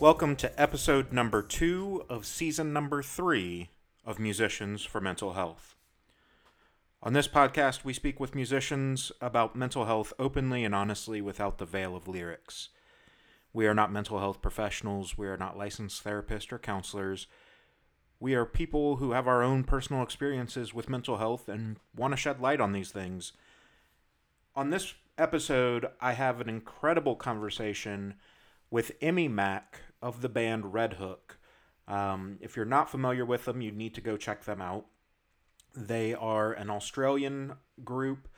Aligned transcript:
Welcome 0.00 0.36
to 0.36 0.58
episode 0.58 1.12
number 1.12 1.42
two 1.42 2.06
of 2.08 2.24
season 2.24 2.72
number 2.72 3.02
three 3.02 3.68
of 4.02 4.18
Musicians 4.18 4.82
for 4.82 4.98
Mental 4.98 5.34
Health. 5.34 5.76
On 7.02 7.12
this 7.12 7.28
podcast, 7.28 7.84
we 7.84 7.92
speak 7.92 8.18
with 8.18 8.34
musicians 8.34 9.12
about 9.20 9.54
mental 9.54 9.84
health 9.84 10.14
openly 10.18 10.64
and 10.64 10.74
honestly 10.74 11.20
without 11.20 11.58
the 11.58 11.66
veil 11.66 11.94
of 11.94 12.08
lyrics. 12.08 12.70
We 13.52 13.66
are 13.66 13.74
not 13.74 13.92
mental 13.92 14.18
health 14.20 14.40
professionals, 14.40 15.18
we 15.18 15.26
are 15.26 15.36
not 15.36 15.58
licensed 15.58 16.02
therapists 16.02 16.50
or 16.50 16.58
counselors. 16.58 17.26
We 18.18 18.32
are 18.32 18.46
people 18.46 18.96
who 18.96 19.12
have 19.12 19.28
our 19.28 19.42
own 19.42 19.64
personal 19.64 20.02
experiences 20.02 20.72
with 20.72 20.88
mental 20.88 21.18
health 21.18 21.46
and 21.46 21.76
want 21.94 22.14
to 22.14 22.16
shed 22.16 22.40
light 22.40 22.62
on 22.62 22.72
these 22.72 22.90
things. 22.90 23.34
On 24.56 24.70
this 24.70 24.94
episode, 25.18 25.88
I 26.00 26.14
have 26.14 26.40
an 26.40 26.48
incredible 26.48 27.16
conversation 27.16 28.14
with 28.70 28.92
Emmy 29.02 29.28
Mack 29.28 29.80
of 30.02 30.22
the 30.22 30.28
band 30.28 30.64
RedHook. 30.64 31.36
Um, 31.88 32.38
if 32.40 32.56
you're 32.56 32.64
not 32.64 32.90
familiar 32.90 33.24
with 33.24 33.44
them, 33.44 33.60
you 33.60 33.72
need 33.72 33.94
to 33.94 34.00
go 34.00 34.16
check 34.16 34.44
them 34.44 34.60
out. 34.60 34.86
They 35.74 36.14
are 36.14 36.52
an 36.52 36.70
Australian 36.70 37.54
group. 37.84 38.28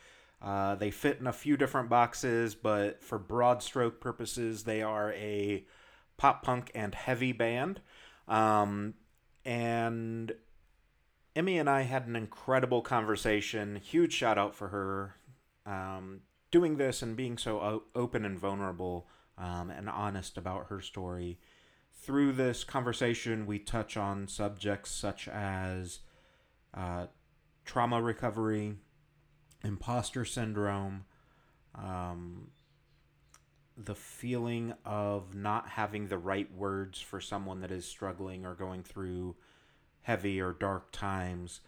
Uh, 0.40 0.74
they 0.74 0.90
fit 0.90 1.18
in 1.20 1.26
a 1.26 1.32
few 1.32 1.56
different 1.56 1.88
boxes, 1.88 2.54
but 2.54 3.02
for 3.02 3.18
broad 3.18 3.62
stroke 3.62 4.00
purposes, 4.00 4.64
they 4.64 4.82
are 4.82 5.12
a 5.12 5.64
pop 6.16 6.42
punk 6.42 6.70
and 6.74 6.94
heavy 6.94 7.32
band. 7.32 7.80
Um, 8.26 8.94
and 9.44 10.32
Emmy 11.34 11.58
and 11.58 11.70
I 11.70 11.82
had 11.82 12.06
an 12.06 12.16
incredible 12.16 12.82
conversation. 12.82 13.76
Huge 13.76 14.12
shout 14.12 14.38
out 14.38 14.54
for 14.54 14.68
her 14.68 15.14
um, 15.64 16.20
doing 16.50 16.76
this 16.76 17.02
and 17.02 17.16
being 17.16 17.38
so 17.38 17.60
o- 17.60 17.82
open 17.94 18.24
and 18.24 18.38
vulnerable 18.38 19.08
um, 19.38 19.70
and 19.70 19.88
honest 19.88 20.36
about 20.36 20.66
her 20.66 20.80
story. 20.80 21.38
Through 22.02 22.32
this 22.32 22.64
conversation, 22.64 23.46
we 23.46 23.60
touch 23.60 23.96
on 23.96 24.26
subjects 24.26 24.90
such 24.90 25.28
as 25.28 26.00
uh, 26.74 27.06
trauma 27.64 28.02
recovery, 28.02 28.74
imposter 29.62 30.24
syndrome, 30.24 31.04
um, 31.76 32.48
the 33.76 33.94
feeling 33.94 34.74
of 34.84 35.36
not 35.36 35.68
having 35.68 36.08
the 36.08 36.18
right 36.18 36.52
words 36.52 37.00
for 37.00 37.20
someone 37.20 37.60
that 37.60 37.70
is 37.70 37.84
struggling 37.84 38.44
or 38.44 38.54
going 38.54 38.82
through 38.82 39.36
heavy 40.00 40.40
or 40.40 40.52
dark 40.52 40.90
times. 40.90 41.60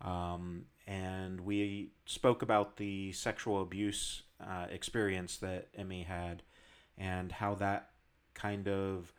Um, 0.00 0.64
and 0.86 1.38
we 1.42 1.90
spoke 2.06 2.40
about 2.40 2.78
the 2.78 3.12
sexual 3.12 3.60
abuse 3.60 4.22
uh, 4.40 4.68
experience 4.70 5.36
that 5.36 5.68
Emmy 5.76 6.04
had 6.04 6.42
and 6.96 7.30
how 7.30 7.54
that 7.56 7.90
kind 8.32 8.68
of 8.68 9.12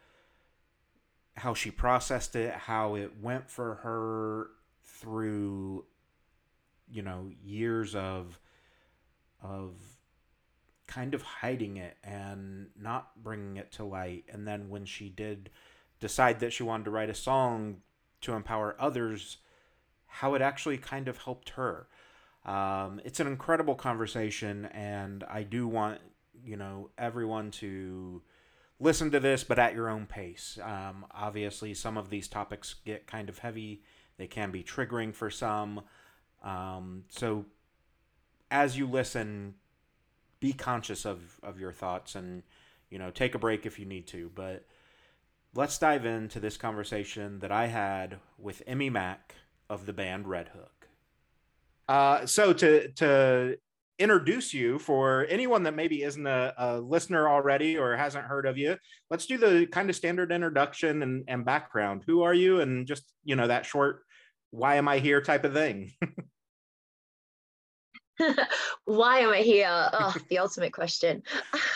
how 1.35 1.53
she 1.53 1.71
processed 1.71 2.35
it, 2.35 2.53
how 2.53 2.95
it 2.95 3.13
went 3.21 3.49
for 3.49 3.75
her 3.75 4.49
through 4.83 5.85
you 6.89 7.01
know 7.01 7.31
years 7.43 7.95
of 7.95 8.39
of 9.41 9.73
kind 10.87 11.13
of 11.13 11.21
hiding 11.21 11.77
it 11.77 11.97
and 12.03 12.67
not 12.79 13.23
bringing 13.23 13.57
it 13.57 13.71
to 13.73 13.83
light. 13.83 14.25
And 14.29 14.47
then 14.47 14.69
when 14.69 14.85
she 14.85 15.09
did 15.09 15.49
decide 15.99 16.39
that 16.41 16.53
she 16.53 16.63
wanted 16.63 16.85
to 16.85 16.91
write 16.91 17.09
a 17.09 17.15
song 17.15 17.77
to 18.21 18.33
empower 18.33 18.75
others 18.79 19.37
how 20.05 20.35
it 20.35 20.41
actually 20.41 20.77
kind 20.77 21.07
of 21.07 21.17
helped 21.17 21.49
her. 21.51 21.87
Um, 22.45 23.01
it's 23.03 23.19
an 23.19 23.27
incredible 23.27 23.73
conversation 23.73 24.65
and 24.65 25.23
i 25.29 25.43
do 25.43 25.65
want 25.65 26.01
you 26.43 26.57
know 26.57 26.89
everyone 26.97 27.51
to 27.51 28.21
listen 28.83 29.09
to 29.11 29.19
this 29.19 29.43
but 29.43 29.57
at 29.57 29.73
your 29.73 29.89
own 29.89 30.05
pace 30.05 30.59
um, 30.61 31.05
obviously 31.11 31.73
some 31.73 31.97
of 31.97 32.09
these 32.09 32.27
topics 32.27 32.75
get 32.85 33.07
kind 33.07 33.29
of 33.29 33.39
heavy 33.39 33.81
they 34.17 34.27
can 34.27 34.51
be 34.51 34.63
triggering 34.63 35.13
for 35.13 35.29
some 35.29 35.81
um, 36.43 37.05
so 37.09 37.45
as 38.53 38.77
you 38.77 38.87
listen, 38.87 39.55
be 40.39 40.53
conscious 40.53 41.05
of, 41.05 41.39
of 41.41 41.59
your 41.59 41.71
thoughts 41.71 42.13
and, 42.13 42.43
you 42.89 42.99
know, 42.99 43.09
take 43.09 43.33
a 43.33 43.39
break 43.39 43.65
if 43.65 43.79
you 43.79 43.85
need 43.85 44.05
to. 44.07 44.31
But 44.35 44.65
let's 45.55 45.77
dive 45.79 46.05
into 46.05 46.39
this 46.39 46.55
conversation 46.55 47.39
that 47.39 47.51
I 47.51 47.65
had 47.65 48.19
with 48.37 48.61
Emmy 48.67 48.91
Mack 48.91 49.33
of 49.69 49.87
the 49.87 49.93
band 49.93 50.25
RedHook. 50.25 50.69
Uh, 51.89 52.25
so 52.27 52.53
to 52.53 52.89
to 52.89 53.57
introduce 53.99 54.53
you 54.53 54.79
for 54.79 55.25
anyone 55.29 55.63
that 55.63 55.75
maybe 55.75 56.03
isn't 56.03 56.25
a, 56.25 56.53
a, 56.57 56.79
listener 56.79 57.29
already 57.29 57.77
or 57.77 57.95
hasn't 57.95 58.25
heard 58.25 58.45
of 58.45 58.57
you, 58.57 58.77
let's 59.09 59.25
do 59.25 59.37
the 59.37 59.67
kind 59.67 59.89
of 59.89 59.95
standard 59.95 60.31
introduction 60.31 61.03
and, 61.03 61.23
and 61.27 61.45
background. 61.45 62.03
Who 62.07 62.23
are 62.23 62.33
you? 62.33 62.61
And 62.61 62.87
just, 62.87 63.03
you 63.23 63.35
know, 63.35 63.47
that 63.47 63.65
short 63.65 64.03
why 64.53 64.75
am 64.75 64.87
I 64.87 64.99
here 64.99 65.19
type 65.19 65.45
of 65.45 65.53
thing. 65.53 65.91
Why 68.85 69.19
am 69.19 69.31
I 69.31 69.39
here? 69.39 69.89
Oh, 69.93 70.15
the 70.29 70.37
ultimate 70.37 70.73
question. 70.73 71.23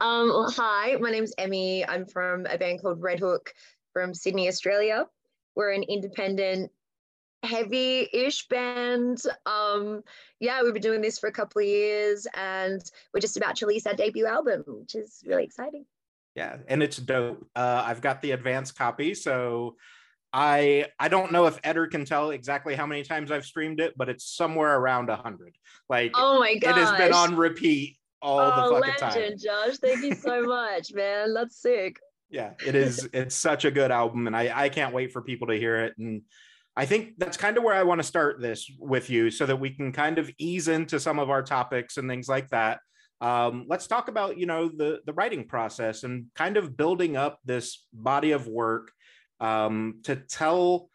um, 0.00 0.46
hi, 0.48 0.96
my 0.98 1.10
name's 1.10 1.34
Emmy. 1.36 1.86
I'm 1.86 2.06
from 2.06 2.46
a 2.46 2.56
band 2.56 2.80
called 2.80 3.02
RedHook 3.02 3.48
from 3.92 4.14
Sydney, 4.14 4.48
Australia. 4.48 5.06
We're 5.54 5.72
an 5.72 5.82
independent, 5.82 6.70
heavy-ish 7.42 8.48
band. 8.48 9.22
Um, 9.46 10.02
yeah, 10.40 10.62
we've 10.62 10.72
been 10.72 10.82
doing 10.82 11.00
this 11.00 11.18
for 11.18 11.28
a 11.28 11.32
couple 11.32 11.60
of 11.60 11.66
years, 11.66 12.26
and 12.34 12.82
we're 13.12 13.20
just 13.20 13.36
about 13.36 13.56
to 13.56 13.66
release 13.66 13.86
our 13.86 13.94
debut 13.94 14.26
album, 14.26 14.64
which 14.66 14.94
is 14.94 15.22
really 15.26 15.44
exciting. 15.44 15.84
Yeah, 16.34 16.58
and 16.68 16.82
it's 16.82 16.96
dope. 16.96 17.46
Uh, 17.56 17.82
I've 17.84 18.00
got 18.00 18.22
the 18.22 18.32
advance 18.32 18.70
copy, 18.70 19.14
so 19.14 19.76
I 20.32 20.86
I 20.98 21.08
don't 21.08 21.32
know 21.32 21.46
if 21.46 21.58
Eder 21.64 21.86
can 21.86 22.04
tell 22.04 22.30
exactly 22.30 22.74
how 22.74 22.86
many 22.86 23.02
times 23.02 23.32
I've 23.32 23.44
streamed 23.44 23.80
it, 23.80 23.94
but 23.96 24.08
it's 24.08 24.24
somewhere 24.24 24.76
around 24.76 25.10
a 25.10 25.16
hundred. 25.16 25.56
Like 25.88 26.12
oh 26.14 26.38
my 26.38 26.56
god, 26.56 26.76
it 26.76 26.80
has 26.80 26.98
been 26.98 27.12
on 27.12 27.34
repeat 27.34 27.96
all 28.20 28.40
oh, 28.40 28.44
the 28.44 28.80
fucking 28.80 29.04
legend, 29.04 29.40
time. 29.40 29.66
Josh, 29.66 29.78
thank 29.78 30.04
you 30.04 30.14
so 30.14 30.42
much, 30.46 30.92
man. 30.92 31.34
That's 31.34 31.60
sick. 31.60 31.98
Yeah, 32.30 32.52
it 32.64 32.74
is. 32.74 33.08
It's 33.12 33.34
such 33.34 33.64
a 33.64 33.70
good 33.70 33.90
album, 33.90 34.26
and 34.26 34.36
I 34.36 34.64
I 34.64 34.68
can't 34.68 34.94
wait 34.94 35.12
for 35.12 35.22
people 35.22 35.48
to 35.48 35.54
hear 35.54 35.76
it. 35.84 35.94
And 35.98 36.22
I 36.78 36.86
think 36.86 37.14
that's 37.18 37.36
kind 37.36 37.58
of 37.58 37.64
where 37.64 37.74
I 37.74 37.82
want 37.82 37.98
to 37.98 38.06
start 38.06 38.40
this 38.40 38.70
with 38.78 39.10
you, 39.10 39.32
so 39.32 39.44
that 39.46 39.56
we 39.56 39.70
can 39.70 39.90
kind 39.90 40.16
of 40.16 40.30
ease 40.38 40.68
into 40.68 41.00
some 41.00 41.18
of 41.18 41.28
our 41.28 41.42
topics 41.42 41.96
and 41.96 42.08
things 42.08 42.28
like 42.28 42.48
that. 42.50 42.78
Um, 43.20 43.66
let's 43.68 43.88
talk 43.88 44.06
about 44.06 44.38
you 44.38 44.46
know 44.46 44.68
the 44.68 45.00
the 45.04 45.12
writing 45.12 45.48
process 45.48 46.04
and 46.04 46.26
kind 46.36 46.56
of 46.56 46.76
building 46.76 47.16
up 47.16 47.40
this 47.44 47.84
body 47.92 48.30
of 48.30 48.46
work 48.46 48.92
um, 49.40 50.00
to 50.04 50.14
tell 50.14 50.88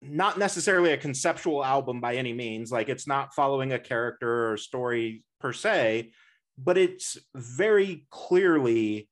not 0.00 0.38
necessarily 0.38 0.92
a 0.92 0.96
conceptual 0.96 1.64
album 1.64 2.00
by 2.00 2.14
any 2.14 2.32
means 2.32 2.70
like 2.70 2.88
it's 2.88 3.08
not 3.08 3.34
following 3.34 3.72
a 3.72 3.78
character 3.78 4.52
or 4.52 4.56
story 4.56 5.24
per 5.40 5.52
se 5.52 6.10
but 6.56 6.78
it's 6.78 7.18
very 7.34 8.06
clearly 8.10 9.09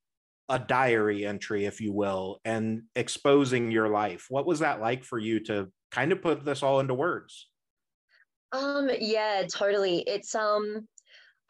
a 0.48 0.58
diary 0.58 1.26
entry 1.26 1.66
if 1.66 1.80
you 1.80 1.92
will 1.92 2.40
and 2.44 2.82
exposing 2.96 3.70
your 3.70 3.88
life. 3.88 4.26
What 4.28 4.46
was 4.46 4.60
that 4.60 4.80
like 4.80 5.04
for 5.04 5.18
you 5.18 5.40
to 5.44 5.68
kind 5.90 6.12
of 6.12 6.22
put 6.22 6.44
this 6.44 6.62
all 6.62 6.80
into 6.80 6.94
words? 6.94 7.48
Um 8.52 8.90
yeah 8.98 9.44
totally. 9.50 10.00
It's 10.00 10.34
um 10.34 10.88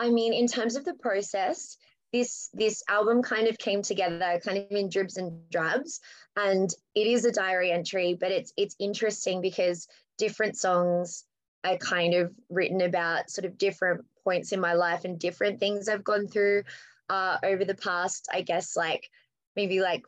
i 0.00 0.10
mean 0.10 0.32
in 0.32 0.46
terms 0.46 0.76
of 0.76 0.84
the 0.84 0.94
process 0.94 1.76
this 2.12 2.48
this 2.54 2.82
album 2.88 3.22
kind 3.22 3.48
of 3.48 3.58
came 3.58 3.82
together 3.82 4.40
kind 4.44 4.58
of 4.58 4.66
in 4.70 4.88
dribs 4.88 5.16
and 5.16 5.32
drabs 5.50 6.00
and 6.36 6.70
it 6.94 7.06
is 7.06 7.24
a 7.24 7.32
diary 7.32 7.70
entry 7.70 8.16
but 8.18 8.30
it's 8.30 8.52
it's 8.56 8.76
interesting 8.78 9.42
because 9.42 9.86
different 10.16 10.56
songs 10.56 11.24
are 11.64 11.76
kind 11.76 12.14
of 12.14 12.32
written 12.48 12.80
about 12.82 13.30
sort 13.30 13.44
of 13.44 13.58
different 13.58 14.04
points 14.24 14.52
in 14.52 14.60
my 14.60 14.74
life 14.74 15.04
and 15.04 15.18
different 15.18 15.60
things 15.60 15.88
I've 15.88 16.04
gone 16.04 16.28
through 16.28 16.62
uh, 17.08 17.38
over 17.42 17.64
the 17.64 17.74
past 17.74 18.28
I 18.32 18.42
guess 18.42 18.76
like 18.76 19.08
maybe 19.56 19.80
like 19.80 20.04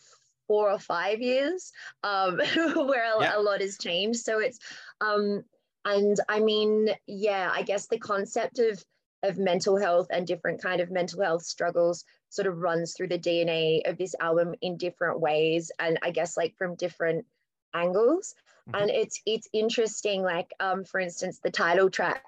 four 0.46 0.70
or 0.70 0.78
five 0.78 1.20
years 1.20 1.72
um, 2.02 2.36
where 2.56 3.16
a, 3.16 3.22
yeah. 3.22 3.38
a 3.38 3.40
lot 3.40 3.60
has 3.60 3.78
changed 3.78 4.20
so 4.20 4.40
it's 4.40 4.58
um 5.00 5.44
and 5.84 6.18
I 6.28 6.40
mean 6.40 6.88
yeah 7.06 7.50
I 7.52 7.62
guess 7.62 7.86
the 7.86 7.98
concept 7.98 8.58
of 8.58 8.84
of 9.22 9.38
mental 9.38 9.76
health 9.76 10.08
and 10.10 10.26
different 10.26 10.62
kind 10.62 10.80
of 10.80 10.90
mental 10.90 11.22
health 11.22 11.44
struggles 11.44 12.04
sort 12.30 12.48
of 12.48 12.58
runs 12.58 12.94
through 12.94 13.08
the 13.08 13.18
DNA 13.18 13.88
of 13.88 13.98
this 13.98 14.14
album 14.20 14.54
in 14.60 14.76
different 14.76 15.20
ways 15.20 15.70
and 15.78 15.98
I 16.02 16.10
guess 16.10 16.36
like 16.36 16.56
from 16.56 16.74
different 16.74 17.26
angles 17.74 18.34
mm-hmm. 18.68 18.82
and 18.82 18.90
it's 18.90 19.20
it's 19.26 19.48
interesting 19.52 20.22
like 20.22 20.50
um 20.58 20.84
for 20.84 21.00
instance 21.00 21.38
the 21.42 21.50
title 21.50 21.90
track 21.90 22.24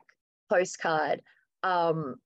postcard 0.48 1.22
um 1.62 2.16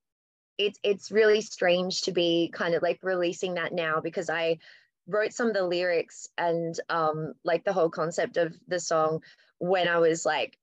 it's 0.59 0.79
it's 0.83 1.11
really 1.11 1.41
strange 1.41 2.03
to 2.03 2.13
be 2.13 2.51
kind 2.53 2.75
of 2.75 2.83
like 2.83 2.99
releasing 3.03 3.55
that 3.55 3.73
now 3.73 4.01
because 4.01 4.31
I 4.31 4.59
wrote 5.07 5.33
some 5.33 5.49
of 5.49 5.55
the 5.55 5.67
lyrics 5.67 6.29
and 6.39 6.79
um 6.89 7.35
like 7.45 7.65
the 7.65 7.73
whole 7.73 7.91
concept 7.91 8.37
of 8.37 8.57
the 8.69 8.81
song 8.81 9.23
when 9.59 9.89
I 9.89 9.99
was 9.99 10.25
like 10.27 10.59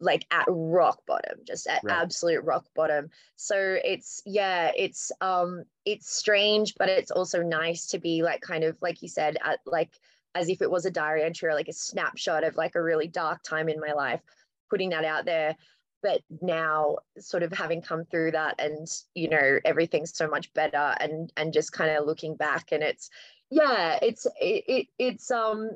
like 0.00 0.24
at 0.30 0.46
rock 0.48 1.04
bottom 1.06 1.40
just 1.46 1.66
at 1.66 1.82
Right. 1.82 1.90
absolute 1.90 2.42
rock 2.44 2.66
bottom 2.74 3.10
so 3.36 3.76
it's 3.84 4.22
yeah 4.24 4.70
it's 4.74 5.12
um 5.20 5.64
it's 5.84 6.10
strange 6.16 6.74
but 6.78 6.88
it's 6.88 7.10
also 7.10 7.42
nice 7.42 7.86
to 7.88 7.98
be 7.98 8.22
like 8.22 8.40
kind 8.40 8.64
of 8.64 8.76
like 8.80 9.02
you 9.02 9.08
said 9.08 9.36
at 9.44 9.60
like 9.66 9.92
as 10.34 10.48
if 10.48 10.62
it 10.62 10.70
was 10.70 10.86
a 10.86 10.90
diary 10.90 11.22
entry 11.22 11.48
or 11.48 11.54
like 11.54 11.68
a 11.68 11.74
snapshot 11.74 12.42
of 12.42 12.56
like 12.56 12.74
a 12.74 12.82
really 12.82 13.06
dark 13.06 13.42
time 13.42 13.68
in 13.68 13.78
my 13.80 13.92
life 13.92 14.22
putting 14.70 14.90
that 14.90 15.04
out 15.04 15.26
there 15.26 15.56
but 16.02 16.22
now 16.40 16.96
sort 17.18 17.42
of 17.42 17.52
having 17.52 17.82
come 17.82 18.04
through 18.04 18.30
that 18.30 18.54
and 18.58 18.88
you 19.14 19.28
know 19.28 19.58
everything's 19.64 20.16
so 20.16 20.28
much 20.28 20.52
better 20.54 20.94
and 21.00 21.32
and 21.36 21.52
just 21.52 21.72
kind 21.72 21.90
of 21.90 22.06
looking 22.06 22.34
back 22.36 22.72
and 22.72 22.82
it's 22.82 23.10
yeah 23.50 23.98
it's 24.02 24.26
it, 24.40 24.64
it 24.66 24.86
it's 24.98 25.30
um 25.30 25.70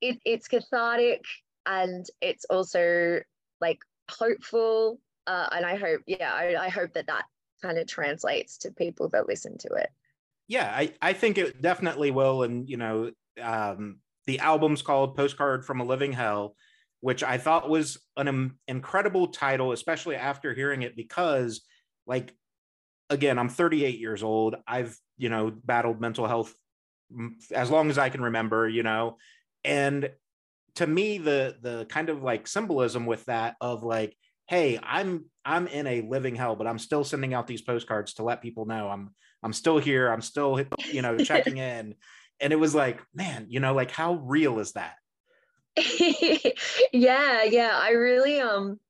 it, 0.00 0.18
it's 0.24 0.48
cathartic 0.48 1.24
and 1.64 2.06
it's 2.20 2.44
also 2.46 3.20
like 3.60 3.78
hopeful 4.10 5.00
uh, 5.26 5.48
and 5.52 5.64
i 5.64 5.76
hope 5.76 6.00
yeah 6.06 6.32
I, 6.32 6.66
I 6.66 6.68
hope 6.68 6.92
that 6.94 7.06
that 7.06 7.24
kind 7.62 7.78
of 7.78 7.86
translates 7.86 8.58
to 8.58 8.70
people 8.70 9.08
that 9.08 9.26
listen 9.26 9.56
to 9.58 9.68
it. 9.74 9.90
Yeah 10.46 10.70
i 10.72 10.92
i 11.00 11.12
think 11.12 11.38
it 11.38 11.60
definitely 11.62 12.10
will 12.10 12.42
and 12.42 12.68
you 12.68 12.76
know 12.76 13.10
um 13.42 13.98
the 14.26 14.38
album's 14.40 14.82
called 14.82 15.16
postcard 15.16 15.64
from 15.64 15.80
a 15.80 15.84
living 15.84 16.12
hell 16.12 16.54
which 17.00 17.22
i 17.22 17.38
thought 17.38 17.68
was 17.68 17.98
an 18.16 18.52
incredible 18.68 19.28
title 19.28 19.72
especially 19.72 20.16
after 20.16 20.54
hearing 20.54 20.82
it 20.82 20.96
because 20.96 21.62
like 22.06 22.32
again 23.10 23.38
i'm 23.38 23.48
38 23.48 23.98
years 23.98 24.22
old. 24.22 24.56
I've 24.66 24.96
you 25.16 25.28
know 25.28 25.52
battled 25.64 26.00
mental 26.00 26.26
health 26.26 26.54
as 27.52 27.70
long 27.70 27.90
as 27.90 27.98
i 27.98 28.08
can 28.08 28.22
remember 28.22 28.68
you 28.68 28.82
know? 28.82 29.16
And 29.64 30.10
to 30.76 30.86
me 30.86 31.18
the 31.18 31.56
the 31.60 31.86
kind 31.88 32.08
of 32.08 32.22
like 32.22 32.46
symbolism 32.46 33.06
with 33.06 33.24
that 33.26 33.56
of 33.60 33.82
like 33.82 34.16
hey 34.46 34.78
i'm 34.82 35.24
i'm 35.44 35.66
in 35.66 35.86
a 35.86 36.02
living 36.02 36.36
hell 36.36 36.54
but 36.54 36.66
i'm 36.66 36.78
still 36.78 37.02
sending 37.02 37.34
out 37.34 37.46
these 37.46 37.62
postcards 37.62 38.14
to 38.14 38.22
let 38.22 38.42
people 38.42 38.66
know 38.66 38.88
i'm 38.88 39.10
i'm 39.42 39.52
still 39.52 39.78
here. 39.78 40.08
I'm 40.10 40.20
still 40.20 40.60
you 40.90 41.02
know 41.02 41.16
checking 41.30 41.58
in. 41.58 41.94
And 42.40 42.52
it 42.52 42.56
was 42.56 42.74
like 42.74 43.00
man 43.14 43.46
you 43.48 43.60
know 43.60 43.74
like 43.74 43.90
how 43.90 44.14
real 44.14 44.58
is 44.58 44.72
that 44.72 44.96
yeah 46.92 47.42
yeah 47.44 47.70
i 47.74 47.90
really 47.90 48.40
um 48.40 48.80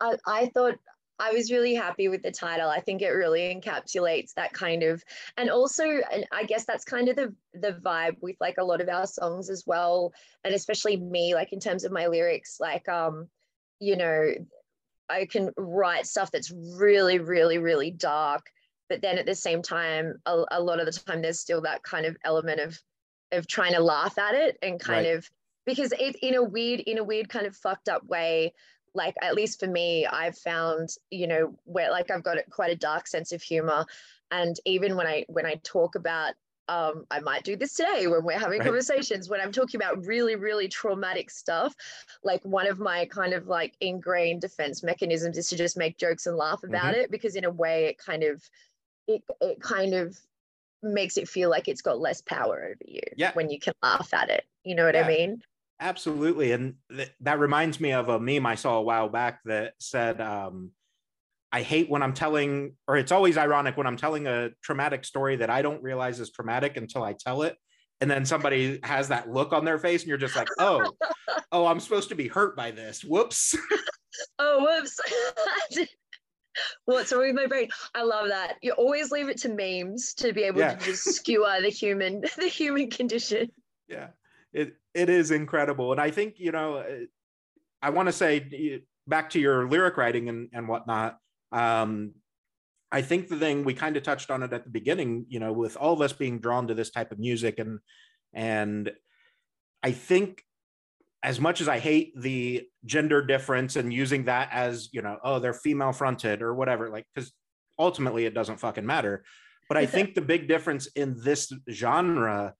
I, 0.00 0.16
I 0.26 0.46
thought 0.48 0.76
I 1.20 1.32
was 1.32 1.52
really 1.52 1.74
happy 1.74 2.08
with 2.08 2.22
the 2.22 2.32
title. 2.32 2.68
I 2.70 2.80
think 2.80 3.02
it 3.02 3.10
really 3.10 3.54
encapsulates 3.54 4.34
that 4.34 4.52
kind 4.52 4.82
of, 4.82 5.04
and 5.36 5.50
also, 5.50 5.84
and 5.86 6.26
I 6.32 6.44
guess 6.44 6.66
that's 6.66 6.84
kind 6.84 7.08
of 7.08 7.16
the 7.16 7.34
the 7.54 7.72
vibe 7.74 8.18
with 8.20 8.36
like 8.40 8.58
a 8.58 8.64
lot 8.64 8.80
of 8.82 8.88
our 8.88 9.06
songs 9.06 9.50
as 9.50 9.64
well, 9.66 10.12
and 10.44 10.54
especially 10.54 10.98
me, 10.98 11.34
like 11.34 11.52
in 11.52 11.60
terms 11.60 11.84
of 11.84 11.92
my 11.92 12.08
lyrics, 12.08 12.58
like 12.60 12.88
um, 12.88 13.30
you 13.80 13.96
know, 13.96 14.32
I 15.08 15.26
can 15.26 15.52
write 15.56 16.06
stuff 16.06 16.30
that's 16.30 16.50
really, 16.50 17.18
really, 17.18 17.58
really 17.58 17.90
dark, 17.90 18.50
but 18.88 19.00
then 19.00 19.18
at 19.18 19.26
the 19.26 19.34
same 19.34 19.62
time, 19.62 20.20
a, 20.26 20.44
a 20.50 20.62
lot 20.62 20.80
of 20.80 20.86
the 20.86 20.92
time, 20.92 21.22
there's 21.22 21.40
still 21.40 21.62
that 21.62 21.82
kind 21.82 22.06
of 22.06 22.16
element 22.24 22.60
of 22.60 22.78
of 23.32 23.46
trying 23.46 23.74
to 23.74 23.80
laugh 23.80 24.16
at 24.18 24.34
it 24.34 24.56
and 24.62 24.80
kind 24.80 25.04
Right. 25.04 25.06
of 25.06 25.30
because 25.68 25.92
it 25.92 26.16
in 26.22 26.34
a 26.34 26.42
weird 26.42 26.80
in 26.80 26.98
a 26.98 27.04
weird 27.04 27.28
kind 27.28 27.46
of 27.46 27.54
fucked 27.54 27.88
up 27.88 28.02
way 28.06 28.52
like 28.94 29.14
at 29.22 29.34
least 29.34 29.60
for 29.60 29.66
me 29.66 30.06
i've 30.06 30.36
found 30.38 30.88
you 31.10 31.26
know 31.26 31.54
where 31.64 31.90
like 31.90 32.10
i've 32.10 32.22
got 32.24 32.38
quite 32.50 32.70
a 32.72 32.76
dark 32.76 33.06
sense 33.06 33.32
of 33.32 33.42
humor 33.42 33.84
and 34.30 34.56
even 34.64 34.96
when 34.96 35.06
i 35.06 35.24
when 35.28 35.46
i 35.46 35.54
talk 35.62 35.94
about 35.94 36.34
um, 36.70 37.06
I 37.10 37.20
might 37.20 37.44
do 37.44 37.56
this 37.56 37.72
today 37.74 38.08
when 38.08 38.24
we're 38.24 38.38
having 38.38 38.58
Right. 38.58 38.66
conversations 38.66 39.30
when 39.30 39.40
I'm 39.40 39.52
talking 39.52 39.80
about 39.80 40.04
really, 40.04 40.36
really 40.36 40.68
traumatic 40.68 41.30
stuff. 41.30 41.74
Like 42.22 42.44
one 42.44 42.66
of 42.66 42.78
my 42.78 43.06
kind 43.06 43.32
of 43.32 43.46
like 43.46 43.74
ingrained 43.80 44.42
defense 44.42 44.82
mechanisms 44.82 45.38
is 45.38 45.48
to 45.48 45.56
just 45.56 45.78
make 45.78 45.96
jokes 45.96 46.26
and 46.26 46.36
laugh 46.36 46.62
about 46.64 46.92
it 46.92 47.10
because 47.10 47.36
in 47.36 47.46
a 47.46 47.50
way 47.50 47.86
it 47.86 47.96
kind 47.96 48.22
of 48.22 48.42
it 49.06 49.22
it 49.40 49.62
kind 49.62 49.94
of 49.94 50.18
makes 50.82 51.16
it 51.16 51.28
feel 51.28 51.50
like 51.50 51.68
it's 51.68 51.82
got 51.82 52.00
less 52.00 52.20
power 52.20 52.62
over 52.64 52.76
you 52.84 53.00
Yeah. 53.16 53.32
when 53.32 53.50
you 53.50 53.58
can 53.58 53.74
laugh 53.82 54.12
at 54.12 54.30
it. 54.30 54.44
You 54.62 54.74
know 54.74 54.84
what 54.84 54.94
Yeah. 54.94 55.04
I 55.06 55.08
mean? 55.08 55.42
Absolutely. 55.80 56.52
And 56.52 56.74
th- 56.94 57.12
that 57.20 57.38
reminds 57.38 57.78
me 57.80 57.92
of 57.92 58.08
a 58.08 58.18
meme 58.18 58.46
I 58.46 58.56
saw 58.56 58.78
a 58.78 58.82
while 58.82 59.08
back 59.08 59.40
that 59.44 59.74
said, 59.78 60.20
um, 60.20 60.72
I 61.52 61.62
hate 61.62 61.88
when 61.88 62.02
I'm 62.02 62.12
telling, 62.14 62.74
or 62.86 62.96
it's 62.96 63.12
always 63.12 63.38
ironic 63.38 63.76
when 63.76 63.86
I'm 63.86 63.96
telling 63.96 64.26
a 64.26 64.50
traumatic 64.62 65.04
story 65.04 65.36
that 65.36 65.50
I 65.50 65.62
don't 65.62 65.82
realize 65.82 66.20
is 66.20 66.30
traumatic 66.30 66.76
until 66.76 67.02
I 67.02 67.14
tell 67.14 67.42
it. 67.42 67.56
And 68.00 68.10
then 68.10 68.24
somebody 68.24 68.78
has 68.84 69.08
that 69.08 69.28
look 69.30 69.52
on 69.52 69.64
their 69.64 69.78
face, 69.78 70.02
and 70.02 70.08
you're 70.08 70.18
just 70.18 70.36
like, 70.36 70.48
oh, 70.58 70.92
oh, 71.52 71.66
I'm 71.66 71.80
supposed 71.80 72.10
to 72.10 72.14
be 72.14 72.28
hurt 72.28 72.56
by 72.56 72.70
this. 72.70 73.02
Whoops. 73.04 73.56
Oh, 74.40 74.64
whoops. 74.64 74.98
What's 76.86 77.12
wrong 77.12 77.26
with 77.28 77.36
my 77.36 77.46
brain? 77.46 77.68
I 77.94 78.02
love 78.02 78.28
that. 78.28 78.56
You 78.62 78.72
always 78.72 79.12
leave 79.12 79.28
it 79.28 79.38
to 79.42 79.48
memes 79.48 80.12
to 80.14 80.32
be 80.32 80.42
able 80.42 80.58
Yeah. 80.60 80.74
to 80.74 80.84
just 80.84 81.04
skewer 81.04 81.58
the 81.60 81.68
human, 81.68 82.22
the 82.36 82.48
human 82.48 82.90
condition. 82.90 83.52
yeah 83.86 84.08
it 84.52 84.74
it 84.94 85.08
is 85.08 85.30
incredible. 85.30 85.92
And 85.92 86.00
i 86.00 86.10
think 86.10 86.34
you 86.38 86.52
know 86.52 86.76
uh, 86.76 87.06
i 87.82 87.90
want 87.90 88.08
to 88.08 88.12
say 88.12 88.82
back 89.06 89.30
to 89.30 89.40
your 89.40 89.68
lyric 89.68 89.96
writing 89.96 90.28
and 90.28 90.48
and 90.52 90.68
whatnot 90.68 91.18
um 91.52 92.12
i 92.92 93.00
think 93.00 93.28
the 93.28 93.36
thing 93.36 93.64
we 93.64 93.74
kind 93.74 93.96
of 93.96 94.02
touched 94.02 94.30
on 94.30 94.42
it 94.42 94.52
at 94.52 94.64
the 94.64 94.70
beginning 94.70 95.24
you 95.28 95.40
know 95.40 95.52
with 95.52 95.76
all 95.76 95.94
of 95.94 96.00
us 96.00 96.12
being 96.12 96.38
drawn 96.40 96.66
to 96.68 96.74
this 96.74 96.90
type 96.90 97.12
of 97.12 97.18
music 97.18 97.58
and 97.58 97.78
and 98.34 98.92
i 99.82 99.92
think 99.92 100.42
as 101.22 101.40
much 101.40 101.60
as 101.60 101.68
i 101.68 101.78
hate 101.78 102.12
the 102.20 102.66
gender 102.84 103.24
difference 103.24 103.76
and 103.76 103.92
using 103.92 104.24
that 104.24 104.48
as 104.52 104.90
you 104.92 105.00
know 105.00 105.16
oh 105.24 105.38
they're 105.38 105.54
female 105.54 105.92
fronted 105.92 106.42
or 106.42 106.54
whatever 106.54 106.90
like 106.90 107.06
because 107.14 107.32
ultimately 107.78 108.26
it 108.26 108.34
doesn't 108.34 108.58
fucking 108.58 108.86
matter. 108.86 109.24
But 109.68 109.76
i 109.76 109.86
think 109.86 110.14
the 110.14 110.22
big 110.22 110.48
difference 110.48 110.86
in 110.86 111.20
this 111.22 111.52
genre 111.70 112.54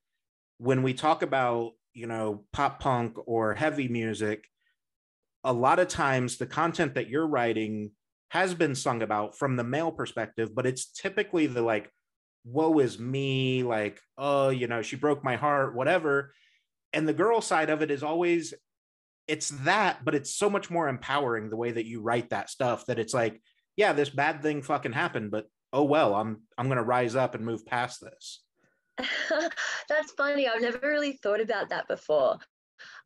when 0.58 0.82
we 0.82 0.94
talk 0.94 1.22
about 1.22 1.72
you 1.94 2.06
know 2.06 2.44
pop 2.52 2.80
punk 2.80 3.16
or 3.26 3.54
heavy 3.54 3.88
music 3.88 4.46
a 5.44 5.52
lot 5.52 5.78
of 5.78 5.88
times 5.88 6.36
the 6.36 6.46
content 6.46 6.94
that 6.94 7.08
you're 7.08 7.26
writing 7.26 7.90
has 8.30 8.52
been 8.54 8.74
sung 8.74 9.02
about 9.02 9.38
from 9.38 9.56
the 9.56 9.64
male 9.64 9.90
perspective 9.90 10.54
but 10.54 10.66
it's 10.66 10.86
typically 10.86 11.46
the 11.46 11.62
like 11.62 11.90
woe 12.44 12.78
is 12.78 12.98
me 12.98 13.62
like 13.62 14.00
oh 14.16 14.48
you 14.48 14.66
know 14.66 14.82
she 14.82 14.96
broke 14.96 15.22
my 15.24 15.36
heart 15.36 15.74
whatever. 15.74 16.32
And 16.94 17.06
the 17.06 17.12
girl 17.12 17.42
side 17.42 17.68
of 17.68 17.82
it 17.82 17.90
is 17.90 18.02
always 18.02 18.54
it's 19.26 19.50
that 19.50 20.04
but 20.04 20.14
it's 20.14 20.34
so 20.34 20.48
much 20.48 20.70
more 20.70 20.88
empowering 20.88 21.50
the 21.50 21.56
way 21.56 21.70
that 21.70 21.84
you 21.84 22.00
write 22.00 22.30
that 22.30 22.48
stuff 22.48 22.86
that 22.86 22.98
it's 22.98 23.12
like 23.12 23.40
yeah 23.76 23.92
this 23.92 24.08
bad 24.08 24.40
thing 24.40 24.62
fucking 24.62 24.94
happened 24.94 25.30
but 25.30 25.46
oh 25.74 25.84
well 25.84 26.14
i'm 26.14 26.40
i'm 26.56 26.66
going 26.66 26.78
to 26.78 26.82
rise 26.82 27.14
up 27.14 27.34
and 27.34 27.44
move 27.44 27.66
past 27.66 28.00
this 28.00 28.42
That's 29.88 30.12
funny. 30.12 30.46
I've 30.48 30.60
never 30.60 30.78
really 30.86 31.12
thought 31.12 31.40
about 31.40 31.68
that 31.68 31.88
before. 31.88 32.38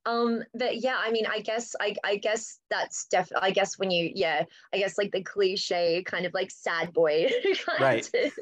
Um, 0.07 0.45
but 0.55 0.79
yeah, 0.79 0.99
I 0.99 1.13
mean, 1.13 1.27
I 1.27 1.41
guess 1.41 1.75
I 1.81 1.97
I 2.05 2.17
guess 2.17 2.61
that's 2.71 3.07
definitely 3.09 3.49
I 3.49 3.53
guess 3.53 3.79
when 3.79 3.91
you 3.91 4.13
yeah, 4.15 4.47
I 4.73 4.79
guess 4.79 4.99
like 4.99 5.13
the 5.13 5.23
cliche 5.23 6.03
kind 6.05 6.27
of 6.27 6.35
like 6.35 6.51
sad 6.51 6.93
boy 6.93 7.29
kind 7.67 7.79
Right. 7.79 8.11
of 8.15 8.33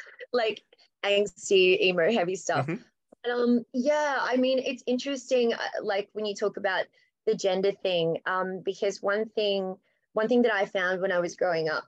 like 0.32 0.64
angsty, 1.04 1.80
emo, 1.80 2.10
heavy 2.12 2.36
stuff. 2.36 2.68
Mhm. 2.68 2.84
But, 3.22 3.32
um, 3.32 3.64
yeah, 3.72 4.18
I 4.20 4.36
mean, 4.36 4.58
it's 4.58 4.82
interesting, 4.86 5.54
uh, 5.54 5.68
like 5.82 6.10
when 6.12 6.26
you 6.26 6.34
talk 6.34 6.56
about 6.56 6.86
the 7.26 7.34
gender 7.34 7.72
thing, 7.72 8.20
um, 8.26 8.60
because 8.64 9.02
one 9.02 9.28
thing, 9.30 9.76
one 10.12 10.28
thing 10.28 10.42
that 10.42 10.52
I 10.54 10.66
found 10.66 11.00
when 11.00 11.12
I 11.12 11.20
was 11.20 11.36
growing 11.36 11.68
up 11.68 11.84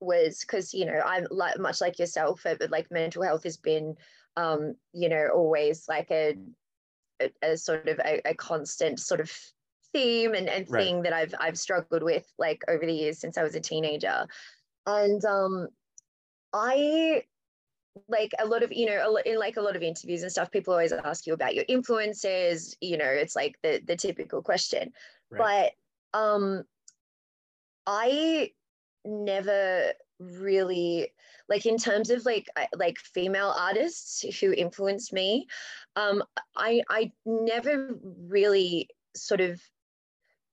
was 0.00 0.40
because 0.40 0.74
you 0.74 0.84
know 0.84 1.00
I'm 1.04 1.26
like 1.30 1.58
much 1.58 1.80
like 1.80 1.98
yourself, 1.98 2.42
but 2.44 2.70
like 2.70 2.90
mental 2.90 3.22
health 3.22 3.44
has 3.44 3.56
been, 3.56 3.96
um, 4.36 4.74
you 4.92 5.08
know, 5.08 5.28
always 5.34 5.88
like 5.88 6.10
a, 6.10 6.36
a, 7.20 7.32
a 7.42 7.56
sort 7.56 7.88
of 7.88 7.98
a, 8.00 8.20
a 8.26 8.34
constant 8.34 9.00
sort 9.00 9.20
of 9.20 9.32
theme 9.92 10.34
and, 10.34 10.48
and 10.48 10.68
Right. 10.68 10.68
thing 10.68 11.02
that 11.02 11.12
I've 11.12 11.34
I've 11.40 11.58
struggled 11.58 12.02
with 12.02 12.32
like 12.38 12.62
over 12.68 12.84
the 12.86 12.92
years 12.94 13.18
since 13.18 13.38
I 13.38 13.42
was 13.42 13.54
a 13.54 13.60
teenager, 13.60 14.26
and 14.86 15.24
um, 15.24 15.68
I 16.52 17.24
like 18.08 18.32
a 18.38 18.46
lot 18.46 18.62
of 18.62 18.72
you 18.72 18.86
know 18.86 19.16
in 19.24 19.38
like 19.38 19.56
a 19.56 19.62
lot 19.62 19.76
of 19.76 19.82
interviews 19.82 20.22
and 20.22 20.30
stuff 20.30 20.50
people 20.50 20.72
always 20.72 20.92
ask 20.92 21.26
you 21.26 21.32
about 21.32 21.54
your 21.54 21.64
influences 21.68 22.76
you 22.80 22.96
know 22.96 23.06
it's 23.06 23.34
like 23.34 23.56
the 23.62 23.80
the 23.86 23.96
typical 23.96 24.42
question 24.42 24.92
Right. 25.30 25.52
but 25.52 25.72
um 26.12 26.64
i 27.86 28.52
never 29.06 29.92
really 30.18 31.12
like 31.48 31.66
in 31.66 31.76
terms 31.76 32.10
of 32.10 32.24
like 32.24 32.46
like 32.76 32.98
female 32.98 33.54
artists 33.56 34.22
who 34.40 34.52
influenced 34.52 35.12
me 35.12 35.46
um 35.96 36.22
i 36.56 36.82
i 36.88 37.12
never 37.26 37.98
really 38.28 38.88
sort 39.14 39.40
of 39.40 39.60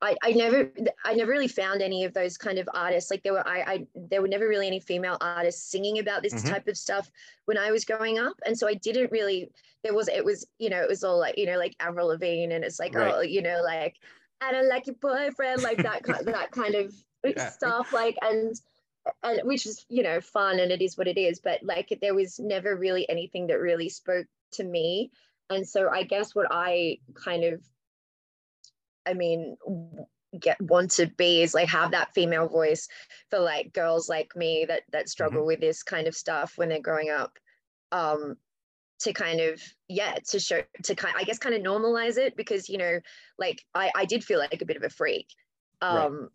I, 0.01 0.17
I 0.21 0.31
never 0.33 0.73
I 1.05 1.13
never 1.13 1.31
really 1.31 1.47
found 1.47 1.81
any 1.81 2.03
of 2.03 2.13
those 2.13 2.37
kind 2.37 2.59
of 2.59 2.67
artists. 2.73 3.09
Like 3.09 3.23
there 3.23 3.33
were 3.33 3.47
I, 3.47 3.61
I 3.61 3.87
there 3.95 4.21
were 4.21 4.27
never 4.27 4.47
really 4.49 4.67
any 4.67 4.81
female 4.81 5.17
artists 5.21 5.71
singing 5.71 5.99
about 5.99 6.23
this 6.23 6.33
Mhm. 6.33 6.43
type 6.43 6.67
of 6.67 6.77
stuff 6.77 7.09
when 7.45 7.57
I 7.57 7.71
was 7.71 7.85
growing 7.85 8.19
up. 8.19 8.33
And 8.45 8.57
so 8.57 8.67
I 8.67 8.73
didn't 8.73 9.11
really 9.13 9.49
there 9.83 9.93
was 9.93 10.09
it 10.09 10.25
was, 10.25 10.45
you 10.59 10.69
know, 10.69 10.81
it 10.81 10.89
was 10.89 11.03
all 11.05 11.17
like, 11.19 11.37
you 11.37 11.45
know, 11.45 11.57
like 11.57 11.75
Avril 11.79 12.07
Lavigne 12.07 12.53
and 12.53 12.65
it's 12.65 12.79
like, 12.79 12.95
Right. 12.95 13.15
oh, 13.15 13.21
you 13.21 13.41
know, 13.41 13.61
like 13.63 13.95
I 14.41 14.51
don't 14.51 14.67
like 14.67 14.87
your 14.87 14.95
boyfriend, 14.97 15.61
like 15.61 15.81
that 15.83 16.03
that 16.25 16.51
kind 16.51 16.75
of 16.75 16.93
yeah. 17.23 17.49
stuff, 17.51 17.93
like 17.93 18.17
and 18.21 18.55
and 19.21 19.41
which 19.43 19.65
is 19.65 19.85
you 19.89 20.03
know 20.03 20.21
fun 20.21 20.59
and 20.59 20.71
it 20.71 20.81
is 20.81 20.97
what 20.97 21.07
it 21.07 21.17
is, 21.17 21.39
but 21.39 21.61
like 21.63 21.97
there 22.01 22.15
was 22.15 22.39
never 22.39 22.75
really 22.75 23.07
anything 23.09 23.47
that 23.47 23.59
really 23.59 23.89
spoke 23.89 24.27
to 24.53 24.63
me, 24.63 25.11
and 25.49 25.67
so 25.67 25.89
I 25.89 26.03
guess 26.03 26.35
what 26.35 26.47
I 26.51 26.99
kind 27.23 27.43
of, 27.43 27.61
I 29.05 29.13
mean, 29.13 29.57
get 30.39 30.59
want 30.61 30.91
to 30.91 31.07
be 31.17 31.41
is 31.41 31.53
like 31.53 31.69
have 31.69 31.91
that 31.91 32.13
female 32.13 32.47
voice 32.47 32.87
for 33.29 33.39
like 33.39 33.73
girls 33.73 34.09
like 34.09 34.35
me 34.35 34.65
that 34.67 34.83
that 34.91 35.09
struggle 35.09 35.39
mm-hmm. 35.39 35.47
with 35.47 35.59
this 35.59 35.83
kind 35.83 36.07
of 36.07 36.15
stuff 36.15 36.53
when 36.55 36.69
they're 36.69 36.81
growing 36.81 37.09
up 37.09 37.37
um 37.91 38.35
to 38.99 39.13
kind 39.13 39.39
of 39.39 39.61
yeah 39.87 40.15
to 40.27 40.39
show 40.39 40.61
to 40.83 40.95
kind 40.95 41.13
i 41.17 41.23
guess 41.23 41.37
kind 41.37 41.55
of 41.55 41.61
normalize 41.61 42.17
it 42.17 42.35
because 42.35 42.69
you 42.69 42.77
know 42.77 42.99
like 43.37 43.61
i 43.75 43.91
i 43.95 44.05
did 44.05 44.23
feel 44.23 44.39
like 44.39 44.61
a 44.61 44.65
bit 44.65 44.77
of 44.77 44.83
a 44.83 44.89
freak 44.89 45.27
um 45.81 46.13
right. 46.13 46.29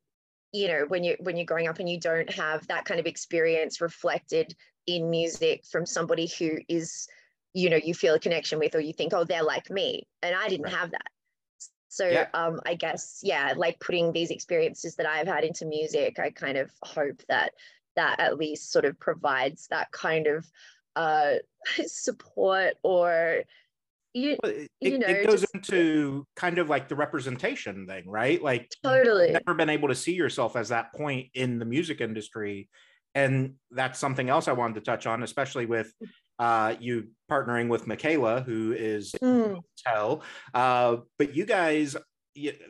You 0.53 0.69
know 0.69 0.85
when 0.89 1.05
you 1.05 1.17
when 1.21 1.37
you're 1.37 1.47
growing 1.47 1.69
up 1.69 1.79
and 1.79 1.89
you 1.89 2.01
don't 2.01 2.33
have 2.33 2.67
that 2.69 2.85
kind 2.85 3.01
of 3.01 3.07
experience 3.07 3.81
reflected 3.81 4.55
in 4.87 5.11
music 5.11 5.65
from 5.71 5.85
somebody 5.85 6.31
who 6.39 6.59
is 6.69 7.07
you 7.55 7.69
know 7.69 7.79
you 7.83 7.95
feel 7.95 8.15
a 8.15 8.21
connection 8.21 8.59
with 8.59 8.75
or 8.75 8.81
you 8.81 8.93
think 8.93 9.13
oh 9.13 9.25
they're 9.25 9.43
like 9.43 9.71
me 9.71 10.07
and 10.23 10.35
i 10.35 10.49
didn't 10.49 10.65
right. 10.65 10.75
have 10.75 10.91
that 10.91 11.09
so 11.89 12.07
yeah. 12.07 12.27
um 12.35 12.61
i 12.67 12.75
guess 12.75 13.21
yeah 13.23 13.53
like 13.57 13.79
putting 13.81 14.13
these 14.13 14.31
experiences 14.31 14.97
that 14.97 15.07
i've 15.07 15.27
had 15.27 15.45
into 15.45 15.67
music 15.67 16.19
i 16.19 16.31
kind 16.31 16.57
of 16.57 16.71
hope 16.83 17.23
that 17.29 17.53
that 17.97 18.21
at 18.21 18.39
least 18.39 18.71
sort 18.71 18.85
of 18.85 18.99
provides 19.01 19.67
that 19.69 19.91
kind 19.91 20.29
of 20.29 20.47
uh, 20.99 21.35
support 21.87 22.75
or 22.83 23.43
you, 24.19 24.37
well, 24.43 24.53
it, 24.53 24.71
you 24.81 24.99
know 24.99 25.07
it 25.07 25.27
goes 25.27 25.41
just, 25.41 25.55
into 25.55 26.27
kind 26.37 26.59
of 26.59 26.69
like 26.69 26.89
the 26.89 26.97
representation 26.97 27.87
thing 27.87 28.09
right? 28.09 28.43
Like 28.43 28.71
totally. 28.83 29.33
never 29.33 29.55
been 29.55 29.71
able 29.71 29.89
to 29.89 29.95
see 29.95 30.15
yourself 30.15 30.57
as 30.57 30.69
that 30.71 30.93
point 30.95 31.29
in 31.35 31.59
the 31.59 31.65
music 31.65 32.01
industry 32.01 32.69
and 33.15 33.55
that's 33.71 33.99
something 33.99 34.29
else 34.29 34.49
i 34.49 34.53
wanted 34.53 34.75
to 34.75 34.81
touch 34.81 35.07
on 35.07 35.23
especially 35.23 35.67
with 35.67 35.93
uh, 36.39 36.77
you 36.79 37.09
partnering 37.29 37.69
with 37.69 37.87
Mikaila 37.87 38.45
who 38.45 38.73
is 38.73 39.13
mm. 39.21 39.59
tell 39.85 40.23
uh, 40.55 40.99
but 41.19 41.35
you 41.35 41.45
guys 41.45 41.97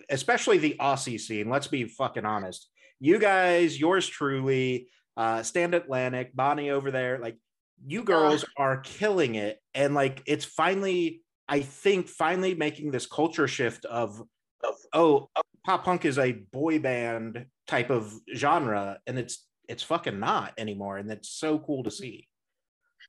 especially 0.09 0.57
the 0.57 0.77
aussie 0.81 1.21
scene 1.21 1.51
let's 1.51 1.67
be 1.67 1.85
fucking 1.85 2.25
honest. 2.25 2.71
You 3.01 3.19
guys 3.19 3.79
yours 3.79 4.07
truly 4.07 4.89
uh, 5.17 5.43
stand 5.43 5.75
atlantic 5.75 6.35
bonnie 6.35 6.71
over 6.71 6.91
there 6.91 7.19
like 7.19 7.37
you 7.87 8.03
girls 8.03 8.45
are 8.57 8.79
killing 8.79 9.35
it 9.35 9.59
and 9.75 9.95
like 9.95 10.23
it's 10.27 10.45
finally 10.45 11.23
i 11.49 11.61
think 11.61 12.09
finally 12.09 12.55
making 12.55 12.91
this 12.91 13.07
culture 13.07 13.49
shift 13.49 13.85
of, 13.87 14.23
of 14.65 14.75
oh 14.93 15.29
pop 15.65 15.85
punk 15.85 16.05
is 16.05 16.19
a 16.19 16.33
boy 16.53 16.79
band 16.79 17.47
type 17.67 17.91
of 17.91 18.13
genre 18.35 18.99
and 19.07 19.19
it's 19.19 19.47
it's 19.69 19.83
fucking 19.83 20.19
not 20.19 20.53
anymore 20.59 20.99
and 20.99 21.11
it's 21.11 21.31
so 21.31 21.59
cool 21.59 21.83
to 21.83 21.91
see 21.91 22.27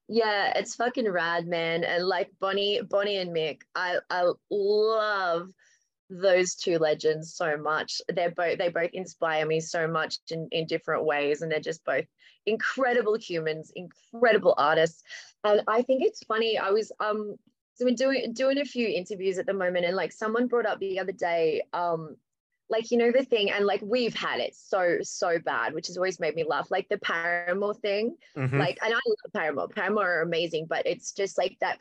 yeah 0.08 0.52
it's 0.56 0.76
fucking 0.76 1.10
rad 1.10 1.48
man 1.48 1.84
and 1.84 2.06
like 2.06 2.30
bonnie 2.40 2.82
bonnie 2.90 3.18
and 3.18 3.36
mick 3.36 3.62
i 3.76 3.98
i 4.10 4.30
love 4.50 5.50
those 6.10 6.56
two 6.56 6.80
legends 6.80 7.36
so 7.36 7.56
much 7.56 8.02
they're 8.16 8.32
both 8.32 8.58
they 8.58 8.70
both 8.70 8.90
inspire 8.94 9.46
me 9.46 9.60
so 9.60 9.88
much 9.88 10.18
in, 10.32 10.48
in 10.52 10.66
different 10.66 11.06
ways 11.06 11.44
and 11.44 11.52
they're 11.52 11.60
just 11.60 11.86
both 11.86 12.06
incredible 12.50 13.16
humans, 13.16 13.72
incredible 13.76 14.56
artists. 14.58 15.04
And 15.44 15.62
I 15.68 15.82
think 15.84 16.04
it's 16.04 16.24
funny. 16.24 16.58
I 16.58 16.72
was 16.72 16.92
um 17.00 17.36
so 17.80 17.86
we're 17.86 17.96
doing 17.96 18.34
doing 18.34 18.58
a 18.58 18.66
few 18.66 18.90
interviews 18.90 19.38
at 19.38 19.46
the 19.46 19.54
moment, 19.54 19.86
and 19.86 19.96
like 19.96 20.12
someone 20.12 20.48
brought 20.48 20.66
up 20.66 20.80
the 20.80 21.00
other 21.00 21.14
day, 21.14 21.62
um, 21.72 22.18
like 22.70 22.92
you 22.92 22.98
know 22.98 23.10
the 23.10 23.24
thing, 23.24 23.52
and 23.52 23.66
like 23.66 23.80
we've 23.82 24.14
had 24.14 24.42
it 24.42 24.54
so 24.54 24.98
so 25.02 25.40
bad, 25.40 25.74
which 25.74 25.88
has 25.88 25.96
always 25.96 26.20
made 26.20 26.36
me 26.36 26.44
laugh. 26.44 26.70
Like 26.70 26.90
the 26.90 26.98
Paramore 26.98 27.76
thing, 27.76 28.18
mm-hmm. 28.38 28.60
like 28.60 28.78
and 28.84 28.94
I 28.94 28.98
love 28.98 29.34
Paramore. 29.34 29.70
Paramore 29.70 30.18
are 30.18 30.22
amazing, 30.24 30.68
but 30.70 30.86
it's 30.86 31.14
just 31.14 31.38
like 31.38 31.56
that 31.62 31.80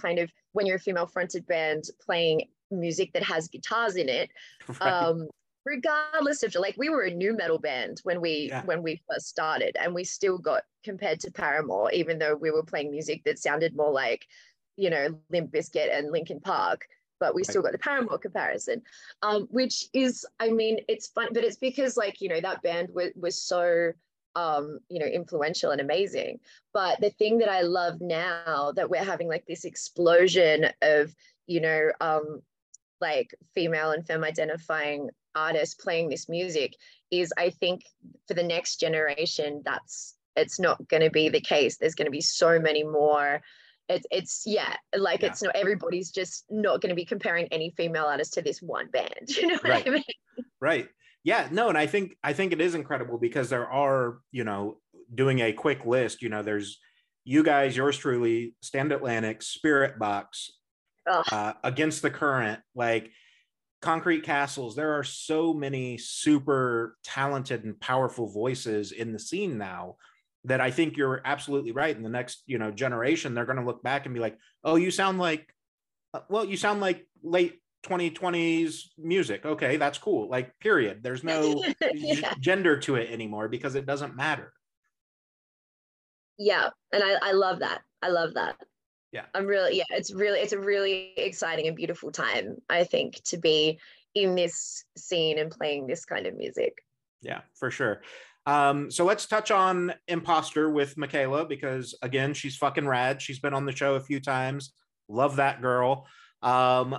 kind 0.00 0.18
of 0.18 0.32
when 0.52 0.64
you're 0.64 0.76
a 0.76 0.80
female 0.80 1.06
fronted 1.06 1.46
band 1.46 1.84
playing 2.00 2.48
music 2.70 3.12
that 3.12 3.22
has 3.22 3.48
guitars 3.48 3.96
in 3.96 4.08
it. 4.08 4.30
Right. 4.80 4.80
Um, 4.80 5.28
regardless 5.66 6.42
of 6.42 6.54
like 6.54 6.74
we 6.78 6.88
were 6.88 7.02
a 7.02 7.10
nu 7.10 7.34
metal 7.34 7.58
band 7.58 8.00
when 8.02 8.20
we 8.20 8.48
yeah. 8.48 8.62
when 8.64 8.82
we 8.82 9.02
first 9.10 9.28
started 9.28 9.76
and 9.78 9.94
we 9.94 10.04
still 10.04 10.38
got 10.38 10.62
compared 10.84 11.20
to 11.20 11.30
Paramore 11.30 11.90
even 11.92 12.18
though 12.18 12.34
we 12.34 12.50
were 12.50 12.62
playing 12.62 12.90
music 12.90 13.24
that 13.24 13.38
sounded 13.38 13.76
more 13.76 13.92
like 13.92 14.26
you 14.76 14.90
know 14.90 15.18
Limp 15.30 15.52
Bizkit 15.52 15.96
and 15.96 16.10
Linkin 16.10 16.40
Park 16.40 16.86
but 17.20 17.34
we 17.34 17.44
still 17.44 17.62
got 17.62 17.72
the 17.72 17.78
Paramore 17.78 18.18
comparison 18.18 18.82
um, 19.22 19.46
which 19.50 19.86
is 19.92 20.26
I 20.40 20.50
mean 20.50 20.78
it's 20.88 21.08
fun 21.08 21.28
but 21.32 21.44
it's 21.44 21.56
because 21.56 21.96
like 21.96 22.20
you 22.20 22.28
know 22.28 22.40
that 22.40 22.62
band 22.62 22.88
was, 22.92 23.10
was 23.16 23.40
so 23.40 23.92
um, 24.36 24.80
you 24.88 24.98
know 24.98 25.06
influential 25.06 25.70
and 25.70 25.80
amazing 25.80 26.40
but 26.72 27.00
the 27.00 27.10
thing 27.10 27.38
that 27.38 27.50
I 27.50 27.62
love 27.62 28.00
now 28.00 28.72
that 28.76 28.90
we're 28.90 29.04
having 29.04 29.28
like 29.28 29.46
this 29.46 29.64
explosion 29.64 30.66
of 30.82 31.14
you 31.46 31.60
know 31.60 31.90
um, 32.00 32.42
like 33.00 33.34
female 33.54 33.90
and 33.90 34.06
femme 34.06 34.24
identifying 34.24 35.10
artists 35.34 35.74
playing 35.74 36.08
this 36.08 36.28
music 36.28 36.76
is 37.10 37.32
I 37.36 37.50
think 37.50 37.84
for 38.26 38.34
the 38.34 38.42
next 38.42 38.76
generation, 38.76 39.62
that's 39.64 40.14
it's 40.36 40.58
not 40.58 40.88
going 40.88 41.02
to 41.02 41.10
be 41.10 41.28
the 41.28 41.40
case. 41.40 41.76
There's 41.76 41.94
going 41.94 42.06
to 42.06 42.10
be 42.10 42.20
so 42.20 42.58
many 42.58 42.82
more. 42.82 43.40
It's 43.88 44.06
it's 44.10 44.42
yeah, 44.46 44.76
like 44.96 45.22
yeah. 45.22 45.28
it's 45.28 45.42
not 45.42 45.54
everybody's 45.54 46.10
just 46.10 46.44
not 46.50 46.80
going 46.80 46.90
to 46.90 46.94
be 46.94 47.04
comparing 47.04 47.46
any 47.48 47.74
female 47.76 48.04
artist 48.04 48.34
to 48.34 48.42
this 48.42 48.60
one 48.62 48.88
band. 48.90 49.10
You 49.28 49.48
know 49.48 49.54
what 49.54 49.64
right. 49.64 49.86
I 49.86 49.90
mean? 49.90 50.04
Right. 50.60 50.88
Yeah. 51.22 51.48
No, 51.50 51.68
and 51.68 51.76
I 51.76 51.86
think 51.86 52.16
I 52.22 52.32
think 52.32 52.52
it 52.52 52.60
is 52.60 52.74
incredible 52.74 53.18
because 53.18 53.50
there 53.50 53.70
are 53.70 54.18
you 54.32 54.44
know 54.44 54.78
doing 55.14 55.40
a 55.40 55.52
quick 55.52 55.84
list. 55.84 56.22
You 56.22 56.30
know, 56.30 56.42
there's 56.42 56.78
you 57.24 57.42
guys, 57.42 57.76
yours 57.76 57.96
truly, 57.96 58.54
Stand 58.60 58.92
Atlantic, 58.92 59.40
Spiritbox, 59.40 60.50
uh, 61.06 61.52
Against 61.62 62.02
the 62.02 62.10
Current, 62.10 62.60
like 62.74 63.10
concrete 63.84 64.22
castles 64.22 64.74
there 64.74 64.98
are 64.98 65.04
so 65.04 65.52
many 65.52 65.98
super 65.98 66.96
talented 67.04 67.64
and 67.64 67.78
powerful 67.80 68.26
voices 68.26 68.92
in 68.92 69.12
the 69.12 69.18
scene 69.18 69.58
now 69.58 69.94
that 70.44 70.60
i 70.60 70.70
think 70.70 70.96
you're 70.96 71.22
absolutely 71.24 71.72
right. 71.72 71.96
In 71.96 72.02
the 72.02 72.08
next 72.08 72.42
you 72.46 72.58
know 72.58 72.70
generation 72.70 73.34
they're 73.34 73.46
going 73.46 73.58
to 73.58 73.64
look 73.64 73.82
back 73.82 74.06
and 74.06 74.14
be 74.14 74.20
like 74.20 74.36
oh 74.62 74.76
you 74.76 74.90
sound 74.90 75.18
like 75.18 75.52
uh, 76.12 76.20
well 76.28 76.44
you 76.44 76.56
sound 76.56 76.80
like 76.80 77.06
late 77.22 77.60
2020s 77.84 78.80
music. 78.98 79.44
Okay 79.44 79.76
that's 79.76 79.98
cool. 79.98 80.28
Like 80.28 80.58
period. 80.58 81.02
There's 81.02 81.24
no 81.24 81.62
yeah. 81.94 82.34
gender 82.40 82.78
to 82.80 82.96
it 82.96 83.10
anymore 83.10 83.48
because 83.48 83.74
it 83.74 83.86
doesn't 83.86 84.16
matter. 84.16 84.52
Yeah 86.38 86.70
and 86.92 87.02
I, 87.02 87.18
I 87.20 87.32
love 87.32 87.60
that. 87.60 87.82
I 88.02 88.08
love 88.08 88.34
that. 88.34 88.56
Yeah. 89.12 89.26
I'm 89.34 89.46
really 89.46 89.76
yeah 89.76 89.84
it's 89.90 90.12
really 90.12 90.40
it's 90.40 90.52
a 90.52 90.58
really 90.58 91.12
exciting 91.16 91.68
and 91.68 91.76
beautiful 91.76 92.10
time 92.10 92.56
i 92.68 92.82
think 92.82 93.22
to 93.26 93.38
be 93.38 93.78
in 94.16 94.34
this 94.34 94.84
scene 94.96 95.38
and 95.38 95.50
playing 95.50 95.86
this 95.86 96.04
kind 96.04 96.26
of 96.26 96.36
music. 96.36 96.78
Yeah 97.22 97.42
for 97.54 97.70
sure 97.70 98.02
um, 98.46 98.90
so 98.90 99.04
let's 99.04 99.26
touch 99.26 99.50
on 99.50 99.94
imposter 100.08 100.70
with 100.70 100.96
Mikaila 100.96 101.48
because 101.48 101.94
again 102.02 102.34
she's 102.34 102.56
fucking 102.56 102.86
rad. 102.86 103.22
She's 103.22 103.38
been 103.38 103.54
on 103.54 103.64
the 103.64 103.72
show 103.72 103.94
a 103.94 104.00
few 104.00 104.20
times. 104.20 104.72
Love 105.08 105.36
that 105.36 105.62
girl. 105.62 106.06
Um, 106.42 106.98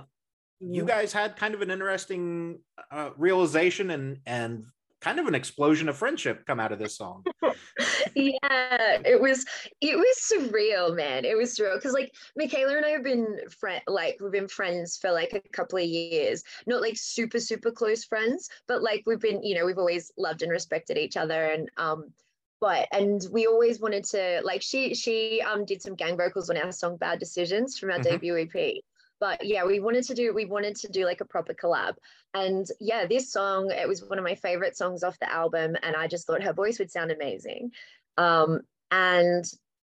you 0.60 0.84
guys 0.84 1.12
had 1.12 1.36
kind 1.36 1.54
of 1.54 1.62
an 1.62 1.70
interesting 1.70 2.58
uh, 2.90 3.10
realization 3.16 3.90
and 3.90 4.18
and 4.26 4.64
kind 5.00 5.18
of 5.18 5.26
an 5.26 5.34
explosion 5.34 5.88
of 5.88 5.96
friendship 5.96 6.46
come 6.46 6.60
out 6.60 6.72
of 6.72 6.78
this 6.78 6.96
song. 6.96 7.24
yeah, 8.14 8.98
it 9.04 9.20
was 9.20 9.44
it 9.80 9.96
was 9.96 10.32
surreal, 10.32 10.94
man. 10.94 11.24
It 11.24 11.36
was 11.36 11.56
surreal 11.56 11.76
because 11.76 11.92
like 11.92 12.14
Mikaila 12.40 12.76
and 12.76 12.86
I 12.86 12.90
have 12.90 13.04
been 13.04 13.38
friend 13.50 13.82
like 13.86 14.18
we've 14.20 14.32
been 14.32 14.48
friends 14.48 14.96
for 14.96 15.10
like 15.12 15.32
a 15.32 15.48
couple 15.50 15.78
of 15.78 15.84
years. 15.84 16.42
Not 16.66 16.80
like 16.80 16.96
super 16.96 17.40
super 17.40 17.70
close 17.70 18.04
friends, 18.04 18.48
but 18.68 18.82
like 18.82 19.02
we've 19.06 19.20
been 19.20 19.42
you 19.42 19.54
know 19.54 19.66
we've 19.66 19.78
always 19.78 20.10
loved 20.16 20.42
and 20.42 20.50
respected 20.50 20.98
each 20.98 21.16
other 21.16 21.46
and 21.46 21.70
um 21.76 22.12
but 22.60 22.88
and 22.92 23.26
we 23.30 23.46
always 23.46 23.80
wanted 23.80 24.04
to 24.04 24.40
like 24.44 24.62
she 24.62 24.94
she 24.94 25.42
um 25.42 25.64
did 25.64 25.82
some 25.82 25.94
gang 25.94 26.16
vocals 26.16 26.48
on 26.50 26.56
our 26.56 26.72
song 26.72 26.96
Bad 26.96 27.18
Decisions 27.18 27.78
from 27.78 27.90
our 27.90 27.98
mm-hmm. 27.98 28.10
debut 28.10 28.48
EP 28.54 28.76
but 29.20 29.44
yeah 29.44 29.64
we 29.64 29.80
wanted 29.80 30.04
to 30.04 30.14
do 30.14 30.32
we 30.34 30.44
wanted 30.44 30.76
to 30.76 30.88
do 30.88 31.04
like 31.04 31.20
a 31.20 31.24
proper 31.24 31.54
collab 31.54 31.94
and 32.34 32.66
yeah 32.80 33.06
this 33.06 33.32
song 33.32 33.70
it 33.70 33.88
was 33.88 34.04
one 34.04 34.18
of 34.18 34.24
my 34.24 34.34
favorite 34.34 34.76
songs 34.76 35.02
off 35.02 35.18
the 35.18 35.32
album 35.32 35.76
and 35.82 35.96
i 35.96 36.06
just 36.06 36.26
thought 36.26 36.42
her 36.42 36.52
voice 36.52 36.78
would 36.78 36.90
sound 36.90 37.10
amazing 37.10 37.70
um, 38.18 38.60
and 38.90 39.44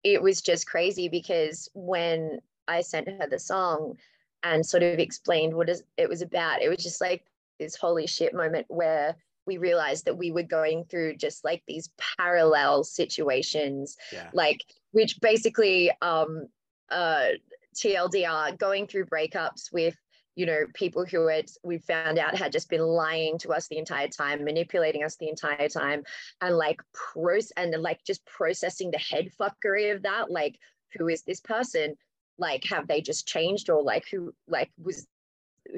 it 0.04 0.22
was 0.22 0.40
just 0.40 0.66
crazy 0.66 1.08
because 1.08 1.68
when 1.74 2.38
i 2.68 2.80
sent 2.80 3.08
her 3.08 3.26
the 3.28 3.38
song 3.38 3.96
and 4.42 4.64
sort 4.64 4.82
of 4.82 4.98
explained 4.98 5.54
what 5.54 5.70
it 5.96 6.08
was 6.08 6.22
about 6.22 6.62
it 6.62 6.68
was 6.68 6.82
just 6.82 7.00
like 7.00 7.24
this 7.58 7.76
holy 7.76 8.06
shit 8.06 8.34
moment 8.34 8.66
where 8.68 9.16
we 9.46 9.58
realized 9.58 10.04
that 10.04 10.16
we 10.16 10.30
were 10.30 10.42
going 10.42 10.84
through 10.84 11.16
just 11.16 11.44
like 11.44 11.62
these 11.66 11.90
parallel 12.16 12.84
situations 12.84 13.96
yeah. 14.12 14.28
like 14.32 14.60
which 14.92 15.20
basically 15.20 15.90
um 16.00 16.46
uh 16.90 17.26
TLDR, 17.74 18.58
going 18.58 18.86
through 18.86 19.06
breakups 19.06 19.72
with 19.72 19.96
you 20.34 20.46
know 20.46 20.60
people 20.72 21.04
who 21.04 21.26
had 21.26 21.50
we 21.62 21.76
found 21.78 22.18
out 22.18 22.34
had 22.34 22.52
just 22.52 22.70
been 22.70 22.80
lying 22.80 23.36
to 23.38 23.50
us 23.50 23.68
the 23.68 23.76
entire 23.76 24.08
time 24.08 24.44
manipulating 24.44 25.04
us 25.04 25.16
the 25.16 25.28
entire 25.28 25.68
time 25.68 26.02
and 26.40 26.56
like 26.56 26.80
pros 26.94 27.52
and 27.58 27.74
like 27.82 28.02
just 28.06 28.24
processing 28.24 28.90
the 28.90 28.98
head 28.98 29.28
fuckery 29.38 29.94
of 29.94 30.02
that 30.04 30.30
like 30.30 30.58
who 30.96 31.08
is 31.08 31.22
this 31.24 31.40
person 31.40 31.94
like 32.38 32.64
have 32.64 32.88
they 32.88 33.02
just 33.02 33.28
changed 33.28 33.68
or 33.68 33.82
like 33.82 34.04
who 34.10 34.32
like 34.48 34.70
was 34.82 35.06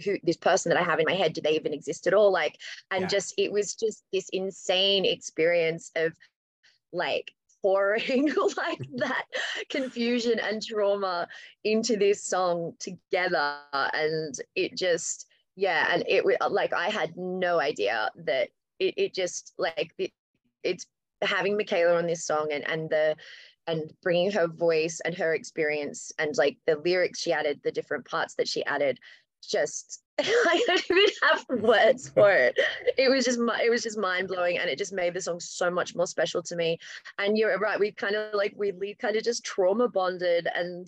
who 0.05 0.17
this 0.23 0.37
person 0.37 0.71
that 0.71 0.81
I 0.81 0.85
have 0.85 0.99
in 0.99 1.07
my 1.07 1.15
head, 1.15 1.33
do 1.33 1.41
they 1.41 1.57
even 1.57 1.73
exist 1.73 2.07
at 2.07 2.15
all? 2.15 2.33
Like, 2.33 2.59
and 2.91 3.03
yeah. 3.03 3.09
just 3.09 3.35
it 3.39 3.53
was 3.53 3.75
just 3.75 4.03
this 4.13 4.29
insane 4.33 5.05
experience 5.05 5.91
of 5.97 6.15
like 6.93 7.33
pouring 7.65 8.31
like 8.59 8.87
that 8.97 9.25
confusion 9.71 10.39
and 10.39 10.63
trauma 10.63 11.27
into 11.65 11.97
this 11.97 12.23
song 12.23 12.75
together. 12.79 13.57
And 13.73 14.35
it 14.55 14.77
just, 14.77 15.27
yeah, 15.57 15.89
and 15.91 16.05
it 16.07 16.25
was 16.25 16.37
like 16.51 16.75
I 16.75 16.91
had 16.91 17.17
no 17.17 17.59
idea 17.59 18.11
that 18.27 18.51
it, 18.79 18.95
it 18.99 19.15
just 19.15 19.55
like 19.57 19.95
it, 19.97 20.13
it's 20.63 20.85
having 21.23 21.57
Mikaila 21.57 21.97
on 21.97 22.07
this 22.07 22.27
song 22.27 22.49
and 22.53 22.69
and 22.69 22.91
the 22.91 23.17
and 23.67 23.91
bringing 24.03 24.31
her 24.31 24.47
voice 24.47 25.01
and 25.07 25.15
her 25.15 25.33
experience 25.35 26.13
and 26.19 26.37
like 26.37 26.59
the 26.67 26.77
lyrics 26.77 27.21
she 27.21 27.33
added, 27.33 27.61
the 27.65 27.73
different 27.73 28.05
parts 28.05 28.35
that 28.35 28.47
she 28.47 28.63
added, 28.67 29.01
just 29.47 30.01
I 30.21 30.65
don't 30.67 30.91
even 30.91 31.15
have 31.23 31.45
words 31.61 32.09
for 32.09 32.31
it. 32.31 32.57
It 32.97 33.11
was 33.11 33.25
just 33.25 33.39
it 33.63 33.71
was 33.71 33.83
just 33.83 33.99
mind 33.99 34.29
blowing, 34.29 34.59
and 34.59 34.71
it 34.71 34.79
just 34.79 34.93
made 34.93 35.15
the 35.15 35.21
song 35.21 35.41
so 35.41 35.71
much 35.71 35.97
more 35.97 36.07
special 36.07 36.43
to 36.45 36.57
me. 36.57 36.79
And 37.19 37.37
you're 37.37 37.59
right, 37.59 37.81
we 37.81 37.91
kind 37.91 38.15
of 38.15 38.33
like 38.33 38.55
we 38.57 38.95
kind 38.95 39.17
of 39.17 39.25
just 39.25 39.45
trauma 39.45 39.89
bonded 39.89 40.47
and 40.55 40.87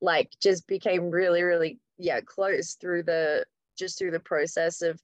like 0.00 0.30
just 0.40 0.68
became 0.68 1.10
really 1.10 1.42
really 1.42 1.80
yeah 1.98 2.20
close 2.20 2.74
through 2.74 3.02
the 3.02 3.44
just 3.76 3.98
through 3.98 4.12
the 4.12 4.20
process 4.20 4.80
of 4.80 5.02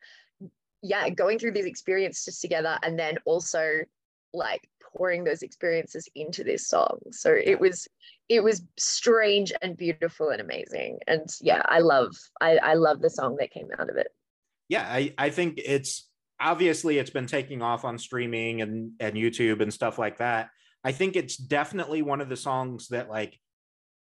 yeah 0.82 1.08
going 1.08 1.40
through 1.40 1.52
these 1.52 1.66
experiences 1.66 2.38
together, 2.38 2.78
and 2.84 2.96
then 2.96 3.18
also 3.24 3.80
like 4.32 4.68
pouring 4.96 5.24
those 5.24 5.42
experiences 5.42 6.08
into 6.14 6.44
this 6.44 6.68
song. 6.68 6.98
So 7.10 7.32
it 7.32 7.58
was 7.58 7.88
it 8.28 8.42
was 8.42 8.62
strange 8.78 9.52
and 9.62 9.76
beautiful 9.76 10.30
and 10.30 10.40
amazing. 10.40 10.98
And 11.06 11.28
yeah, 11.40 11.62
I 11.66 11.80
love 11.80 12.14
I, 12.40 12.56
I 12.58 12.74
love 12.74 13.00
the 13.00 13.10
song 13.10 13.36
that 13.40 13.52
came 13.52 13.68
out 13.78 13.90
of 13.90 13.96
it. 13.96 14.08
Yeah, 14.68 14.86
I, 14.88 15.12
I 15.18 15.30
think 15.30 15.60
it's 15.64 16.08
obviously 16.40 16.98
it's 16.98 17.10
been 17.10 17.26
taking 17.26 17.62
off 17.62 17.84
on 17.84 17.98
streaming 17.98 18.62
and, 18.62 18.92
and 18.98 19.14
YouTube 19.14 19.60
and 19.60 19.72
stuff 19.72 19.98
like 19.98 20.18
that. 20.18 20.50
I 20.82 20.92
think 20.92 21.16
it's 21.16 21.36
definitely 21.36 22.02
one 22.02 22.20
of 22.20 22.28
the 22.28 22.36
songs 22.36 22.88
that 22.88 23.08
like 23.08 23.38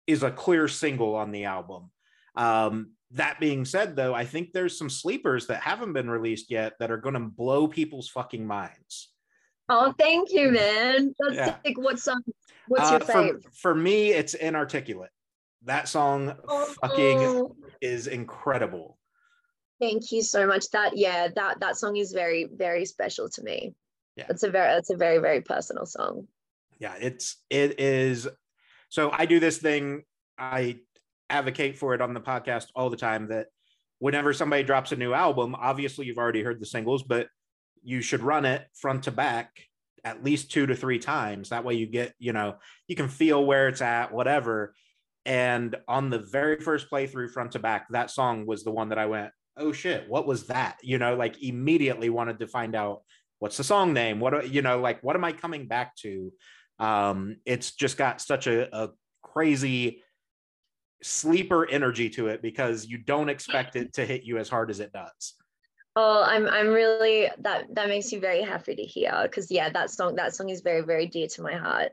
is 0.07 0.23
a 0.23 0.31
clear 0.31 0.69
single 0.69 1.15
on 1.15 1.33
the 1.33 1.45
album. 1.45 1.91
Um, 2.37 2.91
that 3.13 3.39
being 3.39 3.65
said, 3.65 3.97
though, 3.97 4.15
I 4.15 4.25
think 4.25 4.53
there's 4.53 4.77
some 4.77 4.91
sleepers 4.91 5.47
that 5.47 5.63
haven't 5.63 5.93
been 5.93 6.11
released 6.11 6.51
yet 6.51 6.75
that 6.81 6.91
are 6.91 6.97
going 6.97 7.15
to 7.15 7.21
blow 7.21 7.69
people's 7.69 8.09
fucking 8.09 8.47
minds. 8.47 9.14
Oh, 9.69 9.95
thank 9.99 10.31
you, 10.33 10.51
man. 10.51 11.15
That's 11.19 11.35
yeah. 11.35 11.57
like 11.65 11.79
what 11.79 11.99
song? 11.99 12.23
What's 12.69 12.89
uh, 12.89 12.93
your 12.93 13.01
favorite? 13.01 13.45
For, 13.45 13.51
for, 13.53 13.75
me, 13.75 14.11
it's 14.11 14.35
Inarticulate. 14.35 15.11
That 15.65 15.89
song 15.89 16.35
oh. 16.47 16.75
fucking 16.83 17.49
is 17.81 18.07
incredible. 18.07 18.99
Thank 19.81 20.13
you 20.13 20.23
so 20.23 20.47
much. 20.47 20.71
That 20.71 20.97
yeah, 20.97 21.29
that 21.35 21.61
that 21.61 21.77
song 21.77 21.97
is 21.97 22.13
very 22.13 22.49
very 22.53 22.85
special 22.85 23.29
to 23.31 23.43
me. 23.43 23.75
Yeah. 24.17 24.27
It's 24.29 24.43
a 24.43 24.51
very 24.51 24.79
it's 24.79 24.91
a 24.91 24.97
very 24.97 25.19
very 25.19 25.41
personal 25.41 25.87
song. 25.87 26.29
Yeah, 26.79 26.95
it's 27.01 27.37
it 27.51 27.81
is 27.81 28.29
so 28.91 29.11
I 29.13 29.27
do 29.27 29.41
this 29.41 29.59
thing 29.59 30.03
I 30.39 30.81
advocate 31.31 31.79
for 31.79 31.95
it 31.95 32.01
on 32.01 32.15
the 32.15 32.21
podcast 32.21 32.67
all 32.77 32.91
the 32.91 32.97
time 32.97 33.29
that 33.29 33.47
whenever 33.99 34.33
somebody 34.33 34.63
drops 34.63 34.93
a 34.93 34.97
new 34.97 35.15
album, 35.15 35.55
obviously 35.59 36.07
you've 36.07 36.19
already 36.19 36.43
heard 36.43 36.61
the 36.61 36.67
singles, 36.67 37.03
but 37.03 37.29
you 37.85 38.03
should 38.03 38.23
run 38.23 38.45
it 38.45 38.67
front 38.75 39.05
to 39.05 39.11
back 39.11 39.51
at 40.05 40.23
least 40.23 40.51
two 40.51 40.67
to 40.67 40.77
three 40.77 40.99
times. 40.99 41.49
That 41.49 41.65
way 41.65 41.75
you 41.75 41.87
get, 41.87 42.15
you 42.19 42.33
know, 42.33 42.57
you 42.89 42.97
can 42.97 43.09
feel 43.09 43.45
where 43.45 43.69
it's 43.69 43.81
at, 43.81 44.13
whatever. 44.13 44.75
And 45.25 45.77
on 45.89 46.11
the 46.11 46.19
very 46.19 46.61
first 46.61 46.91
playthrough 46.91 47.31
front 47.31 47.53
to 47.53 47.59
back, 47.59 47.87
that 47.91 48.11
song 48.11 48.47
was 48.47 48.65
the 48.65 48.71
one 48.71 48.91
that 48.91 48.99
I 48.99 49.07
went, 49.07 49.33
oh 49.57 49.73
shit, 49.73 50.09
what 50.09 50.27
was 50.27 50.49
that? 50.49 50.77
You 50.83 50.99
know, 50.99 51.17
like 51.17 51.43
immediately 51.43 52.11
wanted 52.11 52.39
to 52.41 52.47
find 52.47 52.75
out 52.75 53.03
what's 53.39 53.57
the 53.57 53.65
song 53.65 53.93
name? 53.95 54.21
What, 54.21 54.51
you 54.51 54.63
know, 54.63 54.81
like 54.81 55.03
what 55.03 55.17
am 55.17 55.25
I 55.25 55.33
coming 55.33 55.67
back 55.67 55.97
to? 55.97 56.33
Um, 56.79 57.37
it's 57.47 57.73
just 57.73 57.97
got 57.97 58.21
such 58.21 58.47
a, 58.47 58.77
a 58.77 58.91
crazy 59.23 60.03
sleeper 61.03 61.69
energy 61.69 62.11
to 62.11 62.29
it 62.29 62.43
because 62.43 62.87
you 62.87 62.99
don't 62.99 63.29
expect 63.29 63.77
it 63.77 63.95
to 63.95 64.05
hit 64.05 64.25
you 64.25 64.39
as 64.39 64.49
hard 64.49 64.71
as 64.71 64.81
it 64.81 64.93
does. 64.93 65.35
Oh, 65.97 66.25
I'm 66.27 66.47
I'm 66.49 66.69
really 66.69 67.29
that 67.39 67.67
that 67.75 67.89
makes 67.89 68.13
me 68.13 68.19
very 68.19 68.43
happy 68.43 68.75
to 68.75 68.83
hear 68.83 69.21
because 69.23 69.51
yeah, 69.51 69.71
that 69.71 69.91
song 69.91 70.17
that 70.17 70.35
song 70.35 70.49
is 70.49 70.61
very 70.61 70.81
very 70.81 71.07
dear 71.07 71.29
to 71.29 71.43
my 71.43 71.55
heart. 71.55 71.93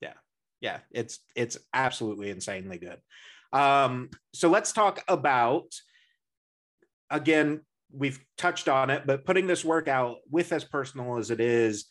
Yeah, 0.00 0.14
yeah, 0.60 0.78
it's 0.92 1.18
it's 1.34 1.58
absolutely 1.74 2.30
insanely 2.30 2.78
good. 2.78 2.98
Um, 3.52 4.10
so 4.32 4.48
let's 4.48 4.72
talk 4.72 5.02
about 5.08 5.74
again. 7.10 7.62
We've 7.92 8.18
touched 8.36 8.68
on 8.68 8.90
it, 8.90 9.04
but 9.06 9.24
putting 9.24 9.46
this 9.46 9.64
work 9.64 9.88
out 9.88 10.16
with 10.30 10.52
as 10.52 10.64
personal 10.64 11.18
as 11.18 11.30
it 11.30 11.40
is, 11.40 11.86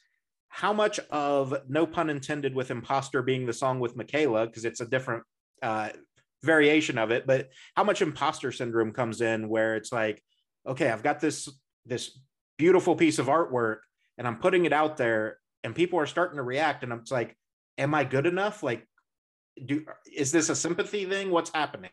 how 0.50 0.71
much 0.71 1.00
of 1.10 1.56
no 1.67 1.86
pun 1.88 2.10
intended 2.10 2.54
with 2.54 2.69
imposter 2.69 3.21
being 3.21 3.45
the 3.45 3.54
song 3.54 3.80
with 3.80 3.98
Mikaila 3.98 4.45
because 4.45 4.65
it's 4.65 4.82
a 4.82 4.86
different 4.86 5.24
uh, 5.63 5.89
variation 6.43 6.98
of 6.98 7.12
it, 7.12 7.26
but 7.26 7.50
how 7.76 7.84
much 7.84 8.02
imposter 8.02 8.52
syndrome 8.52 8.91
comes 8.91 9.21
in 9.21 9.50
where 9.50 9.76
it's 9.76 9.91
like 9.91 10.21
okay, 10.65 10.89
I've 10.89 11.04
got 11.04 11.19
this 11.19 11.49
this 11.86 12.17
beautiful 12.58 12.95
piece 12.95 13.19
of 13.19 13.28
artwork 13.28 13.80
and 14.17 14.28
I'm 14.28 14.38
putting 14.38 14.65
it 14.65 14.73
out 14.73 14.97
there 14.97 15.38
and 15.63 15.75
people 15.75 15.99
are 15.99 16.06
starting 16.06 16.38
to 16.38 16.43
react 16.43 16.84
and 16.84 16.91
I'm 16.91 17.04
like, 17.12 17.36
am 17.78 17.93
I 17.93 18.04
good 18.04 18.25
enough? 18.25 18.63
Like, 18.63 18.88
do 19.65 19.86
is 20.12 20.32
this 20.32 20.49
a 20.49 20.56
sympathy 20.56 21.06
thing? 21.06 21.32
What's 21.32 21.51
happening? 21.54 21.91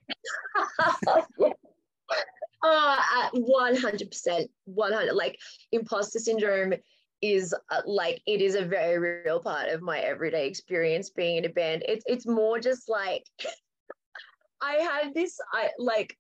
uh, 2.65 3.31
100%, 3.35 4.47
100. 4.65 5.15
Like 5.15 5.39
imposter 5.73 6.19
syndrome 6.19 6.75
is 7.21 7.55
uh, 7.71 7.83
like 7.87 8.21
it 8.27 8.41
is 8.41 8.57
a 8.57 8.65
very 8.65 8.99
real 8.99 9.41
part 9.41 9.69
of 9.69 9.81
my 9.81 10.01
everyday 10.01 10.49
experience 10.49 11.11
being 11.11 11.37
in 11.39 11.45
a 11.45 11.49
band. 11.49 11.85
It's 11.87 12.05
it's 12.07 12.27
more 12.27 12.59
just 12.59 12.89
like 12.89 13.25
I 14.63 14.75
had 14.75 15.15
this 15.15 15.39
I 15.53 15.71
like 15.79 16.17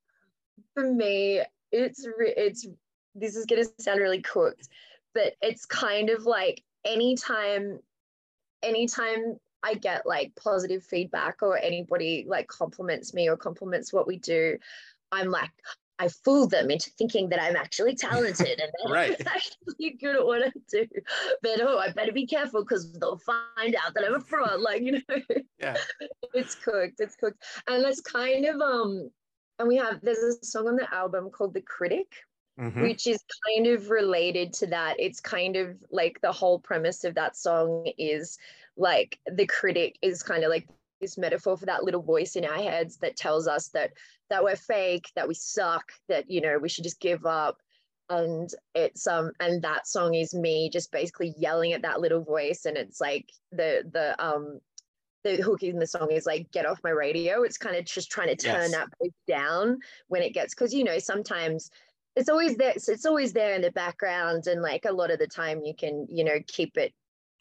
for 0.74 0.92
me 0.92 1.42
it's 1.72 2.06
it's 2.18 2.66
this 3.14 3.36
is 3.36 3.46
going 3.46 3.62
to 3.62 3.82
sound 3.82 4.00
really 4.00 4.22
cooked 4.22 4.68
but 5.14 5.34
it's 5.40 5.66
kind 5.66 6.10
of 6.10 6.24
like 6.24 6.62
anytime 6.84 7.78
anytime 8.62 9.38
i 9.62 9.74
get 9.74 10.06
like 10.06 10.32
positive 10.36 10.82
feedback 10.84 11.42
or 11.42 11.58
anybody 11.58 12.24
like 12.28 12.46
compliments 12.48 13.12
me 13.14 13.28
or 13.28 13.36
compliments 13.36 13.92
what 13.92 14.06
we 14.06 14.18
do 14.18 14.56
i'm 15.10 15.30
like 15.30 15.50
I 15.98 16.08
fool 16.08 16.48
them 16.48 16.68
into 16.68 16.90
thinking 16.90 17.28
that 17.28 17.40
I'm 17.40 17.54
actually 17.54 17.94
talented 17.94 18.60
and 18.60 18.72
that 18.84 18.92
right. 18.92 19.16
I'm 19.20 19.26
actually 19.36 19.90
good 20.00 20.16
at 20.16 20.26
what 20.26 20.42
I 20.42 20.50
do. 20.68 20.86
But 21.42 21.60
oh, 21.60 21.78
I 21.78 21.92
better 21.92 22.10
be 22.10 22.26
careful 22.26 22.62
because 22.62 22.92
they'll 22.94 23.18
find 23.18 23.76
out 23.76 23.94
that 23.94 24.04
I'm 24.04 24.14
a 24.14 24.20
fraud. 24.20 24.60
Like, 24.60 24.82
you 24.82 24.92
know, 24.92 25.20
yeah. 25.60 25.76
it's 26.34 26.56
cooked. 26.56 26.98
It's 26.98 27.14
cooked. 27.14 27.40
And 27.68 27.84
that's 27.84 28.00
kind 28.00 28.46
of 28.46 28.60
um 28.60 29.10
and 29.58 29.68
we 29.68 29.76
have 29.76 30.00
there's 30.02 30.18
a 30.18 30.44
song 30.44 30.68
on 30.68 30.76
the 30.76 30.94
album 30.94 31.30
called 31.30 31.54
the 31.54 31.60
critic 31.60 32.08
mm-hmm. 32.58 32.82
which 32.82 33.06
is 33.06 33.22
kind 33.46 33.66
of 33.66 33.90
related 33.90 34.52
to 34.54 34.66
that. 34.68 34.96
It's 34.98 35.20
kind 35.20 35.56
of 35.56 35.76
like 35.90 36.20
the 36.20 36.32
whole 36.32 36.58
premise 36.58 37.04
of 37.04 37.14
that 37.14 37.36
song 37.36 37.90
is 37.98 38.38
like 38.76 39.18
the 39.26 39.46
critic 39.46 39.98
is 40.02 40.22
kind 40.22 40.44
of 40.44 40.50
like 40.50 40.66
this 41.00 41.18
metaphor 41.18 41.56
for 41.56 41.66
that 41.66 41.84
little 41.84 42.02
voice 42.02 42.36
in 42.36 42.44
our 42.44 42.62
heads 42.62 42.96
that 42.98 43.16
tells 43.16 43.48
us 43.48 43.68
that 43.68 43.92
that 44.30 44.44
we're 44.44 44.56
fake 44.56 45.10
that 45.14 45.28
we 45.28 45.34
suck 45.34 45.92
that 46.08 46.30
you 46.30 46.40
know 46.40 46.58
we 46.58 46.68
should 46.68 46.84
just 46.84 47.00
give 47.00 47.26
up. 47.26 47.58
And 48.08 48.50
it's 48.74 49.06
um 49.06 49.32
and 49.40 49.62
that 49.62 49.86
song 49.86 50.14
is 50.14 50.34
me 50.34 50.70
just 50.70 50.92
basically 50.92 51.34
yelling 51.38 51.72
at 51.72 51.82
that 51.82 52.00
little 52.00 52.22
voice. 52.22 52.66
And 52.66 52.76
it's 52.76 53.00
like 53.00 53.30
the 53.50 53.84
the 53.90 54.22
um 54.24 54.60
the 55.24 55.36
hook 55.36 55.62
in 55.62 55.78
the 55.78 55.86
song 55.86 56.10
is 56.10 56.26
like 56.26 56.50
get 56.50 56.66
off 56.66 56.80
my 56.82 56.90
radio 56.90 57.42
it's 57.42 57.58
kind 57.58 57.76
of 57.76 57.84
just 57.84 58.10
trying 58.10 58.28
to 58.28 58.36
turn 58.36 58.62
yes. 58.62 58.72
that 58.72 58.88
voice 58.98 59.12
down 59.26 59.78
when 60.08 60.22
it 60.22 60.34
gets 60.34 60.54
because 60.54 60.74
you 60.74 60.84
know 60.84 60.98
sometimes 60.98 61.70
it's 62.16 62.28
always 62.28 62.56
there 62.56 62.74
so 62.78 62.92
it's 62.92 63.06
always 63.06 63.32
there 63.32 63.54
in 63.54 63.62
the 63.62 63.70
background 63.70 64.46
and 64.46 64.62
like 64.62 64.84
a 64.84 64.92
lot 64.92 65.10
of 65.10 65.18
the 65.18 65.26
time 65.26 65.62
you 65.64 65.74
can 65.74 66.06
you 66.10 66.24
know 66.24 66.38
keep 66.46 66.76
it 66.76 66.92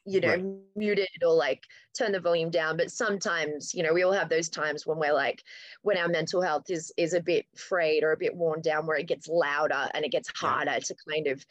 you 0.06 0.20
know 0.20 0.30
right. 0.30 0.46
muted 0.76 1.08
or 1.24 1.34
like 1.34 1.64
turn 1.98 2.12
the 2.12 2.20
volume 2.20 2.50
down 2.50 2.76
but 2.76 2.90
sometimes 2.90 3.74
you 3.74 3.84
know 3.84 3.94
we 3.94 4.04
all 4.04 4.12
have 4.12 4.30
those 4.30 4.50
times 4.50 4.86
when 4.86 4.98
we're 4.98 5.14
like 5.14 5.44
when 5.84 5.98
our 5.98 6.08
mental 6.08 6.42
health 6.42 6.70
is 6.70 6.92
is 6.98 7.14
a 7.14 7.22
bit 7.22 7.46
frayed 7.56 8.04
or 8.04 8.12
a 8.12 8.18
bit 8.18 8.36
worn 8.36 8.62
down 8.62 8.88
where 8.88 8.98
it 8.98 9.08
gets 9.08 9.28
louder 9.28 9.88
and 9.94 10.04
it 10.04 10.12
gets 10.12 10.30
harder 10.36 10.72
yeah. 10.72 10.80
to 10.80 10.96
kind 11.08 11.28
of 11.28 11.46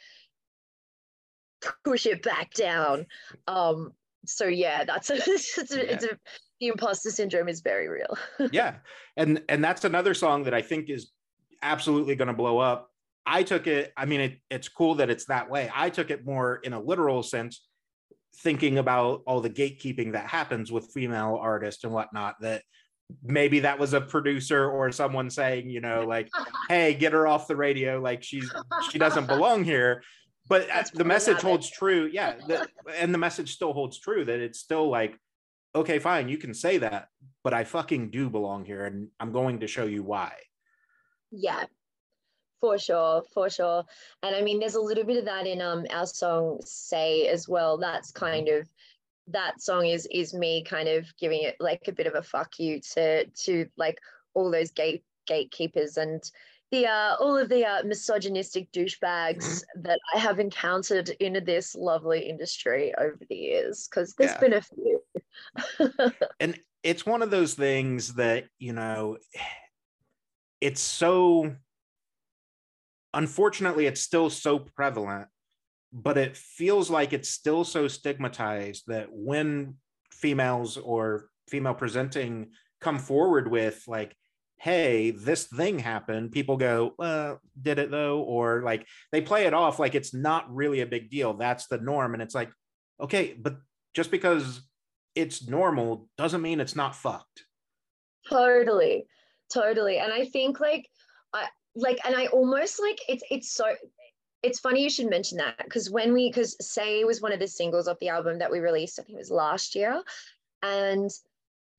push 1.85 2.05
it 2.05 2.23
back 2.23 2.53
down 2.53 3.05
um 3.47 3.93
so 4.25 4.45
yeah, 4.45 4.83
that's 4.83 5.09
a, 5.09 5.15
it's, 5.27 5.71
a, 5.71 5.77
yeah. 5.77 5.83
it's 5.83 6.05
a 6.05 6.17
the 6.59 6.67
imposter 6.67 7.09
syndrome 7.09 7.49
is 7.49 7.61
very 7.61 7.89
real. 7.89 8.17
yeah, 8.51 8.75
and 9.17 9.43
and 9.49 9.63
that's 9.63 9.83
another 9.83 10.13
song 10.13 10.43
that 10.43 10.53
I 10.53 10.61
think 10.61 10.89
is 10.89 11.11
absolutely 11.61 12.15
going 12.15 12.27
to 12.27 12.33
blow 12.33 12.59
up. 12.59 12.89
I 13.25 13.43
took 13.43 13.67
it, 13.67 13.93
I 13.95 14.05
mean, 14.05 14.21
it, 14.21 14.39
it's 14.49 14.67
cool 14.67 14.95
that 14.95 15.09
it's 15.09 15.25
that 15.25 15.49
way. 15.49 15.69
I 15.75 15.89
took 15.89 16.09
it 16.09 16.25
more 16.25 16.55
in 16.63 16.73
a 16.73 16.81
literal 16.81 17.21
sense, 17.21 17.67
thinking 18.37 18.79
about 18.79 19.21
all 19.27 19.41
the 19.41 19.49
gatekeeping 19.49 20.13
that 20.13 20.27
happens 20.27 20.71
with 20.71 20.91
female 20.91 21.37
artists 21.39 21.83
and 21.83 21.93
whatnot, 21.93 22.35
that 22.41 22.63
maybe 23.23 23.59
that 23.59 23.77
was 23.77 23.93
a 23.93 24.01
producer 24.01 24.69
or 24.69 24.91
someone 24.91 25.29
saying, 25.29 25.69
you 25.69 25.81
know, 25.81 26.03
like, 26.03 26.29
hey, 26.69 26.95
get 26.95 27.13
her 27.13 27.27
off 27.27 27.47
the 27.47 27.55
radio. 27.55 27.99
Like 27.99 28.23
she's, 28.23 28.51
she 28.89 28.97
doesn't 28.97 29.27
belong 29.27 29.63
here. 29.63 30.01
But 30.51 30.67
That's 30.67 30.91
the 30.91 31.05
message 31.05 31.37
holds 31.37 31.69
true. 31.69 32.09
Yeah. 32.11 32.35
The, 32.45 32.67
and 32.97 33.13
the 33.13 33.17
message 33.17 33.53
still 33.53 33.71
holds 33.71 33.97
true 33.97 34.25
that 34.25 34.41
it's 34.41 34.59
still 34.59 34.89
like, 34.89 35.17
okay, 35.73 35.97
fine, 35.97 36.27
you 36.27 36.37
can 36.37 36.53
say 36.53 36.77
that, 36.79 37.07
but 37.41 37.53
I 37.53 37.63
fucking 37.63 38.11
do 38.11 38.29
belong 38.29 38.65
here 38.65 38.83
and 38.83 39.07
I'm 39.17 39.31
going 39.31 39.61
to 39.61 39.67
show 39.67 39.85
you 39.85 40.03
why. 40.03 40.33
Yeah, 41.31 41.63
for 42.59 42.77
sure, 42.77 43.23
for 43.33 43.49
sure. 43.49 43.85
And 44.23 44.35
I 44.35 44.41
mean, 44.41 44.59
there's 44.59 44.75
a 44.75 44.81
little 44.81 45.05
bit 45.05 45.19
of 45.19 45.23
that 45.23 45.47
in 45.47 45.61
um 45.61 45.85
our 45.89 46.05
song 46.05 46.59
"Say" 46.65 47.29
as 47.29 47.47
well. 47.47 47.77
That's 47.77 48.11
kind 48.11 48.49
of 48.49 48.67
that 49.27 49.61
song 49.61 49.85
is 49.85 50.05
is 50.11 50.33
me 50.33 50.65
kind 50.65 50.89
of 50.89 51.05
giving 51.17 51.43
it 51.43 51.55
like 51.61 51.87
a 51.87 51.93
bit 51.93 52.07
of 52.07 52.15
a 52.15 52.21
fuck 52.21 52.59
you 52.59 52.81
to 52.91 53.25
to 53.25 53.67
like 53.77 53.99
all 54.33 54.51
those 54.51 54.71
gate 54.71 55.05
gatekeepers 55.27 55.95
and 55.95 56.21
the 56.71 56.87
uh, 56.87 57.15
all 57.19 57.37
of 57.37 57.49
the 57.49 57.65
uh, 57.65 57.83
misogynistic 57.83 58.71
douchebags 58.71 59.37
mm-hmm. 59.45 59.81
that 59.83 59.99
I 60.13 60.19
have 60.19 60.39
encountered 60.39 61.09
in 61.19 61.43
this 61.45 61.75
lovely 61.75 62.29
industry 62.29 62.93
over 62.97 63.19
the 63.29 63.35
years, 63.35 63.87
because 63.87 64.13
there's 64.15 64.31
yeah. 64.31 64.39
been 64.39 64.53
a 64.53 64.61
few. 64.61 65.01
and 66.39 66.59
it's 66.83 67.05
one 67.05 67.21
of 67.21 67.31
those 67.31 67.53
things 67.53 68.15
that 68.15 68.45
you 68.59 68.73
know 68.73 69.17
it's 70.61 70.81
so 70.81 71.55
unfortunately 73.13 73.87
it's 73.87 74.01
still 74.01 74.29
so 74.29 74.59
prevalent 74.59 75.27
but 75.91 76.17
it 76.17 76.37
feels 76.37 76.89
like 76.89 77.11
it's 77.11 77.29
still 77.29 77.63
so 77.63 77.87
stigmatized 77.87 78.83
that 78.87 79.07
when 79.11 79.75
females 80.11 80.77
or 80.77 81.27
female 81.49 81.73
presenting 81.73 82.51
come 82.79 82.97
forward 82.97 83.49
with 83.49 83.83
like 83.87 84.15
hey 84.61 85.09
this 85.09 85.45
thing 85.45 85.79
happened. 85.79 86.31
People 86.31 86.55
go 86.55 86.93
well 86.97 87.39
did 87.59 87.79
it 87.79 87.89
though? 87.89 88.21
Or 88.21 88.61
like 88.61 88.85
they 89.11 89.19
play 89.19 89.45
it 89.45 89.55
off 89.55 89.79
like 89.79 89.95
it's 89.95 90.13
not 90.13 90.53
really 90.53 90.81
a 90.81 90.85
big 90.85 91.09
deal. 91.09 91.33
That's 91.33 91.65
the 91.65 91.79
norm. 91.79 92.13
And 92.13 92.21
it's 92.21 92.35
like 92.35 92.51
okay 92.99 93.33
but 93.33 93.57
just 93.95 94.11
because 94.11 94.61
it's 95.15 95.47
normal 95.47 96.07
doesn't 96.15 96.43
mean 96.43 96.59
it's 96.59 96.75
not 96.75 96.95
fucked. 96.95 97.45
Totally. 98.29 99.07
Totally. 99.51 99.97
And 99.97 100.13
i 100.13 100.25
think 100.25 100.59
like 100.59 100.87
i 101.33 101.47
like 101.75 101.97
and 102.05 102.15
i 102.15 102.27
almost 102.27 102.79
like 102.79 102.99
it's 103.09 103.23
it's 103.31 103.51
so 103.51 103.65
it's 104.43 104.59
funny 104.59 104.83
you 104.83 104.89
should 104.89 105.09
mention 105.09 105.39
that 105.39 105.57
because 105.57 105.89
when 105.89 106.13
we 106.13 106.29
because 106.29 106.55
say 106.61 107.03
was 107.03 107.21
one 107.21 107.31
of 107.31 107.39
the 107.39 107.47
singles 107.47 107.87
off 107.87 107.97
the 107.99 108.09
album 108.09 108.37
that 108.39 108.51
we 108.51 108.59
released 108.59 108.99
i 108.99 109.03
think 109.03 109.15
it 109.15 109.19
was 109.19 109.31
last 109.31 109.73
year. 109.73 110.03
And 110.63 111.09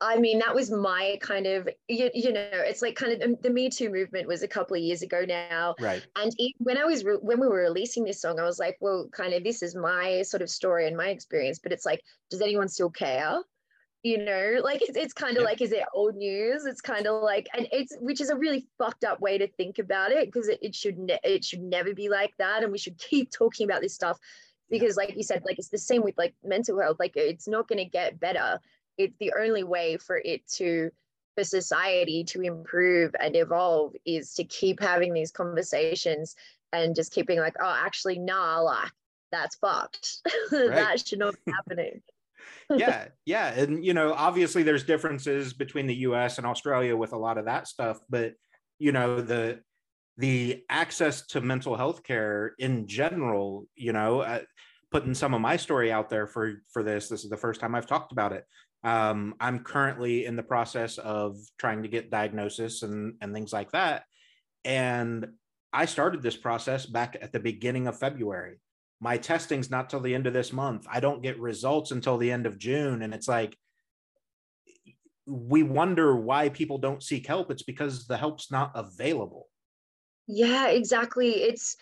I 0.02 0.18
mean, 0.18 0.40
that 0.40 0.52
was 0.52 0.68
my 0.68 1.16
kind 1.20 1.46
of, 1.46 1.68
you, 1.86 2.10
you 2.12 2.32
know, 2.32 2.48
it's 2.52 2.82
like 2.82 2.96
kind 2.96 3.22
of 3.22 3.40
the 3.40 3.50
Me 3.50 3.70
Too 3.70 3.88
movement 3.88 4.26
was 4.26 4.42
a 4.42 4.48
couple 4.48 4.76
of 4.76 4.82
years 4.82 5.02
ago 5.02 5.24
now. 5.26 5.76
Right. 5.80 6.04
And 6.16 6.34
it, 6.38 6.54
when 6.58 6.76
I 6.76 6.84
was, 6.84 7.04
re- 7.04 7.18
when 7.22 7.38
we 7.38 7.46
were 7.46 7.60
releasing 7.60 8.02
this 8.02 8.20
song, 8.20 8.40
I 8.40 8.42
was 8.42 8.58
like, 8.58 8.76
well, 8.80 9.08
kind 9.12 9.32
of, 9.32 9.44
this 9.44 9.62
is 9.62 9.76
my 9.76 10.22
sort 10.22 10.42
of 10.42 10.50
story 10.50 10.88
and 10.88 10.96
my 10.96 11.10
experience, 11.10 11.60
but 11.62 11.70
it's 11.70 11.86
like, 11.86 12.02
does 12.30 12.42
anyone 12.42 12.68
still 12.68 12.90
care? 12.90 13.38
You 14.02 14.24
know, 14.24 14.60
like 14.64 14.82
it's, 14.82 14.96
it's 14.96 15.12
kind 15.12 15.36
of 15.36 15.42
yeah. 15.42 15.48
like, 15.48 15.60
is 15.60 15.70
it 15.70 15.84
old 15.94 16.16
news? 16.16 16.66
It's 16.66 16.80
kind 16.80 17.06
of 17.06 17.22
like, 17.22 17.48
and 17.56 17.68
it's, 17.70 17.96
which 18.00 18.20
is 18.20 18.30
a 18.30 18.36
really 18.36 18.66
fucked 18.78 19.04
up 19.04 19.20
way 19.20 19.38
to 19.38 19.46
think 19.46 19.78
about 19.78 20.10
it 20.10 20.26
because 20.26 20.48
it, 20.48 20.58
it 20.60 20.74
should, 20.74 20.98
ne- 20.98 21.20
it 21.22 21.44
should 21.44 21.62
never 21.62 21.94
be 21.94 22.08
like 22.08 22.32
that. 22.38 22.64
And 22.64 22.72
we 22.72 22.78
should 22.78 22.98
keep 22.98 23.30
talking 23.30 23.70
about 23.70 23.82
this 23.82 23.94
stuff 23.94 24.18
because 24.68 24.96
like 24.96 25.14
you 25.16 25.22
said, 25.22 25.42
like 25.44 25.60
it's 25.60 25.68
the 25.68 25.78
same 25.78 26.02
with 26.02 26.18
like 26.18 26.34
mental 26.42 26.80
health, 26.80 26.96
like 26.98 27.12
it's 27.14 27.46
not 27.46 27.68
going 27.68 27.78
to 27.78 27.84
get 27.84 28.18
better 28.18 28.58
it's 28.98 29.16
the 29.18 29.32
only 29.38 29.64
way 29.64 29.96
for 29.96 30.16
it 30.16 30.46
to 30.46 30.90
for 31.34 31.44
society 31.44 32.24
to 32.24 32.42
improve 32.42 33.14
and 33.18 33.36
evolve 33.36 33.94
is 34.04 34.34
to 34.34 34.44
keep 34.44 34.80
having 34.80 35.14
these 35.14 35.30
conversations 35.30 36.36
and 36.72 36.94
just 36.94 37.12
keeping 37.12 37.38
like 37.38 37.56
oh 37.60 37.76
actually 37.84 38.18
nah 38.18 38.60
like 38.60 38.92
that's 39.32 39.56
fucked. 39.56 40.18
Right. 40.52 40.70
that 40.70 41.06
should 41.06 41.18
not 41.18 41.34
be 41.44 41.52
happening. 41.68 42.02
Yeah 42.70 43.08
yeah 43.26 43.48
and 43.48 43.84
you 43.84 43.94
know 43.94 44.12
obviously 44.12 44.62
there's 44.62 44.84
differences 44.84 45.52
between 45.52 45.86
the 45.86 45.94
us 45.94 46.38
and 46.38 46.46
australia 46.46 46.96
with 46.96 47.12
a 47.12 47.18
lot 47.18 47.38
of 47.38 47.44
that 47.46 47.68
stuff 47.68 47.98
but 48.10 48.34
you 48.78 48.92
know 48.92 49.20
the 49.20 49.60
the 50.18 50.62
access 50.68 51.26
to 51.28 51.40
mental 51.40 51.76
health 51.76 52.02
care 52.02 52.54
in 52.58 52.86
general 52.86 53.66
you 53.76 53.92
know 53.92 54.20
uh, 54.20 54.40
putting 54.90 55.14
some 55.14 55.34
of 55.34 55.40
my 55.40 55.56
story 55.56 55.92
out 55.92 56.10
there 56.10 56.26
for 56.26 56.62
for 56.72 56.82
this 56.82 57.08
this 57.08 57.24
is 57.24 57.30
the 57.30 57.36
first 57.36 57.60
time 57.60 57.74
i've 57.74 57.86
talked 57.86 58.12
about 58.12 58.32
it 58.32 58.44
um, 58.84 59.34
I'm 59.40 59.60
currently 59.60 60.26
in 60.26 60.36
the 60.36 60.42
process 60.42 60.98
of 60.98 61.38
trying 61.58 61.82
to 61.82 61.88
get 61.88 62.10
diagnosis 62.10 62.82
and, 62.82 63.14
and 63.20 63.32
things 63.32 63.52
like 63.52 63.70
that. 63.72 64.04
And 64.64 65.28
I 65.72 65.86
started 65.86 66.22
this 66.22 66.36
process 66.36 66.86
back 66.86 67.16
at 67.20 67.32
the 67.32 67.40
beginning 67.40 67.86
of 67.86 67.98
February. 67.98 68.60
My 69.00 69.16
testing's 69.16 69.70
not 69.70 69.90
till 69.90 70.00
the 70.00 70.14
end 70.14 70.26
of 70.26 70.32
this 70.32 70.52
month. 70.52 70.86
I 70.90 71.00
don't 71.00 71.22
get 71.22 71.38
results 71.40 71.90
until 71.90 72.18
the 72.18 72.30
end 72.30 72.46
of 72.46 72.58
June. 72.58 73.02
And 73.02 73.14
it's 73.14 73.28
like, 73.28 73.56
we 75.26 75.62
wonder 75.62 76.16
why 76.16 76.48
people 76.48 76.78
don't 76.78 77.02
seek 77.02 77.26
help. 77.26 77.50
It's 77.50 77.62
because 77.62 78.06
the 78.06 78.16
help's 78.16 78.50
not 78.50 78.72
available. 78.74 79.48
Yeah, 80.26 80.68
exactly. 80.68 81.30
It's, 81.30 81.76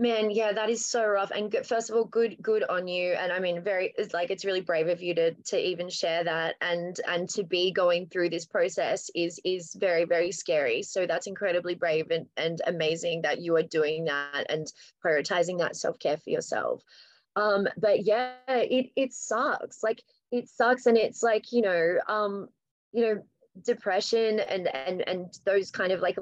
Man, 0.00 0.30
yeah, 0.30 0.52
that 0.52 0.70
is 0.70 0.86
so 0.86 1.04
rough. 1.04 1.32
And 1.32 1.50
good, 1.50 1.66
first 1.66 1.90
of 1.90 1.96
all, 1.96 2.04
good, 2.04 2.36
good 2.40 2.62
on 2.62 2.86
you. 2.86 3.14
And 3.14 3.32
I 3.32 3.40
mean, 3.40 3.60
very, 3.60 3.92
it's 3.98 4.14
like 4.14 4.30
it's 4.30 4.44
really 4.44 4.60
brave 4.60 4.86
of 4.86 5.02
you 5.02 5.12
to 5.16 5.34
to 5.34 5.58
even 5.58 5.90
share 5.90 6.22
that, 6.22 6.54
and 6.60 7.00
and 7.08 7.28
to 7.30 7.42
be 7.42 7.72
going 7.72 8.06
through 8.06 8.30
this 8.30 8.46
process 8.46 9.10
is 9.16 9.40
is 9.44 9.74
very 9.74 10.04
very 10.04 10.30
scary. 10.30 10.84
So 10.84 11.04
that's 11.04 11.26
incredibly 11.26 11.74
brave 11.74 12.12
and 12.12 12.26
and 12.36 12.62
amazing 12.68 13.22
that 13.22 13.40
you 13.40 13.56
are 13.56 13.64
doing 13.64 14.04
that 14.04 14.46
and 14.48 14.72
prioritizing 15.04 15.58
that 15.58 15.74
self 15.74 15.98
care 15.98 16.16
for 16.16 16.30
yourself. 16.30 16.80
Um, 17.34 17.66
but 17.76 18.04
yeah, 18.06 18.34
it 18.46 18.92
it 18.94 19.12
sucks. 19.12 19.82
Like 19.82 20.04
it 20.30 20.48
sucks, 20.48 20.86
and 20.86 20.96
it's 20.96 21.24
like 21.24 21.50
you 21.50 21.62
know, 21.62 21.98
um, 22.06 22.48
you 22.92 23.02
know, 23.02 23.22
depression 23.64 24.38
and 24.38 24.68
and 24.68 25.08
and 25.08 25.38
those 25.44 25.72
kind 25.72 25.90
of 25.90 26.00
like 26.00 26.18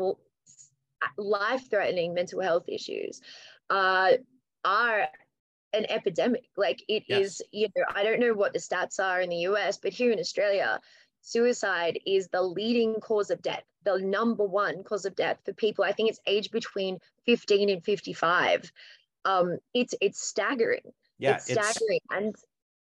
life 1.18 1.68
threatening 1.68 2.14
mental 2.14 2.40
health 2.40 2.64
issues 2.68 3.20
uh, 3.70 4.12
are 4.64 5.08
an 5.72 5.86
epidemic. 5.88 6.44
Like 6.56 6.82
it 6.88 7.04
yes. 7.08 7.20
is, 7.20 7.42
you 7.52 7.68
know, 7.76 7.84
I 7.94 8.02
don't 8.02 8.20
know 8.20 8.34
what 8.34 8.52
the 8.52 8.58
stats 8.58 8.98
are 8.98 9.20
in 9.20 9.30
the 9.30 9.46
US, 9.48 9.78
but 9.78 9.92
here 9.92 10.10
in 10.10 10.18
Australia, 10.18 10.80
suicide 11.20 11.98
is 12.06 12.28
the 12.28 12.42
leading 12.42 12.94
cause 13.00 13.30
of 13.30 13.42
death, 13.42 13.62
the 13.84 13.98
number 13.98 14.44
one 14.44 14.82
cause 14.84 15.04
of 15.04 15.16
death 15.16 15.38
for 15.44 15.52
people. 15.52 15.84
I 15.84 15.92
think 15.92 16.10
it's 16.10 16.20
age 16.26 16.50
between 16.50 16.98
15 17.26 17.68
and 17.68 17.84
55. 17.84 18.70
Um, 19.24 19.58
it's 19.74 19.94
it's 20.00 20.24
staggering. 20.24 20.92
Yeah, 21.18 21.36
it's 21.36 21.44
staggering. 21.44 22.00
It's, 22.10 22.14
and 22.14 22.34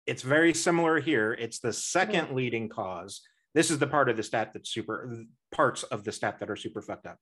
it's 0.06 0.22
very 0.22 0.54
similar 0.54 1.00
here. 1.00 1.32
It's 1.32 1.60
the 1.60 1.68
2nd 1.68 2.12
mm-hmm. 2.12 2.34
leading 2.34 2.68
cause. 2.68 3.20
This 3.54 3.70
is 3.70 3.78
the 3.78 3.86
part 3.86 4.08
of 4.08 4.16
the 4.16 4.22
stat 4.22 4.52
that's 4.54 4.70
super 4.70 5.24
parts 5.52 5.82
of 5.84 6.04
the 6.04 6.12
stat 6.12 6.38
that 6.38 6.50
are 6.50 6.56
super 6.56 6.80
fucked 6.80 7.06
up. 7.06 7.18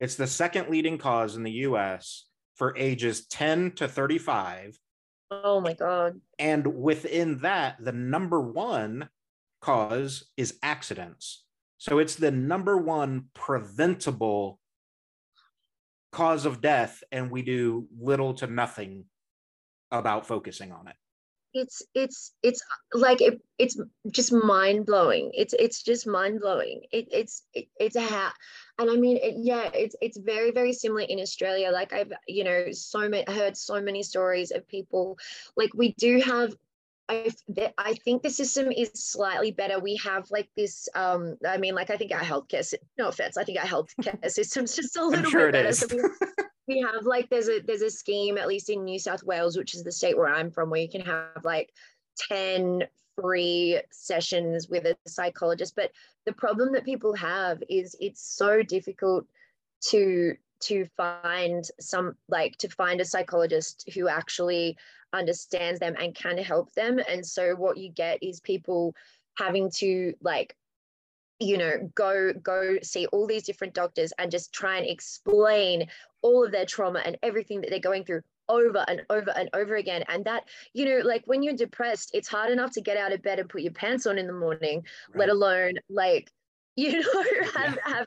It's 0.00 0.14
the 0.14 0.26
second 0.26 0.68
leading 0.68 0.98
cause 0.98 1.36
in 1.36 1.42
the 1.42 1.50
US 1.66 2.26
for 2.60 2.76
ages 2.76 3.24
10 3.24 3.72
to 3.72 3.88
35. 3.88 4.78
Oh 5.30 5.62
my 5.62 5.72
God. 5.72 6.20
And 6.38 6.66
within 6.66 7.38
that, 7.38 7.76
the 7.80 7.92
number 7.92 8.38
one 8.38 9.08
cause 9.62 10.26
is 10.36 10.58
accidents. 10.62 11.46
So 11.78 11.98
it's 11.98 12.16
the 12.16 12.30
number 12.30 12.76
one 12.76 13.28
preventable 13.32 14.60
cause 16.12 16.44
of 16.44 16.60
death, 16.60 17.02
and 17.10 17.30
we 17.30 17.40
do 17.40 17.86
little 17.98 18.34
to 18.34 18.46
nothing 18.46 19.06
about 19.90 20.26
focusing 20.26 20.70
on 20.70 20.86
it 20.86 20.96
it's 21.52 21.82
it's 21.94 22.32
it's 22.42 22.62
like 22.94 23.20
it, 23.20 23.40
it's 23.58 23.78
just 24.10 24.32
mind 24.32 24.86
blowing 24.86 25.30
it's 25.34 25.52
it's 25.54 25.82
just 25.82 26.06
mind 26.06 26.40
blowing 26.40 26.82
it, 26.92 27.08
it's 27.10 27.42
it, 27.54 27.66
it's 27.78 27.96
a 27.96 28.00
hat 28.00 28.32
and 28.78 28.88
i 28.88 28.94
mean 28.94 29.16
it, 29.16 29.34
yeah 29.36 29.68
it's 29.74 29.96
it's 30.00 30.18
very 30.18 30.52
very 30.52 30.72
similar 30.72 31.02
in 31.02 31.18
australia. 31.18 31.70
Like 31.70 31.92
i've 31.92 32.12
you 32.28 32.44
know 32.44 32.66
so 32.72 33.08
many 33.08 33.24
heard 33.32 33.56
so 33.56 33.80
many 33.80 34.02
stories 34.02 34.52
of 34.52 34.66
people 34.68 35.18
like 35.56 35.70
we 35.74 35.92
do 35.98 36.20
have 36.20 36.54
I, 37.10 37.32
I 37.76 37.94
think 38.04 38.22
the 38.22 38.30
system 38.30 38.70
is 38.70 38.90
slightly 38.94 39.50
better. 39.50 39.80
We 39.80 39.96
have 39.96 40.30
like 40.30 40.48
this. 40.56 40.88
Um, 40.94 41.36
I 41.46 41.56
mean, 41.56 41.74
like 41.74 41.90
I 41.90 41.96
think 41.96 42.12
our 42.12 42.20
healthcare. 42.20 42.72
No 42.98 43.08
offense, 43.08 43.36
I 43.36 43.42
think 43.42 43.58
our 43.58 43.66
healthcare 43.66 44.30
system's 44.30 44.76
just 44.76 44.96
a 44.96 45.04
little 45.04 45.30
sure 45.30 45.50
bit 45.50 45.64
better. 45.64 45.72
So 45.72 45.88
we, 45.90 46.02
we 46.68 46.80
have 46.80 47.04
like 47.04 47.28
there's 47.28 47.48
a 47.48 47.60
there's 47.60 47.82
a 47.82 47.90
scheme 47.90 48.38
at 48.38 48.46
least 48.46 48.70
in 48.70 48.84
New 48.84 48.98
South 48.98 49.24
Wales, 49.24 49.56
which 49.56 49.74
is 49.74 49.82
the 49.82 49.90
state 49.90 50.16
where 50.16 50.28
I'm 50.28 50.52
from, 50.52 50.70
where 50.70 50.80
you 50.80 50.88
can 50.88 51.00
have 51.00 51.44
like 51.44 51.70
ten 52.30 52.84
free 53.20 53.80
sessions 53.90 54.68
with 54.68 54.84
a 54.84 54.96
psychologist. 55.08 55.74
But 55.74 55.90
the 56.26 56.32
problem 56.32 56.72
that 56.74 56.84
people 56.84 57.14
have 57.14 57.60
is 57.68 57.96
it's 57.98 58.22
so 58.22 58.62
difficult 58.62 59.26
to 59.88 60.36
to 60.60 60.86
find 60.96 61.64
some 61.80 62.14
like 62.28 62.56
to 62.58 62.68
find 62.68 63.00
a 63.00 63.04
psychologist 63.04 63.88
who 63.94 64.08
actually 64.08 64.76
understands 65.12 65.80
them 65.80 65.94
and 65.98 66.14
can 66.14 66.38
help 66.38 66.72
them 66.72 67.00
and 67.08 67.24
so 67.24 67.54
what 67.54 67.76
you 67.76 67.90
get 67.90 68.22
is 68.22 68.40
people 68.40 68.94
having 69.38 69.70
to 69.70 70.14
like 70.22 70.56
you 71.40 71.56
know 71.56 71.90
go 71.94 72.32
go 72.42 72.76
see 72.82 73.06
all 73.06 73.26
these 73.26 73.44
different 73.44 73.74
doctors 73.74 74.12
and 74.18 74.30
just 74.30 74.52
try 74.52 74.76
and 74.76 74.86
explain 74.86 75.88
all 76.22 76.44
of 76.44 76.52
their 76.52 76.66
trauma 76.66 77.00
and 77.04 77.16
everything 77.22 77.60
that 77.60 77.70
they're 77.70 77.80
going 77.80 78.04
through 78.04 78.20
over 78.48 78.84
and 78.88 79.02
over 79.10 79.30
and 79.30 79.48
over 79.54 79.76
again 79.76 80.04
and 80.08 80.24
that 80.24 80.44
you 80.74 80.84
know 80.84 81.06
like 81.06 81.22
when 81.26 81.42
you're 81.42 81.54
depressed 81.54 82.10
it's 82.12 82.28
hard 82.28 82.50
enough 82.50 82.72
to 82.72 82.80
get 82.80 82.96
out 82.96 83.12
of 83.12 83.22
bed 83.22 83.38
and 83.38 83.48
put 83.48 83.62
your 83.62 83.72
pants 83.72 84.06
on 84.06 84.18
in 84.18 84.26
the 84.26 84.32
morning 84.32 84.84
right. 85.10 85.20
let 85.20 85.28
alone 85.28 85.72
like 85.88 86.30
you 86.76 86.92
know 86.92 87.24
have, 87.56 87.78
yeah. 87.86 87.94
have 87.94 88.06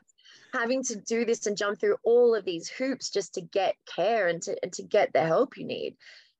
having 0.52 0.82
to 0.82 0.96
do 0.96 1.24
this 1.24 1.46
and 1.46 1.56
jump 1.56 1.78
through 1.78 1.96
all 2.04 2.34
of 2.34 2.44
these 2.44 2.68
hoops 2.68 3.10
just 3.10 3.34
to 3.34 3.40
get 3.40 3.74
care 3.86 4.28
and 4.28 4.42
to 4.42 4.56
and 4.62 4.72
to 4.72 4.82
get 4.82 5.12
the 5.12 5.20
help 5.20 5.56
you 5.56 5.64
need 5.64 5.96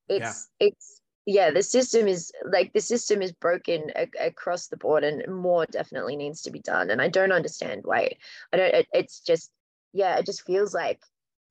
it's 0.09 0.49
yeah. 0.59 0.67
it's 0.67 1.01
yeah 1.25 1.51
the 1.51 1.63
system 1.63 2.07
is 2.07 2.31
like 2.51 2.71
the 2.73 2.81
system 2.81 3.21
is 3.21 3.31
broken 3.31 3.91
a- 3.95 4.27
across 4.27 4.67
the 4.67 4.77
board 4.77 5.03
and 5.03 5.23
more 5.33 5.65
definitely 5.65 6.15
needs 6.15 6.41
to 6.41 6.51
be 6.51 6.59
done 6.59 6.89
and 6.91 7.01
i 7.01 7.07
don't 7.07 7.31
understand 7.31 7.81
why 7.83 8.09
i 8.53 8.57
don't 8.57 8.73
it, 8.73 8.87
it's 8.93 9.19
just 9.21 9.51
yeah 9.93 10.17
it 10.17 10.25
just 10.25 10.45
feels 10.45 10.73
like 10.73 11.01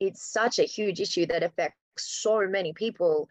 it's 0.00 0.22
such 0.22 0.58
a 0.58 0.64
huge 0.64 1.00
issue 1.00 1.26
that 1.26 1.42
affects 1.42 1.78
so 1.96 2.46
many 2.46 2.72
people 2.72 3.28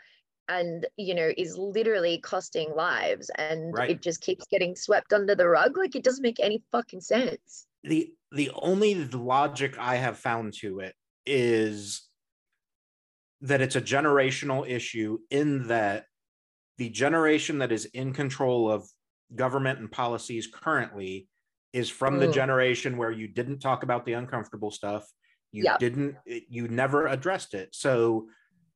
and 0.49 0.85
you 0.97 1.15
know 1.15 1.31
is 1.37 1.57
literally 1.57 2.17
costing 2.17 2.73
lives 2.75 3.31
and 3.37 3.73
right. 3.73 3.91
it 3.91 4.01
just 4.01 4.21
keeps 4.21 4.45
getting 4.47 4.75
swept 4.75 5.13
under 5.13 5.35
the 5.35 5.47
rug 5.47 5.77
like 5.77 5.95
it 5.95 6.03
doesn't 6.03 6.23
make 6.23 6.39
any 6.39 6.61
fucking 6.71 6.99
sense 6.99 7.65
the 7.83 8.11
the 8.31 8.51
only 8.55 8.95
logic 9.05 9.77
i 9.79 9.95
have 9.95 10.17
found 10.17 10.53
to 10.53 10.79
it 10.79 10.95
is 11.25 12.09
that 13.43 13.61
it's 13.61 13.75
a 13.75 13.81
generational 13.81 14.67
issue 14.67 15.19
in 15.29 15.67
that 15.67 16.05
the 16.77 16.89
generation 16.89 17.59
that 17.59 17.71
is 17.71 17.85
in 17.85 18.13
control 18.13 18.71
of 18.71 18.87
government 19.35 19.79
and 19.79 19.91
policies 19.91 20.47
currently 20.47 21.27
is 21.73 21.89
from 21.89 22.15
mm. 22.15 22.19
the 22.21 22.31
generation 22.31 22.97
where 22.97 23.11
you 23.11 23.27
didn't 23.27 23.59
talk 23.59 23.83
about 23.83 24.05
the 24.05 24.13
uncomfortable 24.13 24.71
stuff 24.71 25.05
you 25.51 25.63
yep. 25.63 25.77
didn't 25.79 26.15
you 26.25 26.67
never 26.67 27.07
addressed 27.07 27.53
it 27.53 27.69
so 27.73 28.27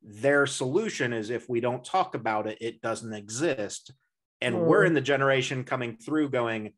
their 0.02 0.46
solution 0.46 1.14
is 1.14 1.30
if 1.30 1.50
we 1.50 1.60
don't 1.60 1.84
talk 1.84 2.14
about 2.14 2.46
it 2.46 2.58
it 2.60 2.82
doesn't 2.82 3.14
exist 3.14 3.94
and 4.42 4.56
mm. 4.56 4.66
we're 4.66 4.84
in 4.84 4.94
the 4.94 5.02
generation 5.02 5.64
coming 5.64 5.96
through 5.98 6.30
going 6.30 6.74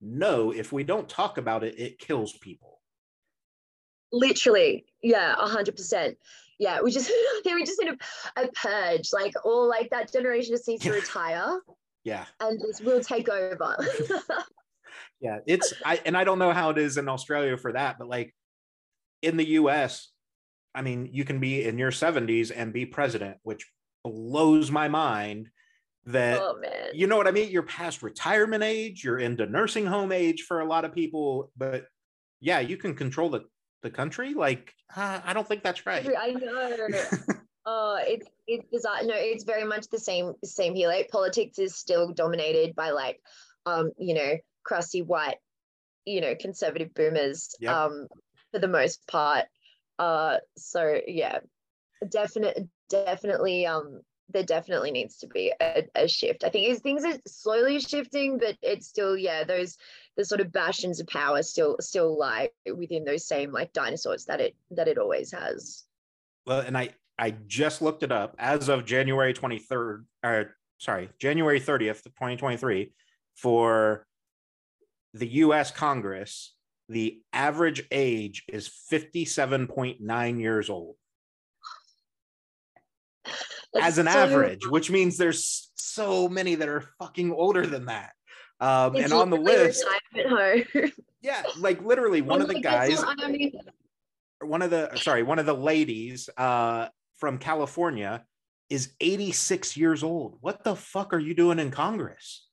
no 0.00 0.52
if 0.52 0.72
we 0.72 0.84
don't 0.84 1.08
talk 1.08 1.38
about 1.38 1.64
it 1.64 1.78
it 1.78 1.98
kills 1.98 2.36
people 2.38 2.80
literally 4.12 4.84
yeah 5.02 5.34
100% 5.38 6.14
yeah 6.62 6.80
we 6.80 6.90
just 6.90 7.10
we 7.44 7.64
just 7.64 7.80
need 7.80 7.92
a, 8.36 8.42
a 8.42 8.48
purge 8.52 9.10
like 9.12 9.34
all 9.44 9.68
like 9.68 9.90
that 9.90 10.12
generation 10.12 10.54
just 10.54 10.68
needs 10.68 10.82
to 10.84 10.92
retire. 10.92 11.60
Yeah. 12.04 12.24
And 12.40 12.60
just 12.60 12.84
will 12.84 13.00
take 13.00 13.28
over. 13.28 13.76
Yeah 15.20 15.38
it's 15.46 15.72
i 15.84 16.00
and 16.04 16.16
i 16.16 16.24
don't 16.24 16.40
know 16.40 16.52
how 16.52 16.70
it 16.70 16.78
is 16.78 16.96
in 16.96 17.08
australia 17.08 17.56
for 17.56 17.72
that 17.72 17.96
but 17.96 18.08
like 18.08 18.34
in 19.22 19.36
the 19.36 19.44
us 19.44 20.12
I 20.74 20.82
mean, 20.82 21.08
you 21.12 21.24
can 21.24 21.38
be 21.38 21.64
in 21.64 21.78
your 21.78 21.90
70s 21.90 22.50
and 22.54 22.72
be 22.72 22.86
president, 22.86 23.38
which 23.42 23.70
blows 24.04 24.70
my 24.70 24.88
mind 24.88 25.48
that 26.06 26.40
oh, 26.40 26.60
you 26.92 27.06
know 27.06 27.16
what 27.16 27.28
I 27.28 27.30
mean? 27.30 27.50
You're 27.50 27.62
past 27.62 28.02
retirement 28.02 28.62
age, 28.62 29.04
you're 29.04 29.18
into 29.18 29.46
nursing 29.46 29.86
home 29.86 30.10
age 30.10 30.42
for 30.42 30.60
a 30.60 30.64
lot 30.64 30.84
of 30.84 30.94
people, 30.94 31.52
but 31.56 31.84
yeah, 32.40 32.58
you 32.58 32.76
can 32.76 32.94
control 32.94 33.30
the, 33.30 33.44
the 33.82 33.90
country. 33.90 34.34
Like, 34.34 34.74
uh, 34.96 35.20
I 35.24 35.32
don't 35.32 35.46
think 35.46 35.62
that's 35.62 35.86
right. 35.86 36.06
I 36.18 36.30
know. 36.30 36.78
oh, 37.66 37.98
it's 38.02 38.26
it's 38.46 38.66
bizarre. 38.70 39.04
No, 39.04 39.14
it's 39.16 39.44
very 39.44 39.64
much 39.64 39.88
the 39.88 39.98
same 39.98 40.34
same 40.44 40.74
here. 40.74 40.88
Like 40.88 41.10
politics 41.10 41.58
is 41.58 41.76
still 41.76 42.12
dominated 42.12 42.74
by 42.74 42.90
like 42.90 43.20
um, 43.66 43.92
you 43.98 44.14
know, 44.14 44.36
crusty 44.64 45.02
white, 45.02 45.36
you 46.04 46.20
know, 46.20 46.34
conservative 46.38 46.94
boomers 46.94 47.54
yep. 47.60 47.74
um 47.74 48.06
for 48.52 48.58
the 48.58 48.68
most 48.68 49.06
part. 49.06 49.46
Uh, 49.98 50.38
so 50.56 51.00
yeah, 51.06 51.38
definite, 52.08 52.68
definitely. 52.88 53.66
Um, 53.66 54.00
there 54.28 54.42
definitely 54.42 54.90
needs 54.90 55.18
to 55.18 55.26
be 55.26 55.52
a, 55.60 55.84
a 55.94 56.08
shift. 56.08 56.42
I 56.44 56.48
think 56.48 56.82
things 56.82 57.04
are 57.04 57.18
slowly 57.26 57.80
shifting, 57.80 58.38
but 58.38 58.56
it's 58.62 58.88
still 58.88 59.16
yeah 59.16 59.44
those 59.44 59.76
the 60.16 60.24
sort 60.24 60.40
of 60.40 60.52
bastions 60.52 61.00
of 61.00 61.06
power 61.06 61.42
still 61.42 61.76
still 61.80 62.18
lie 62.18 62.50
within 62.76 63.04
those 63.04 63.26
same 63.26 63.52
like 63.52 63.72
dinosaurs 63.72 64.24
that 64.26 64.40
it 64.40 64.54
that 64.70 64.88
it 64.88 64.98
always 64.98 65.32
has. 65.32 65.84
Well, 66.46 66.60
and 66.60 66.76
I 66.76 66.90
I 67.18 67.34
just 67.46 67.82
looked 67.82 68.02
it 68.02 68.12
up 68.12 68.34
as 68.38 68.68
of 68.68 68.84
January 68.84 69.32
23rd, 69.32 70.04
or 70.24 70.56
sorry, 70.78 71.08
January 71.18 71.60
30th, 71.60 72.04
2023, 72.04 72.92
for 73.36 74.06
the 75.14 75.28
US 75.28 75.70
Congress, 75.70 76.54
the 76.88 77.22
average 77.32 77.84
age 77.90 78.44
is 78.48 78.70
57.9 78.90 80.40
years 80.40 80.70
old 80.70 80.96
That's 83.72 83.86
as 83.86 83.98
an 83.98 84.06
so 84.06 84.12
average, 84.12 84.66
which 84.66 84.90
means 84.90 85.16
there's 85.16 85.70
so 85.74 86.28
many 86.28 86.54
that 86.56 86.68
are 86.68 86.84
fucking 86.98 87.32
older 87.32 87.66
than 87.66 87.86
that. 87.86 88.12
Um, 88.62 88.94
and 88.94 89.12
on 89.12 89.28
the 89.28 89.36
list, 89.36 89.84
yeah, 91.20 91.42
like 91.58 91.82
literally 91.82 92.22
one 92.22 92.40
of 92.40 92.46
the 92.46 92.60
guys, 92.60 93.04
one 94.40 94.62
of 94.62 94.70
the 94.70 94.94
sorry, 94.94 95.24
one 95.24 95.40
of 95.40 95.46
the 95.46 95.54
ladies 95.54 96.30
uh, 96.36 96.86
from 97.16 97.38
California 97.38 98.24
is 98.70 98.92
86 99.00 99.76
years 99.76 100.04
old. 100.04 100.38
What 100.40 100.62
the 100.62 100.76
fuck 100.76 101.12
are 101.12 101.18
you 101.18 101.34
doing 101.34 101.58
in 101.58 101.72
Congress? 101.72 102.46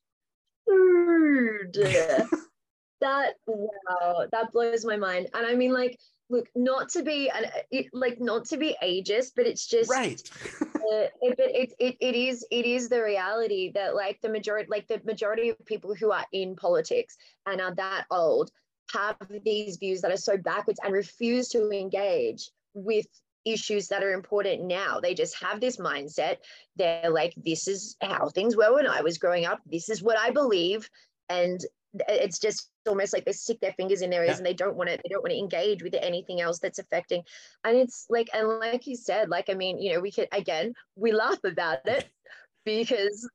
that 3.00 3.34
wow 3.46 4.26
that 4.30 4.52
blows 4.52 4.84
my 4.84 4.96
mind 4.96 5.26
and 5.32 5.46
i 5.46 5.54
mean 5.54 5.72
like 5.72 5.98
look 6.30 6.48
not 6.54 6.88
to 6.88 7.02
be 7.02 7.28
and 7.30 7.50
it, 7.70 7.86
like 7.92 8.20
not 8.20 8.44
to 8.44 8.56
be 8.56 8.76
ageist 8.82 9.32
but 9.36 9.46
it's 9.46 9.66
just 9.66 9.90
right 9.90 10.22
uh, 10.62 11.06
it, 11.20 11.34
it, 11.38 11.72
it, 11.78 11.96
it 12.00 12.14
is 12.14 12.46
it 12.50 12.64
is 12.64 12.88
the 12.88 13.02
reality 13.02 13.72
that 13.74 13.94
like 13.94 14.18
the 14.22 14.28
majority 14.28 14.68
like 14.70 14.86
the 14.88 15.00
majority 15.04 15.50
of 15.50 15.66
people 15.66 15.94
who 15.94 16.10
are 16.10 16.26
in 16.32 16.56
politics 16.56 17.16
and 17.46 17.60
are 17.60 17.74
that 17.74 18.04
old 18.10 18.50
have 18.92 19.16
these 19.44 19.76
views 19.76 20.00
that 20.00 20.12
are 20.12 20.16
so 20.16 20.36
backwards 20.36 20.80
and 20.82 20.92
refuse 20.92 21.48
to 21.48 21.70
engage 21.70 22.50
with 22.74 23.06
issues 23.44 23.88
that 23.88 24.02
are 24.02 24.12
important 24.12 24.64
now. 24.64 25.00
They 25.00 25.14
just 25.14 25.42
have 25.42 25.60
this 25.60 25.76
mindset. 25.76 26.36
They're 26.76 27.10
like, 27.10 27.34
this 27.36 27.68
is 27.68 27.96
how 28.00 28.28
things 28.28 28.56
were 28.56 28.74
when 28.74 28.86
I 28.86 29.00
was 29.02 29.18
growing 29.18 29.46
up. 29.46 29.60
This 29.66 29.88
is 29.88 30.02
what 30.02 30.18
I 30.18 30.30
believe. 30.30 30.88
And 31.28 31.60
it's 32.08 32.38
just 32.38 32.70
almost 32.88 33.12
like 33.12 33.24
they 33.24 33.32
stick 33.32 33.60
their 33.60 33.72
fingers 33.72 34.02
in 34.02 34.10
their 34.10 34.22
ears 34.22 34.32
yeah. 34.32 34.36
and 34.36 34.46
they 34.46 34.54
don't 34.54 34.76
want 34.76 34.88
to 34.88 34.96
they 35.02 35.08
don't 35.08 35.22
want 35.22 35.32
to 35.32 35.38
engage 35.38 35.82
with 35.82 35.94
anything 36.00 36.40
else 36.40 36.58
that's 36.58 36.78
affecting 36.78 37.22
and 37.64 37.76
it's 37.76 38.06
like 38.08 38.28
and 38.32 38.48
like 38.48 38.86
you 38.86 38.96
said 38.96 39.28
like 39.28 39.50
i 39.50 39.54
mean 39.54 39.80
you 39.80 39.92
know 39.92 40.00
we 40.00 40.12
could 40.12 40.28
again 40.32 40.72
we 40.96 41.12
laugh 41.12 41.42
about 41.44 41.78
it 41.86 42.08
because 42.64 43.28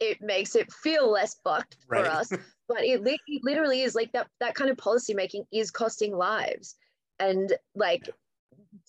it 0.00 0.18
makes 0.20 0.54
it 0.54 0.70
feel 0.72 1.10
less 1.10 1.36
fucked 1.44 1.76
right. 1.88 2.04
for 2.04 2.10
us 2.10 2.28
but 2.68 2.84
it, 2.84 3.02
li- 3.02 3.18
it, 3.26 3.42
literally 3.42 3.82
is 3.82 3.94
like 3.94 4.12
that 4.12 4.28
that 4.40 4.54
kind 4.54 4.70
of 4.70 4.76
policy 4.76 5.14
making 5.14 5.44
is 5.52 5.70
costing 5.70 6.14
lives 6.14 6.76
and 7.18 7.52
like 7.74 8.08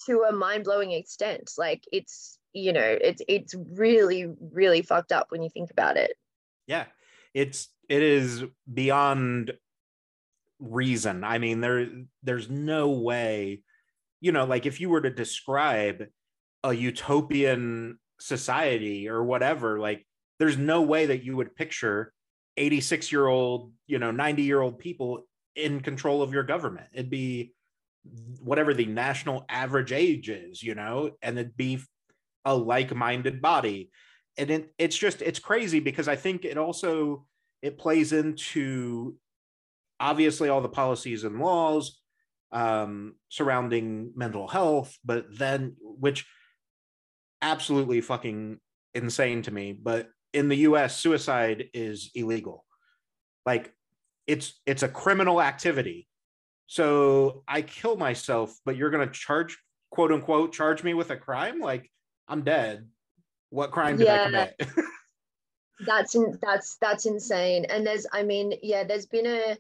to 0.06 0.24
a 0.24 0.32
mind-blowing 0.32 0.92
extent 0.92 1.52
like 1.58 1.84
it's 1.92 2.38
you 2.54 2.74
know 2.74 2.98
it's 3.02 3.22
it's 3.28 3.56
really 3.74 4.28
really 4.52 4.82
fucked 4.82 5.12
up 5.12 5.28
when 5.30 5.42
you 5.42 5.50
think 5.50 5.72
about 5.72 5.96
it 5.96 6.18
yeah 6.68 6.86
it's 7.36 7.68
it 7.88 8.02
is 8.02 8.44
beyond 8.74 9.52
reason. 10.60 11.24
I 11.24 11.38
mean, 11.38 11.62
there 11.62 11.88
there's 12.24 12.50
no 12.50 12.90
way, 12.90 13.62
you 14.22 14.32
know, 14.32 14.46
like 14.46 14.66
if 14.66 14.82
you 14.82 14.90
were 14.90 15.02
to 15.02 15.12
describe 15.12 16.06
a 16.64 16.74
utopian 16.74 18.00
society 18.20 19.08
or 19.10 19.24
whatever, 19.24 19.80
like 19.80 20.08
there's 20.40 20.58
no 20.58 20.82
way 20.82 21.08
that 21.08 21.24
you 21.24 21.36
would 21.36 21.56
picture 21.56 22.12
86 22.58 23.12
year 23.12 23.28
old, 23.28 23.72
you 23.86 24.00
know, 24.00 24.12
90 24.12 24.42
year 24.42 24.62
old 24.62 24.80
people 24.80 25.28
in 25.56 25.82
control 25.82 26.22
of 26.22 26.34
your 26.34 26.44
government. 26.44 26.88
It'd 26.94 27.10
be 27.10 27.54
whatever 28.40 28.74
the 28.74 28.86
national 28.86 29.46
average 29.50 29.92
age 29.92 30.30
is, 30.30 30.64
you 30.64 30.74
know, 30.74 31.12
and 31.22 31.38
it'd 31.38 31.58
be 31.58 31.82
a 32.46 32.56
like-minded 32.56 33.42
body. 33.42 33.90
And 34.38 34.52
it, 34.52 34.74
it's 34.78 34.98
just 34.98 35.22
it's 35.22 35.40
crazy 35.40 35.80
because 35.80 36.08
I 36.08 36.16
think 36.16 36.46
it 36.46 36.58
also 36.58 37.26
it 37.62 37.78
plays 37.78 38.12
into 38.12 39.16
obviously 40.00 40.50
all 40.50 40.62
the 40.62 40.70
policies 40.70 41.24
and 41.24 41.40
laws 41.40 42.00
um, 42.52 43.16
surrounding 43.30 44.12
mental 44.16 44.48
health, 44.48 44.98
but 45.04 45.26
then 45.38 45.76
which 45.80 46.26
absolutely 47.42 48.02
fucking 48.02 48.60
insane 48.94 49.42
to 49.44 49.52
me. 49.52 49.72
But 49.72 50.10
in 50.34 50.50
the 50.50 50.58
U.S., 50.58 50.98
suicide 50.98 51.70
is 51.74 52.12
illegal. 52.14 52.66
Like 53.46 53.74
it's 54.28 54.60
it's 54.66 54.84
a 54.84 54.90
criminal 54.90 55.42
activity. 55.42 56.08
So 56.68 57.44
I 57.48 57.62
kill 57.62 57.96
myself, 57.96 58.58
but 58.66 58.76
you're 58.76 58.90
going 58.90 59.08
to 59.08 59.14
charge 59.14 59.58
quote 59.96 60.12
unquote 60.12 60.52
charge 60.52 60.84
me 60.84 60.94
with 60.94 61.10
a 61.10 61.16
crime 61.16 61.60
like 61.62 61.90
i'm 62.28 62.44
dead 62.44 62.86
what 63.56 63.72
crime 63.72 63.98
did 63.98 64.08
Yeah. 64.08 64.22
i 64.22 64.26
commit 64.26 64.56
That's 65.80 66.16
in, 66.16 66.40
that's 66.42 66.78
that's 66.78 67.06
insane. 67.06 67.66
And 67.66 67.86
there's, 67.86 68.08
I 68.14 68.24
mean, 68.24 68.54
yeah, 68.64 68.86
there's 68.86 69.06
been 69.06 69.26
a, 69.26 69.58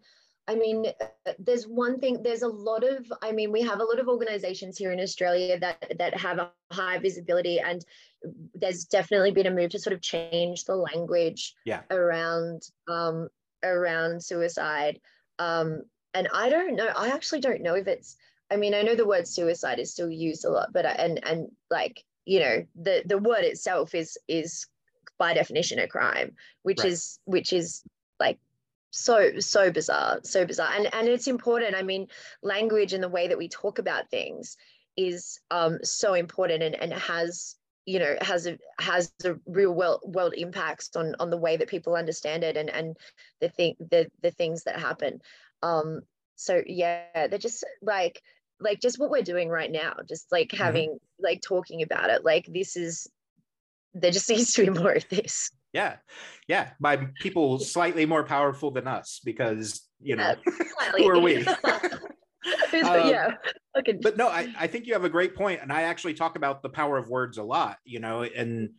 I 0.47 0.55
mean, 0.55 0.86
uh, 1.01 1.34
there's 1.39 1.67
one 1.67 1.99
thing. 1.99 2.23
There's 2.23 2.43
a 2.43 2.47
lot 2.47 2.84
of, 2.86 3.12
I 3.21 3.34
mean, 3.34 3.51
we 3.51 3.62
have 3.63 3.81
a 3.81 3.84
lot 3.84 3.99
of 3.99 4.08
organisations 4.08 4.77
here 4.77 4.93
in 4.93 5.01
Australia 5.01 5.60
that 5.60 5.97
that 5.97 6.17
have 6.17 6.38
a 6.39 6.51
high 6.71 6.99
visibility, 6.99 7.60
and 7.60 7.84
there's 8.53 8.86
definitely 8.86 9.31
been 9.31 9.47
a 9.47 9.51
move 9.51 9.71
to 9.71 9.79
sort 9.79 9.93
of 9.93 10.01
change 10.01 10.63
the 10.63 10.75
language 10.75 11.53
Yeah. 11.65 11.81
around 11.91 12.62
um 12.88 13.27
around 13.63 14.23
suicide. 14.23 15.01
Um, 15.38 15.84
and 16.13 16.29
I 16.34 16.47
don't 16.47 16.75
know. 16.77 16.91
I 16.95 17.10
actually 17.10 17.41
don't 17.41 17.62
know 17.62 17.75
if 17.75 17.88
it's. 17.88 18.15
I 18.49 18.55
mean, 18.55 18.73
I 18.73 18.84
know 18.84 18.95
the 18.95 19.12
word 19.13 19.27
suicide 19.27 19.79
is 19.79 19.91
still 19.91 20.10
used 20.10 20.45
a 20.45 20.49
lot, 20.49 20.71
but 20.71 20.86
I, 20.86 20.91
and 20.91 21.19
and 21.27 21.51
like 21.69 22.05
you 22.26 22.40
know, 22.40 22.66
the 22.76 23.04
the 23.06 23.18
word 23.18 23.44
itself 23.44 23.96
is 23.96 24.18
is 24.28 24.68
by 25.18 25.34
definition 25.34 25.80
a 25.80 25.88
crime 25.88 26.36
which 26.64 26.80
Right. 26.80 26.92
is 26.92 27.20
which 27.26 27.54
is 27.54 27.84
like 28.20 28.38
so 28.92 29.40
so 29.40 29.72
bizarre 29.72 30.20
so 30.24 30.46
bizarre. 30.46 30.72
And 30.76 30.94
and 30.94 31.08
it's 31.08 31.28
important. 31.28 31.76
I 31.76 31.84
mean 31.84 32.08
language 32.42 32.94
and 32.94 33.04
the 33.04 33.10
way 33.10 33.28
that 33.28 33.38
we 33.38 33.48
talk 33.50 33.80
about 33.80 34.10
things 34.10 34.58
is 34.98 35.40
um 35.52 35.80
so 35.84 36.14
important 36.14 36.64
and 36.64 36.76
and 36.76 36.94
has 36.94 37.56
you 37.86 38.00
know 38.00 38.16
has 38.22 38.48
a 38.48 38.58
has 38.80 39.12
a 39.24 39.36
real 39.46 39.74
world 39.74 40.02
world 40.06 40.34
impacts 40.36 40.96
on 40.96 41.16
on 41.20 41.30
the 41.30 41.38
way 41.38 41.58
that 41.58 41.68
people 41.70 41.96
understand 41.96 42.44
it 42.44 42.58
and 42.58 42.70
and 42.70 42.98
the 43.42 43.50
thing 43.50 43.76
the 43.80 44.10
the 44.22 44.32
things 44.32 44.64
that 44.64 44.80
happen. 44.80 45.22
Um 45.62 46.02
so 46.36 46.62
yeah 46.66 47.28
they're 47.28 47.38
just 47.40 47.64
like 47.82 48.22
like 48.60 48.80
just 48.80 49.00
what 49.00 49.10
we're 49.10 49.22
doing 49.22 49.50
right 49.50 49.72
now 49.72 49.94
just 50.08 50.32
like 50.32 50.52
having 50.52 50.98
like 51.20 51.41
talking 51.41 51.82
about 51.84 52.10
it 52.10 52.24
like 52.24 52.46
this 52.54 52.78
is 52.78 53.08
there 53.96 54.12
just 54.12 54.30
needs 54.30 54.54
to 54.54 54.63
be 54.65 54.70
more 54.70 54.91
of 54.91 55.08
this. 55.10 55.50
Yeah. 55.74 55.96
Yeah. 56.48 56.72
By 56.80 56.98
people 57.20 57.60
slightly 57.60 58.06
more 58.06 58.24
powerful 58.24 58.72
than 58.72 58.88
us 58.88 59.20
because 59.24 59.82
you 60.02 60.15
know 60.15 60.36
Slightly. 60.80 61.04
who 61.04 61.10
are 61.10 61.20
we? 61.20 61.46
Um, 62.74 63.10
yeah 63.10 63.32
okay. 63.76 63.94
but 63.94 64.18
no 64.18 64.28
I, 64.28 64.54
I 64.60 64.68
think 64.68 64.86
you 64.86 64.94
have 64.94 65.04
a 65.04 65.10
great 65.10 65.34
point 65.34 65.62
and 65.63 65.74
i 65.74 65.84
actually 65.84 66.13
talk 66.13 66.36
about 66.36 66.62
the 66.62 66.70
power 66.70 66.96
of 66.98 67.10
words 67.10 67.39
a 67.39 67.44
lot 67.44 67.78
you 67.86 68.00
know 68.00 68.22
and 68.22 68.72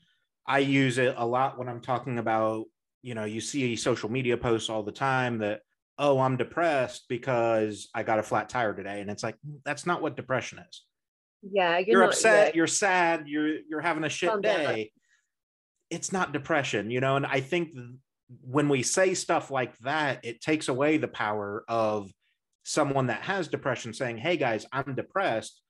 i 0.46 0.58
use 0.58 0.98
it 0.98 1.14
a 1.16 1.26
lot 1.26 1.58
when 1.58 1.68
i'm 1.68 1.80
talking 1.80 2.18
about 2.18 2.66
you 3.02 3.14
know 3.14 3.24
you 3.24 3.40
see 3.40 3.74
social 3.74 4.08
media 4.08 4.36
posts 4.36 4.70
all 4.70 4.84
the 4.84 4.92
time 4.92 5.38
that 5.38 5.62
oh 5.98 6.18
i'm 6.18 6.36
depressed 6.36 7.04
because 7.08 7.88
i 7.94 8.02
got 8.02 8.18
a 8.18 8.22
flat 8.22 8.48
tire 8.48 8.74
today. 8.74 9.00
And 9.00 9.10
it's 9.10 9.22
like 9.22 9.36
that's 9.64 9.86
not 9.86 10.02
what 10.02 10.16
depression 10.16 10.58
is. 10.58 10.82
Yeah 11.42 11.78
you're, 11.78 11.86
you're, 11.88 12.00
not, 12.00 12.08
upset 12.10 12.48
yeah, 12.48 12.56
you're 12.56 12.66
sad 12.66 13.28
you're 13.28 13.58
you're 13.68 13.80
having 13.80 14.04
a 14.04 14.08
shit 14.08 14.30
Calm 14.30 14.40
down. 14.40 14.58
day. 14.58 14.92
It's 15.90 16.12
not 16.12 16.32
depression 16.32 16.90
you 16.90 17.00
know 17.00 17.16
and 17.16 17.24
i 17.26 17.40
think 17.40 17.70
when 18.42 18.68
we 18.68 18.82
say 18.82 19.14
stuff 19.14 19.50
like 19.50 19.76
that 19.78 20.24
it 20.24 20.40
takes 20.40 20.68
away 20.68 20.96
the 20.96 21.06
power 21.08 21.64
of 21.68 22.10
someone 22.64 23.06
that 23.06 23.22
has 23.22 23.46
depression 23.48 23.94
saying 23.94 24.18
hey 24.18 24.36
guys 24.36 24.66
i'm 24.72 24.94
depressed. 24.94 25.62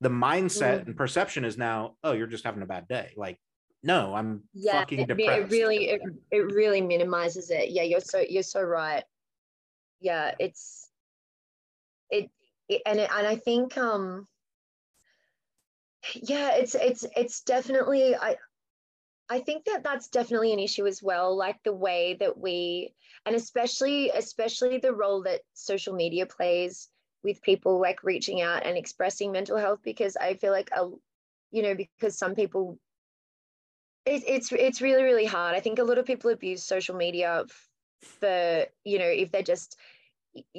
The 0.00 0.08
mindset 0.08 0.82
Mm. 0.82 0.86
and 0.86 0.96
perception 0.96 1.44
is 1.44 1.58
now 1.58 1.96
oh 2.02 2.12
you're 2.12 2.26
just 2.28 2.44
having 2.44 2.62
a 2.62 2.66
bad 2.66 2.88
day. 2.88 3.12
Like 3.16 3.36
no 3.82 4.14
i'm 4.14 4.42
yeah 4.54 4.80
fucking 4.80 5.00
it, 5.00 5.08
depressed 5.08 5.52
it 5.52 5.56
really 5.56 5.90
it, 5.90 6.00
it 6.30 6.52
really 6.52 6.80
minimizes 6.80 7.50
it. 7.50 7.70
Yeah 7.70 7.82
you're 7.82 8.00
so 8.00 8.18
you're 8.28 8.42
so 8.42 8.62
right 8.62 9.04
yeah 10.00 10.34
it's 10.38 10.88
it, 12.10 12.30
it 12.68 12.82
and 12.86 13.00
it, 13.00 13.10
and 13.14 13.26
i 13.26 13.36
think 13.36 13.76
um 13.76 14.26
yeah 16.14 16.52
it's 16.54 16.74
it's 16.74 17.04
it's 17.16 17.42
definitely 17.42 18.14
i 18.14 18.36
i 19.28 19.40
think 19.40 19.64
that 19.64 19.82
that's 19.82 20.08
definitely 20.08 20.52
an 20.52 20.58
issue 20.58 20.86
as 20.86 21.02
well 21.02 21.36
like 21.36 21.62
the 21.64 21.72
way 21.72 22.16
that 22.20 22.38
we 22.38 22.94
and 23.26 23.34
especially 23.34 24.10
especially 24.10 24.78
the 24.78 24.92
role 24.92 25.22
that 25.22 25.40
social 25.54 25.94
media 25.94 26.26
plays 26.26 26.88
with 27.24 27.42
people 27.42 27.80
like 27.80 28.04
reaching 28.04 28.40
out 28.40 28.64
and 28.64 28.78
expressing 28.78 29.32
mental 29.32 29.56
health 29.56 29.80
because 29.82 30.16
i 30.16 30.34
feel 30.34 30.52
like 30.52 30.70
a 30.76 30.88
you 31.50 31.62
know 31.62 31.74
because 31.74 32.16
some 32.16 32.34
people 32.34 32.78
it, 34.08 34.24
it's 34.26 34.52
it's 34.52 34.80
really 34.80 35.02
really 35.02 35.26
hard. 35.26 35.54
I 35.54 35.60
think 35.60 35.78
a 35.78 35.84
lot 35.84 35.98
of 35.98 36.06
people 36.06 36.30
abuse 36.30 36.64
social 36.64 36.96
media 36.96 37.44
for 38.02 38.64
you 38.84 38.98
know 38.98 39.06
if 39.06 39.30
they're 39.32 39.42
just 39.42 39.76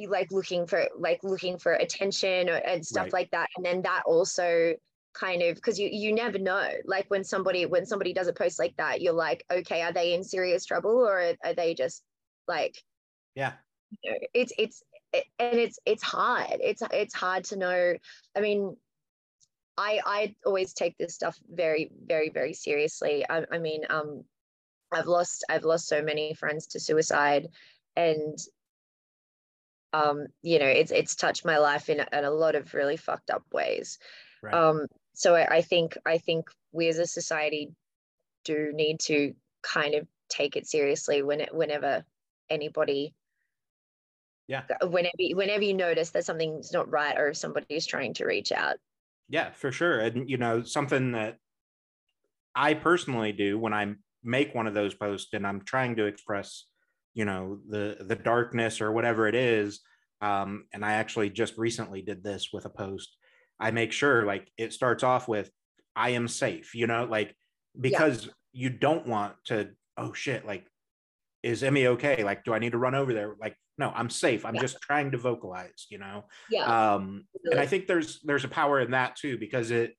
like 0.07 0.31
looking 0.31 0.67
for 0.67 0.85
like 0.97 1.23
looking 1.23 1.57
for 1.57 1.73
attention 1.73 2.49
or, 2.49 2.55
and 2.55 2.85
stuff 2.85 3.05
Right. 3.05 3.13
like 3.13 3.31
that 3.31 3.47
and 3.55 3.65
then 3.65 3.81
that 3.83 4.03
also 4.05 4.75
kind 5.13 5.41
of 5.41 5.55
because 5.55 5.79
you 5.79 5.89
you 5.91 6.13
never 6.13 6.37
know. 6.37 6.69
Like 6.85 7.05
when 7.09 7.23
somebody 7.23 7.65
when 7.65 7.85
somebody 7.85 8.13
does 8.13 8.27
a 8.27 8.33
post 8.33 8.59
like 8.59 8.75
that 8.77 9.01
you're 9.01 9.13
like 9.13 9.43
okay 9.51 9.81
are 9.81 9.93
they 9.93 10.13
in 10.13 10.23
serious 10.23 10.65
trouble 10.65 10.91
or 10.91 11.19
are, 11.19 11.33
are 11.43 11.53
they 11.53 11.73
just 11.73 12.03
like 12.47 12.75
yeah. 13.35 13.53
you 14.01 14.11
know, 14.11 14.17
it's 14.33 14.53
it's 14.57 14.83
it, 15.13 15.25
and 15.39 15.59
it's 15.59 15.79
it's 15.85 16.03
hard. 16.03 16.57
It's 16.61 16.83
it's 16.91 17.13
hard 17.13 17.45
to 17.45 17.55
know. 17.57 17.93
I 18.35 18.39
mean 18.41 18.75
i 19.77 20.01
i 20.05 20.35
always 20.45 20.73
take 20.73 20.97
this 20.97 21.15
stuff 21.15 21.37
very 21.49 21.89
very 22.05 22.29
very 22.29 22.53
seriously. 22.53 23.25
I, 23.29 23.45
I 23.51 23.59
mean 23.59 23.83
um 23.89 24.23
i've 24.91 25.07
lost 25.07 25.43
i've 25.49 25.63
lost 25.65 25.87
so 25.87 26.01
many 26.01 26.33
friends 26.33 26.67
to 26.67 26.79
suicide 26.79 27.47
and 27.95 28.37
um 29.93 30.27
you 30.41 30.59
know 30.59 30.67
it's 30.67 30.91
it's 30.91 31.15
touched 31.15 31.45
my 31.45 31.57
life 31.57 31.89
in, 31.89 31.99
a- 31.99 32.07
in 32.17 32.23
a 32.23 32.31
lot 32.31 32.55
of 32.55 32.73
really 32.73 32.97
fucked 32.97 33.29
up 33.29 33.43
ways 33.51 33.97
right 34.41 34.59
um 34.59 34.85
so 35.13 35.35
I, 35.35 35.57
I 35.57 35.61
think 35.61 35.97
i 36.05 36.17
think 36.17 36.49
we 36.71 36.87
as 36.87 36.99
a 36.99 37.07
society 37.07 37.75
do 38.45 38.71
need 38.73 38.99
to 39.01 39.35
kind 39.63 39.95
of 39.95 40.07
take 40.29 40.55
it 40.57 40.67
seriously 40.67 41.23
when 41.23 41.41
it 41.41 41.53
whenever 41.55 42.05
anybody 42.49 43.15
Yeah. 44.47 44.65
whenever 44.81 45.13
whenever 45.33 45.63
you 45.63 45.73
notice 45.73 46.11
that 46.11 46.25
something's 46.25 46.71
not 46.71 46.89
right 46.89 47.17
or 47.17 47.29
if 47.29 47.37
somebody 47.37 47.75
is 47.75 47.85
trying 47.85 48.13
to 48.15 48.25
reach 48.25 48.51
out 48.51 48.77
Yeah, 49.27 49.51
for 49.51 49.71
sure. 49.71 49.99
And 49.99 50.29
you 50.29 50.37
know, 50.37 50.63
something 50.63 51.11
that 51.11 51.37
I 52.55 52.73
personally 52.73 53.31
do 53.31 53.57
when 53.59 53.73
I 53.73 53.95
make 54.23 54.53
one 54.53 54.67
of 54.67 54.73
those 54.73 54.93
posts 54.93 55.33
and 55.33 55.45
I'm 55.45 55.61
trying 55.63 55.95
to 55.97 56.05
express, 56.05 56.65
you 57.13 57.25
know, 57.25 57.59
the 57.69 57.97
the 58.01 58.15
darkness 58.15 58.81
or 58.81 58.91
whatever 58.91 59.27
it 59.27 59.35
is. 59.35 59.79
Um, 60.21 60.65
and 60.73 60.83
I 60.83 60.93
actually 60.93 61.29
just 61.29 61.57
recently 61.57 62.01
did 62.01 62.23
this 62.23 62.49
with 62.51 62.65
a 62.65 62.69
post. 62.69 63.15
I 63.59 63.71
make 63.71 63.91
sure 63.91 64.25
like 64.25 64.49
it 64.57 64.73
starts 64.73 65.03
off 65.03 65.27
with 65.27 65.49
I 65.95 66.11
am 66.11 66.27
safe, 66.27 66.75
you 66.75 66.87
know, 66.87 67.05
like 67.05 67.35
because 67.79 68.29
you 68.51 68.69
don't 68.69 69.07
want 69.07 69.35
to, 69.45 69.69
oh 69.97 70.13
shit, 70.13 70.45
like 70.45 70.65
is 71.43 71.63
Emmy 71.63 71.87
okay? 71.87 72.23
Like, 72.23 72.43
do 72.43 72.53
I 72.53 72.59
need 72.59 72.73
to 72.73 72.77
run 72.77 72.95
over 72.95 73.13
there? 73.13 73.35
Like, 73.39 73.55
no, 73.77 73.93
I'm 73.95 74.09
safe. 74.09 74.45
I'm 74.45 74.55
Yeah. 74.55 74.61
just 74.61 74.81
trying 74.81 75.11
to 75.11 75.17
vocalize, 75.17 75.87
you 75.89 75.97
know 75.97 76.25
yeah 76.49 76.93
um 76.95 77.23
and 77.51 77.59
i 77.59 77.65
think 77.65 77.87
there's 77.87 78.19
there's 78.23 78.43
a 78.43 78.49
power 78.49 78.79
in 78.81 78.91
that 78.91 79.15
too 79.15 79.37
because 79.37 79.71
it 79.71 79.95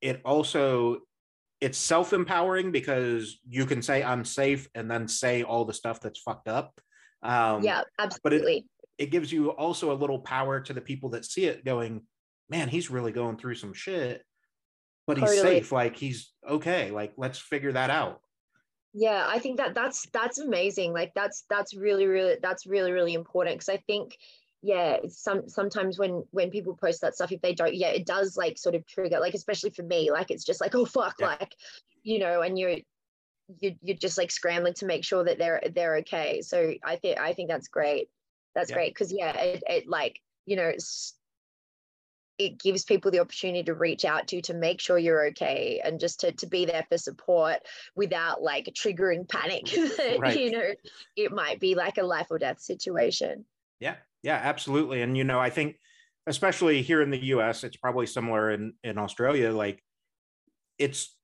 it 0.00 0.20
also 0.24 0.98
it's 1.60 1.78
self-empowering 1.78 2.72
because 2.72 3.38
you 3.48 3.66
can 3.66 3.82
say 3.82 4.02
i'm 4.02 4.24
safe 4.24 4.68
and 4.74 4.90
then 4.90 5.06
say 5.06 5.42
all 5.42 5.64
the 5.64 5.74
stuff 5.74 6.00
that's 6.00 6.20
fucked 6.20 6.48
up. 6.48 6.80
Um 7.22 7.62
yeah 7.62 7.82
absolutely 7.98 8.64
But 8.98 9.04
it 9.04 9.10
gives 9.10 9.32
you 9.32 9.50
also 9.50 9.92
a 9.92 9.94
little 9.94 10.20
power 10.20 10.60
to 10.60 10.72
the 10.72 10.80
people 10.80 11.10
that 11.10 11.24
see 11.24 11.44
it 11.44 11.64
going 11.64 12.02
man 12.48 12.68
he's 12.68 12.90
really 12.90 13.12
going 13.12 13.36
through 13.36 13.54
some 13.56 13.74
shit 13.74 14.24
but 15.10 15.18
he's 15.18 15.28
Totally. 15.30 15.56
safe. 15.56 15.72
Like 15.72 15.96
he's 15.96 16.32
okay. 16.48 16.92
Like 16.92 17.14
let's 17.16 17.38
figure 17.38 17.72
that 17.72 17.90
out. 17.90 18.20
Yeah 18.92 19.24
i 19.26 19.40
think 19.40 19.56
that 19.56 19.74
that's 19.74 20.06
that's 20.12 20.38
amazing. 20.38 20.92
Like 20.92 21.12
that's 21.14 21.44
that's 21.50 21.74
really 21.74 22.06
really 22.06 22.36
that's 22.40 22.64
really 22.64 22.92
really 22.92 23.14
important. 23.14 23.56
Because 23.56 23.70
i 23.70 23.78
think 23.88 24.16
yeah 24.62 24.98
some 25.08 25.48
sometimes 25.48 25.98
when 25.98 26.22
when 26.30 26.50
people 26.50 26.76
post 26.76 27.00
that 27.00 27.14
stuff 27.14 27.32
if 27.32 27.40
they 27.40 27.54
don't 27.54 27.74
yeah 27.74 27.88
it 27.88 28.04
does 28.06 28.36
like 28.36 28.58
sort 28.58 28.74
of 28.74 28.86
trigger 28.86 29.18
like 29.18 29.34
especially 29.34 29.70
for 29.70 29.82
me 29.82 30.10
like 30.10 30.30
it's 30.30 30.44
just 30.44 30.60
like 30.60 30.74
oh 30.74 30.84
fuck 30.84 31.16
Yeah. 31.18 31.28
like 31.28 31.54
you 32.02 32.18
know 32.18 32.42
and 32.42 32.58
you're 32.58 32.76
you, 33.58 33.74
you're 33.82 33.96
just 33.96 34.18
like 34.18 34.30
scrambling 34.30 34.74
to 34.74 34.86
make 34.86 35.04
sure 35.04 35.24
that 35.24 35.38
they're 35.38 35.62
they're 35.74 35.96
okay 35.98 36.42
so 36.42 36.74
i 36.84 36.96
think 36.96 37.18
i 37.18 37.32
think 37.32 37.48
that's 37.48 37.68
great 37.68 38.08
that's 38.54 38.70
Yeah. 38.70 38.76
great 38.76 38.90
because 38.94 39.12
yeah 39.12 39.36
it, 39.36 39.62
it 39.66 39.88
like 39.88 40.20
you 40.46 40.56
know 40.56 40.72
it 42.38 42.58
gives 42.58 42.84
people 42.84 43.10
the 43.10 43.20
opportunity 43.20 43.62
to 43.64 43.74
reach 43.74 44.04
out 44.04 44.28
to 44.28 44.36
you 44.36 44.42
to 44.42 44.54
make 44.54 44.80
sure 44.80 44.96
you're 44.98 45.26
okay 45.26 45.80
and 45.84 46.00
just 46.00 46.20
to, 46.20 46.32
to 46.32 46.46
be 46.46 46.64
there 46.64 46.86
for 46.88 46.96
support 46.96 47.58
without 47.94 48.42
like 48.42 48.64
triggering 48.66 49.28
panic 49.28 49.66
that, 49.66 50.16
Right. 50.20 50.38
you 50.38 50.50
know 50.50 50.70
it 51.16 51.32
might 51.32 51.60
be 51.60 51.74
like 51.74 51.98
a 51.98 52.02
life 52.02 52.28
or 52.30 52.38
death 52.38 52.60
situation 52.60 53.44
Yeah, 53.78 53.96
yeah, 54.22 54.40
absolutely. 54.42 55.02
And 55.02 55.16
you 55.16 55.24
know, 55.24 55.40
I 55.40 55.50
think 55.50 55.76
especially 56.26 56.82
here 56.82 57.02
in 57.02 57.10
the 57.10 57.24
US, 57.34 57.64
it's 57.64 57.76
probably 57.76 58.06
similar 58.06 58.50
in 58.50 58.74
in 58.84 58.98
Australia 58.98 59.52
like 59.52 59.82
it's 60.78 61.16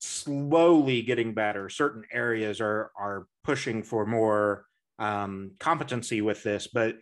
slowly 0.00 1.02
getting 1.02 1.34
better. 1.34 1.68
Certain 1.68 2.04
areas 2.12 2.60
are 2.60 2.90
are 2.98 3.26
pushing 3.44 3.82
for 3.82 4.06
more 4.06 4.64
um 4.98 5.52
competency 5.60 6.20
with 6.20 6.42
this, 6.42 6.66
but 6.66 6.96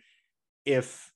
if 0.65 1.11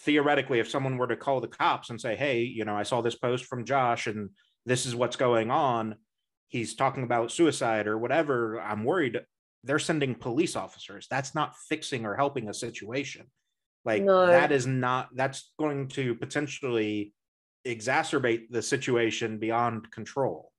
theoretically, 0.00 0.58
if 0.60 0.68
someone 0.68 0.98
were 0.98 1.06
to 1.06 1.16
call 1.16 1.40
the 1.40 1.48
cops 1.48 1.90
and 1.90 2.00
say, 2.00 2.16
"Hey, 2.16 2.42
you 2.42 2.64
know, 2.64 2.76
I 2.76 2.82
saw 2.82 3.00
this 3.00 3.14
post 3.14 3.44
from 3.44 3.64
Josh, 3.64 4.06
and 4.06 4.30
this 4.66 4.86
is 4.86 4.94
what's 4.94 5.16
going 5.16 5.50
on," 5.50 5.96
he's 6.48 6.74
talking 6.74 7.04
about 7.04 7.32
suicide 7.32 7.86
or 7.86 7.98
whatever. 7.98 8.60
I'm 8.60 8.84
worried. 8.84 9.20
They're 9.64 9.78
sending 9.78 10.14
police 10.14 10.56
officers. 10.56 11.06
That's 11.08 11.34
not 11.34 11.56
fixing 11.68 12.06
or 12.06 12.16
helping 12.16 12.48
a 12.48 12.54
situation. 12.54 13.30
Like 13.84 14.02
no. 14.02 14.26
that 14.26 14.52
is 14.52 14.66
not. 14.66 15.08
That's 15.14 15.50
going 15.58 15.88
to 15.88 16.14
potentially 16.14 17.14
exacerbate 17.66 18.50
the 18.50 18.62
situation 18.62 19.38
beyond 19.38 19.90
control. 19.90 20.52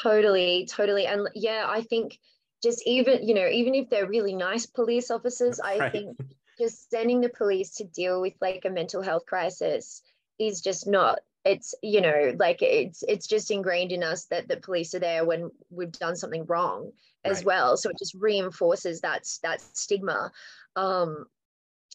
Totally, 0.00 0.68
totally, 0.70 1.06
and 1.06 1.28
yeah, 1.34 1.66
I 1.68 1.82
think 1.82 2.18
just 2.62 2.82
even 2.86 3.26
you 3.26 3.34
know 3.34 3.46
even 3.48 3.74
if 3.74 3.88
they're 3.88 4.08
really 4.08 4.34
nice 4.34 4.66
police 4.66 5.10
officers, 5.10 5.60
right. 5.62 5.80
I 5.80 5.90
think 5.90 6.18
just 6.58 6.90
sending 6.90 7.20
the 7.20 7.28
police 7.28 7.76
to 7.76 7.84
deal 7.84 8.20
with 8.20 8.34
like 8.40 8.64
a 8.64 8.70
mental 8.70 9.02
health 9.02 9.26
crisis 9.26 10.02
is 10.38 10.60
just 10.60 10.86
not 10.86 11.20
it's 11.44 11.74
you 11.82 12.00
know 12.00 12.34
like 12.38 12.62
it's 12.62 13.02
it's 13.06 13.26
just 13.26 13.50
ingrained 13.50 13.92
in 13.92 14.02
us 14.02 14.26
that 14.26 14.48
the 14.48 14.56
police 14.56 14.94
are 14.94 14.98
there 14.98 15.24
when 15.24 15.50
we've 15.70 15.92
done 15.92 16.16
something 16.16 16.44
wrong 16.46 16.90
as 17.24 17.38
right. 17.38 17.46
well 17.46 17.76
so 17.76 17.88
it 17.88 17.98
just 17.98 18.14
reinforces 18.14 19.00
that 19.00 19.24
that 19.42 19.60
stigma 19.60 20.30
um 20.76 21.24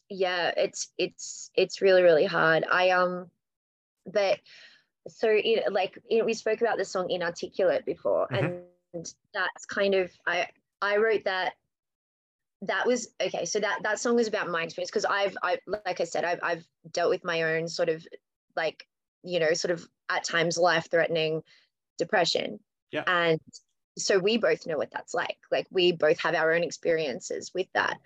yeah 0.10 0.52
it's 0.58 0.90
it's 0.98 1.52
it's 1.56 1.82
really 1.82 2.02
really 2.02 2.26
hard. 2.26 2.66
I 2.70 2.92
um 2.92 3.30
but 4.06 4.40
so 5.08 5.28
it 5.30 5.72
like 5.72 5.98
it, 6.10 6.26
we 6.26 6.34
spoke 6.34 6.62
about 6.62 6.78
the 6.78 6.86
song 6.86 7.10
inarticulate 7.10 7.86
before 7.86 8.28
mm-hmm. 8.32 8.58
and 8.94 9.14
that's 9.34 9.66
kind 9.66 9.96
of 9.96 10.10
i 10.26 10.48
i 10.82 10.96
wrote 10.96 11.26
that 11.26 11.54
that 12.62 12.88
was 12.88 13.10
okay 13.22 13.44
so 13.44 13.60
that 13.60 13.80
that 13.84 14.00
song 14.00 14.16
was 14.16 14.30
about 14.30 14.50
my 14.50 14.64
experience 14.64 14.90
because 14.90 15.06
i've 15.06 15.36
i 15.44 15.58
like 15.68 16.00
i 16.00 16.06
said 16.06 16.24
I've, 16.24 16.40
I've 16.42 16.66
dealt 16.92 17.10
with 17.10 17.26
my 17.26 17.44
own 17.44 17.68
sort 17.68 17.90
of 17.90 18.06
like 18.56 18.88
you 19.24 19.40
know 19.40 19.54
sort 19.54 19.72
of 19.72 19.86
at 20.10 20.24
times 20.24 20.58
life 20.58 20.88
threatening 20.90 21.44
depression. 21.98 22.60
Yeah. 22.92 23.04
And 23.08 23.40
so 23.98 24.20
we 24.20 24.38
both 24.38 24.66
know 24.66 24.78
what 24.78 24.92
that's 24.92 25.14
like. 25.14 25.38
Like 25.52 25.68
we 25.72 25.92
both 25.92 26.20
have 26.20 26.36
our 26.36 26.54
own 26.54 26.64
experiences 26.64 27.52
with 27.54 27.68
that 27.74 27.98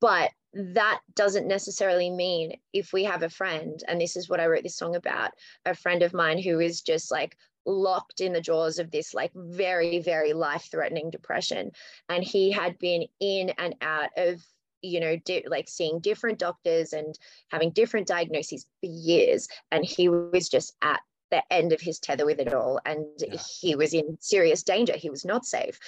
but 0.00 0.30
that 0.52 1.00
doesn't 1.14 1.48
necessarily 1.48 2.10
mean 2.10 2.56
if 2.72 2.92
we 2.92 3.04
have 3.04 3.22
a 3.22 3.28
friend 3.28 3.82
and 3.88 4.00
this 4.00 4.16
is 4.16 4.28
what 4.28 4.40
i 4.40 4.46
wrote 4.46 4.62
this 4.62 4.76
song 4.76 4.94
about 4.94 5.32
a 5.66 5.74
friend 5.74 6.02
of 6.02 6.14
mine 6.14 6.40
who 6.40 6.60
is 6.60 6.80
just 6.80 7.10
like 7.10 7.36
locked 7.66 8.20
in 8.20 8.32
the 8.32 8.40
jaws 8.40 8.78
of 8.78 8.90
this 8.90 9.14
like 9.14 9.30
very 9.34 9.98
very 9.98 10.32
life 10.32 10.68
threatening 10.70 11.10
depression. 11.10 11.70
And 12.08 12.22
he 12.22 12.50
had 12.50 12.78
been 12.78 13.06
in 13.20 13.50
and 13.58 13.74
out 13.80 14.10
of 14.16 14.42
you 14.82 15.00
know 15.00 15.16
di- 15.24 15.46
like 15.48 15.68
seeing 15.68 16.00
different 16.00 16.38
doctors 16.38 16.92
and 16.92 17.18
having 17.50 17.70
different 17.70 18.06
diagnoses 18.06 18.66
for 18.80 18.86
years. 18.90 19.48
And 19.70 19.84
he 19.84 20.08
was 20.08 20.48
just 20.48 20.74
at 20.82 21.00
the 21.30 21.42
end 21.50 21.72
of 21.72 21.80
his 21.80 21.98
tether 21.98 22.26
with 22.26 22.38
it 22.38 22.52
all 22.52 22.80
and 22.84 23.06
yeah. 23.18 23.36
he 23.60 23.74
was 23.74 23.94
in 23.94 24.18
serious 24.20 24.62
danger. 24.62 24.96
He 24.96 25.10
was 25.10 25.24
not 25.24 25.46
safe. 25.46 25.78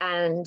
And 0.00 0.46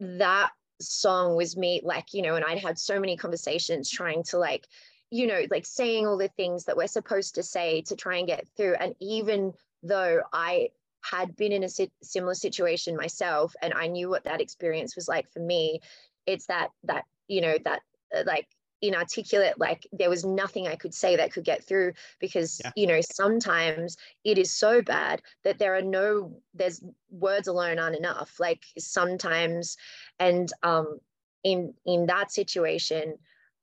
that 0.00 0.50
song 0.80 1.36
was 1.36 1.56
me 1.56 1.80
like 1.84 2.14
you 2.14 2.22
know 2.22 2.36
and 2.36 2.44
i'd 2.44 2.58
had 2.58 2.78
so 2.78 3.00
many 3.00 3.16
conversations 3.16 3.90
trying 3.90 4.22
to 4.22 4.38
like 4.38 4.66
you 5.10 5.26
know 5.26 5.42
like 5.50 5.66
saying 5.66 6.06
all 6.06 6.16
the 6.16 6.28
things 6.28 6.64
that 6.64 6.76
we're 6.76 6.86
supposed 6.86 7.34
to 7.34 7.42
say 7.42 7.82
to 7.82 7.96
try 7.96 8.16
and 8.18 8.26
get 8.26 8.46
through 8.56 8.74
and 8.74 8.94
even 9.00 9.52
though 9.82 10.22
I 10.32 10.70
had 11.02 11.36
been 11.36 11.52
in 11.52 11.64
a 11.64 11.68
similar 12.02 12.34
situation 12.34 12.96
myself 12.96 13.54
and 13.62 13.72
I 13.74 13.86
knew 13.86 14.08
what 14.08 14.24
that 14.24 14.40
experience 14.40 14.96
was 14.96 15.08
like 15.08 15.30
for 15.30 15.40
me, 15.40 15.80
it's 16.26 16.46
that, 16.46 16.68
that, 16.84 17.04
you 17.28 17.40
know, 17.40 17.56
that 17.64 17.82
uh, 18.14 18.22
like 18.26 18.48
inarticulate, 18.82 19.58
like 19.58 19.86
there 19.92 20.10
was 20.10 20.24
nothing 20.24 20.68
I 20.68 20.76
could 20.76 20.94
say 20.94 21.16
that 21.16 21.32
could 21.32 21.44
get 21.44 21.64
through 21.64 21.92
because, 22.18 22.60
yeah. 22.64 22.72
you 22.76 22.86
know, 22.86 23.00
sometimes 23.00 23.96
it 24.24 24.38
is 24.38 24.50
so 24.50 24.82
bad 24.82 25.22
that 25.44 25.58
there 25.58 25.74
are 25.74 25.82
no, 25.82 26.36
there's 26.54 26.82
words 27.10 27.48
alone 27.48 27.78
aren't 27.78 27.96
enough. 27.96 28.38
Like 28.38 28.64
sometimes, 28.78 29.76
and 30.18 30.52
um, 30.62 30.98
in, 31.44 31.74
in 31.86 32.06
that 32.06 32.32
situation, 32.32 33.18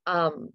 um, 0.07 0.51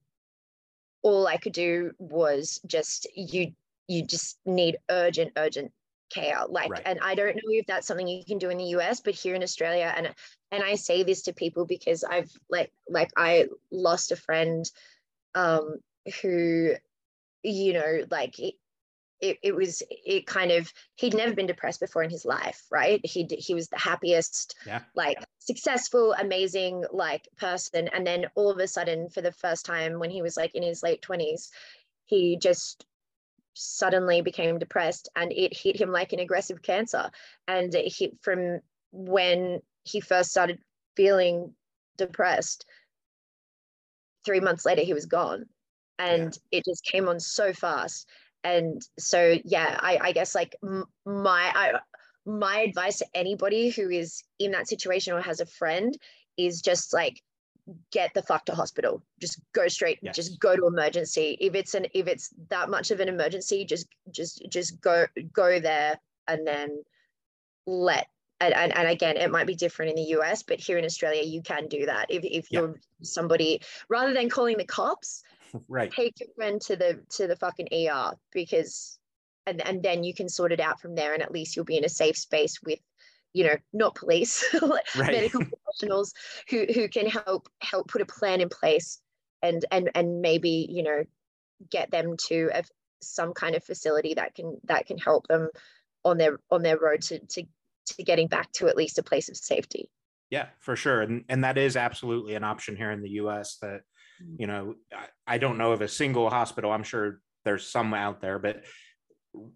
all 1.02 1.26
I 1.26 1.38
could 1.38 1.52
do 1.52 1.92
was 1.98 2.60
just 2.66 3.06
you 3.16 3.52
you 3.88 4.04
just 4.04 4.38
need 4.46 4.78
urgent, 4.88 5.32
urgent 5.36 5.72
care. 6.10 6.38
Like, 6.48 6.70
right. 6.70 6.82
and 6.84 6.98
I 7.02 7.14
don't 7.14 7.36
know 7.36 7.42
if 7.50 7.66
that's 7.66 7.86
something 7.86 8.06
you 8.06 8.24
can 8.24 8.38
do 8.38 8.50
in 8.50 8.58
the 8.58 8.76
US, 8.76 9.00
but 9.00 9.14
here 9.14 9.34
in 9.34 9.42
Australia, 9.42 9.92
and 9.96 10.12
and 10.50 10.62
I 10.62 10.74
say 10.74 11.02
this 11.02 11.22
to 11.22 11.32
people 11.32 11.64
because 11.64 12.04
I've 12.04 12.30
like 12.48 12.72
like 12.88 13.10
I 13.16 13.48
lost 13.70 14.12
a 14.12 14.16
friend 14.16 14.68
um 15.34 15.76
who, 16.22 16.74
you 17.42 17.72
know, 17.72 18.04
like 18.10 18.38
it, 18.38 18.54
it, 19.20 19.38
it 19.42 19.54
was 19.54 19.82
it 19.90 20.26
kind 20.26 20.50
of 20.50 20.72
he'd 20.96 21.14
never 21.14 21.34
been 21.34 21.46
depressed 21.46 21.80
before 21.80 22.02
in 22.02 22.10
his 22.10 22.24
life 22.24 22.62
right 22.70 23.04
he 23.04 23.26
he 23.38 23.54
was 23.54 23.68
the 23.68 23.78
happiest 23.78 24.54
yeah. 24.66 24.80
like 24.94 25.18
successful 25.38 26.14
amazing 26.18 26.84
like 26.90 27.28
person 27.36 27.88
and 27.88 28.06
then 28.06 28.26
all 28.34 28.50
of 28.50 28.58
a 28.58 28.66
sudden 28.66 29.08
for 29.10 29.20
the 29.20 29.32
first 29.32 29.66
time 29.66 29.98
when 29.98 30.10
he 30.10 30.22
was 30.22 30.36
like 30.36 30.54
in 30.54 30.62
his 30.62 30.82
late 30.82 31.02
20s 31.02 31.50
he 32.06 32.36
just 32.36 32.86
suddenly 33.60 34.22
became 34.22 34.58
depressed 34.58 35.08
and 35.16 35.32
it 35.32 35.56
hit 35.56 35.80
him 35.80 35.90
like 35.90 36.12
an 36.12 36.20
aggressive 36.20 36.62
cancer. 36.62 37.10
And 37.46 37.74
it 37.74 37.94
hit 37.94 38.16
from 38.22 38.60
when 38.92 39.60
he 39.84 40.00
first 40.00 40.30
started 40.30 40.58
feeling 40.96 41.54
depressed 41.96 42.64
three 44.24 44.40
months 44.40 44.64
later 44.64 44.82
he 44.82 44.94
was 44.94 45.06
gone. 45.06 45.46
And 45.98 46.36
yeah. 46.50 46.58
it 46.58 46.64
just 46.64 46.84
came 46.84 47.08
on 47.08 47.20
so 47.20 47.52
fast. 47.52 48.08
And 48.42 48.80
so 48.98 49.36
yeah 49.44 49.78
i, 49.82 49.98
I 50.00 50.12
guess 50.12 50.34
like 50.34 50.56
my 51.04 51.52
I, 51.54 51.72
my 52.24 52.60
advice 52.60 52.98
to 52.98 53.06
anybody 53.14 53.70
who 53.70 53.90
is 53.90 54.22
in 54.38 54.52
that 54.52 54.68
situation 54.68 55.12
or 55.12 55.20
has 55.20 55.40
a 55.40 55.46
friend 55.46 55.96
is 56.36 56.62
just 56.62 56.94
like 56.94 57.20
get 57.92 58.12
the 58.14 58.22
fuck 58.22 58.44
to 58.46 58.54
hospital. 58.54 59.02
Just 59.20 59.40
go 59.52 59.68
straight 59.68 59.98
yes. 60.02 60.16
just 60.16 60.40
go 60.40 60.56
to 60.56 60.66
emergency. 60.66 61.36
If 61.40 61.54
it's 61.54 61.74
an 61.74 61.86
if 61.94 62.06
it's 62.06 62.30
that 62.48 62.70
much 62.70 62.90
of 62.90 63.00
an 63.00 63.08
emergency 63.08 63.64
just 63.64 63.88
just 64.10 64.44
just 64.50 64.80
go 64.80 65.06
go 65.32 65.60
there 65.60 65.98
and 66.28 66.46
then 66.46 66.82
let 67.66 68.08
and, 68.40 68.54
and, 68.54 68.74
and 68.76 68.88
again 68.88 69.16
it 69.16 69.30
might 69.30 69.46
be 69.46 69.54
different 69.54 69.90
in 69.90 69.96
the 69.96 70.10
us 70.10 70.42
but 70.42 70.58
here 70.58 70.78
in 70.78 70.84
australia 70.84 71.22
you 71.22 71.42
can 71.42 71.68
do 71.68 71.86
that. 71.86 72.06
If, 72.10 72.24
if 72.24 72.50
you're 72.50 72.78
somebody 73.02 73.60
rather 73.88 74.12
than 74.12 74.28
calling 74.28 74.56
the 74.56 74.64
cops 74.64 75.22
right. 75.68 75.92
take 75.92 76.20
your 76.20 76.28
friend 76.34 76.60
to 76.62 76.76
the 76.76 77.00
to 77.10 77.26
the 77.26 77.36
fucking 77.36 77.68
er 77.72 78.12
because 78.32 78.98
and 79.46 79.60
and 79.66 79.82
then 79.82 80.04
you 80.04 80.14
can 80.14 80.28
sort 80.28 80.52
it 80.52 80.60
out 80.60 80.80
from 80.80 80.94
there 80.94 81.14
and 81.14 81.22
at 81.22 81.32
least 81.32 81.56
you'll 81.56 81.64
be 81.64 81.78
in 81.78 81.84
a 81.84 81.88
safe 81.88 82.16
space 82.16 82.60
with 82.62 82.78
you 83.32 83.44
know 83.44 83.56
not 83.72 83.94
police 83.94 84.44
medical 84.96 85.44
professionals 85.64 86.12
who 86.48 86.66
who 86.74 86.88
can 86.88 87.06
help 87.06 87.48
help 87.60 87.88
put 87.88 88.02
a 88.02 88.06
plan 88.06 88.40
in 88.40 88.48
place 88.48 89.00
and 89.42 89.64
and 89.70 89.90
and 89.94 90.20
maybe 90.20 90.66
you 90.70 90.82
know 90.82 91.04
get 91.70 91.90
them 91.90 92.16
to 92.16 92.50
a, 92.54 92.62
some 93.02 93.32
kind 93.32 93.54
of 93.54 93.64
facility 93.64 94.14
that 94.14 94.34
can 94.34 94.58
that 94.64 94.86
can 94.86 94.98
help 94.98 95.26
them 95.28 95.48
on 96.04 96.18
their 96.18 96.38
on 96.50 96.62
their 96.62 96.78
road 96.78 97.02
to 97.02 97.18
to 97.26 97.44
to 97.86 98.02
getting 98.02 98.28
back 98.28 98.50
to 98.52 98.68
at 98.68 98.76
least 98.76 98.98
a 98.98 99.02
place 99.02 99.28
of 99.28 99.36
safety. 99.36 99.90
Yeah 100.30 100.46
for 100.60 100.76
sure. 100.76 101.02
And 101.02 101.24
and 101.28 101.44
that 101.44 101.58
is 101.58 101.76
absolutely 101.76 102.34
an 102.34 102.44
option 102.44 102.76
here 102.76 102.90
in 102.90 103.02
the 103.02 103.10
us 103.10 103.56
that 103.62 103.82
mm. 104.22 104.36
you 104.38 104.46
know 104.46 104.74
I, 104.92 105.34
I 105.34 105.38
don't 105.38 105.58
know 105.58 105.72
of 105.72 105.82
a 105.82 105.88
single 105.88 106.30
hospital 106.30 106.70
i'm 106.72 106.82
sure 106.82 107.20
there's 107.44 107.66
some 107.66 107.94
out 107.94 108.20
there 108.20 108.38
but 108.38 108.64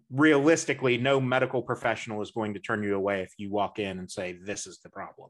realistically, 0.09 0.97
no 0.97 1.19
medical 1.19 1.61
professional 1.61 2.21
is 2.21 2.31
going 2.31 2.53
to 2.53 2.59
turn 2.59 2.83
you 2.83 2.95
away 2.95 3.21
if 3.21 3.33
you 3.37 3.51
walk 3.51 3.79
in 3.79 3.99
and 3.99 4.09
say, 4.09 4.37
This 4.41 4.67
is 4.67 4.79
the 4.79 4.89
problem. 4.89 5.29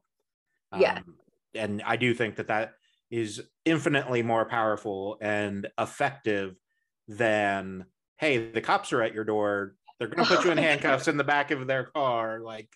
Yeah. 0.78 0.98
Um, 0.98 1.16
and 1.54 1.82
I 1.86 1.96
do 1.96 2.14
think 2.14 2.36
that 2.36 2.48
that 2.48 2.74
is 3.10 3.42
infinitely 3.64 4.24
more 4.24 4.46
powerful 4.46 5.18
and 5.22 5.68
effective 5.80 6.56
than, 7.08 7.86
Hey, 8.18 8.52
the 8.52 8.62
cops 8.62 8.94
are 8.94 9.02
at 9.02 9.14
your 9.14 9.24
door. 9.24 9.76
They're 10.00 10.08
going 10.08 10.26
to 10.26 10.36
put 10.36 10.46
you 10.46 10.52
in 10.52 10.58
handcuffs 10.70 11.08
in 11.08 11.18
the 11.18 11.24
back 11.24 11.52
of 11.52 11.68
their 11.68 11.86
car. 11.86 12.40
Like, 12.42 12.70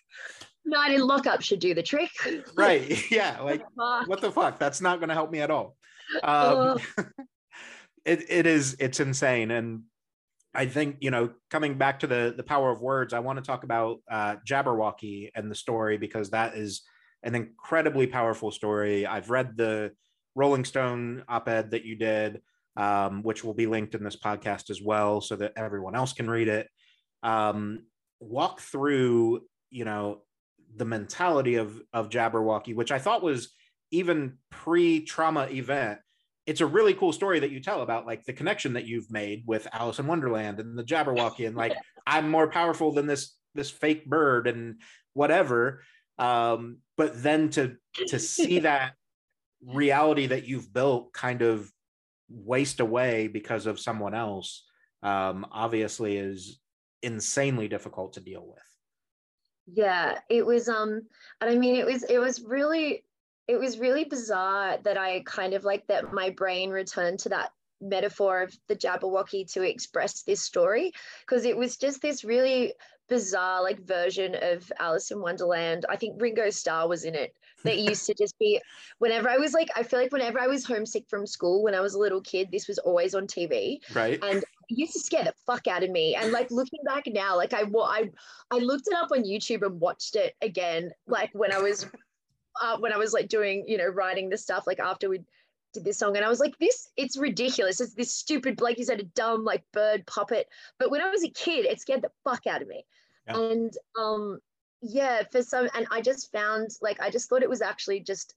not 0.64 0.90
in 0.90 1.00
lockup 1.00 1.42
should 1.42 1.60
do 1.60 1.74
the 1.74 1.82
trick. 1.82 2.10
right. 2.56 3.02
Yeah. 3.10 3.40
Like, 3.40 3.62
what 3.74 4.20
the 4.20 4.30
fuck? 4.30 4.58
That's 4.58 4.80
not 4.80 4.98
going 4.98 5.08
to 5.08 5.14
help 5.14 5.30
me 5.30 5.40
at 5.40 5.50
all. 5.50 5.76
Um, 6.22 6.78
it, 8.04 8.24
it 8.28 8.46
is, 8.46 8.76
it's 8.78 9.00
insane. 9.00 9.50
And 9.50 9.82
I 10.54 10.66
think 10.66 10.96
you 11.00 11.10
know, 11.10 11.30
coming 11.50 11.78
back 11.78 12.00
to 12.00 12.06
the 12.06 12.34
the 12.36 12.42
power 12.42 12.70
of 12.70 12.80
words, 12.80 13.14
I 13.14 13.20
want 13.20 13.38
to 13.38 13.44
talk 13.44 13.64
about 13.64 13.98
uh, 14.10 14.36
Jabberwocky 14.46 15.30
and 15.34 15.50
the 15.50 15.54
story 15.54 15.96
because 15.96 16.30
that 16.30 16.56
is 16.56 16.82
an 17.22 17.34
incredibly 17.34 18.06
powerful 18.06 18.50
story. 18.50 19.06
I've 19.06 19.30
read 19.30 19.56
the 19.56 19.92
Rolling 20.34 20.64
Stone 20.64 21.24
op-ed 21.28 21.72
that 21.72 21.84
you 21.84 21.96
did, 21.96 22.40
um, 22.76 23.22
which 23.22 23.44
will 23.44 23.54
be 23.54 23.66
linked 23.66 23.94
in 23.94 24.02
this 24.02 24.16
podcast 24.16 24.70
as 24.70 24.80
well, 24.82 25.20
so 25.20 25.36
that 25.36 25.52
everyone 25.56 25.94
else 25.94 26.12
can 26.12 26.28
read 26.28 26.48
it. 26.48 26.68
Um, 27.22 27.84
walk 28.20 28.60
through, 28.60 29.42
you 29.70 29.84
know, 29.84 30.22
the 30.74 30.84
mentality 30.84 31.56
of 31.56 31.80
of 31.92 32.10
Jabberwocky, 32.10 32.74
which 32.74 32.90
I 32.90 32.98
thought 32.98 33.22
was 33.22 33.54
even 33.92 34.38
pre-trauma 34.50 35.48
event 35.50 35.98
it's 36.50 36.60
a 36.60 36.66
really 36.66 36.94
cool 36.94 37.12
story 37.12 37.38
that 37.38 37.52
you 37.52 37.60
tell 37.60 37.80
about 37.80 38.06
like 38.06 38.24
the 38.24 38.32
connection 38.32 38.72
that 38.72 38.84
you've 38.84 39.08
made 39.08 39.44
with 39.46 39.68
Alice 39.72 40.00
in 40.00 40.08
Wonderland 40.08 40.58
and 40.58 40.76
the 40.76 40.82
Jabberwocky 40.82 41.46
and 41.46 41.56
like 41.56 41.76
I'm 42.08 42.28
more 42.28 42.50
powerful 42.50 42.90
than 42.90 43.06
this 43.06 43.36
this 43.54 43.70
fake 43.70 44.04
bird 44.06 44.48
and 44.48 44.80
whatever. 45.12 45.84
Um, 46.18 46.78
but 46.96 47.22
then 47.22 47.50
to 47.50 47.76
to 48.08 48.18
see 48.18 48.58
that 48.70 48.94
reality 49.64 50.26
that 50.26 50.44
you've 50.44 50.72
built 50.72 51.12
kind 51.12 51.42
of 51.42 51.70
waste 52.28 52.80
away 52.80 53.28
because 53.28 53.66
of 53.66 53.78
someone 53.78 54.14
else 54.14 54.64
um, 55.04 55.46
obviously 55.52 56.16
is 56.16 56.58
insanely 57.00 57.68
difficult 57.68 58.14
to 58.14 58.20
deal 58.20 58.44
with 58.44 58.58
yeah 59.72 60.18
it 60.28 60.44
was 60.44 60.68
um 60.68 61.00
and 61.40 61.50
i 61.50 61.54
mean 61.54 61.76
it 61.76 61.86
was 61.86 62.02
it 62.04 62.18
was 62.18 62.42
really 62.42 63.04
it 63.50 63.58
was 63.58 63.80
really 63.80 64.04
bizarre 64.04 64.78
that 64.84 64.96
i 64.96 65.20
kind 65.26 65.54
of 65.54 65.64
like 65.64 65.84
that 65.88 66.12
my 66.12 66.30
brain 66.30 66.70
returned 66.70 67.18
to 67.18 67.28
that 67.28 67.50
metaphor 67.80 68.42
of 68.42 68.56
the 68.68 68.76
jabberwocky 68.76 69.50
to 69.50 69.62
express 69.62 70.22
this 70.22 70.42
story 70.42 70.92
because 71.26 71.44
it 71.44 71.56
was 71.56 71.76
just 71.76 72.00
this 72.00 72.24
really 72.24 72.72
bizarre 73.08 73.62
like 73.62 73.84
version 73.84 74.36
of 74.40 74.70
alice 74.78 75.10
in 75.10 75.20
wonderland 75.20 75.84
i 75.88 75.96
think 75.96 76.20
ringo 76.20 76.48
starr 76.48 76.86
was 76.86 77.04
in 77.04 77.14
it 77.14 77.34
that 77.64 77.78
used 77.90 78.06
to 78.06 78.14
just 78.14 78.38
be 78.38 78.60
whenever 78.98 79.28
I 79.28 79.36
was 79.36 79.52
like, 79.52 79.68
I 79.76 79.82
feel 79.82 80.00
like 80.00 80.12
whenever 80.12 80.40
I 80.40 80.46
was 80.46 80.64
homesick 80.64 81.04
from 81.08 81.26
school 81.26 81.62
when 81.62 81.74
I 81.74 81.80
was 81.80 81.94
a 81.94 81.98
little 81.98 82.20
kid, 82.20 82.48
this 82.50 82.68
was 82.68 82.78
always 82.78 83.14
on 83.14 83.26
TV. 83.26 83.78
Right. 83.94 84.18
And 84.22 84.38
it 84.38 84.44
used 84.68 84.92
to 84.94 85.00
scare 85.00 85.24
the 85.24 85.34
fuck 85.46 85.66
out 85.66 85.82
of 85.82 85.90
me. 85.90 86.14
And 86.14 86.32
like 86.32 86.50
looking 86.50 86.80
back 86.84 87.04
now, 87.06 87.36
like 87.36 87.52
I 87.52 87.62
I 87.62 88.10
I 88.50 88.58
looked 88.58 88.86
it 88.86 88.94
up 88.94 89.10
on 89.12 89.24
YouTube 89.24 89.62
and 89.62 89.80
watched 89.80 90.16
it 90.16 90.34
again, 90.40 90.90
like 91.06 91.30
when 91.32 91.52
I 91.52 91.58
was 91.58 91.86
uh, 92.60 92.78
when 92.78 92.92
I 92.92 92.96
was 92.96 93.12
like 93.12 93.28
doing, 93.28 93.64
you 93.66 93.78
know, 93.78 93.86
writing 93.86 94.28
the 94.28 94.38
stuff 94.38 94.66
like 94.66 94.80
after 94.80 95.08
we 95.08 95.20
did 95.72 95.84
this 95.84 95.98
song 95.98 96.16
and 96.16 96.24
I 96.24 96.28
was 96.28 96.40
like, 96.40 96.58
this, 96.58 96.88
it's 96.96 97.16
ridiculous. 97.16 97.80
It's 97.80 97.94
this 97.94 98.14
stupid, 98.14 98.60
like 98.60 98.78
you 98.78 98.84
said, 98.84 99.00
a 99.00 99.04
dumb 99.04 99.44
like 99.44 99.62
bird 99.72 100.06
puppet. 100.06 100.48
But 100.78 100.90
when 100.90 101.00
I 101.00 101.10
was 101.10 101.24
a 101.24 101.30
kid, 101.30 101.64
it 101.66 101.80
scared 101.80 102.02
the 102.02 102.10
fuck 102.24 102.46
out 102.46 102.62
of 102.62 102.68
me. 102.68 102.84
Yeah. 103.26 103.38
And 103.38 103.72
um 103.98 104.40
yeah 104.82 105.22
for 105.30 105.42
some 105.42 105.68
and 105.74 105.86
i 105.90 106.00
just 106.00 106.32
found 106.32 106.70
like 106.80 107.00
i 107.00 107.10
just 107.10 107.28
thought 107.28 107.42
it 107.42 107.50
was 107.50 107.62
actually 107.62 108.00
just 108.00 108.34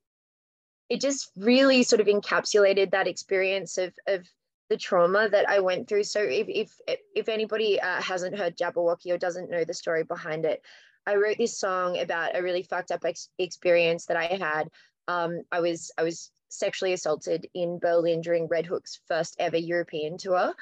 it 0.89 0.99
just 0.99 1.31
really 1.37 1.83
sort 1.83 2.01
of 2.01 2.07
encapsulated 2.07 2.91
that 2.91 3.07
experience 3.07 3.77
of 3.77 3.93
of 4.07 4.27
the 4.69 4.77
trauma 4.77 5.29
that 5.29 5.47
i 5.47 5.59
went 5.59 5.87
through 5.87 6.03
so 6.03 6.21
if 6.21 6.47
if 6.49 6.97
if 7.15 7.29
anybody 7.29 7.79
uh, 7.79 8.01
hasn't 8.01 8.37
heard 8.37 8.57
jabberwocky 8.57 9.11
or 9.11 9.17
doesn't 9.17 9.49
know 9.49 9.63
the 9.63 9.73
story 9.73 10.03
behind 10.03 10.45
it 10.45 10.61
i 11.07 11.15
wrote 11.15 11.37
this 11.37 11.57
song 11.57 11.99
about 11.99 12.35
a 12.35 12.41
really 12.41 12.63
fucked 12.63 12.91
up 12.91 13.03
ex- 13.05 13.29
experience 13.39 14.05
that 14.05 14.17
i 14.17 14.25
had 14.25 14.67
um, 15.07 15.41
i 15.51 15.59
was 15.59 15.91
i 15.97 16.03
was 16.03 16.31
sexually 16.49 16.93
assaulted 16.93 17.47
in 17.55 17.79
berlin 17.79 18.21
during 18.21 18.47
RedHook's 18.47 18.99
first 19.07 19.35
ever 19.39 19.57
european 19.57 20.17
tour 20.17 20.53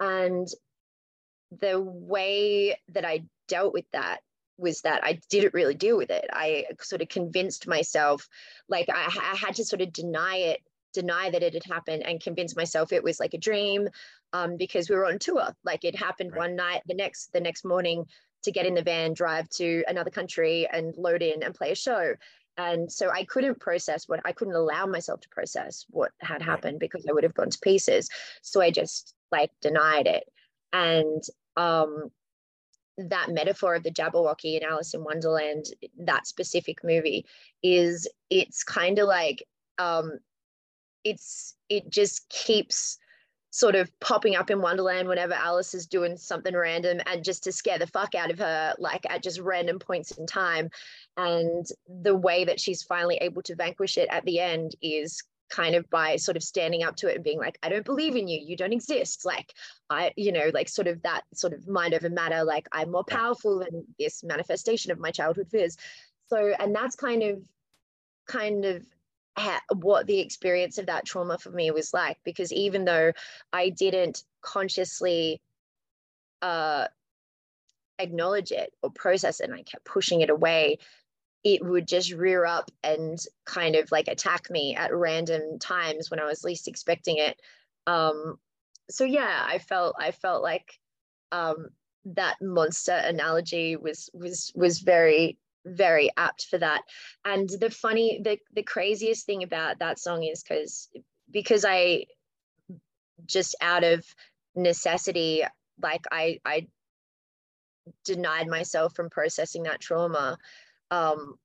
and 0.00 0.48
the 1.60 1.80
way 1.80 2.76
that 2.88 3.04
i 3.04 3.24
dealt 3.48 3.72
with 3.72 3.84
that 3.92 4.20
was 4.56 4.80
that 4.82 5.02
I 5.04 5.20
didn't 5.30 5.54
really 5.54 5.74
deal 5.74 5.96
with 5.96 6.10
it. 6.10 6.26
I 6.32 6.66
sort 6.80 7.02
of 7.02 7.08
convinced 7.08 7.66
myself, 7.66 8.28
like 8.68 8.88
I, 8.88 9.06
I, 9.06 9.36
had 9.36 9.56
to 9.56 9.64
sort 9.64 9.82
of 9.82 9.92
deny 9.92 10.36
it, 10.36 10.60
deny 10.92 11.30
that 11.30 11.42
it 11.42 11.54
had 11.54 11.64
happened, 11.64 12.04
and 12.04 12.22
convince 12.22 12.54
myself 12.54 12.92
it 12.92 13.02
was 13.02 13.18
like 13.18 13.34
a 13.34 13.38
dream, 13.38 13.88
um, 14.32 14.56
because 14.56 14.88
we 14.88 14.96
were 14.96 15.06
on 15.06 15.18
tour. 15.18 15.54
Like 15.64 15.84
it 15.84 15.96
happened 15.96 16.32
right. 16.32 16.40
one 16.40 16.56
night. 16.56 16.82
The 16.86 16.94
next 16.94 17.32
the 17.32 17.40
next 17.40 17.64
morning, 17.64 18.04
to 18.44 18.52
get 18.52 18.66
in 18.66 18.74
the 18.74 18.82
van, 18.82 19.14
drive 19.14 19.48
to 19.50 19.84
another 19.88 20.10
country, 20.10 20.68
and 20.72 20.96
load 20.96 21.22
in 21.22 21.42
and 21.42 21.54
play 21.54 21.72
a 21.72 21.76
show. 21.76 22.14
And 22.56 22.90
so 22.90 23.10
I 23.10 23.24
couldn't 23.24 23.60
process 23.60 24.08
what 24.08 24.20
I 24.24 24.32
couldn't 24.32 24.54
allow 24.54 24.86
myself 24.86 25.20
to 25.22 25.28
process 25.28 25.84
what 25.90 26.12
had 26.20 26.40
happened 26.40 26.78
because 26.78 27.04
I 27.08 27.12
would 27.12 27.24
have 27.24 27.34
gone 27.34 27.50
to 27.50 27.58
pieces. 27.58 28.08
So 28.42 28.60
I 28.60 28.70
just 28.70 29.14
like 29.32 29.50
denied 29.60 30.06
it. 30.06 30.24
And 30.72 31.22
um, 31.56 32.10
that 32.96 33.30
metaphor 33.30 33.74
of 33.74 33.82
the 33.82 33.90
Jabberwocky 33.90 34.56
and 34.56 34.64
Alice 34.64 34.94
in 34.94 35.02
Wonderland, 35.02 35.66
that 35.98 36.26
specific 36.26 36.84
movie, 36.84 37.26
is 37.62 38.08
it's 38.30 38.62
kind 38.62 38.98
of 38.98 39.08
like 39.08 39.44
um, 39.78 40.18
it's 41.02 41.56
it 41.68 41.90
just 41.90 42.28
keeps 42.28 42.98
sort 43.54 43.76
of 43.76 43.88
popping 44.00 44.34
up 44.34 44.50
in 44.50 44.60
Wonderland 44.60 45.06
whenever 45.06 45.32
Alice 45.32 45.74
is 45.74 45.86
doing 45.86 46.16
something 46.16 46.56
random 46.56 47.00
and 47.06 47.22
just 47.22 47.44
to 47.44 47.52
scare 47.52 47.78
the 47.78 47.86
fuck 47.86 48.16
out 48.16 48.32
of 48.32 48.40
her, 48.40 48.74
like 48.80 49.06
at 49.08 49.22
just 49.22 49.38
random 49.38 49.78
points 49.78 50.10
in 50.10 50.26
time. 50.26 50.68
And 51.16 51.64
the 52.02 52.16
way 52.16 52.44
that 52.46 52.58
she's 52.58 52.82
finally 52.82 53.14
able 53.20 53.42
to 53.42 53.54
vanquish 53.54 53.96
it 53.96 54.08
at 54.10 54.24
the 54.24 54.40
end 54.40 54.74
is 54.82 55.22
kind 55.50 55.76
of 55.76 55.88
by 55.88 56.16
sort 56.16 56.36
of 56.36 56.42
standing 56.42 56.82
up 56.82 56.96
to 56.96 57.06
it 57.06 57.14
and 57.14 57.22
being 57.22 57.38
like 57.38 57.58
i 57.62 57.68
don't 57.68 57.84
believe 57.84 58.16
in 58.16 58.26
you. 58.26 58.40
You 58.44 58.56
don't 58.56 58.72
exist. 58.72 59.24
Like 59.24 59.52
i 59.88 60.12
you 60.16 60.32
know 60.32 60.50
like 60.52 60.68
sort 60.68 60.88
of 60.88 61.00
that 61.02 61.22
sort 61.32 61.52
of 61.52 61.68
mind 61.68 61.94
over 61.94 62.10
matter 62.10 62.42
like 62.42 62.66
i'm 62.72 62.90
more 62.90 63.04
powerful 63.04 63.60
than 63.60 63.84
this 64.00 64.24
manifestation 64.24 64.90
of 64.90 64.98
my 64.98 65.12
childhood 65.12 65.48
fears. 65.48 65.76
So 66.26 66.54
and 66.58 66.74
that's 66.74 66.96
kind 66.96 67.22
of 67.22 67.38
kind 68.26 68.64
of 68.64 68.84
ha- 69.36 69.62
what 69.76 70.06
the 70.06 70.20
experience 70.20 70.78
of 70.78 70.86
that 70.86 71.04
trauma 71.04 71.38
for 71.38 71.50
me 71.50 71.70
was 71.70 71.92
like 71.92 72.18
because 72.24 72.52
even 72.52 72.84
though 72.84 73.12
i 73.52 73.68
didn't 73.68 74.22
consciously 74.42 75.40
uh 76.42 76.86
acknowledge 77.98 78.50
it 78.52 78.72
or 78.82 78.90
process 78.90 79.40
it 79.40 79.48
and 79.48 79.54
i 79.54 79.62
kept 79.62 79.84
pushing 79.84 80.20
it 80.20 80.30
away 80.30 80.78
it 81.44 81.62
would 81.62 81.86
just 81.86 82.12
rear 82.12 82.46
up 82.46 82.70
and 82.82 83.18
kind 83.44 83.76
of 83.76 83.92
like 83.92 84.08
attack 84.08 84.50
me 84.50 84.74
at 84.74 84.94
random 84.94 85.58
times 85.58 86.10
when 86.10 86.18
I 86.18 86.24
was 86.24 86.42
least 86.42 86.66
expecting 86.66 87.18
it. 87.18 87.38
Um, 87.86 88.38
so 88.88 89.04
yeah, 89.04 89.44
I 89.46 89.58
felt 89.58 89.94
I 89.98 90.10
felt 90.10 90.42
like 90.42 90.72
um, 91.32 91.68
that 92.06 92.36
monster 92.40 92.94
analogy 92.94 93.76
was 93.76 94.08
was 94.14 94.52
was 94.54 94.78
very 94.78 95.36
very 95.64 96.10
apt 96.16 96.46
for 96.46 96.58
that. 96.58 96.82
And 97.24 97.48
the 97.48 97.70
funny 97.70 98.20
the 98.22 98.38
the 98.54 98.62
craziest 98.62 99.26
thing 99.26 99.42
about 99.42 99.78
that 99.78 99.98
song 99.98 100.22
is 100.22 100.42
because 100.42 100.88
because 101.30 101.64
I 101.64 102.06
just 103.26 103.54
out 103.60 103.84
of 103.84 104.04
necessity 104.54 105.42
like 105.80 106.04
I 106.10 106.38
I 106.44 106.68
denied 108.04 108.48
myself 108.48 108.94
from 108.94 109.10
processing 109.10 109.64
that 109.64 109.80
trauma 109.80 110.38
um, 110.90 111.38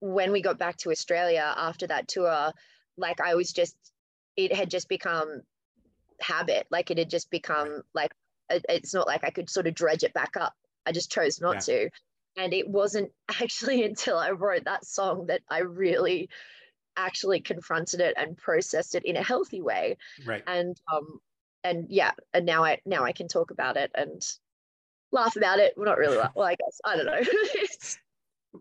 when 0.00 0.32
we 0.32 0.42
got 0.42 0.58
back 0.58 0.76
to 0.78 0.90
Australia 0.90 1.54
after 1.56 1.86
that 1.86 2.08
tour, 2.08 2.52
like 2.96 3.20
I 3.20 3.34
was 3.34 3.52
just, 3.52 3.76
it 4.36 4.54
had 4.54 4.70
just 4.70 4.88
become 4.88 5.42
habit. 6.20 6.66
Like 6.70 6.90
it 6.90 6.98
had 6.98 7.10
just 7.10 7.30
become 7.30 7.82
like, 7.94 8.12
it's 8.50 8.92
not 8.92 9.06
like 9.06 9.24
I 9.24 9.30
could 9.30 9.48
sort 9.48 9.66
of 9.66 9.74
dredge 9.74 10.04
it 10.04 10.12
back 10.12 10.36
up. 10.38 10.54
I 10.86 10.92
just 10.92 11.10
chose 11.10 11.40
not 11.40 11.54
yeah. 11.54 11.60
to. 11.60 11.90
And 12.36 12.52
it 12.52 12.68
wasn't 12.68 13.10
actually 13.40 13.84
until 13.84 14.18
I 14.18 14.30
wrote 14.30 14.64
that 14.64 14.84
song 14.84 15.26
that 15.26 15.42
I 15.48 15.60
really 15.60 16.28
actually 16.96 17.40
confronted 17.40 18.00
it 18.00 18.14
and 18.16 18.36
processed 18.36 18.94
it 18.94 19.04
in 19.04 19.16
a 19.16 19.22
healthy 19.22 19.60
way. 19.60 19.96
Right. 20.24 20.42
And 20.46 20.76
um 20.92 21.20
and 21.62 21.86
yeah, 21.88 22.12
and 22.32 22.44
now 22.44 22.64
I 22.64 22.80
now 22.84 23.04
I 23.04 23.12
can 23.12 23.26
talk 23.26 23.50
about 23.50 23.76
it 23.76 23.90
and 23.94 24.22
laugh 25.12 25.36
about 25.36 25.58
it. 25.58 25.74
Well, 25.76 25.86
not 25.86 25.98
really. 25.98 26.18
Laugh. 26.18 26.32
Well, 26.34 26.46
I 26.46 26.56
guess 26.56 26.80
I 26.84 26.96
don't 26.96 27.06
know. 27.06 27.20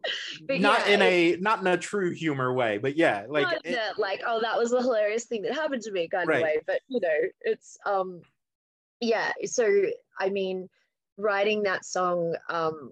but 0.47 0.59
not 0.59 0.87
yeah, 0.87 0.93
in 0.93 1.01
a 1.01 1.35
not 1.37 1.61
in 1.61 1.67
a 1.67 1.77
true 1.77 2.11
humor 2.11 2.53
way 2.53 2.77
but 2.77 2.95
yeah 2.97 3.25
like 3.29 3.47
it, 3.63 3.77
like 3.97 4.21
oh 4.25 4.41
that 4.41 4.57
was 4.57 4.71
a 4.73 4.81
hilarious 4.81 5.25
thing 5.25 5.41
that 5.43 5.53
happened 5.53 5.81
to 5.81 5.91
me 5.91 6.07
kind 6.07 6.27
right. 6.27 6.37
of 6.37 6.43
way 6.43 6.59
but 6.65 6.79
you 6.87 6.99
know 6.99 7.19
it's 7.41 7.77
um 7.85 8.21
yeah 8.99 9.31
so 9.45 9.83
i 10.19 10.29
mean 10.29 10.67
writing 11.17 11.63
that 11.63 11.85
song 11.85 12.35
um 12.49 12.91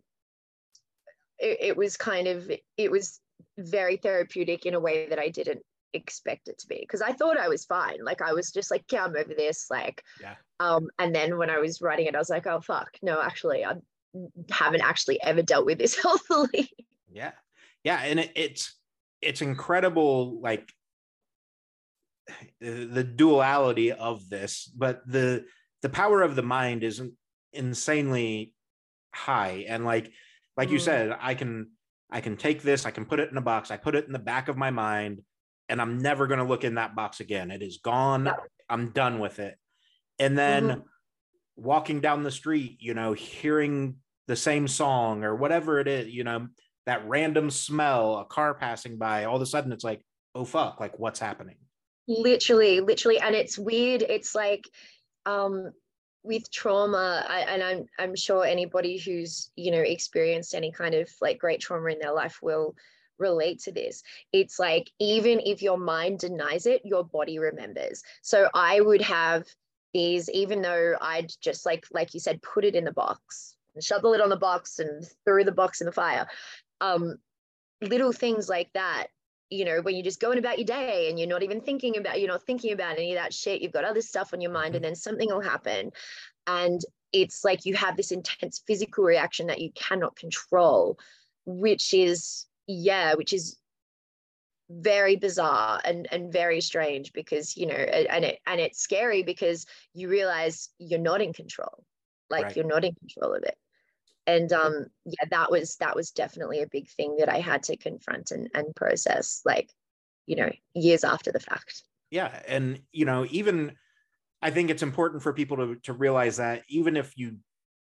it, 1.42 1.58
it 1.62 1.78
was 1.78 1.98
kind 1.98 2.28
of 2.28 2.50
it 2.78 2.92
was 2.92 3.20
very 3.58 3.98
therapeutic 3.98 4.66
in 4.66 4.76
a 4.76 4.80
way 4.80 5.08
that 5.10 5.20
i 5.20 5.30
didn't 5.30 5.62
expect 5.94 6.48
it 6.48 6.58
to 6.58 6.68
be 6.68 6.78
because 6.80 7.02
i 7.02 7.12
thought 7.12 7.38
i 7.38 7.50
was 7.50 7.66
fine. 7.66 7.98
Like 8.02 8.22
i 8.22 8.32
was 8.32 8.52
just 8.52 8.72
like 8.72 8.86
yeah 8.92 9.04
i'm 9.04 9.16
over 9.16 9.34
this 9.36 9.68
like 9.70 10.02
yeah. 10.22 10.36
um 10.62 10.88
and 11.00 11.14
then 11.14 11.38
when 11.38 11.50
i 11.50 11.60
was 11.60 11.82
writing 11.82 12.06
it 12.06 12.16
i 12.16 12.20
was 12.20 12.30
like 12.30 12.48
oh 12.48 12.62
fuck. 12.62 12.92
No 13.02 13.22
actually 13.22 13.66
i 13.66 13.74
haven't 14.50 14.82
actually 14.82 15.22
ever 15.22 15.42
dealt 15.42 15.66
with 15.66 15.80
this 15.80 15.96
healthily. 16.02 16.72
Yeah. 17.12 17.32
Yeah 17.84 18.00
and 18.04 18.22
it, 18.22 18.32
it's 18.36 18.78
it's 19.22 19.42
incredible 19.42 20.40
like 20.42 20.72
the 22.62 23.04
duality 23.04 23.92
of 23.92 24.30
this 24.30 24.72
but 24.74 25.02
the 25.06 25.44
the 25.82 25.90
power 25.90 26.22
of 26.22 26.36
the 26.36 26.44
mind 26.44 26.84
is 26.84 27.02
insanely 27.52 28.54
high 29.14 29.66
and 29.68 29.84
like 29.84 30.12
like 30.58 30.70
mm. 30.70 30.74
you 30.74 30.80
said 30.80 31.16
i 31.20 31.34
can 31.34 31.70
i 32.10 32.22
can 32.22 32.38
take 32.38 32.62
this 32.62 32.86
i 32.86 32.92
can 32.92 33.06
put 33.06 33.20
it 33.20 33.32
in 33.32 33.38
a 33.38 33.42
box 33.42 33.72
i 33.72 33.78
put 33.78 33.96
it 33.96 34.06
in 34.06 34.14
the 34.14 34.20
back 34.20 34.48
of 34.48 34.58
my 34.58 34.72
mind 34.72 35.22
and 35.70 35.82
i'm 35.82 35.98
never 35.98 36.28
going 36.28 36.40
to 36.40 36.46
look 36.46 36.64
in 36.64 36.76
that 36.76 36.96
box 36.96 37.20
again 37.20 37.52
it 37.52 37.62
is 37.62 37.78
gone 37.78 38.26
yeah. 38.26 38.36
i'm 38.70 38.92
done 38.92 39.20
with 39.20 39.40
it 39.40 39.56
and 40.20 40.38
then 40.38 40.68
mm-hmm. 40.68 40.80
walking 41.56 42.02
down 42.02 42.24
the 42.24 42.32
street 42.32 42.78
you 42.80 42.94
know 42.94 43.14
hearing 43.14 43.96
the 44.28 44.36
same 44.36 44.68
song 44.68 45.24
or 45.24 45.36
whatever 45.36 45.80
it 45.80 45.88
is 45.88 46.08
you 46.08 46.24
know 46.24 46.48
that 46.86 47.08
random 47.08 47.50
smell, 47.50 48.18
a 48.18 48.26
car 48.26 48.54
passing 48.54 48.98
by, 48.98 49.26
all 49.26 49.36
of 49.36 49.42
a 49.42 49.46
sudden 49.46 49.72
it's 49.72 49.84
like, 49.84 50.04
oh 50.34 50.46
fuck, 50.46 50.80
like 50.80 50.98
what's 51.00 51.20
happening? 51.20 51.56
literally 52.08 52.80
literally 52.80 53.20
and 53.20 53.36
it's 53.36 53.58
weird 53.58 54.02
it's 54.02 54.34
like 54.34 54.68
um 55.26 55.72
with 56.24 56.50
trauma 56.52 57.26
I, 57.28 57.40
and 57.42 57.64
i'm 57.64 57.86
i'm 57.98 58.16
sure 58.16 58.46
anybody 58.46 58.98
who's 58.98 59.52
you 59.56 59.72
know 59.72 59.80
experienced 59.80 60.54
any 60.54 60.72
kind 60.72 60.94
of 60.94 61.10
like 61.20 61.40
great 61.40 61.60
trauma 61.60 61.90
in 61.90 62.00
their 62.00 62.14
life 62.14 62.40
will 62.42 62.76
relate 63.22 63.60
to 63.60 63.72
this. 63.72 64.04
It's 64.34 64.60
like 64.60 64.92
even 65.00 65.40
if 65.46 65.62
your 65.62 65.78
mind 65.78 66.20
denies 66.20 66.66
it 66.66 66.82
your 66.84 67.06
body 67.06 67.40
remembers. 67.40 68.04
So 68.22 68.50
i 68.54 68.82
would 68.82 69.02
have 69.02 69.46
these 69.94 70.30
even 70.30 70.62
though 70.62 70.96
i'd 71.02 71.32
just 71.42 71.66
like 71.66 71.86
like 71.92 72.14
you 72.14 72.20
said 72.20 72.42
put 72.42 72.64
it 72.64 72.76
in 72.76 72.86
the 72.86 72.94
box 72.94 73.58
and 73.76 73.84
shut 73.84 74.02
the 74.02 74.08
lid 74.08 74.22
on 74.22 74.30
the 74.30 74.38
box 74.38 74.80
and 74.80 75.06
threw 75.26 75.44
the 75.44 75.52
box 75.52 75.82
in 75.82 75.86
the 75.86 75.92
fire. 75.92 76.28
Um 76.82 77.18
little 77.82 78.12
things 78.12 78.48
like 78.50 78.70
that 78.74 79.08
you 79.52 79.66
know, 79.66 79.82
when 79.82 79.96
you're 79.96 80.04
just 80.04 80.22
going 80.22 80.40
about 80.40 80.58
your 80.58 80.66
day 80.66 81.10
and 81.10 81.20
you're 81.20 81.28
not 81.28 81.44
even 81.44 81.60
thinking 81.60 81.98
about, 81.98 82.20
you're 82.20 82.30
not 82.30 82.46
thinking 82.46 82.72
about 82.72 82.98
any 82.98 83.12
of 83.12 83.22
that 83.22 83.34
shit, 83.34 83.62
you've 83.62 83.74
got 83.74 83.84
other 83.84 84.02
stuff 84.02 84.34
on 84.34 84.42
your 84.42 84.52
mind, 84.52 84.76
and 84.76 84.76
mm-hmm. 84.76 84.84
then 84.84 84.96
something 84.96 85.30
will 85.30 85.42
happen. 85.42 85.92
And 86.48 86.82
it's 87.12 87.44
like 87.44 87.66
you 87.66 87.76
have 87.76 87.98
this 87.98 88.12
intense 88.12 88.64
physical 88.66 89.04
reaction 89.04 89.48
that 89.48 89.60
you 89.60 89.70
cannot 89.76 90.16
control, 90.16 90.98
which 91.46 91.94
is, 91.94 92.46
yeah, 92.66 93.16
which 93.16 93.34
is 93.34 93.58
very 94.70 95.18
bizarre 95.18 95.82
and 95.84 96.08
and 96.14 96.32
very 96.32 96.62
strange 96.62 97.12
because 97.12 97.58
you 97.58 97.66
know 97.66 97.74
and 97.74 98.24
it 98.24 98.40
and 98.48 98.62
it's 98.62 98.80
scary 98.80 99.22
because 99.22 99.66
you 99.94 100.08
realize 100.08 100.70
you're 100.80 100.98
not 100.98 101.22
in 101.22 101.34
control 101.34 101.84
like 102.30 102.46
right. 102.46 102.56
you're 102.56 102.66
not 102.66 102.86
in 102.86 102.94
control 102.96 103.34
of 103.34 103.44
it 103.44 103.58
and 104.28 104.54
um 104.54 104.86
yeah 105.06 105.26
that 105.30 105.52
was 105.52 105.76
that 105.78 105.96
was 105.96 106.12
definitely 106.12 106.62
a 106.62 106.68
big 106.68 106.88
thing 106.90 107.16
that 107.18 107.30
i 107.30 107.40
had 107.40 107.64
to 107.64 107.78
confront 107.78 108.32
and, 108.32 108.50
and 108.54 108.76
process 108.76 109.42
like 109.46 109.70
you 110.28 110.36
know 110.36 110.52
years 110.74 111.04
after 111.04 111.32
the 111.32 111.40
fact. 111.40 111.84
Yeah 112.10 112.42
and 112.48 112.80
you 112.92 113.06
know 113.06 113.26
even 113.30 113.74
i 114.42 114.50
think 114.52 114.70
it's 114.70 114.84
important 114.84 115.24
for 115.24 115.34
people 115.34 115.58
to 115.58 115.76
to 115.84 115.94
realize 115.94 116.38
that 116.38 116.64
even 116.68 116.98
if 116.98 117.14
you 117.18 117.38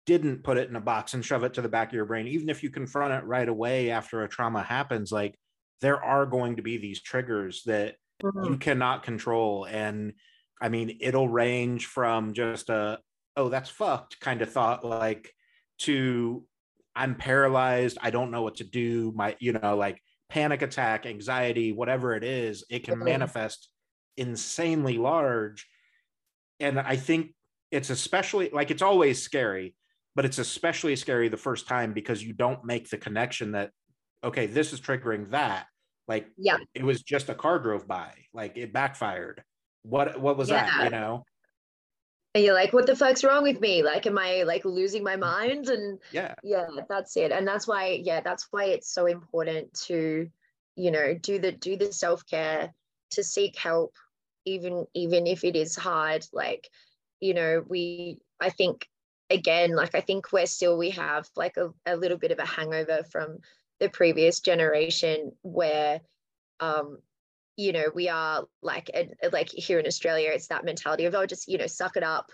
didn't 0.06 0.42
put 0.42 0.56
it 0.56 0.68
in 0.68 0.76
a 0.76 0.80
box 0.80 1.14
and 1.14 1.24
shove 1.24 1.44
it 1.44 1.54
to 1.54 1.62
the 1.62 1.68
back 1.68 1.88
of 1.88 1.94
your 1.94 2.06
brain 2.06 2.26
even 2.26 2.48
if 2.48 2.62
you 2.62 2.70
confront 2.70 3.12
it 3.12 3.26
right 3.26 3.48
away 3.48 3.90
after 3.90 4.22
a 4.22 4.28
trauma 4.28 4.62
happens 4.62 5.12
like 5.12 5.36
there 5.80 6.02
are 6.02 6.26
going 6.26 6.56
to 6.56 6.62
be 6.62 6.76
these 6.76 7.02
triggers 7.02 7.62
that 7.64 7.96
mm-hmm. 8.22 8.44
you 8.44 8.58
cannot 8.58 9.02
control. 9.02 9.64
And 9.64 10.14
i 10.60 10.68
mean 10.68 10.98
it'll 11.00 11.28
range 11.28 11.86
from 11.86 12.32
just 12.32 12.68
a 12.68 12.98
oh 13.36 13.48
that's 13.48 13.70
fucked 13.70 14.20
kind 14.20 14.42
of 14.42 14.52
thought 14.52 14.84
like 14.84 15.32
to 15.80 16.44
I'm 16.94 17.14
paralyzed, 17.14 17.98
I 18.00 18.10
don't 18.10 18.30
know 18.30 18.42
what 18.42 18.56
to 18.56 18.64
do, 18.64 19.12
my, 19.14 19.36
you 19.38 19.52
know, 19.52 19.76
like 19.76 20.02
panic 20.28 20.62
attack, 20.62 21.06
anxiety, 21.06 21.72
whatever 21.72 22.14
it 22.14 22.24
is, 22.24 22.64
it 22.68 22.84
can 22.84 22.94
mm-hmm. 22.94 23.04
manifest 23.04 23.68
insanely 24.16 24.98
large. 24.98 25.66
And 26.58 26.78
I 26.78 26.96
think 26.96 27.34
it's 27.70 27.90
especially 27.90 28.50
like 28.52 28.70
it's 28.70 28.82
always 28.82 29.22
scary, 29.22 29.74
but 30.14 30.24
it's 30.24 30.38
especially 30.38 30.96
scary 30.96 31.28
the 31.28 31.36
first 31.36 31.68
time 31.68 31.92
because 31.92 32.22
you 32.22 32.32
don't 32.32 32.64
make 32.64 32.90
the 32.90 32.98
connection 32.98 33.52
that, 33.52 33.70
okay, 34.24 34.46
this 34.46 34.72
is 34.72 34.80
triggering 34.80 35.30
that. 35.30 35.66
Like, 36.08 36.26
yeah, 36.36 36.58
it 36.74 36.82
was 36.82 37.02
just 37.02 37.28
a 37.28 37.34
car 37.34 37.60
drove 37.60 37.86
by, 37.86 38.12
like 38.34 38.56
it 38.56 38.72
backfired. 38.72 39.44
What 39.84 40.20
what 40.20 40.36
was 40.36 40.50
yeah. 40.50 40.66
that? 40.66 40.84
You 40.84 40.90
know? 40.90 41.24
And 42.34 42.44
you're 42.44 42.54
like 42.54 42.72
what 42.72 42.86
the 42.86 42.96
fuck's 42.96 43.24
wrong 43.24 43.42
with 43.42 43.60
me? 43.60 43.82
Like 43.82 44.06
am 44.06 44.18
i 44.18 44.42
like 44.44 44.64
losing 44.64 45.02
my 45.02 45.16
mind? 45.16 45.68
And 45.68 45.98
yeah. 46.12 46.34
yeah 46.42 46.66
that's 46.88 47.16
it. 47.16 47.32
And 47.32 47.46
that's 47.46 47.66
why 47.66 48.00
yeah 48.02 48.20
that's 48.20 48.46
why 48.50 48.64
it's 48.66 48.92
so 48.92 49.06
important 49.06 49.72
to 49.86 50.28
you 50.76 50.90
know 50.90 51.14
do 51.14 51.38
the 51.38 51.52
do 51.52 51.76
the 51.76 51.92
self-care 51.92 52.72
to 53.12 53.24
seek 53.24 53.58
help 53.58 53.94
even 54.44 54.86
even 54.94 55.26
if 55.26 55.44
it 55.44 55.56
is 55.56 55.76
hard. 55.76 56.24
Like 56.32 56.68
you 57.20 57.34
know 57.34 57.62
we 57.68 58.18
i 58.40 58.50
think 58.50 58.88
again 59.28 59.76
like 59.76 59.94
i 59.94 60.00
think 60.00 60.32
we're 60.32 60.46
still 60.46 60.76
we 60.76 60.90
have 60.90 61.28
like 61.36 61.56
a, 61.56 61.70
a 61.86 61.96
little 61.96 62.18
bit 62.18 62.32
of 62.32 62.38
a 62.38 62.46
hangover 62.46 63.04
from 63.10 63.38
the 63.78 63.88
previous 63.88 64.40
generation 64.40 65.32
where 65.42 66.00
um 66.58 66.98
you 67.60 67.72
know 67.72 67.84
we 67.94 68.08
are 68.08 68.44
like 68.62 68.90
like 69.32 69.50
here 69.50 69.78
in 69.78 69.86
australia 69.86 70.30
it's 70.32 70.46
that 70.46 70.64
mentality 70.64 71.04
of 71.04 71.14
oh 71.14 71.26
just 71.26 71.46
you 71.48 71.58
know 71.58 71.66
suck 71.66 71.96
it 71.96 72.02
up. 72.02 72.32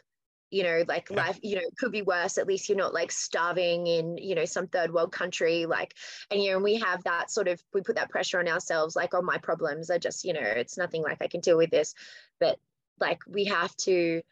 You 0.52 0.62
know 0.62 0.84
like 0.86 1.08
yeah. 1.10 1.16
life 1.16 1.40
you 1.42 1.56
know 1.56 1.68
could 1.76 1.90
be 1.90 2.02
worse. 2.02 2.38
At 2.38 2.46
least 2.46 2.68
you're 2.68 2.78
not 2.78 2.94
like 2.94 3.10
starving 3.10 3.88
in 3.88 4.16
you 4.16 4.36
know 4.36 4.44
some 4.44 4.68
third 4.68 4.92
world 4.92 5.10
country 5.10 5.66
like 5.66 5.92
and 6.30 6.40
you 6.40 6.50
know 6.50 6.56
and 6.56 6.64
we 6.64 6.76
have 6.76 7.02
that 7.02 7.32
sort 7.32 7.48
of 7.48 7.60
we 7.74 7.80
put 7.80 7.96
that 7.96 8.10
pressure 8.10 8.38
on 8.38 8.46
ourselves 8.46 8.94
like 8.94 9.12
oh 9.12 9.22
my 9.22 9.38
problems 9.38 9.90
are 9.90 9.98
just 9.98 10.24
you 10.24 10.32
know 10.32 10.40
it's 10.40 10.78
nothing 10.78 11.02
like 11.02 11.20
i 11.20 11.26
can 11.26 11.40
deal 11.40 11.56
with 11.56 11.70
this. 11.70 11.94
But 12.38 12.60
like 13.00 13.18
we 13.26 13.46
have 13.46 13.74
to 13.78 14.22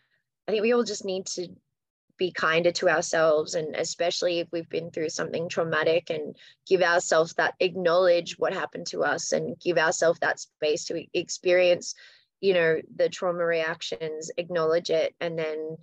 i 0.47 0.53
think 0.53 0.62
we 0.62 0.72
all 0.72 0.84
just 0.84 1.05
need 1.05 1.26
to 1.26 1.49
be 2.18 2.30
kinder 2.32 2.70
to 2.72 2.88
ourselves 2.88 3.54
and 3.54 3.74
especially 3.74 4.38
if 4.38 4.48
we've 4.52 4.68
been 4.68 4.90
through 4.90 5.08
something 5.08 5.48
traumatic 5.48 6.10
and 6.10 6.36
give 6.66 6.82
ourselves 6.82 7.34
that 7.34 7.54
acknowledge 7.60 8.38
what 8.38 8.52
happened 8.52 8.86
to 8.86 9.02
us 9.02 9.32
and 9.32 9.58
give 9.60 9.78
ourselves 9.78 10.18
that 10.20 10.38
space 10.38 10.84
to 10.84 11.04
experience 11.12 11.94
you 12.40 12.54
know 12.54 12.80
the 12.96 13.08
trauma 13.08 13.44
reactions 13.44 14.30
acknowledge 14.36 14.90
it 14.90 15.14
and 15.20 15.38
then 15.38 15.76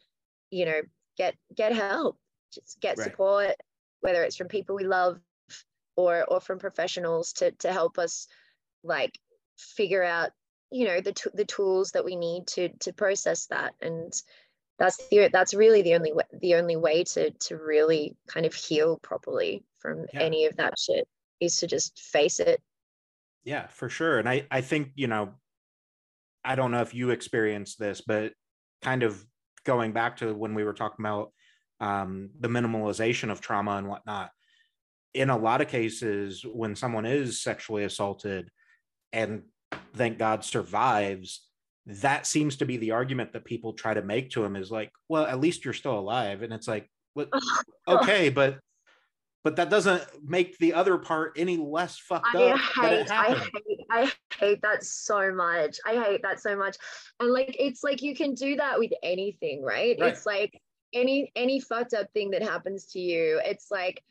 you 0.52 0.66
know 0.66 0.82
get 1.18 1.36
get 1.56 1.74
help 1.74 2.18
just 2.54 2.80
get 2.80 2.98
right. 2.98 3.06
support 3.06 3.56
whether 4.02 4.24
it's 4.24 4.36
from 4.36 4.48
people 4.48 4.76
we 4.76 4.86
love 4.86 5.20
or 5.96 6.24
or 6.26 6.40
from 6.40 6.60
professionals 6.60 7.34
to 7.34 7.52
to 7.52 7.72
help 7.72 7.98
us 7.98 8.28
like 8.84 9.18
figure 9.58 10.04
out 10.04 10.32
you 10.72 10.86
know 10.86 11.02
the 11.02 11.14
the 11.34 11.46
tools 11.46 11.92
that 11.92 12.06
we 12.06 12.16
need 12.16 12.48
to 12.48 12.70
to 12.80 12.94
process 12.94 13.48
that 13.48 13.74
and 13.82 14.14
that's 14.82 14.98
the 15.10 15.30
that's 15.32 15.54
really 15.54 15.84
the 15.84 15.94
only 15.94 16.12
way 16.12 16.24
the 16.42 16.56
only 16.56 16.76
way 16.76 17.04
to 17.04 17.30
to 17.32 17.56
really 17.56 18.16
kind 18.28 18.48
of 18.48 18.54
heal 18.54 18.98
properly 19.04 19.64
from 19.78 20.06
yeah. 20.12 20.20
any 20.20 20.46
of 20.46 20.58
that 20.58 20.74
shit 20.80 21.08
is 21.40 21.58
to 21.58 21.68
just 21.68 22.00
face 22.00 22.40
it 22.40 22.60
yeah 23.44 23.68
for 23.68 23.90
sure 23.90 24.18
and 24.18 24.28
i 24.28 24.44
i 24.50 24.60
think 24.60 24.90
you 24.96 25.06
know 25.06 25.30
i 26.44 26.56
don't 26.56 26.72
know 26.72 26.82
if 26.82 26.96
you 26.96 27.12
experienced 27.12 27.78
this 27.78 28.02
but 28.02 28.34
kind 28.82 29.04
of 29.04 29.24
going 29.66 29.92
back 29.92 30.18
to 30.18 30.34
when 30.34 30.56
we 30.56 30.64
were 30.64 30.74
talking 30.74 31.06
about 31.06 31.32
um, 31.80 32.30
the 32.40 32.48
minimalization 32.48 33.32
of 33.32 33.42
trauma 33.42 33.72
and 33.78 33.88
whatnot 33.88 34.32
in 35.14 35.30
a 35.30 35.38
lot 35.38 35.62
of 35.62 35.68
cases 35.68 36.44
when 36.44 36.76
someone 36.76 37.06
is 37.06 37.40
sexually 37.42 37.84
assaulted 37.84 38.50
and 39.14 39.44
thank 39.96 40.18
god 40.18 40.44
survives 40.44 41.51
that 41.86 42.28
seems 42.28 42.58
to 42.58 42.66
be 42.66 42.78
the 42.78 42.92
argument 42.92 43.34
that 43.34 43.46
people 43.46 43.74
try 43.74 43.94
to 43.94 44.02
make 44.02 44.30
to 44.32 44.44
him 44.44 44.56
is 44.56 44.72
like, 44.72 44.92
well, 45.10 45.26
at 45.26 45.40
least 45.40 45.66
you're 45.66 45.74
still 45.74 45.98
alive. 45.98 46.42
And 46.42 46.54
it's 46.54 46.68
like, 46.68 46.90
what? 47.14 47.30
okay, 47.88 48.30
but 48.30 48.60
but 49.44 49.56
that 49.56 49.72
doesn't 49.72 50.04
make 50.24 50.58
the 50.60 50.74
other 50.74 51.00
part 51.00 51.34
any 51.36 51.58
less 51.58 51.98
fucked 51.98 52.36
I 52.36 52.52
up. 52.52 52.60
Hate, 52.60 53.12
I 53.12 53.34
hate, 53.34 53.80
I 53.90 54.12
hate 54.38 54.62
that 54.62 54.84
so 54.84 55.34
much. 55.34 55.78
I 55.86 55.96
hate 55.96 56.22
that 56.22 56.40
so 56.40 56.56
much. 56.56 56.78
And 57.20 57.32
like, 57.32 57.56
it's 57.58 57.84
like 57.84 58.04
you 58.04 58.16
can 58.16 58.36
do 58.36 58.56
that 58.58 58.78
with 58.78 58.92
anything, 59.02 59.64
right? 59.64 59.98
right. 60.00 60.12
It's 60.12 60.28
like 60.28 60.62
any 60.94 61.32
any 61.36 61.60
fucked 61.60 61.94
up 61.94 62.12
thing 62.14 62.32
that 62.32 62.44
happens 62.44 62.86
to 62.88 63.00
you. 63.00 63.42
It's 63.44 63.72
like 63.72 64.04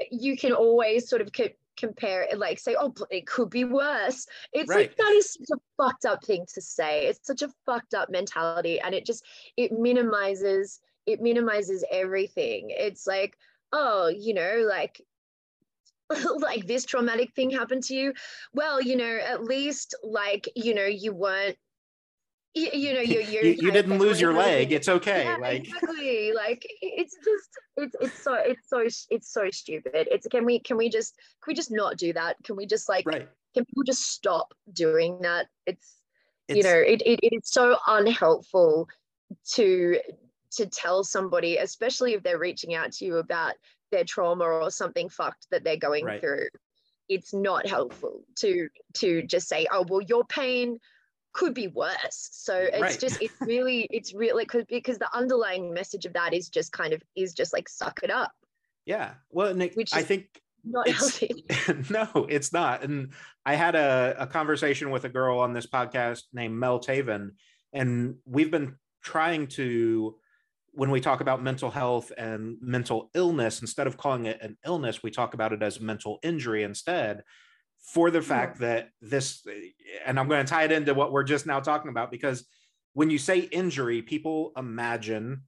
eh, 0.00 0.06
you 0.10 0.36
can 0.36 0.52
always 0.52 1.08
sort 1.08 1.22
of 1.22 1.32
compare 1.78 2.22
it 2.22 2.38
like 2.38 2.58
say 2.58 2.76
oh 2.78 2.92
it 3.10 3.26
could 3.26 3.50
be 3.50 3.64
worse. 3.64 4.26
It's 4.52 4.68
right. 4.68 4.88
like 4.88 4.96
that 4.96 5.12
is 5.12 5.32
such 5.32 5.56
a 5.56 5.82
fucked 5.82 6.04
up 6.04 6.24
thing 6.24 6.44
to 6.54 6.60
say. 6.60 7.06
It's 7.06 7.26
such 7.26 7.42
a 7.42 7.52
fucked 7.66 7.94
up 7.94 8.10
mentality 8.10 8.80
and 8.80 8.94
it 8.94 9.06
just 9.06 9.24
it 9.56 9.72
minimizes 9.72 10.80
it 11.06 11.20
minimizes 11.20 11.84
everything. 11.90 12.70
It's 12.70 13.06
like 13.06 13.36
oh 13.72 14.08
you 14.08 14.34
know 14.34 14.66
like 14.68 15.00
like 16.38 16.66
this 16.66 16.84
traumatic 16.84 17.32
thing 17.34 17.50
happened 17.50 17.84
to 17.84 17.94
you. 17.94 18.12
Well 18.52 18.80
you 18.80 18.96
know 18.96 19.18
at 19.24 19.44
least 19.44 19.94
like 20.02 20.48
you 20.54 20.74
know 20.74 20.86
you 20.86 21.12
weren't 21.12 21.56
you, 22.54 22.68
you 22.72 22.94
know 22.94 23.00
you 23.00 23.20
you, 23.20 23.56
you 23.60 23.70
didn't 23.70 23.98
lose 23.98 24.20
your 24.20 24.32
leg. 24.32 24.72
it's 24.72 24.88
okay 24.88 25.24
yeah, 25.24 25.36
like 25.36 25.64
exactly 25.64 26.32
like 26.32 26.66
it's 26.80 27.14
just 27.24 27.50
it's 27.76 27.96
it's 28.00 28.22
so 28.22 28.34
it's 28.34 28.68
so 28.68 28.86
it's 29.10 29.32
so 29.32 29.50
stupid. 29.50 30.08
It's 30.10 30.26
can 30.26 30.44
we 30.44 30.58
can 30.60 30.76
we 30.76 30.88
just 30.88 31.14
can 31.42 31.50
we 31.50 31.54
just 31.54 31.70
not 31.70 31.96
do 31.96 32.12
that? 32.14 32.36
Can 32.44 32.56
we 32.56 32.66
just 32.66 32.88
like 32.88 33.06
right. 33.06 33.28
can 33.54 33.64
people 33.64 33.84
just 33.84 34.10
stop 34.10 34.52
doing 34.72 35.20
that? 35.22 35.46
It's, 35.66 35.96
it's 36.48 36.56
you 36.56 36.62
know 36.62 36.78
it, 36.78 37.02
it, 37.02 37.20
it 37.22 37.36
is 37.36 37.50
so 37.50 37.76
unhelpful 37.86 38.88
to 39.52 39.98
to 40.52 40.66
tell 40.66 41.04
somebody 41.04 41.58
especially 41.58 42.14
if 42.14 42.22
they're 42.22 42.38
reaching 42.38 42.74
out 42.74 42.92
to 42.92 43.04
you 43.04 43.18
about 43.18 43.54
their 43.92 44.04
trauma 44.04 44.44
or 44.44 44.70
something 44.70 45.08
fucked 45.08 45.46
that 45.50 45.64
they're 45.64 45.76
going 45.76 46.04
right. 46.04 46.20
through. 46.20 46.48
It's 47.08 47.32
not 47.32 47.66
helpful 47.66 48.22
to 48.40 48.68
to 48.94 49.22
just 49.22 49.48
say 49.48 49.66
oh 49.70 49.84
well 49.88 50.00
your 50.00 50.24
pain 50.24 50.78
could 51.32 51.54
be 51.54 51.68
worse. 51.68 52.28
So 52.32 52.54
it's 52.56 52.80
right. 52.80 53.00
just 53.00 53.22
it's 53.22 53.34
really 53.40 53.86
it's 53.90 54.14
really 54.14 54.44
because 54.44 54.64
because 54.68 54.98
the 54.98 55.08
underlying 55.14 55.72
message 55.72 56.04
of 56.04 56.12
that 56.14 56.34
is 56.34 56.48
just 56.48 56.72
kind 56.72 56.92
of 56.92 57.02
is 57.16 57.32
just 57.32 57.52
like 57.52 57.68
suck 57.68 58.00
it 58.02 58.10
up. 58.10 58.32
Yeah. 58.86 59.14
Well, 59.30 59.54
Nick, 59.54 59.74
Which 59.74 59.94
I 59.94 60.02
think 60.02 60.40
not 60.64 60.88
healthy. 60.88 61.44
no, 61.90 62.26
it's 62.28 62.52
not. 62.52 62.82
And 62.82 63.12
I 63.44 63.54
had 63.54 63.74
a, 63.74 64.16
a 64.18 64.26
conversation 64.26 64.90
with 64.90 65.04
a 65.04 65.08
girl 65.08 65.38
on 65.38 65.52
this 65.52 65.66
podcast 65.66 66.22
named 66.32 66.54
Mel 66.54 66.80
Taven, 66.80 67.32
and 67.72 68.16
we've 68.24 68.50
been 68.50 68.76
trying 69.02 69.46
to 69.48 70.16
when 70.72 70.90
we 70.90 71.00
talk 71.00 71.20
about 71.20 71.42
mental 71.42 71.70
health 71.70 72.12
and 72.16 72.56
mental 72.60 73.10
illness, 73.14 73.60
instead 73.60 73.86
of 73.86 73.96
calling 73.96 74.26
it 74.26 74.40
an 74.40 74.56
illness, 74.64 75.02
we 75.02 75.10
talk 75.10 75.34
about 75.34 75.52
it 75.52 75.62
as 75.62 75.80
mental 75.80 76.18
injury 76.22 76.62
instead, 76.62 77.22
for 77.80 78.10
the 78.10 78.22
fact 78.22 78.58
that 78.60 78.90
this, 79.00 79.46
and 80.04 80.18
I'm 80.18 80.28
going 80.28 80.44
to 80.44 80.50
tie 80.50 80.64
it 80.64 80.72
into 80.72 80.94
what 80.94 81.12
we're 81.12 81.24
just 81.24 81.46
now 81.46 81.60
talking 81.60 81.90
about, 81.90 82.10
because 82.10 82.46
when 82.92 83.10
you 83.10 83.18
say 83.18 83.38
injury, 83.38 84.02
people 84.02 84.52
imagine 84.56 85.42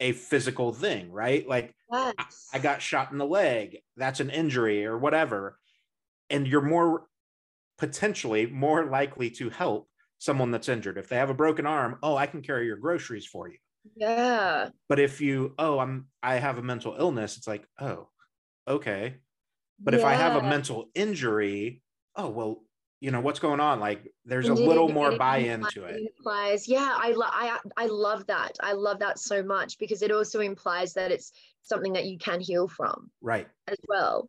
a 0.00 0.12
physical 0.12 0.72
thing, 0.72 1.12
right? 1.12 1.46
Like 1.46 1.74
yes. 1.92 2.14
I, 2.18 2.56
I 2.56 2.58
got 2.58 2.82
shot 2.82 3.12
in 3.12 3.18
the 3.18 3.26
leg, 3.26 3.78
that's 3.96 4.20
an 4.20 4.30
injury 4.30 4.86
or 4.86 4.98
whatever. 4.98 5.58
And 6.30 6.46
you're 6.46 6.62
more 6.62 7.06
potentially 7.78 8.46
more 8.46 8.86
likely 8.86 9.30
to 9.30 9.50
help 9.50 9.88
someone 10.18 10.50
that's 10.50 10.68
injured. 10.68 10.98
If 10.98 11.08
they 11.08 11.16
have 11.16 11.30
a 11.30 11.34
broken 11.34 11.66
arm, 11.66 11.98
oh, 12.02 12.16
I 12.16 12.26
can 12.26 12.42
carry 12.42 12.66
your 12.66 12.76
groceries 12.76 13.26
for 13.26 13.48
you. 13.48 13.56
Yeah. 13.96 14.68
But 14.88 15.00
if 15.00 15.20
you, 15.20 15.54
oh, 15.58 15.78
I'm 15.78 16.06
I 16.22 16.36
have 16.36 16.58
a 16.58 16.62
mental 16.62 16.96
illness, 16.98 17.36
it's 17.36 17.46
like, 17.46 17.64
oh, 17.80 18.08
okay. 18.68 19.16
But 19.80 19.94
yeah. 19.94 20.00
if 20.00 20.06
I 20.06 20.14
have 20.14 20.36
a 20.36 20.46
mental 20.46 20.90
injury, 20.94 21.82
oh 22.16 22.28
well, 22.28 22.62
you 23.00 23.10
know 23.10 23.20
what's 23.20 23.40
going 23.40 23.60
on? 23.60 23.80
Like 23.80 24.12
there's 24.24 24.48
a 24.48 24.54
little 24.54 24.88
more 24.88 25.16
buy-in 25.16 25.64
to 25.72 25.84
it. 25.84 26.00
implies 26.18 26.68
yeah 26.68 26.94
I, 26.96 27.12
lo- 27.12 27.26
I 27.26 27.58
i 27.76 27.86
love 27.86 28.26
that. 28.26 28.56
I 28.62 28.72
love 28.72 28.98
that 28.98 29.18
so 29.18 29.42
much 29.42 29.78
because 29.78 30.02
it 30.02 30.12
also 30.12 30.40
implies 30.40 30.92
that 30.94 31.10
it's 31.10 31.32
something 31.62 31.94
that 31.94 32.06
you 32.06 32.18
can 32.18 32.40
heal 32.40 32.68
from 32.68 33.10
right. 33.22 33.48
as 33.68 33.78
well 33.88 34.28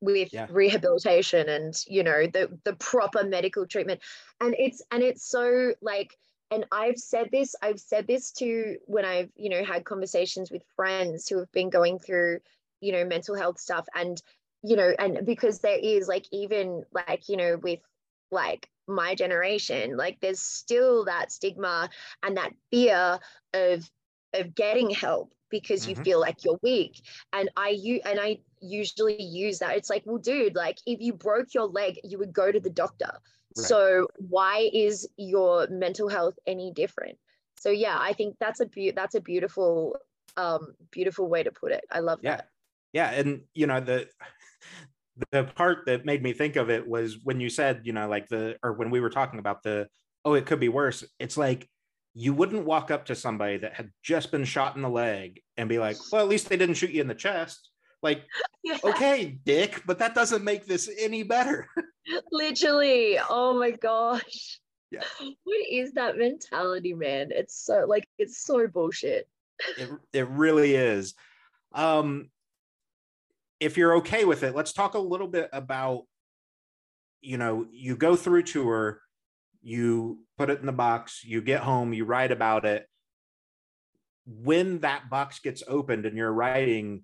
with 0.00 0.32
yeah. 0.32 0.48
rehabilitation 0.50 1.48
and 1.48 1.74
you 1.86 2.02
know 2.02 2.26
the 2.26 2.58
the 2.64 2.74
proper 2.74 3.22
medical 3.22 3.66
treatment. 3.66 4.00
And 4.40 4.56
it's 4.58 4.82
and 4.90 5.02
it's 5.02 5.28
so 5.28 5.74
like 5.80 6.16
and 6.50 6.66
i've 6.70 6.98
said 6.98 7.28
this 7.32 7.54
i've 7.62 7.80
said 7.80 8.06
this 8.06 8.30
to 8.32 8.76
when 8.86 9.04
i've 9.04 9.30
you 9.36 9.48
know 9.48 9.64
had 9.64 9.84
conversations 9.84 10.50
with 10.50 10.62
friends 10.76 11.28
who 11.28 11.38
have 11.38 11.50
been 11.52 11.70
going 11.70 11.98
through 11.98 12.40
you 12.80 12.92
know 12.92 13.04
mental 13.04 13.34
health 13.34 13.58
stuff 13.58 13.86
and 13.94 14.20
you 14.62 14.76
know 14.76 14.92
and 14.98 15.24
because 15.26 15.58
there 15.60 15.78
is 15.78 16.08
like 16.08 16.26
even 16.32 16.84
like 16.92 17.28
you 17.28 17.36
know 17.36 17.56
with 17.62 17.80
like 18.30 18.68
my 18.88 19.14
generation 19.14 19.96
like 19.96 20.18
there's 20.20 20.40
still 20.40 21.04
that 21.04 21.30
stigma 21.30 21.88
and 22.22 22.36
that 22.36 22.52
fear 22.70 23.18
of 23.54 23.88
of 24.34 24.54
getting 24.54 24.90
help 24.90 25.32
because 25.50 25.86
you 25.86 25.94
mm-hmm. 25.94 26.04
feel 26.04 26.20
like 26.20 26.44
you're 26.44 26.58
weak. 26.62 27.00
And 27.32 27.50
i 27.56 27.68
you 27.68 28.00
and 28.04 28.18
i 28.18 28.38
usually 28.60 29.20
use 29.22 29.58
that. 29.58 29.76
It's 29.76 29.90
like 29.90 30.02
well 30.04 30.18
dude 30.18 30.56
like 30.56 30.78
if 30.86 31.00
you 31.00 31.12
broke 31.12 31.54
your 31.54 31.66
leg 31.66 32.00
you 32.02 32.18
would 32.18 32.32
go 32.32 32.50
to 32.50 32.60
the 32.60 32.70
doctor. 32.70 33.12
Right. 33.54 33.66
so 33.66 34.08
why 34.16 34.70
is 34.72 35.06
your 35.18 35.68
mental 35.68 36.08
health 36.08 36.34
any 36.46 36.72
different? 36.72 37.18
So 37.60 37.70
yeah 37.70 37.96
i 38.00 38.12
think 38.12 38.36
that's 38.40 38.60
a 38.60 38.66
be- 38.66 38.92
that's 38.92 39.14
a 39.14 39.20
beautiful 39.20 39.96
um 40.36 40.74
beautiful 40.90 41.28
way 41.28 41.42
to 41.42 41.52
put 41.52 41.72
it. 41.72 41.84
I 41.90 42.00
love 42.00 42.20
yeah. 42.22 42.36
That 42.36 42.48
yeah. 42.92 43.10
And 43.10 43.42
you 43.54 43.66
know 43.66 43.80
the 43.80 44.08
the 45.30 45.44
part 45.44 45.86
that 45.86 46.04
made 46.04 46.22
me 46.22 46.32
think 46.32 46.56
of 46.56 46.70
it 46.70 46.86
was 46.86 47.18
when 47.22 47.40
you 47.40 47.50
said, 47.50 47.82
you 47.84 47.92
know, 47.92 48.08
like 48.08 48.28
the, 48.28 48.56
or 48.62 48.72
when 48.72 48.90
we 48.90 49.00
were 49.00 49.10
talking 49.10 49.38
about 49.38 49.62
the, 49.62 49.88
oh, 50.24 50.34
it 50.34 50.46
could 50.46 50.60
be 50.60 50.68
worse. 50.68 51.04
It's 51.18 51.36
like 51.36 51.68
you 52.14 52.34
wouldn't 52.34 52.64
walk 52.64 52.90
up 52.90 53.06
to 53.06 53.14
somebody 53.14 53.58
that 53.58 53.74
had 53.74 53.90
just 54.02 54.30
been 54.30 54.44
shot 54.44 54.76
in 54.76 54.82
the 54.82 54.88
leg 54.88 55.40
and 55.56 55.68
be 55.68 55.78
like, 55.78 55.96
well, 56.10 56.22
at 56.22 56.28
least 56.28 56.48
they 56.48 56.56
didn't 56.56 56.74
shoot 56.74 56.90
you 56.90 57.00
in 57.00 57.08
the 57.08 57.14
chest. 57.14 57.70
Like, 58.02 58.22
yeah. 58.64 58.78
okay, 58.84 59.38
dick, 59.44 59.82
but 59.86 59.98
that 59.98 60.14
doesn't 60.14 60.44
make 60.44 60.66
this 60.66 60.90
any 60.98 61.22
better. 61.22 61.68
Literally. 62.32 63.18
Oh 63.18 63.58
my 63.58 63.70
gosh. 63.70 64.58
Yeah. 64.90 65.04
What 65.44 65.66
is 65.70 65.92
that 65.92 66.18
mentality, 66.18 66.92
man? 66.92 67.28
It's 67.30 67.64
so 67.64 67.86
like 67.88 68.06
it's 68.18 68.44
so 68.44 68.66
bullshit. 68.66 69.26
it, 69.78 69.90
it 70.12 70.28
really 70.28 70.74
is. 70.74 71.14
Um, 71.72 72.28
if 73.62 73.76
you're 73.76 73.94
okay 73.98 74.24
with 74.24 74.42
it, 74.42 74.56
let's 74.56 74.72
talk 74.72 74.94
a 74.94 74.98
little 74.98 75.28
bit 75.28 75.48
about, 75.52 76.02
you 77.20 77.38
know, 77.38 77.64
you 77.70 77.96
go 77.96 78.16
through 78.16 78.42
tour, 78.42 79.00
you 79.62 80.18
put 80.36 80.50
it 80.50 80.58
in 80.58 80.66
the 80.66 80.72
box, 80.72 81.22
you 81.24 81.40
get 81.40 81.60
home, 81.60 81.92
you 81.92 82.04
write 82.04 82.32
about 82.32 82.64
it. 82.64 82.86
When 84.26 84.80
that 84.80 85.08
box 85.08 85.38
gets 85.38 85.62
opened 85.68 86.06
and 86.06 86.16
you're 86.16 86.32
writing, 86.32 87.02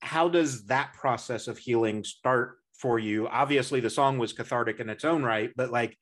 how 0.00 0.28
does 0.28 0.66
that 0.66 0.94
process 0.94 1.46
of 1.46 1.58
healing 1.58 2.02
start 2.02 2.56
for 2.74 2.98
you? 2.98 3.28
Obviously, 3.28 3.78
the 3.78 3.88
song 3.88 4.18
was 4.18 4.32
cathartic 4.32 4.80
in 4.80 4.90
its 4.90 5.04
own 5.04 5.22
right, 5.22 5.52
but 5.54 5.70
like 5.70 5.96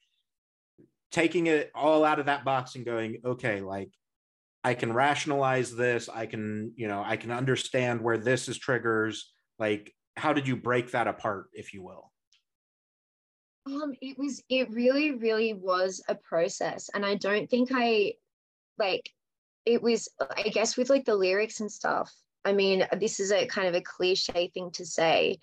taking 1.13 1.49
it 1.49 1.71
all 1.75 2.03
out 2.03 2.19
of 2.19 2.27
that 2.27 2.47
box 2.47 2.77
and 2.77 2.87
going, 2.87 3.19
okay, 3.27 3.61
like 3.61 3.91
I 4.65 4.73
can 4.73 4.95
rationalize 4.95 5.77
this. 5.77 6.09
I 6.09 6.25
can, 6.25 6.73
you 6.77 6.89
know, 6.89 7.03
I 7.05 7.19
can 7.19 7.31
understand 7.31 8.01
where 8.01 8.17
this 8.17 8.49
is 8.49 8.57
triggers 8.57 9.35
like 9.59 9.95
how 10.17 10.33
did 10.33 10.49
you 10.49 10.57
break 10.57 10.91
that 10.93 11.07
apart 11.07 11.49
if 11.53 11.75
you 11.75 11.83
will? 11.83 12.11
Um 13.67 13.95
it 14.01 14.19
was 14.19 14.43
it 14.49 14.71
really 14.71 15.13
really 15.13 15.53
was 15.53 16.03
a 16.09 16.15
process 16.15 16.89
and 16.95 17.05
i 17.05 17.17
don't 17.17 17.51
think 17.51 17.71
i 17.75 18.13
like 18.79 19.11
it 19.65 19.83
was 19.83 20.09
i 20.37 20.43
guess 20.43 20.77
with 20.77 20.89
like 20.89 21.05
the 21.05 21.17
lyrics 21.17 21.59
and 21.59 21.71
stuff 21.71 22.15
i 22.45 22.53
mean 22.53 22.87
this 23.01 23.19
is 23.19 23.33
a 23.33 23.45
kind 23.47 23.67
of 23.67 23.75
a 23.75 23.81
cliche 23.81 24.53
thing 24.55 24.71
to 24.71 24.87
say 24.87 25.39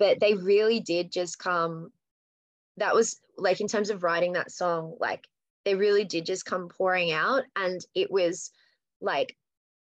but 0.00 0.18
they 0.18 0.34
really 0.34 0.80
did 0.80 1.12
just 1.12 1.38
come 1.38 1.92
that 2.78 2.94
was 2.94 3.20
like 3.36 3.60
in 3.60 3.68
terms 3.68 3.90
of 3.90 4.02
writing 4.02 4.32
that 4.32 4.50
song 4.50 4.96
like 4.98 5.24
they 5.64 5.76
really 5.76 6.04
did 6.04 6.26
just 6.26 6.44
come 6.44 6.68
pouring 6.68 7.12
out 7.12 7.44
and 7.54 7.80
it 7.94 8.10
was 8.10 8.50
like 9.00 9.36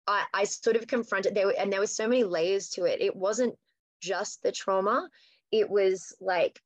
I, 0.07 0.25
I 0.33 0.45
sort 0.45 0.77
of 0.77 0.87
confronted 0.87 1.35
there 1.35 1.53
and 1.59 1.73
there 1.73 1.81
were 1.81 1.87
so 1.87 2.09
many 2.09 2.25
layers 2.25 2.69
to 2.71 2.85
it. 2.85 3.01
It 3.01 3.17
wasn't 3.17 3.57
just 4.01 4.43
the 4.43 4.53
trauma. 4.53 5.09
It 5.51 5.69
was 5.69 6.15
like 6.21 6.61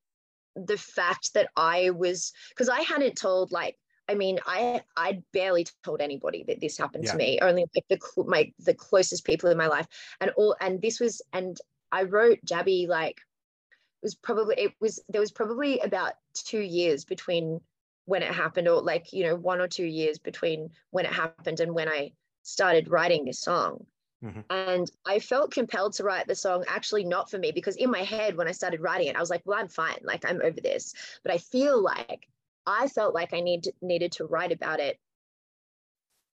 the 0.57 0.77
fact 0.77 1.35
that 1.35 1.49
I 1.57 1.91
was 1.91 2.33
because 2.51 2.69
I 2.69 2.81
hadn't 2.81 3.17
told 3.17 3.53
like 3.53 3.77
I 4.09 4.15
mean 4.15 4.39
I 4.47 4.83
I 4.97 5.23
barely 5.33 5.67
told 5.85 6.01
anybody 6.01 6.45
that 6.49 6.61
this 6.61 6.77
happened 6.77 7.05
yeah. 7.05 7.13
to 7.13 7.17
me. 7.17 7.39
Only 7.41 7.67
like 7.75 7.85
the 7.89 8.25
my 8.25 8.53
the 8.59 8.75
closest 8.75 9.25
people 9.25 9.51
in 9.51 9.57
my 9.57 9.69
life 9.69 9.87
and 10.21 10.31
all 10.37 10.57
and 10.61 10.81
this 10.83 11.01
was 11.01 11.23
and 11.33 11.57
I 11.93 12.05
wrote 12.05 12.39
Jabby 12.45 12.89
like 12.89 13.17
it 13.17 14.05
was 14.05 14.15
probably 14.15 14.57
it 14.59 14.73
was 14.81 15.01
there 15.09 15.21
was 15.21 15.33
probably 15.33 15.81
about 15.81 16.15
two 16.35 16.61
years 16.61 17.05
between 17.05 17.61
when 18.07 18.23
it 18.23 18.33
happened 18.33 18.67
or 18.67 18.83
like 18.83 19.13
you 19.13 19.25
know 19.25 19.37
one 19.37 19.61
or 19.61 19.69
two 19.69 19.85
years 19.85 20.19
between 20.19 20.71
when 20.91 21.07
it 21.07 21.13
happened 21.13 21.61
and 21.61 21.75
when 21.75 21.89
I 21.89 22.13
started 22.43 22.91
writing 22.91 23.25
this 23.25 23.41
song. 23.41 23.87
Mm-hmm. 24.25 24.41
And 24.51 24.91
I 25.07 25.19
felt 25.19 25.51
compelled 25.51 25.95
to 25.95 26.05
write 26.05 26.27
the 26.27 26.35
song, 26.35 26.65
actually, 26.69 27.05
not 27.05 27.31
for 27.31 27.39
me, 27.39 27.53
because 27.53 27.77
in 27.77 27.91
my 27.91 28.03
head, 28.03 28.37
when 28.37 28.49
I 28.49 28.53
started 28.53 28.81
writing 28.81 29.07
it, 29.07 29.17
I 29.17 29.21
was 29.21 29.31
like, 29.31 29.43
well, 29.47 29.59
I'm 29.59 29.69
fine. 29.69 29.99
Like, 30.03 30.25
I'm 30.29 30.43
over 30.43 30.61
this. 30.61 30.95
But 31.23 31.33
I 31.33 31.39
feel 31.39 31.83
like 31.83 32.29
I 32.67 32.89
felt 32.89 33.15
like 33.15 33.33
I 33.33 33.41
need 33.41 33.65
to, 33.65 33.73
needed 33.81 34.13
to 34.13 34.27
write 34.27 34.53
about 34.53 34.79
it, 34.79 34.99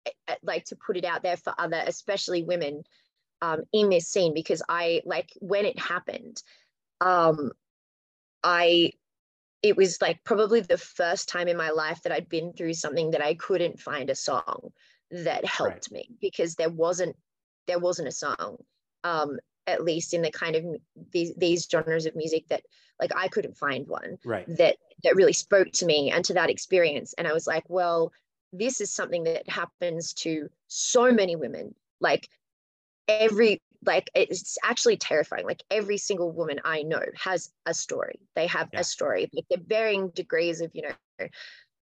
eh, 0.07 0.11
eh, 0.28 0.34
like 0.42 0.64
to 0.66 0.76
put 0.76 0.96
it 0.96 1.04
out 1.04 1.22
there 1.22 1.36
for 1.36 1.54
other, 1.57 1.80
especially 1.86 2.42
women 2.42 2.82
um, 3.40 3.62
in 3.72 3.88
this 3.88 4.09
scene, 4.09 4.34
because 4.34 4.62
I, 4.68 5.02
like, 5.04 5.30
when 5.40 5.64
it 5.64 5.78
happened, 5.78 6.42
um, 7.00 7.52
I, 8.42 8.92
it 9.62 9.76
was 9.76 10.00
like 10.00 10.24
probably 10.24 10.61
the 10.61 10.78
first 10.78 11.28
time 11.28 11.46
in 11.46 11.57
my 11.57 11.70
life 11.70 12.02
that 12.02 12.12
I'd 12.12 12.28
been 12.28 12.52
through 12.52 12.74
something 12.74 13.12
that 13.12 13.24
I 13.24 13.34
couldn't 13.34 13.80
find 13.80 14.11
a 14.11 14.14
song 14.16 14.72
that 15.11 15.44
helped 15.44 15.88
right. 15.90 15.92
me 15.92 16.11
because 16.20 16.54
there 16.57 16.70
wasn't 16.70 17.16
there 17.66 17.78
wasn't 17.78 18.09
a 18.09 18.12
song 18.12 18.57
um 19.04 19.38
at 19.66 19.84
least 19.84 20.14
in 20.14 20.22
the 20.22 20.30
kind 20.30 20.57
of 20.57 20.64
these 21.12 21.34
these 21.36 21.66
genres 21.70 22.07
of 22.07 22.16
music 22.16 22.46
that 22.48 22.62
like 23.00 23.11
I 23.14 23.28
couldn't 23.28 23.57
find 23.57 23.86
one 23.86 24.18
right. 24.24 24.46
that 24.57 24.76
that 25.04 25.16
really 25.16 25.32
spoke 25.32 25.70
to 25.72 25.86
me 25.86 26.11
and 26.11 26.24
to 26.24 26.34
that 26.34 26.50
experience 26.50 27.14
and 27.14 27.26
I 27.26 27.32
was 27.32 27.46
like 27.46 27.64
well 27.68 28.12
this 28.52 28.80
is 28.80 28.92
something 28.92 29.24
that 29.24 29.48
happens 29.48 30.12
to 30.14 30.48
so 30.68 31.12
many 31.12 31.36
women 31.36 31.74
like 32.00 32.28
every 33.09 33.61
like 33.84 34.11
it's 34.14 34.57
actually 34.64 34.96
terrifying 34.96 35.44
like 35.44 35.62
every 35.70 35.98
single 35.98 36.32
woman 36.32 36.59
i 36.64 36.82
know 36.82 37.02
has 37.14 37.52
a 37.66 37.74
story 37.74 38.18
they 38.34 38.46
have 38.46 38.68
yeah. 38.72 38.80
a 38.80 38.84
story 38.84 39.30
like 39.32 39.44
they're 39.48 39.59
varying 39.66 40.09
degrees 40.11 40.61
of 40.61 40.70
you 40.74 40.82
know 40.82 41.26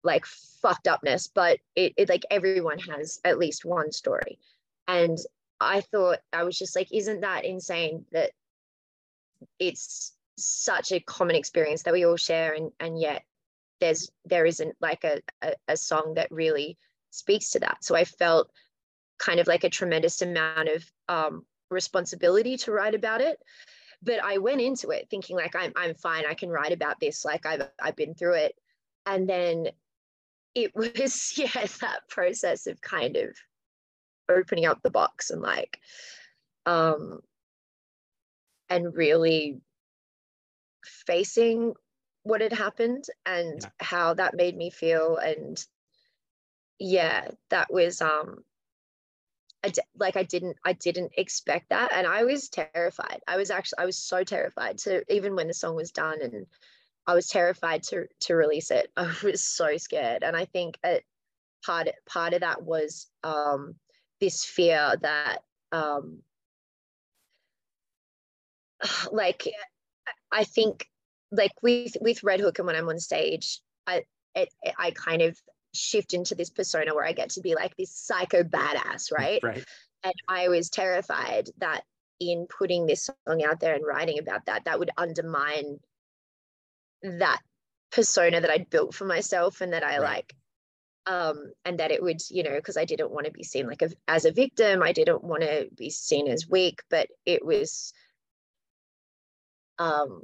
like 0.02 0.26
fucked 0.26 0.88
upness, 0.88 1.28
but 1.28 1.58
it, 1.76 1.92
it 1.96 2.08
like 2.08 2.24
everyone 2.30 2.78
has 2.78 3.20
at 3.24 3.38
least 3.38 3.64
one 3.64 3.92
story. 3.92 4.38
And 4.88 5.18
I 5.60 5.80
thought 5.80 6.18
I 6.32 6.44
was 6.44 6.58
just 6.58 6.74
like, 6.74 6.92
isn't 6.92 7.20
that 7.20 7.44
insane 7.44 8.04
that 8.12 8.30
it's 9.58 10.12
such 10.36 10.92
a 10.92 11.00
common 11.00 11.36
experience 11.36 11.82
that 11.82 11.92
we 11.92 12.04
all 12.04 12.16
share 12.16 12.54
and 12.54 12.72
and 12.80 12.98
yet 12.98 13.22
there's 13.80 14.10
there 14.24 14.46
isn't 14.46 14.74
like 14.80 15.04
a, 15.04 15.20
a, 15.42 15.54
a 15.68 15.76
song 15.76 16.14
that 16.14 16.30
really 16.30 16.78
speaks 17.10 17.50
to 17.50 17.60
that. 17.60 17.84
So 17.84 17.94
I 17.94 18.04
felt 18.04 18.50
kind 19.18 19.40
of 19.40 19.46
like 19.46 19.64
a 19.64 19.70
tremendous 19.70 20.22
amount 20.22 20.68
of 20.68 20.84
um, 21.08 21.44
responsibility 21.70 22.56
to 22.56 22.72
write 22.72 22.94
about 22.94 23.20
it 23.20 23.38
but 24.02 24.22
I 24.22 24.38
went 24.38 24.60
into 24.60 24.90
it 24.90 25.08
thinking 25.10 25.36
like 25.36 25.54
I'm 25.54 25.72
I'm 25.76 25.94
fine. 25.94 26.24
I 26.28 26.34
can 26.34 26.50
write 26.50 26.72
about 26.72 26.98
this. 27.00 27.24
Like 27.24 27.46
I've 27.46 27.68
I've 27.80 27.96
been 27.96 28.14
through 28.14 28.34
it, 28.34 28.56
and 29.06 29.28
then 29.28 29.68
it 30.54 30.74
was 30.76 31.32
yeah 31.36 31.66
that 31.80 32.08
process 32.08 32.66
of 32.66 32.80
kind 32.80 33.16
of 33.16 33.36
opening 34.28 34.66
up 34.66 34.80
the 34.82 34.90
box 34.90 35.30
and 35.30 35.42
like 35.42 35.80
um 36.66 37.20
and 38.68 38.94
really 38.94 39.60
facing 40.84 41.74
what 42.22 42.40
had 42.40 42.52
happened 42.52 43.04
and 43.26 43.60
yeah. 43.62 43.68
how 43.80 44.14
that 44.14 44.34
made 44.34 44.56
me 44.56 44.70
feel. 44.70 45.16
And 45.16 45.62
yeah 46.78 47.28
that 47.50 47.72
was 47.72 48.00
um 48.00 48.42
I 49.62 49.68
d- 49.68 49.82
like 49.96 50.16
I 50.16 50.24
didn't 50.24 50.56
I 50.64 50.72
didn't 50.72 51.12
expect 51.16 51.68
that. 51.70 51.92
And 51.92 52.06
I 52.06 52.24
was 52.24 52.48
terrified. 52.48 53.20
I 53.26 53.36
was 53.36 53.50
actually 53.50 53.78
I 53.78 53.86
was 53.86 53.98
so 53.98 54.24
terrified 54.24 54.78
to 54.78 55.04
even 55.12 55.36
when 55.36 55.48
the 55.48 55.54
song 55.54 55.76
was 55.76 55.92
done 55.92 56.20
and 56.22 56.46
I 57.06 57.14
was 57.14 57.28
terrified 57.28 57.82
to 57.84 58.06
to 58.20 58.34
release 58.34 58.70
it 58.70 58.90
I 58.96 59.14
was 59.22 59.42
so 59.42 59.76
scared 59.76 60.22
and 60.22 60.36
I 60.36 60.44
think 60.46 60.78
it, 60.84 61.04
part 61.64 61.88
part 62.08 62.32
of 62.32 62.40
that 62.40 62.62
was 62.62 63.06
um 63.24 63.76
this 64.20 64.44
fear 64.44 64.94
that 65.00 65.38
um 65.72 66.18
like 69.12 69.48
I 70.30 70.44
think 70.44 70.86
like 71.30 71.52
with 71.62 71.96
with 72.00 72.20
RedHook 72.20 72.58
and 72.58 72.66
when 72.66 72.76
I'm 72.76 72.88
on 72.88 72.98
stage, 72.98 73.60
I 73.86 74.04
it, 74.34 74.48
it, 74.62 74.74
I 74.78 74.92
kind 74.92 75.22
of 75.22 75.36
shift 75.74 76.14
into 76.14 76.34
this 76.34 76.50
persona 76.50 76.94
where 76.94 77.06
I 77.06 77.12
get 77.12 77.30
to 77.30 77.40
be 77.40 77.54
like 77.54 77.76
this 77.76 77.90
psycho 77.90 78.42
badass, 78.42 79.10
right? 79.18 79.40
Right. 79.42 79.64
And 80.04 80.14
I 80.28 80.48
was 80.48 80.68
terrified 80.68 81.48
that 81.58 81.82
in 82.20 82.46
putting 82.46 82.86
this 82.86 83.08
song 83.26 83.42
out 83.42 83.60
there 83.60 83.74
and 83.74 83.84
writing 83.84 84.18
about 84.18 84.46
that, 84.46 84.64
that 84.64 84.78
would 84.78 84.90
undermine 84.96 85.80
that 87.02 87.40
persona 87.90 88.40
that 88.40 88.50
I'd 88.50 88.70
built 88.70 88.94
for 88.94 89.04
myself 89.04 89.60
and 89.60 89.72
that 89.72 89.84
I 89.84 89.98
right. 89.98 90.00
like 90.00 90.34
um 91.06 91.52
and 91.64 91.80
that 91.80 91.90
it 91.90 92.00
would 92.00 92.20
you 92.30 92.44
know 92.44 92.54
because 92.54 92.76
I 92.76 92.84
didn't 92.84 93.10
want 93.10 93.26
to 93.26 93.32
be 93.32 93.42
seen 93.42 93.66
like 93.66 93.82
a, 93.82 93.90
as 94.06 94.24
a 94.24 94.30
victim 94.30 94.82
I 94.82 94.92
didn't 94.92 95.24
want 95.24 95.42
to 95.42 95.68
be 95.76 95.90
seen 95.90 96.28
as 96.28 96.48
weak 96.48 96.82
but 96.88 97.08
it 97.26 97.44
was 97.44 97.92
um 99.78 100.22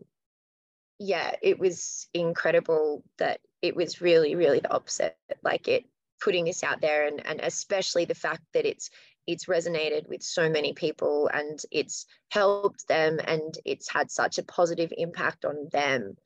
yeah, 0.98 1.32
it 1.42 1.58
was 1.58 2.08
incredible 2.12 3.04
that 3.18 3.40
it 3.62 3.76
was 3.76 4.00
really, 4.00 4.34
really 4.34 4.60
the 4.60 4.72
opposite. 4.72 5.16
Like 5.42 5.68
it 5.68 5.84
putting 6.20 6.44
this 6.44 6.64
out 6.64 6.80
there 6.80 7.06
and, 7.06 7.24
and 7.24 7.40
especially 7.40 8.04
the 8.04 8.14
fact 8.14 8.42
that 8.52 8.66
it's 8.66 8.90
it's 9.26 9.44
resonated 9.44 10.08
with 10.08 10.22
so 10.22 10.48
many 10.48 10.72
people 10.72 11.30
and 11.32 11.60
it's 11.70 12.06
helped 12.30 12.88
them 12.88 13.20
and 13.24 13.54
it's 13.64 13.88
had 13.88 14.10
such 14.10 14.38
a 14.38 14.42
positive 14.42 14.92
impact 14.96 15.44
on 15.44 15.68
them. 15.70 16.16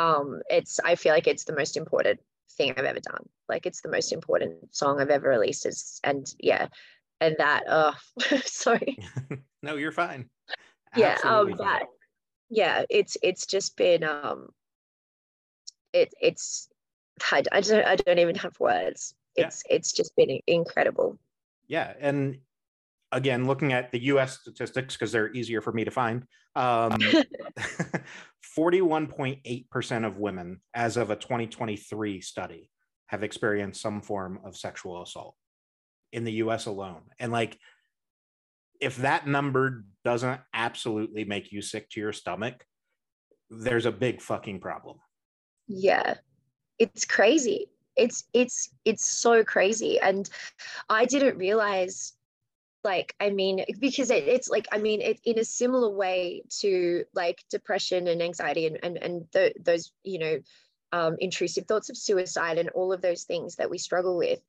Um, 0.00 0.40
it's 0.48 0.80
I 0.82 0.94
feel 0.94 1.12
like 1.12 1.26
it's 1.26 1.44
the 1.44 1.54
most 1.54 1.76
important 1.76 2.20
thing 2.56 2.72
I've 2.76 2.84
ever 2.84 3.00
done. 3.00 3.28
Like 3.50 3.66
it's 3.66 3.82
the 3.82 3.90
most 3.90 4.12
important 4.12 4.74
song 4.74 4.98
I've 4.98 5.10
ever 5.10 5.28
released. 5.28 5.66
Is, 5.66 6.00
and 6.02 6.26
yeah, 6.38 6.68
and 7.20 7.36
that 7.38 7.64
oh 7.68 7.94
sorry. 8.44 8.98
no, 9.62 9.76
you're 9.76 9.92
fine. 9.92 10.30
Yeah, 10.96 11.18
um, 11.22 11.54
that 11.58 11.82
yeah, 12.48 12.84
it's 12.88 13.18
it's 13.22 13.44
just 13.44 13.76
been 13.76 14.02
um, 14.02 14.48
it 15.92 16.14
it's 16.18 16.68
I, 17.30 17.42
I 17.52 17.60
don't 17.60 17.86
I 17.86 17.96
don't 17.96 18.18
even 18.18 18.36
have 18.36 18.58
words. 18.58 19.14
It's 19.36 19.62
yeah. 19.68 19.76
it's 19.76 19.92
just 19.92 20.16
been 20.16 20.40
incredible. 20.46 21.18
Yeah, 21.68 21.92
and 22.00 22.38
again, 23.12 23.46
looking 23.46 23.72
at 23.72 23.90
the 23.92 24.02
U.S. 24.04 24.40
statistics 24.40 24.96
because 24.96 25.12
they're 25.12 25.32
easier 25.32 25.60
for 25.60 25.72
me 25.72 25.84
to 25.84 25.90
find, 25.90 26.24
um, 26.56 26.98
forty-one 28.54 29.06
point 29.06 29.38
eight 29.44 29.70
percent 29.70 30.04
of 30.04 30.18
women, 30.18 30.60
as 30.74 30.96
of 30.96 31.10
a 31.10 31.16
2023 31.16 32.20
study, 32.20 32.70
have 33.06 33.22
experienced 33.22 33.80
some 33.80 34.02
form 34.02 34.40
of 34.44 34.56
sexual 34.56 35.02
assault 35.02 35.34
in 36.12 36.24
the 36.24 36.32
U.S. 36.32 36.66
alone, 36.66 37.02
and 37.18 37.32
like 37.32 37.58
if 38.80 38.96
that 38.96 39.26
number 39.26 39.84
doesn't 40.04 40.40
absolutely 40.54 41.24
make 41.24 41.52
you 41.52 41.60
sick 41.60 41.88
to 41.90 42.00
your 42.00 42.12
stomach, 42.12 42.64
there's 43.50 43.86
a 43.86 43.92
big 43.92 44.20
fucking 44.20 44.60
problem. 44.60 44.98
Yeah. 45.68 46.14
It's 46.78 47.04
crazy. 47.04 47.66
It's 47.96 48.24
it's 48.32 48.70
it's 48.84 49.06
so 49.06 49.44
crazy 49.44 49.98
and 50.00 50.30
I 50.88 51.04
didn't 51.04 51.36
realize 51.36 52.14
like 52.82 53.14
i 53.20 53.30
mean 53.30 53.64
because 53.78 54.10
it, 54.10 54.26
it's 54.26 54.48
like 54.48 54.66
i 54.72 54.78
mean 54.78 55.00
it, 55.00 55.20
in 55.24 55.38
a 55.38 55.44
similar 55.44 55.90
way 55.90 56.42
to 56.48 57.04
like 57.14 57.44
depression 57.50 58.08
and 58.08 58.22
anxiety 58.22 58.66
and 58.66 58.78
and, 58.82 58.96
and 58.98 59.26
the, 59.32 59.52
those 59.60 59.92
you 60.02 60.18
know 60.18 60.38
um, 60.92 61.14
intrusive 61.20 61.66
thoughts 61.66 61.88
of 61.88 61.96
suicide 61.96 62.58
and 62.58 62.68
all 62.70 62.92
of 62.92 63.00
those 63.00 63.22
things 63.22 63.54
that 63.56 63.70
we 63.70 63.78
struggle 63.78 64.16
with 64.16 64.40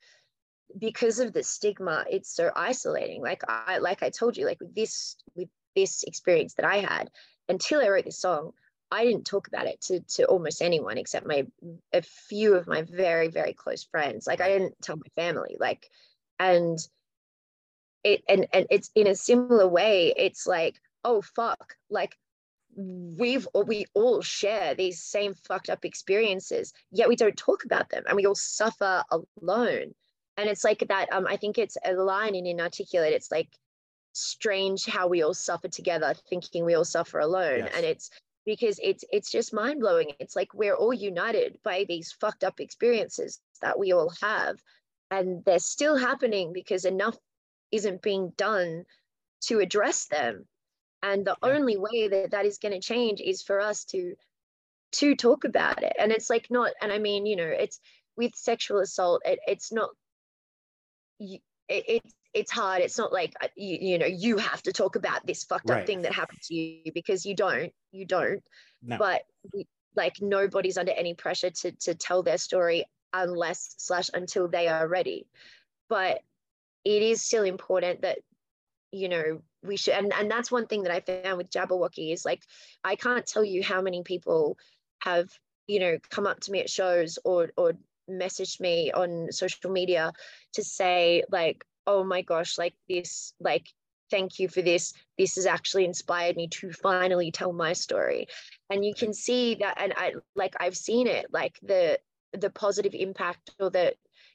because 0.77 1.19
of 1.19 1.33
the 1.33 1.43
stigma 1.43 2.05
it's 2.09 2.33
so 2.33 2.51
isolating. 2.55 3.21
Like 3.21 3.43
i 3.47 3.77
like 3.77 4.03
i 4.03 4.09
told 4.09 4.37
you 4.37 4.45
like 4.45 4.59
with 4.59 4.73
this 4.73 5.17
with 5.35 5.49
this 5.75 6.03
experience 6.03 6.55
that 6.55 6.65
i 6.65 6.77
had 6.77 7.09
until 7.47 7.81
i 7.81 7.87
wrote 7.87 8.05
this 8.05 8.19
song 8.19 8.51
i 8.91 9.05
didn't 9.05 9.25
talk 9.25 9.47
about 9.47 9.67
it 9.67 9.79
to 9.81 9.99
to 10.01 10.25
almost 10.25 10.61
anyone 10.61 10.97
except 10.97 11.25
my 11.25 11.45
a 11.93 12.01
few 12.01 12.55
of 12.55 12.67
my 12.67 12.81
very 12.81 13.27
very 13.27 13.53
close 13.53 13.83
friends. 13.83 14.27
Like 14.27 14.41
i 14.41 14.47
didn't 14.47 14.75
tell 14.81 14.95
my 14.95 15.21
family 15.21 15.57
like 15.59 15.89
and 16.39 16.79
it 18.03 18.23
and 18.27 18.47
and 18.53 18.65
it's 18.69 18.89
in 18.95 19.07
a 19.07 19.15
similar 19.15 19.67
way 19.67 20.13
it's 20.17 20.47
like 20.47 20.79
oh 21.03 21.21
fuck 21.21 21.75
like 21.89 22.17
we've 22.75 23.47
we 23.65 23.85
all 23.93 24.21
share 24.21 24.73
these 24.75 25.03
same 25.03 25.33
fucked 25.33 25.69
up 25.69 25.83
experiences 25.83 26.73
yet 26.91 27.09
we 27.09 27.15
don't 27.15 27.37
talk 27.37 27.65
about 27.65 27.89
them 27.89 28.03
and 28.07 28.15
we 28.15 28.25
all 28.25 28.35
suffer 28.35 29.03
alone. 29.11 29.93
And 30.37 30.49
it's 30.49 30.63
like 30.63 30.85
that 30.87 31.11
um 31.11 31.27
i 31.27 31.35
think 31.35 31.57
it's 31.57 31.77
a 31.85 31.93
line 31.93 32.33
in 32.35 32.47
inarticulate 32.47 33.13
it's 33.13 33.31
like 33.31 33.49
strange 34.13 34.85
how 34.85 35.07
we 35.07 35.21
all 35.21 35.33
suffer 35.33 35.67
together 35.67 36.13
thinking 36.29 36.65
we 36.65 36.75
all 36.75 36.85
suffer 36.85 37.19
alone. 37.19 37.59
Yes. 37.59 37.71
and 37.75 37.85
it's 37.85 38.09
because 38.45 38.79
it's 38.81 39.03
it's 39.11 39.29
just 39.29 39.53
mind 39.53 39.81
blowing 39.81 40.13
it's 40.19 40.35
like 40.35 40.53
we're 40.53 40.75
all 40.75 40.93
united 40.93 41.59
by 41.63 41.85
these 41.87 42.11
fucked 42.13 42.43
up 42.43 42.59
experiences 42.59 43.39
that 43.61 43.77
we 43.77 43.91
all 43.91 44.11
have 44.21 44.57
and 45.11 45.43
they're 45.45 45.59
still 45.59 45.97
happening 45.97 46.53
because 46.53 46.85
enough 46.85 47.17
isn't 47.71 48.01
being 48.01 48.33
done 48.37 48.85
to 49.41 49.59
address 49.59 50.05
them 50.05 50.45
and 51.03 51.25
the 51.25 51.35
yeah. 51.43 51.49
only 51.49 51.77
way 51.77 52.07
that 52.07 52.31
that 52.31 52.45
is 52.45 52.59
going 52.59 52.73
to 52.73 52.79
change 52.79 53.21
is 53.21 53.41
for 53.41 53.59
us 53.59 53.85
to 53.85 54.15
to 54.91 55.15
talk 55.15 55.45
about 55.45 55.83
it 55.83 55.93
and 55.99 56.11
it's 56.11 56.29
like 56.29 56.47
not 56.49 56.71
and 56.81 56.91
i 56.91 56.97
mean 56.97 57.25
you 57.25 57.35
know 57.35 57.43
it's 57.45 57.79
with 58.17 58.35
sexual 58.35 58.79
assault 58.79 59.21
it, 59.25 59.39
it's 59.47 59.71
not 59.71 59.89
you, 61.17 61.39
it, 61.69 61.83
it's 61.87 62.13
it's 62.33 62.51
hard. 62.51 62.81
It's 62.81 62.97
not 62.97 63.11
like 63.11 63.33
uh, 63.41 63.47
you, 63.55 63.77
you 63.81 63.97
know 63.97 64.05
you 64.05 64.37
have 64.37 64.61
to 64.63 64.71
talk 64.71 64.95
about 64.95 65.25
this 65.25 65.43
fucked 65.43 65.69
right. 65.69 65.81
up 65.81 65.87
thing 65.87 66.01
that 66.03 66.13
happened 66.13 66.41
to 66.43 66.55
you 66.55 66.91
because 66.93 67.25
you 67.25 67.35
don't. 67.35 67.71
You 67.91 68.05
don't. 68.05 68.43
No. 68.81 68.97
But 68.97 69.23
like 69.95 70.21
nobody's 70.21 70.77
under 70.77 70.93
any 70.93 71.13
pressure 71.13 71.49
to 71.49 71.71
to 71.71 71.95
tell 71.95 72.23
their 72.23 72.37
story 72.37 72.85
unless 73.13 73.75
slash 73.77 74.09
until 74.13 74.47
they 74.47 74.67
are 74.67 74.87
ready. 74.87 75.27
But 75.89 76.21
it 76.83 77.01
is 77.01 77.21
still 77.21 77.43
important 77.43 78.01
that 78.01 78.19
you 78.91 79.09
know 79.09 79.41
we 79.63 79.77
should 79.77 79.93
and, 79.93 80.11
and 80.13 80.29
that's 80.29 80.51
one 80.51 80.67
thing 80.67 80.83
that 80.83 80.91
i 80.91 80.99
found 80.99 81.37
with 81.37 81.49
jabberwocky 81.49 82.11
is 82.11 82.25
like 82.25 82.43
i 82.83 82.95
can't 82.95 83.25
tell 83.25 83.43
you 83.43 83.63
how 83.63 83.81
many 83.81 84.03
people 84.03 84.57
have 84.99 85.29
you 85.67 85.79
know 85.79 85.97
come 86.09 86.27
up 86.27 86.39
to 86.39 86.51
me 86.51 86.59
at 86.59 86.69
shows 86.69 87.17
or 87.23 87.51
or 87.57 87.73
messaged 88.09 88.59
me 88.59 88.91
on 88.91 89.31
social 89.31 89.71
media 89.71 90.11
to 90.53 90.63
say 90.63 91.23
like 91.31 91.63
oh 91.87 92.03
my 92.03 92.21
gosh 92.21 92.57
like 92.57 92.73
this 92.89 93.33
like 93.39 93.67
thank 94.11 94.37
you 94.37 94.49
for 94.49 94.61
this. 94.61 94.93
This 95.17 95.35
has 95.35 95.45
actually 95.45 95.85
inspired 95.85 96.35
me 96.35 96.49
to 96.49 96.71
finally 96.71 97.31
tell 97.31 97.53
my 97.53 97.73
story. 97.73 98.27
And 98.69 98.85
you 98.85 98.93
can 98.93 99.13
see 99.13 99.55
that 99.55 99.77
and 99.79 99.93
i 99.95 100.13
like 100.35 100.55
i've 100.59 100.77
seen 100.77 101.07
it 101.07 101.27
like 101.31 101.57
the 101.63 101.97
the 102.33 102.49
positive 102.49 102.93
impact 102.93 103.51
or 103.59 103.69
the 103.69 103.93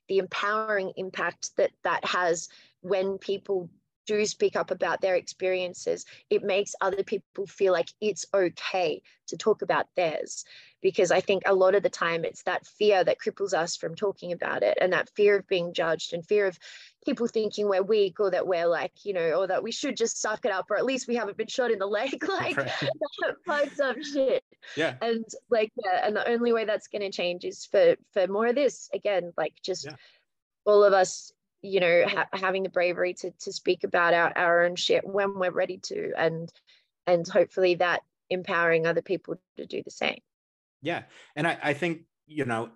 the 0.08 0.18
empowering 0.18 0.92
impact 0.96 1.56
that 1.56 1.72
that 1.82 2.04
has 2.04 2.48
when 2.80 3.18
people 3.18 3.68
do 4.06 4.24
speak 4.24 4.56
up 4.56 4.70
about 4.70 5.00
their 5.00 5.16
experiences, 5.16 6.04
it 6.30 6.42
makes 6.42 6.74
other 6.80 7.02
people 7.02 7.46
feel 7.46 7.72
like 7.72 7.88
it's 8.00 8.26
okay 8.32 9.02
to 9.28 9.36
talk 9.36 9.62
about 9.62 9.86
theirs. 9.96 10.44
Because 10.82 11.10
I 11.10 11.20
think 11.20 11.42
a 11.46 11.54
lot 11.54 11.74
of 11.74 11.82
the 11.82 11.90
time 11.90 12.24
it's 12.24 12.44
that 12.44 12.64
fear 12.66 13.02
that 13.02 13.18
cripples 13.18 13.52
us 13.52 13.76
from 13.76 13.94
talking 13.94 14.32
about 14.32 14.62
it 14.62 14.78
and 14.80 14.92
that 14.92 15.10
fear 15.16 15.36
of 15.36 15.48
being 15.48 15.72
judged 15.72 16.12
and 16.12 16.24
fear 16.24 16.46
of 16.46 16.58
people 17.04 17.26
thinking 17.26 17.68
we're 17.68 17.82
weak 17.82 18.20
or 18.20 18.30
that 18.30 18.46
we're 18.46 18.66
like, 18.66 18.92
you 19.04 19.12
know, 19.12 19.32
or 19.32 19.46
that 19.48 19.62
we 19.62 19.72
should 19.72 19.96
just 19.96 20.20
suck 20.20 20.44
it 20.44 20.52
up 20.52 20.70
or 20.70 20.76
at 20.76 20.84
least 20.84 21.08
we 21.08 21.16
haven't 21.16 21.36
been 21.36 21.48
shot 21.48 21.72
in 21.72 21.78
the 21.78 21.86
leg. 21.98 22.24
Like 22.28 22.56
right. 22.56 22.70
that 23.20 23.36
fucked 23.46 23.80
up 23.80 23.96
shit. 24.02 24.44
Yeah. 24.76 24.94
And 25.00 25.24
like, 25.50 25.72
yeah, 25.82 26.06
and 26.06 26.14
the 26.14 26.28
only 26.28 26.52
way 26.52 26.64
that's 26.64 26.88
going 26.88 27.02
to 27.02 27.10
change 27.10 27.44
is 27.44 27.64
for 27.64 27.96
for 28.12 28.26
more 28.26 28.46
of 28.46 28.54
this 28.54 28.90
again, 28.92 29.32
like 29.36 29.54
just 29.64 29.86
yeah. 29.86 29.96
all 30.66 30.84
of 30.84 30.92
us 30.92 31.32
you 31.66 31.80
know 31.80 32.04
ha- 32.06 32.28
having 32.32 32.62
the 32.62 32.68
bravery 32.68 33.12
to 33.14 33.30
to 33.32 33.52
speak 33.52 33.84
about 33.84 34.14
our, 34.14 34.32
our 34.36 34.64
own 34.64 34.76
shit 34.76 35.06
when 35.06 35.38
we're 35.38 35.50
ready 35.50 35.78
to 35.78 36.12
and 36.16 36.52
and 37.06 37.26
hopefully 37.26 37.74
that 37.74 38.02
empowering 38.30 38.86
other 38.86 39.02
people 39.02 39.36
to 39.56 39.66
do 39.66 39.82
the 39.82 39.90
same 39.90 40.20
yeah 40.82 41.02
and 41.34 41.46
i, 41.46 41.58
I 41.62 41.72
think 41.74 42.02
you 42.26 42.44
know 42.44 42.70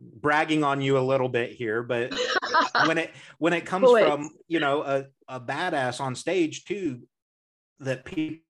bragging 0.00 0.64
on 0.64 0.80
you 0.80 0.98
a 0.98 1.00
little 1.00 1.28
bit 1.28 1.52
here 1.52 1.82
but 1.82 2.12
when 2.86 2.98
it 2.98 3.10
when 3.38 3.52
it 3.52 3.64
comes 3.64 3.88
Boys. 3.88 4.04
from 4.04 4.30
you 4.48 4.60
know 4.60 4.82
a, 4.82 5.04
a 5.28 5.40
badass 5.40 6.00
on 6.00 6.14
stage 6.14 6.64
too 6.64 7.02
that 7.80 8.04
people 8.04 8.40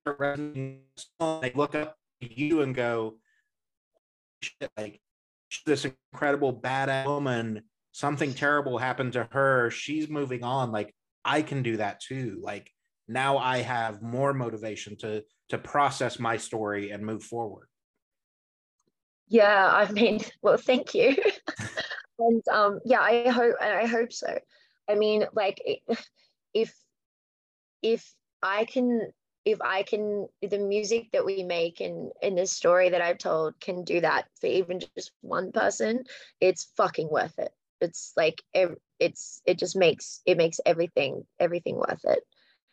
they 1.40 1.52
look 1.54 1.74
up 1.74 1.96
to 2.20 2.40
you 2.40 2.62
and 2.62 2.74
go 2.74 3.16
like 4.76 5.00
this 5.66 5.86
incredible 6.12 6.52
badass 6.52 7.06
woman 7.06 7.62
something 7.92 8.32
terrible 8.32 8.78
happened 8.78 9.12
to 9.12 9.28
her 9.30 9.70
she's 9.70 10.08
moving 10.08 10.42
on 10.42 10.72
like 10.72 10.94
i 11.24 11.42
can 11.42 11.62
do 11.62 11.76
that 11.76 12.00
too. 12.00 12.40
Like 12.42 12.70
now 13.08 13.38
i 13.38 13.58
have 13.58 14.02
more 14.02 14.32
motivation 14.32 14.96
to 14.98 15.22
to 15.50 15.58
process 15.58 16.18
my 16.18 16.36
story 16.36 16.90
and 16.90 17.04
move 17.04 17.22
forward. 17.22 17.68
Yeah 19.28 19.70
i 19.72 19.90
mean 19.92 20.20
well 20.42 20.56
thank 20.56 20.94
you. 20.94 21.16
And 22.18 22.42
um 22.52 22.78
yeah 22.84 23.00
i 23.00 23.28
hope 23.30 23.56
i 23.60 23.86
hope 23.86 24.12
so. 24.12 24.38
I 24.88 24.94
mean 24.94 25.26
like 25.34 25.60
if 26.54 26.72
if 27.82 28.12
i 28.42 28.64
can 28.64 29.12
if 29.44 29.60
I 29.60 29.82
can, 29.82 30.28
the 30.40 30.58
music 30.58 31.10
that 31.12 31.26
we 31.26 31.42
make 31.42 31.80
and 31.80 32.12
in 32.22 32.36
the 32.36 32.46
story 32.46 32.90
that 32.90 33.00
I've 33.00 33.18
told 33.18 33.58
can 33.60 33.82
do 33.82 34.00
that 34.00 34.26
for 34.40 34.46
even 34.46 34.80
just 34.94 35.12
one 35.20 35.50
person, 35.50 36.04
it's 36.40 36.70
fucking 36.76 37.08
worth 37.10 37.38
it. 37.38 37.52
It's 37.82 38.12
like 38.16 38.42
it's 38.98 39.42
it 39.44 39.58
just 39.58 39.76
makes 39.76 40.22
it 40.26 40.36
makes 40.36 40.60
everything 40.64 41.24
everything 41.38 41.76
worth 41.76 42.04
it. 42.04 42.20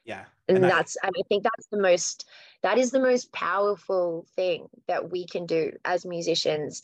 Yeah, 0.06 0.26
and, 0.48 0.58
and 0.58 0.70
that's 0.70 0.98
I, 1.04 1.08
I 1.08 1.22
think 1.28 1.44
that's 1.44 1.68
the 1.68 1.82
most 1.82 2.28
that 2.64 2.78
is 2.78 2.92
the 2.92 3.00
most 3.00 3.32
powerful 3.32 4.26
thing 4.36 4.68
that 4.88 5.12
we 5.12 5.26
can 5.26 5.46
do 5.46 5.74
as 5.86 6.06
musicians, 6.06 6.84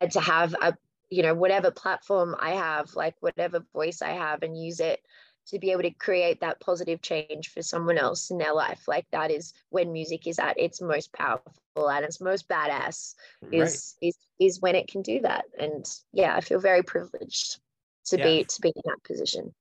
and 0.00 0.10
to 0.12 0.20
have 0.20 0.54
a 0.60 0.74
you 1.10 1.22
know 1.22 1.34
whatever 1.34 1.70
platform 1.70 2.34
I 2.40 2.52
have, 2.52 2.94
like 2.94 3.16
whatever 3.20 3.64
voice 3.72 4.02
I 4.02 4.10
have, 4.10 4.42
and 4.42 4.56
use 4.56 4.80
it 4.80 5.00
to 5.46 5.58
be 5.58 5.72
able 5.72 5.82
to 5.82 5.90
create 5.90 6.40
that 6.40 6.60
positive 6.60 7.02
change 7.02 7.50
for 7.50 7.62
someone 7.62 7.98
else 7.98 8.30
in 8.30 8.38
their 8.38 8.54
life 8.54 8.88
like 8.88 9.06
that 9.12 9.30
is 9.30 9.52
when 9.68 9.92
music 9.92 10.26
is 10.26 10.38
at 10.38 10.58
its 10.58 10.80
most 10.80 11.12
powerful 11.12 11.52
and 11.76 12.04
its 12.04 12.20
most 12.20 12.48
badass 12.48 13.14
is 13.52 13.94
right. 14.00 14.08
is 14.08 14.18
is 14.40 14.60
when 14.60 14.74
it 14.74 14.88
can 14.88 15.02
do 15.02 15.20
that 15.20 15.44
and 15.58 15.86
yeah 16.12 16.34
i 16.34 16.40
feel 16.40 16.58
very 16.58 16.82
privileged 16.82 17.58
to 18.04 18.18
yeah. 18.18 18.24
be 18.24 18.44
to 18.44 18.60
be 18.60 18.68
in 18.68 18.82
that 18.84 19.02
position 19.04 19.54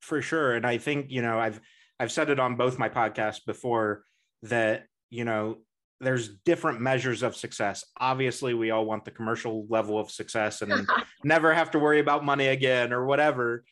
for 0.00 0.22
sure 0.22 0.54
and 0.54 0.66
i 0.66 0.78
think 0.78 1.06
you 1.08 1.22
know 1.22 1.38
i've 1.38 1.60
i've 1.98 2.12
said 2.12 2.30
it 2.30 2.38
on 2.38 2.56
both 2.56 2.78
my 2.78 2.88
podcasts 2.88 3.44
before 3.44 4.04
that 4.42 4.84
you 5.10 5.24
know 5.24 5.58
there's 6.00 6.28
different 6.44 6.80
measures 6.80 7.22
of 7.22 7.36
success. 7.36 7.84
Obviously, 7.98 8.54
we 8.54 8.70
all 8.70 8.84
want 8.84 9.04
the 9.04 9.10
commercial 9.10 9.66
level 9.68 9.98
of 9.98 10.10
success 10.10 10.62
and 10.62 10.88
never 11.24 11.52
have 11.52 11.70
to 11.72 11.78
worry 11.78 12.00
about 12.00 12.24
money 12.24 12.46
again 12.46 12.92
or 12.92 13.04
whatever. 13.04 13.64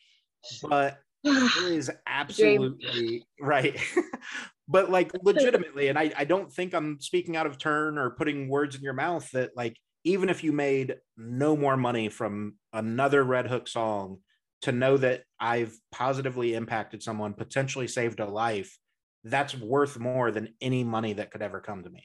But 0.63 0.99
it 1.25 1.73
is 1.73 1.91
absolutely 2.07 3.25
right. 3.41 3.79
but 4.69 4.91
like 4.91 5.13
legitimately, 5.23 5.89
and 5.89 5.99
I, 5.99 6.13
I 6.17 6.25
don't 6.25 6.53
think 6.53 6.75
I'm 6.75 7.01
speaking 7.01 7.37
out 7.37 7.47
of 7.47 7.59
turn 7.59 7.99
or 7.99 8.11
putting 8.11 8.49
words 8.49 8.75
in 8.75 8.83
your 8.83 8.93
mouth 8.93 9.29
that 9.31 9.57
like 9.57 9.77
even 10.07 10.29
if 10.29 10.45
you 10.45 10.53
made 10.53 10.99
no 11.17 11.57
more 11.57 11.77
money 11.77 12.09
from 12.09 12.55
another 12.73 13.25
RedHook 13.25 13.69
song, 13.69 14.19
to 14.63 14.71
know 14.71 14.97
that 14.97 15.25
I've 15.41 15.77
positively 15.91 16.55
impacted 16.55 17.03
someone, 17.03 17.35
potentially 17.35 17.89
saved 17.89 18.21
a 18.21 18.27
life, 18.27 18.79
that's 19.25 19.57
worth 19.57 19.99
more 19.99 20.31
than 20.31 20.55
any 20.61 20.85
money 20.85 21.15
that 21.15 21.33
could 21.33 21.43
ever 21.43 21.61
come 21.61 21.83
to 21.83 21.91
me. 21.91 22.05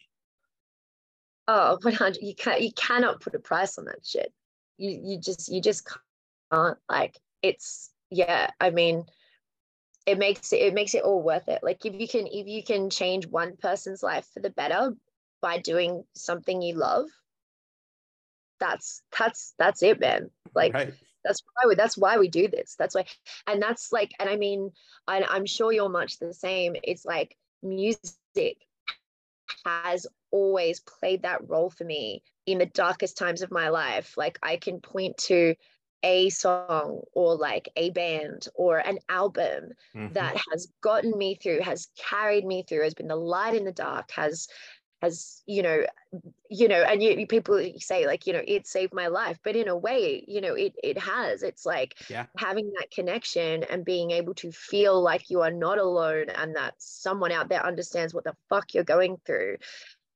Oh, 1.48 1.78
100 1.84 2.18
you 2.24 2.34
can't 2.34 2.62
you 2.62 2.72
cannot 2.74 3.22
put 3.22 3.36
a 3.36 3.40
price 3.40 3.78
on 3.78 3.86
that 3.86 4.04
shit. 4.04 4.34
You 4.78 5.00
you 5.04 5.20
just 5.20 5.52
you 5.52 5.62
just 5.62 5.88
can't 6.52 6.78
like 6.90 7.20
it's 7.44 7.92
yeah 8.10 8.50
i 8.60 8.70
mean 8.70 9.06
it 10.06 10.18
makes 10.18 10.52
it, 10.52 10.58
it 10.58 10.74
makes 10.74 10.96
it 10.96 11.04
all 11.04 11.22
worth 11.22 11.48
it 11.48 11.62
like 11.64 11.86
if 11.86 11.94
you 12.00 12.08
can 12.08 12.28
if 12.28 12.48
you 12.48 12.64
can 12.64 12.90
change 12.90 13.28
one 13.28 13.56
person's 13.58 14.04
life 14.04 14.28
for 14.34 14.42
the 14.42 14.50
better 14.50 14.94
by 15.42 15.60
doing 15.60 16.04
something 16.16 16.62
you 16.62 16.76
love 16.76 17.06
that's 18.62 19.02
that's 19.18 19.54
that's 19.60 19.84
it 19.84 20.00
man 20.00 20.30
like 20.56 20.74
right. 20.74 20.94
that's 21.26 21.42
why 21.54 21.68
we, 21.68 21.76
that's 21.76 21.98
why 21.98 22.18
we 22.18 22.30
do 22.30 22.48
this 22.48 22.76
that's 22.80 22.96
why 22.96 23.04
and 23.48 23.62
that's 23.62 23.92
like 23.92 24.12
and 24.20 24.30
i 24.30 24.38
mean 24.38 24.72
i'm 25.08 25.46
sure 25.46 25.74
you're 25.74 25.90
much 25.90 26.20
the 26.20 26.34
same 26.34 26.76
it's 26.84 27.04
like 27.04 27.36
music 27.64 28.58
has 29.66 30.08
always 30.30 30.80
played 30.80 31.24
that 31.24 31.50
role 31.50 31.70
for 31.70 31.84
me 31.84 32.24
in 32.46 32.60
the 32.60 32.66
darkest 32.68 33.18
times 33.18 33.42
of 33.42 33.52
my 33.52 33.70
life 33.70 34.14
like 34.16 34.40
i 34.44 34.56
can 34.56 34.80
point 34.80 35.18
to 35.18 35.56
a 36.04 36.30
song 36.30 37.02
or 37.14 37.36
like 37.36 37.70
a 37.76 37.92
band 37.92 38.48
or 38.56 38.78
an 38.80 38.98
album 39.10 39.72
mm-hmm. 39.96 40.12
that 40.14 40.36
has 40.52 40.68
gotten 40.82 41.16
me 41.16 41.36
through 41.36 41.60
has 41.62 41.90
carried 41.96 42.46
me 42.46 42.64
through 42.68 42.84
has 42.84 42.94
been 42.94 43.08
the 43.08 43.16
light 43.16 43.56
in 43.56 43.66
the 43.66 43.72
dark 43.72 44.10
has 44.12 44.48
has 45.02 45.42
you 45.48 45.64
know 45.64 45.84
you 46.50 46.68
know 46.68 46.84
and 46.84 47.02
you, 47.02 47.26
people 47.26 47.60
say 47.80 48.06
like 48.06 48.28
you 48.28 48.34
know 48.34 48.42
it 48.46 48.68
saved 48.68 48.94
my 48.94 49.08
life. 49.08 49.40
But 49.44 49.56
in 49.56 49.68
a 49.68 49.76
way 49.76 50.24
you 50.28 50.42
know 50.42 50.54
it 50.54 50.76
it 50.84 50.98
has. 50.98 51.44
It's 51.44 51.66
like 51.66 51.96
yeah. 52.10 52.26
having 52.38 52.72
that 52.80 52.92
connection 52.92 53.64
and 53.64 53.86
being 53.86 54.12
able 54.12 54.34
to 54.36 54.52
feel 54.52 55.02
like 55.02 55.30
you 55.30 55.42
are 55.42 55.52
not 55.52 55.78
alone 55.78 56.30
and 56.30 56.56
that 56.56 56.76
someone 56.78 57.32
out 57.32 57.50
there 57.50 57.66
understands 57.66 58.14
what 58.14 58.24
the 58.24 58.36
fuck 58.50 58.74
you're 58.74 58.84
going 58.84 59.18
through. 59.26 59.58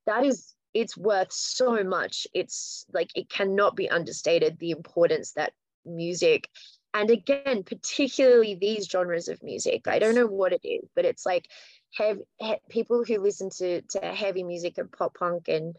That 0.06 0.24
is 0.26 0.54
it's 0.74 0.98
worth 0.98 1.32
so 1.32 1.84
much. 1.84 2.28
It's 2.34 2.86
like 2.94 3.10
it 3.16 3.30
cannot 3.30 3.76
be 3.76 3.90
understated 3.90 4.60
the 4.60 4.72
importance 4.72 5.32
that 5.34 5.54
music 5.86 6.50
and 6.96 7.10
again 7.10 7.64
particularly 7.64 8.56
these 8.56 8.88
genres 8.90 9.28
of 9.28 9.44
music 9.44 9.88
i 9.88 10.00
don't 10.00 10.16
know 10.16 10.26
what 10.26 10.54
it 10.54 10.62
is 10.64 10.90
but 10.96 11.06
it's 11.06 11.26
like 11.26 11.48
have, 11.96 12.20
have 12.42 12.60
people 12.70 13.04
who 13.04 13.20
listen 13.20 13.50
to 13.50 13.82
to 13.82 14.00
heavy 14.00 14.44
music 14.44 14.78
and 14.78 14.92
pop 14.92 15.16
punk 15.18 15.48
and 15.48 15.76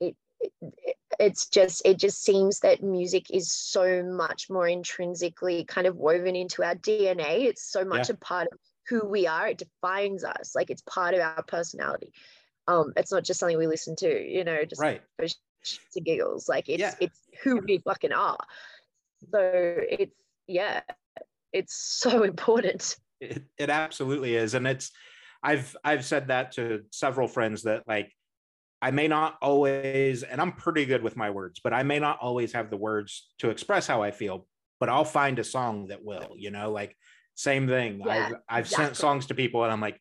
it, 0.00 0.16
it 0.40 0.52
it's 1.18 1.48
just 1.48 1.82
it 1.84 1.98
just 1.98 2.22
seems 2.22 2.60
that 2.60 2.82
music 2.82 3.30
is 3.30 3.52
so 3.52 4.02
much 4.02 4.48
more 4.48 4.66
intrinsically 4.66 5.64
kind 5.64 5.86
of 5.86 5.96
woven 5.96 6.34
into 6.34 6.62
our 6.62 6.74
dna 6.74 7.44
it's 7.44 7.70
so 7.70 7.84
much 7.84 8.08
yeah. 8.08 8.14
a 8.14 8.18
part 8.18 8.48
of 8.52 8.58
who 8.90 9.06
we 9.06 9.26
are. 9.26 9.48
It 9.48 9.58
defines 9.58 10.24
us. 10.24 10.54
Like 10.54 10.68
it's 10.68 10.82
part 10.82 11.14
of 11.14 11.20
our 11.20 11.42
personality. 11.44 12.12
Um 12.66 12.92
it's 12.96 13.12
not 13.12 13.24
just 13.24 13.40
something 13.40 13.56
we 13.56 13.66
listen 13.66 13.96
to 13.96 14.28
you 14.28 14.44
know 14.44 14.64
just 14.64 14.82
right. 14.82 15.00
for 15.16 15.26
giggles. 16.04 16.48
Like 16.48 16.68
it's 16.68 16.80
yeah. 16.80 16.94
it's 17.00 17.18
who 17.42 17.56
we 17.56 17.78
fucking 17.78 18.12
are. 18.12 18.44
So 19.30 19.40
it's 19.42 20.20
yeah 20.46 20.80
it's 21.52 21.74
so 21.74 22.22
important. 22.24 22.96
It, 23.20 23.44
it 23.58 23.70
absolutely 23.70 24.34
is. 24.34 24.54
And 24.54 24.66
it's 24.66 24.90
i've 25.42 25.76
i've 25.84 26.04
said 26.04 26.28
that 26.28 26.52
to 26.52 26.82
several 26.90 27.28
friends 27.28 27.62
that 27.62 27.82
like 27.86 28.12
i 28.82 28.90
may 28.90 29.08
not 29.08 29.36
always 29.40 30.22
and 30.22 30.40
i'm 30.40 30.52
pretty 30.52 30.84
good 30.84 31.02
with 31.02 31.16
my 31.16 31.30
words 31.30 31.60
but 31.62 31.72
i 31.72 31.82
may 31.82 31.98
not 31.98 32.18
always 32.20 32.52
have 32.52 32.70
the 32.70 32.76
words 32.76 33.28
to 33.38 33.50
express 33.50 33.86
how 33.86 34.02
i 34.02 34.10
feel 34.10 34.46
but 34.78 34.88
i'll 34.88 35.04
find 35.04 35.38
a 35.38 35.44
song 35.44 35.88
that 35.88 36.04
will 36.04 36.34
you 36.36 36.50
know 36.50 36.70
like 36.70 36.96
same 37.34 37.66
thing 37.66 38.02
yeah, 38.04 38.26
i've 38.26 38.34
i've 38.48 38.64
exactly. 38.64 38.84
sent 38.86 38.96
songs 38.96 39.26
to 39.26 39.34
people 39.34 39.62
and 39.64 39.72
i'm 39.72 39.80
like 39.80 40.00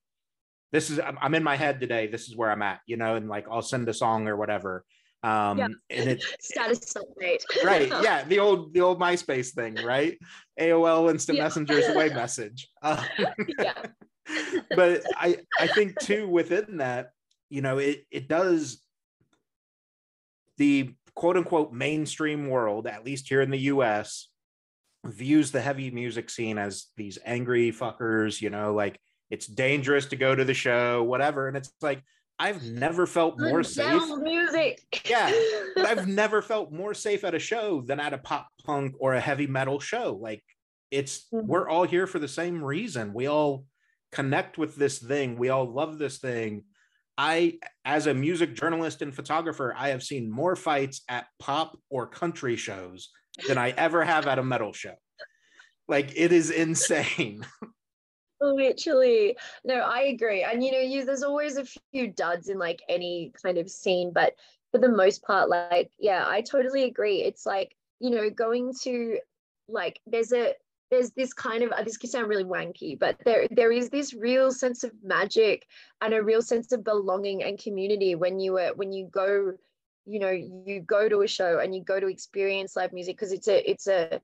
this 0.72 0.90
is 0.90 1.00
i'm 1.00 1.34
in 1.36 1.44
my 1.44 1.56
head 1.56 1.80
today 1.80 2.08
this 2.08 2.28
is 2.28 2.36
where 2.36 2.52
i'm 2.52 2.62
at 2.62 2.80
you 2.86 2.98
know 2.98 3.16
and 3.16 3.30
like 3.30 3.46
i'll 3.50 3.62
send 3.62 3.88
a 3.88 3.94
song 3.94 4.28
or 4.28 4.36
whatever 4.36 4.84
um 5.24 5.58
yeah. 5.58 5.68
and 5.90 6.10
it's 6.10 6.26
status 6.40 6.94
update 6.94 7.44
right 7.64 7.88
yeah 8.04 8.24
the 8.26 8.40
old 8.40 8.74
the 8.74 8.80
old 8.80 9.00
myspace 9.00 9.54
thing 9.54 9.76
right 9.84 10.18
aol 10.60 11.10
instant 11.10 11.38
yeah. 11.38 11.44
messenger's 11.44 11.88
away 11.88 12.10
message 12.14 12.70
um, 12.82 13.00
yeah 13.60 13.74
but 14.76 15.02
i 15.16 15.38
i 15.60 15.68
think 15.68 15.98
too 16.00 16.28
within 16.28 16.78
that 16.78 17.12
you 17.50 17.62
know 17.62 17.78
it 17.78 18.06
it 18.12 18.28
does 18.28 18.82
the 20.58 20.94
quote 21.16 21.38
unquote 21.38 21.74
mainstream 21.74 22.48
world 22.48 22.88
at 22.88 23.06
least 23.06 23.28
here 23.28 23.42
in 23.42 23.50
the 23.50 23.60
us 23.60 24.30
views 25.06 25.52
the 25.52 25.62
heavy 25.62 25.90
music 25.92 26.30
scene 26.30 26.58
as 26.58 26.88
these 26.98 27.18
angry 27.26 27.72
fuckers 27.72 28.42
you 28.42 28.50
know 28.50 28.74
like 28.74 29.00
it's 29.30 29.48
dangerous 29.48 30.08
to 30.08 30.16
go 30.16 30.36
to 30.36 30.44
the 30.44 30.54
show 30.54 31.04
whatever 31.04 31.48
and 31.48 31.58
it's 31.58 31.72
like 31.82 32.04
I've 32.40 32.64
never 32.64 33.06
felt 33.06 33.38
more 33.38 33.64
safe. 33.64 34.02
Music. 34.22 34.80
Yeah, 35.10 35.30
I've 35.78 36.08
never 36.08 36.42
felt 36.42 36.72
more 36.72 36.94
safe 36.94 37.26
at 37.26 37.36
a 37.36 37.40
show 37.40 37.82
than 37.82 38.00
at 38.00 38.14
a 38.14 38.18
pop 38.18 38.48
punk 38.66 38.96
or 38.98 39.14
a 39.14 39.20
heavy 39.20 39.46
metal 39.46 39.82
show. 39.82 40.18
Like 40.20 40.42
it's 40.90 41.28
mm-hmm. 41.34 41.46
we're 41.46 41.68
all 41.68 41.84
here 41.84 42.08
for 42.08 42.18
the 42.18 42.30
same 42.30 42.64
reason. 42.64 43.14
We 43.14 43.28
all 43.28 43.66
connect 44.12 44.58
with 44.58 44.76
this 44.76 45.00
thing. 45.00 45.38
We 45.38 45.50
all 45.50 45.66
love 45.66 45.98
this 45.98 46.18
thing. 46.18 46.64
I, 47.18 47.60
as 47.84 48.08
a 48.08 48.14
music 48.14 48.56
journalist 48.56 49.02
and 49.02 49.14
photographer, 49.14 49.74
I 49.78 49.90
have 49.90 50.04
seen 50.04 50.32
more 50.32 50.56
fights 50.56 51.02
at 51.10 51.28
pop 51.38 51.78
or 51.90 52.08
country 52.08 52.56
shows 52.56 53.10
than 53.48 53.58
I 53.58 53.72
ever 53.72 54.04
have 54.04 54.26
at 54.28 54.40
a 54.40 54.44
metal 54.44 54.72
show. 54.74 54.96
Like 55.88 56.14
it 56.16 56.32
is 56.32 56.50
insane. 56.50 57.46
Literally. 58.42 59.38
No, 59.66 59.76
I 59.76 60.04
agree. 60.04 60.44
And 60.44 60.64
you 60.64 60.72
know, 60.72 60.80
you 60.80 61.04
there's 61.04 61.24
always 61.24 61.58
a 61.58 61.66
few 61.92 62.08
duds 62.08 62.48
in 62.48 62.58
like 62.58 62.82
any 62.88 63.34
kind 63.44 63.58
of 63.58 63.70
scene, 63.70 64.12
but 64.14 64.34
for 64.72 64.78
the 64.78 64.88
most 64.88 65.24
part, 65.24 65.50
like, 65.50 65.92
yeah, 66.00 66.26
I 66.28 66.42
totally 66.42 66.84
agree. 66.84 67.24
It's 67.24 67.46
like, 67.46 67.76
you 68.00 68.12
know, 68.12 68.30
going 68.30 68.74
to 68.84 69.20
like 69.68 70.00
there's 70.08 70.32
a 70.32 70.54
there's 70.92 71.12
this 71.12 71.34
kind 71.34 71.64
of 71.64 71.72
uh, 71.72 71.84
this 71.84 71.98
can 71.98 72.10
sound 72.10 72.28
really 72.28 72.44
wanky, 72.44 72.98
but 72.98 73.18
there 73.26 73.48
there 73.52 73.72
is 73.72 73.90
this 73.90 74.14
real 74.14 74.52
sense 74.52 74.84
of 74.84 74.92
magic 75.04 75.68
and 76.02 76.14
a 76.14 76.24
real 76.24 76.42
sense 76.42 76.72
of 76.72 76.84
belonging 76.84 77.44
and 77.44 77.60
community 77.60 78.16
when 78.16 78.40
you 78.40 78.54
were 78.54 78.72
when 78.76 78.92
you 78.92 79.08
go, 79.08 79.54
you 80.06 80.20
know, 80.20 80.32
you 80.32 80.82
go 80.82 81.08
to 81.08 81.22
a 81.22 81.28
show 81.28 81.60
and 81.60 81.76
you 81.76 81.84
go 81.84 82.00
to 82.00 82.08
experience 82.08 82.76
live 82.76 82.94
music 82.94 83.16
because 83.16 83.32
it's 83.32 83.48
a 83.48 83.70
it's 83.70 83.88
a 83.88 84.22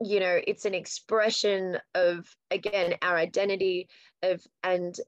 you 0.00 0.20
know 0.20 0.40
it's 0.46 0.64
an 0.64 0.74
expression 0.74 1.78
of 1.94 2.26
again 2.50 2.94
our 3.02 3.16
identity 3.16 3.88
of 4.22 4.42
and 4.62 4.98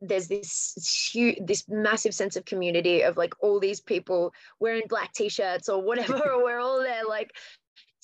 there's 0.00 0.28
this 0.28 1.10
huge 1.12 1.38
this 1.44 1.64
massive 1.68 2.14
sense 2.14 2.36
of 2.36 2.44
community 2.44 3.02
of 3.02 3.16
like 3.16 3.34
all 3.40 3.60
these 3.60 3.80
people 3.80 4.32
wearing 4.60 4.82
black 4.88 5.12
t-shirts 5.12 5.68
or 5.68 5.82
whatever 5.82 6.18
or 6.32 6.44
we're 6.44 6.58
all 6.58 6.80
there 6.80 7.04
like 7.08 7.32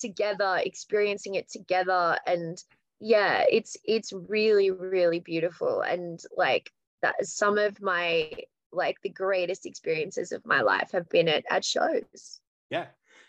together 0.01 0.59
experiencing 0.63 1.35
it 1.35 1.49
together 1.49 2.17
and 2.25 2.63
yeah 2.99 3.43
it's 3.49 3.77
it's 3.85 4.11
really 4.13 4.71
really 4.71 5.19
beautiful 5.19 5.81
and 5.81 6.23
like 6.35 6.71
that 7.01 7.25
some 7.25 7.57
of 7.57 7.81
my 7.81 8.31
like 8.71 8.97
the 9.01 9.09
greatest 9.09 9.65
experiences 9.65 10.31
of 10.31 10.45
my 10.45 10.61
life 10.61 10.91
have 10.93 11.09
been 11.09 11.27
at, 11.27 11.43
at 11.49 11.65
shows. 11.65 12.39
Yeah 12.69 12.85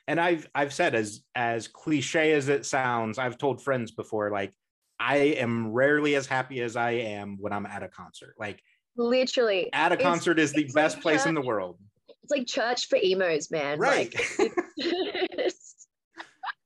and 0.08 0.20
i've 0.20 0.48
i've 0.54 0.72
said 0.72 0.94
as 0.94 1.22
as 1.34 1.68
cliche 1.68 2.32
as 2.32 2.48
it 2.48 2.66
sounds 2.66 3.18
i've 3.18 3.38
told 3.38 3.62
friends 3.62 3.90
before 3.90 4.30
like 4.30 4.52
i 4.98 5.16
am 5.16 5.70
rarely 5.72 6.14
as 6.14 6.26
happy 6.26 6.60
as 6.60 6.76
i 6.76 6.90
am 6.90 7.36
when 7.40 7.52
i'm 7.52 7.66
at 7.66 7.82
a 7.82 7.88
concert. 7.88 8.34
Like 8.38 8.62
literally. 8.96 9.72
at 9.72 9.92
a 9.92 9.96
concert 9.96 10.38
is 10.38 10.52
the 10.52 10.64
best 10.74 10.96
like 10.96 11.02
place 11.02 11.20
church, 11.22 11.28
in 11.28 11.34
the 11.34 11.40
world. 11.40 11.78
it's 12.22 12.30
like 12.30 12.46
church 12.46 12.88
for 12.88 12.98
emos 13.02 13.50
man. 13.50 13.78
Right. 13.78 14.14
Like, 14.38 14.52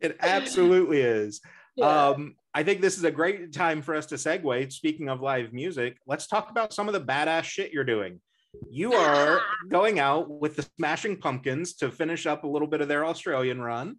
it 0.00 0.16
absolutely 0.20 1.00
is. 1.00 1.40
Yeah. 1.76 2.08
Um, 2.08 2.36
I 2.54 2.62
think 2.62 2.80
this 2.80 2.96
is 2.96 3.04
a 3.04 3.10
great 3.10 3.52
time 3.52 3.82
for 3.82 3.94
us 3.94 4.06
to 4.06 4.14
segue. 4.14 4.72
Speaking 4.72 5.08
of 5.08 5.20
live 5.20 5.52
music, 5.52 5.98
let's 6.06 6.26
talk 6.26 6.50
about 6.50 6.72
some 6.72 6.88
of 6.88 6.94
the 6.94 7.00
badass 7.00 7.44
shit 7.44 7.72
you're 7.72 7.84
doing. 7.84 8.20
You 8.70 8.94
are 8.94 9.40
going 9.68 9.98
out 9.98 10.30
with 10.30 10.56
the 10.56 10.66
Smashing 10.76 11.18
Pumpkins 11.18 11.74
to 11.74 11.90
finish 11.90 12.26
up 12.26 12.44
a 12.44 12.46
little 12.46 12.68
bit 12.68 12.80
of 12.80 12.88
their 12.88 13.04
Australian 13.04 13.60
run. 13.60 13.96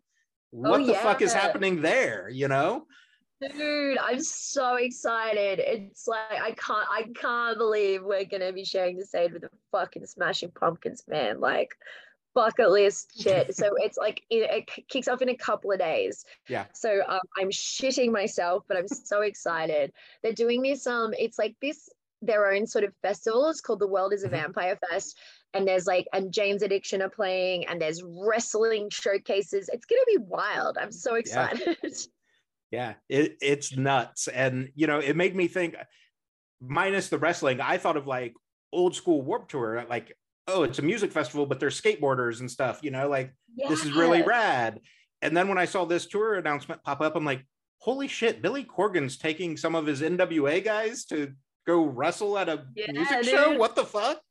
What 0.49 0.81
Oh, 0.81 0.85
the 0.85 0.95
fuck 0.95 1.21
is 1.21 1.33
happening 1.33 1.81
there? 1.81 2.29
You 2.29 2.47
know? 2.47 2.87
Dude, 3.39 3.99
I'm 3.99 4.21
so 4.23 4.75
excited. 4.75 5.59
It's 5.59 6.07
like 6.07 6.41
I 6.41 6.51
can't 6.53 6.87
I 6.89 7.05
can't 7.13 7.57
believe 7.59 8.01
we're 8.03 8.25
gonna 8.25 8.51
be 8.51 8.65
sharing 8.65 8.97
the 8.97 9.05
stage 9.05 9.31
with 9.31 9.43
the 9.43 9.51
fucking 9.71 10.07
smashing 10.07 10.51
pumpkins, 10.59 11.03
man. 11.07 11.39
Like 11.39 11.69
bucket 12.37 12.69
list 12.69 13.11
shit. 13.23 13.55
so 13.55 13.71
it's 13.77 13.97
like 13.97 14.21
it, 14.29 14.49
it 14.57 14.87
kicks 14.89 15.07
off 15.07 15.21
in 15.23 15.29
a 15.29 15.35
couple 15.35 15.71
of 15.71 15.79
days. 15.79 16.23
Yeah. 16.47 16.65
So 16.73 17.01
um, 17.07 17.19
I'm 17.39 17.49
shitting 17.49 18.11
myself, 18.11 18.63
but 18.67 18.77
I'm 18.77 18.87
so 18.87 19.21
excited. 19.21 19.91
They're 20.21 20.33
doing 20.45 20.61
this, 20.61 20.85
um, 20.85 21.13
it's 21.17 21.39
like 21.39 21.55
this 21.61 21.89
their 22.21 22.51
own 22.51 22.65
sort 22.65 22.83
of 22.83 22.93
festival. 23.03 23.47
It's 23.49 23.61
called 23.61 23.79
the 23.79 23.87
World 23.87 24.11
is 24.13 24.23
a 24.23 24.27
Mhm. 24.27 24.31
Vampire 24.31 24.77
Fest. 24.89 25.17
And 25.53 25.67
there's 25.67 25.87
like 25.87 26.07
and 26.13 26.31
Jane's 26.31 26.63
Addiction 26.63 27.01
are 27.01 27.09
playing 27.09 27.65
and 27.67 27.81
there's 27.81 28.01
wrestling 28.03 28.89
showcases. 28.91 29.69
It's 29.73 29.85
gonna 29.85 30.01
be 30.07 30.17
wild. 30.19 30.77
I'm 30.79 30.91
so 30.91 31.15
excited. 31.15 31.77
Yeah, 32.69 32.95
it, 33.07 33.37
it's 33.41 33.77
nuts. 33.77 34.27
And, 34.27 34.69
you 34.75 34.87
know, 34.87 34.99
it 34.99 35.15
made 35.15 35.33
me 35.33 35.47
think, 35.47 35.75
minus 36.59 37.07
the 37.07 37.17
wrestling, 37.17 37.61
I 37.61 37.77
thought 37.77 37.95
of 37.95 38.07
like 38.07 38.33
old 38.73 38.93
school 38.93 39.21
Warped 39.21 39.51
Tour, 39.51 39.85
like, 39.89 40.11
oh, 40.47 40.63
it's 40.63 40.79
a 40.79 40.81
music 40.81 41.11
festival, 41.11 41.45
but 41.45 41.59
there's 41.59 41.79
skateboarders 41.79 42.39
and 42.39 42.49
stuff, 42.49 42.79
you 42.81 42.91
know, 42.91 43.09
like 43.09 43.33
this 43.67 43.83
is 43.83 43.91
really 43.91 44.21
rad. 44.21 44.79
And 45.21 45.35
then 45.35 45.47
when 45.47 45.57
I 45.57 45.65
saw 45.65 45.85
this 45.85 46.05
tour 46.05 46.35
announcement 46.35 46.83
pop 46.83 47.01
up, 47.01 47.15
I'm 47.15 47.25
like, 47.25 47.45
holy 47.79 48.07
shit, 48.07 48.41
Billy 48.41 48.63
Corgan's 48.63 49.17
taking 49.17 49.57
some 49.57 49.75
of 49.75 49.85
his 49.85 50.01
NWA 50.01 50.63
guys 50.63 51.05
to 51.05 51.33
go 51.65 51.83
wrestle 51.83 52.37
at 52.37 52.49
a 52.49 52.65
Yeah, 52.75 52.91
music 52.91 53.23
show. 53.23 53.57
What 53.57 53.75
the 53.75 53.85
fuck? 53.85 54.21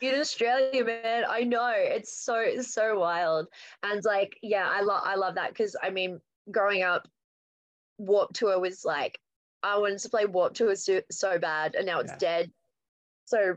in 0.00 0.18
Australia, 0.18 0.84
man. 0.84 1.24
I 1.28 1.44
know 1.44 1.72
it's 1.72 2.24
so 2.24 2.34
it's 2.40 2.74
so 2.74 2.98
wild, 2.98 3.46
and 3.84 4.04
like, 4.04 4.36
yeah, 4.42 4.68
I 4.68 4.80
love 4.80 5.02
I 5.04 5.14
love 5.14 5.36
that 5.36 5.50
because 5.50 5.76
I 5.80 5.90
mean, 5.90 6.20
growing 6.50 6.82
up, 6.82 7.06
Warped 7.98 8.34
Tour 8.34 8.58
was 8.58 8.84
like, 8.84 9.18
I 9.62 9.78
wanted 9.78 10.00
to 10.00 10.08
play 10.08 10.26
Warped 10.26 10.56
Tour 10.56 10.74
so, 10.74 11.02
so 11.10 11.38
bad, 11.38 11.76
and 11.76 11.86
now 11.86 12.00
it's 12.00 12.10
Yeah. 12.12 12.18
dead. 12.18 12.52
So 13.26 13.56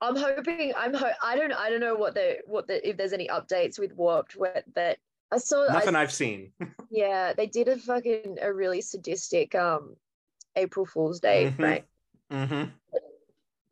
I'm 0.00 0.16
hoping 0.16 0.72
I'm 0.76 0.94
ho- 0.94 1.12
I 1.22 1.36
don't 1.36 1.52
I 1.52 1.70
don't 1.70 1.80
know 1.80 1.94
what 1.94 2.14
the 2.14 2.38
what 2.46 2.66
the 2.66 2.86
if 2.88 2.96
there's 2.96 3.12
any 3.12 3.28
updates 3.28 3.78
with 3.78 3.92
Warped, 3.94 4.36
what 4.36 4.64
that 4.74 4.98
I 5.32 5.38
saw. 5.38 5.66
Nothing 5.72 5.96
I've 5.96 6.12
seen. 6.12 6.52
yeah, 6.90 7.32
they 7.32 7.46
did 7.46 7.68
a 7.68 7.76
fucking 7.76 8.38
a 8.42 8.52
really 8.52 8.80
sadistic 8.80 9.54
um 9.54 9.96
April 10.54 10.86
Fool's 10.86 11.20
Day, 11.20 11.52
Mhm. 11.56 11.62
right? 11.62 11.84
hmm 12.30 12.64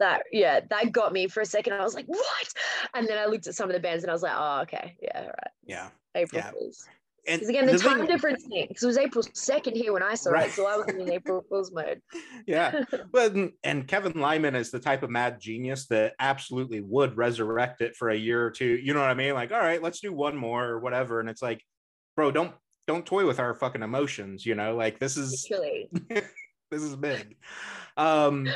that 0.01 0.23
yeah 0.33 0.61
that 0.71 0.91
got 0.91 1.13
me 1.13 1.29
for 1.29 1.41
a 1.41 1.47
second 1.47 1.73
i 1.73 1.83
was 1.85 1.95
like 1.95 2.07
what 2.07 2.53
and 2.95 3.07
then 3.07 3.17
i 3.17 3.27
looked 3.27 3.47
at 3.47 3.55
some 3.55 3.69
of 3.71 3.75
the 3.75 3.81
bands 3.81 4.03
and 4.03 4.11
i 4.11 4.13
was 4.13 4.23
like 4.25 4.35
oh 4.37 4.61
okay 4.63 4.97
yeah 5.01 5.21
all 5.21 5.27
right 5.27 5.51
Yeah. 5.67 5.89
april 6.17 6.43
Yeah. 6.45 6.51
fools 6.51 6.85
And 7.27 7.41
because 7.41 7.49
again 7.49 7.67
the, 7.67 7.73
the 7.73 7.79
time 7.79 7.99
thing- 7.99 8.07
difference 8.07 8.45
thing 8.45 8.67
because 8.69 8.83
it 8.83 8.87
was 8.87 8.99
april 8.99 9.25
2nd 9.25 9.75
here 9.75 9.93
when 9.93 10.03
i 10.03 10.15
saw 10.15 10.31
Right. 10.31 10.49
it 10.49 10.53
so 10.53 10.67
i 10.67 10.77
was 10.77 10.87
in 10.89 11.11
april 11.11 11.45
fool's 11.49 11.73
mode. 11.73 12.01
Yeah. 12.47 12.85
But 13.13 13.35
and 13.63 13.89
kevin 13.89 14.21
lyman 14.21 14.55
is 14.55 14.71
the 14.71 14.79
type 14.81 15.03
of 15.03 15.11
mad 15.11 15.41
genius 15.41 15.87
that 15.87 16.15
absolutely 16.19 16.81
would 16.81 17.17
resurrect 17.17 17.81
it 17.81 17.97
for 17.97 18.11
a 18.11 18.17
year 18.17 18.45
or 18.45 18.51
two 18.51 18.67
you 18.83 18.93
know 18.95 19.01
what 19.01 19.11
i 19.11 19.15
mean? 19.15 19.35
Like 19.35 19.53
all 19.53 19.59
right 19.61 19.83
let's 19.83 20.01
do 20.01 20.13
one 20.13 20.37
more 20.37 20.65
or 20.65 20.81
whatever 20.81 21.21
and 21.21 21.29
it's 21.31 21.43
like 21.43 21.63
bro 22.17 22.31
don't 22.31 22.53
don't 22.87 23.07
toy 23.07 23.27
with 23.27 23.39
our 23.41 23.55
fucking 23.55 23.83
emotions 23.83 24.45
you 24.45 24.55
know? 24.55 24.77
Like 24.77 24.99
this 24.99 25.17
is 25.17 25.51
this 26.09 26.83
is 26.83 26.97
big. 26.97 27.37
Um 27.97 28.49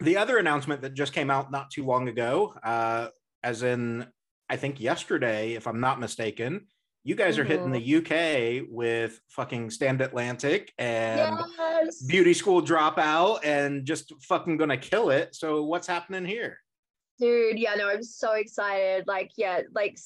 the 0.00 0.16
other 0.16 0.38
announcement 0.38 0.82
that 0.82 0.94
just 0.94 1.12
came 1.12 1.30
out 1.30 1.52
not 1.52 1.70
too 1.70 1.84
long 1.84 2.08
ago 2.08 2.54
uh 2.64 3.08
as 3.44 3.62
in 3.62 4.06
i 4.48 4.56
think 4.56 4.80
yesterday 4.80 5.52
if 5.54 5.66
i'm 5.68 5.78
not 5.80 6.00
mistaken 6.00 6.66
you 7.04 7.14
guys 7.14 7.38
are 7.38 7.44
hitting 7.44 7.72
the 7.72 7.96
uk 7.96 8.68
with 8.70 9.20
fucking 9.28 9.70
stand 9.70 10.00
atlantic 10.00 10.72
and 10.78 11.36
yes 11.58 12.02
beauty 12.02 12.32
school 12.32 12.62
dropout 12.62 13.40
and 13.44 13.84
just 13.84 14.12
fucking 14.22 14.56
gonna 14.56 14.76
kill 14.76 15.10
it. 15.10 15.34
So 15.34 15.64
what's 15.64 15.86
happening 15.86 16.24
here? 16.24 16.58
dude 17.18 17.58
yeah 17.58 17.74
no 17.74 17.88
i'm 17.88 18.02
so 18.02 18.32
excited 18.32 19.06
like 19.06 19.30
yeah 19.36 19.60
like 19.74 19.98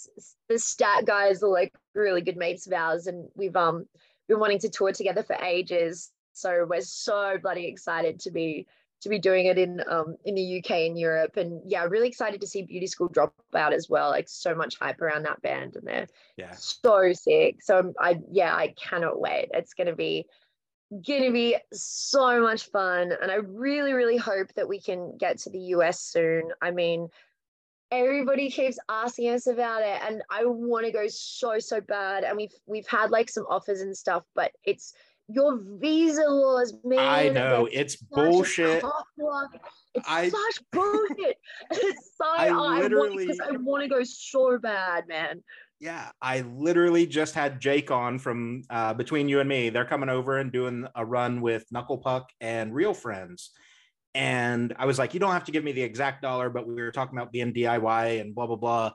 the 0.48 0.58
stat 0.58 1.06
guys 1.06 1.42
are 1.42 1.48
like 1.48 1.72
really 1.94 2.20
good 2.20 2.36
mates 2.36 2.66
of 2.66 2.72
ours 2.72 3.06
and 3.06 3.28
we've 3.34 3.56
um 3.56 3.86
been 4.28 4.40
wanting 4.40 4.58
to 4.58 4.68
tour 4.68 4.92
together 4.92 5.22
for 5.22 5.36
ages 5.36 6.10
so 6.32 6.66
we're 6.68 6.80
so 6.80 7.38
bloody 7.40 7.66
excited 7.66 8.18
to 8.18 8.30
be 8.30 8.66
to 9.02 9.08
be 9.08 9.18
doing 9.18 9.46
it 9.46 9.58
in 9.58 9.82
um 9.88 10.16
in 10.24 10.34
the 10.34 10.58
uk 10.58 10.70
and 10.70 10.98
europe. 10.98 11.36
And 11.36 11.60
yeah 11.66 11.84
really 11.84 12.08
excited 12.08 12.40
to 12.40 12.46
see 12.46 12.62
beauty 12.62 12.86
school 12.86 13.08
drop 13.08 13.34
out 13.54 13.72
as 13.72 13.88
well 13.88 14.10
like 14.10 14.28
so 14.28 14.54
much 14.54 14.78
hype 14.78 15.00
around 15.00 15.24
that 15.24 15.42
band 15.42 15.76
and 15.76 15.86
they're 15.86 16.06
Yeah. 16.36 16.52
so 16.52 17.12
sick. 17.12 17.62
So 17.62 17.92
i 18.00 18.18
yeah 18.30 18.54
i 18.54 18.68
cannot 18.76 19.20
wait. 19.20 19.50
It's 19.52 19.74
gonna 19.74 19.94
be 19.94 20.26
gonna 21.06 21.32
be 21.32 21.56
so 21.72 22.40
much 22.40 22.70
fun. 22.70 23.12
And 23.20 23.30
i 23.30 23.36
really 23.36 23.92
really 23.92 24.16
hope 24.16 24.52
that 24.54 24.68
we 24.68 24.80
can 24.80 25.16
get 25.18 25.38
to 25.40 25.50
the 25.50 25.58
us 25.60 26.00
soon. 26.00 26.52
I 26.62 26.70
mean 26.70 27.08
everybody 27.92 28.50
keeps 28.50 28.78
asking 28.88 29.30
us 29.30 29.46
about 29.46 29.80
it 29.80 30.00
and 30.04 30.20
i 30.28 30.44
want 30.44 30.84
to 30.84 30.90
go 30.90 31.06
so 31.08 31.58
so 31.58 31.80
bad. 31.80 32.24
And 32.24 32.36
we've 32.36 32.54
we've 32.66 32.86
had 32.86 33.10
like 33.10 33.28
some 33.28 33.44
offers 33.48 33.80
and 33.80 33.96
stuff 33.96 34.24
but 34.34 34.52
it's 34.64 34.92
your 35.28 35.60
visa 35.80 36.22
laws 36.28 36.74
man 36.84 36.98
I 37.00 37.28
know 37.28 37.68
it's 37.72 37.96
bullshit. 37.96 38.82
it's 38.82 40.08
I- 40.08 40.28
such 40.28 40.62
bullshit 40.72 41.36
it's 41.72 42.12
so 42.16 42.24
I 42.26 42.48
i, 42.48 42.80
literally- 42.80 43.26
want, 43.26 43.40
I 43.42 43.56
want 43.56 43.82
to 43.82 43.88
go 43.88 44.02
so 44.04 44.58
bad 44.58 45.08
man 45.08 45.42
Yeah, 45.78 46.10
I 46.22 46.40
literally 46.40 47.06
just 47.06 47.34
had 47.34 47.60
Jake 47.60 47.90
on 47.90 48.18
from 48.18 48.62
uh, 48.70 48.94
Between 48.94 49.28
You 49.28 49.40
and 49.40 49.48
Me. 49.48 49.68
They're 49.68 49.84
coming 49.84 50.08
over 50.08 50.38
and 50.38 50.50
doing 50.50 50.86
a 50.94 51.04
run 51.04 51.42
with 51.42 51.66
Knuckle 51.70 51.98
Puck 51.98 52.30
and 52.40 52.72
Real 52.74 52.94
Friends. 52.94 53.50
And 54.14 54.74
I 54.78 54.86
was 54.86 54.98
like, 54.98 55.12
you 55.12 55.20
don't 55.20 55.32
have 55.32 55.44
to 55.44 55.52
give 55.52 55.64
me 55.64 55.72
the 55.72 55.82
exact 55.82 56.22
dollar, 56.22 56.48
but 56.48 56.66
we 56.66 56.72
were 56.76 56.92
talking 56.92 57.18
about 57.18 57.30
being 57.30 57.52
DIY 57.52 58.22
and 58.22 58.34
blah, 58.34 58.46
blah, 58.46 58.56
blah. 58.56 58.92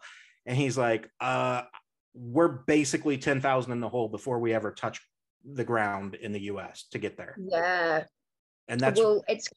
And 0.47 0.57
he's 0.57 0.75
like, 0.75 1.07
uh, 1.19 1.61
we're 2.15 2.47
basically 2.65 3.19
10,000 3.19 3.71
in 3.71 3.79
the 3.79 3.87
hole 3.89 4.09
before 4.09 4.39
we 4.39 4.51
ever 4.51 4.71
touch 4.71 4.99
the 5.45 5.63
ground 5.63 6.15
in 6.15 6.31
the 6.31 6.41
US 6.41 6.85
to 6.91 6.99
get 6.99 7.17
there. 7.17 7.35
yeah 7.37 8.03
And 8.67 8.79
that's 8.79 8.99
well 8.99 9.23
it's 9.27 9.47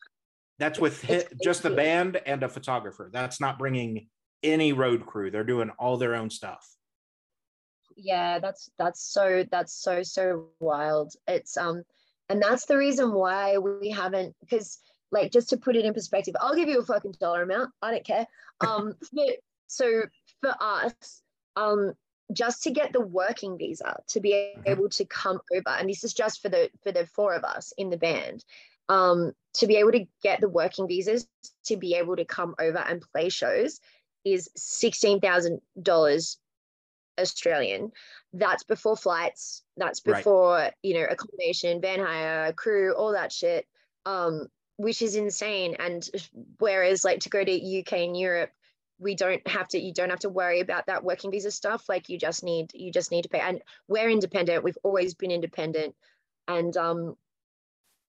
That's 0.59 0.79
with 0.79 1.03
hit, 1.03 1.33
just 1.43 1.63
the 1.63 1.71
band 1.71 2.21
and 2.27 2.43
a 2.43 2.49
photographer. 2.49 3.11
That's 3.13 3.41
not 3.41 3.59
bringing 3.59 4.09
any 4.43 4.73
road 4.73 5.07
crew. 5.07 5.31
They're 5.31 5.45
doing 5.45 5.71
all 5.79 5.97
their 5.97 6.15
own 6.15 6.31
stuff. 6.31 6.65
yeah 7.97 8.39
that's 8.41 8.71
that's 8.79 9.01
so 9.03 9.45
that's 9.51 9.75
so 9.75 10.03
so 10.03 10.49
wild 10.61 11.13
it's 11.29 11.57
um 11.57 11.83
And 12.29 12.43
that's 12.43 12.67
the 12.67 12.77
reason 12.79 13.13
why 13.13 13.59
we 13.59 13.91
haven't, 13.91 14.35
because 14.41 14.79
like 15.13 15.31
just 15.33 15.51
to 15.51 15.57
put 15.59 15.77
it 15.77 15.85
in 15.85 15.95
perspective, 15.95 16.35
I'll 16.41 16.57
give 16.57 16.69
you 16.69 16.81
a 16.81 16.85
fucking 16.85 17.15
dollar 17.21 17.43
amount. 17.43 17.71
I 17.83 17.91
don't 17.93 18.05
care. 18.07 18.27
Um, 18.61 18.95
so 19.69 20.03
for 20.41 20.55
us, 20.61 21.23
um, 21.57 21.93
just 22.33 22.63
to 22.65 22.71
get 22.71 22.93
the 22.93 23.01
working 23.01 23.59
visa 23.59 23.97
to 24.09 24.21
be 24.21 24.33
mm-hmm. 24.33 24.63
able 24.67 24.89
to 24.91 25.05
come 25.05 25.41
over, 25.55 25.71
and 25.71 25.89
this 25.89 26.05
is 26.05 26.15
just 26.15 26.43
for 26.43 26.49
the 26.49 26.71
for 26.83 26.93
the 26.93 27.07
four 27.07 27.35
of 27.35 27.45
us 27.45 27.73
in 27.77 27.91
the 27.91 27.97
band, 27.97 28.45
um, 28.89 29.33
to 29.55 29.67
be 29.67 29.77
able 29.77 29.93
to 29.93 30.07
get 30.23 30.41
the 30.41 30.49
working 30.49 30.89
visas 30.89 31.27
to 31.67 31.77
be 31.77 31.95
able 31.95 32.17
to 32.17 32.25
come 32.25 32.55
over 32.59 32.79
and 32.79 33.05
play 33.13 33.29
shows 33.29 33.81
is 34.25 34.51
sixteen 34.57 35.21
thousand 35.21 35.61
dollars 35.81 36.39
Australian. 37.19 37.93
That's 38.33 38.65
before 38.65 38.97
flights. 38.97 39.63
That's 39.77 40.01
before 40.01 40.57
right. 40.57 40.75
you 40.83 40.95
know 40.95 41.07
accommodation, 41.09 41.81
van 41.81 42.01
hire, 42.01 42.53
crew, 42.53 42.95
all 42.95 43.13
that 43.13 43.33
shit. 43.33 43.67
Um, 44.07 44.49
which 44.77 45.03
is 45.03 45.17
insane. 45.17 45.77
And 45.79 46.09
whereas 46.59 47.05
like 47.05 47.21
to 47.21 47.29
go 47.29 47.45
to 47.45 47.81
UK 47.81 47.93
and 47.95 48.19
Europe, 48.19 48.51
we 49.05 49.15
don't 49.15 49.47
have 49.47 49.69
to. 49.69 49.79
You 49.79 49.93
don't 49.93 50.11
have 50.11 50.21
to 50.21 50.31
worry 50.31 50.61
about 50.61 50.87
that 50.87 51.05
working 51.05 51.31
visa 51.31 51.51
stuff. 51.51 51.89
Like 51.89 52.09
you 52.09 52.19
just 52.19 52.43
need 52.43 52.71
you 52.75 52.91
just 52.91 53.13
need 53.13 53.23
to 53.23 53.29
pay. 53.29 53.41
And 53.41 53.61
we're 53.87 54.11
independent. 54.11 54.65
We've 54.65 54.79
always 54.83 55.15
been 55.15 55.31
independent, 55.31 55.95
and 56.49 56.77
um, 56.77 57.17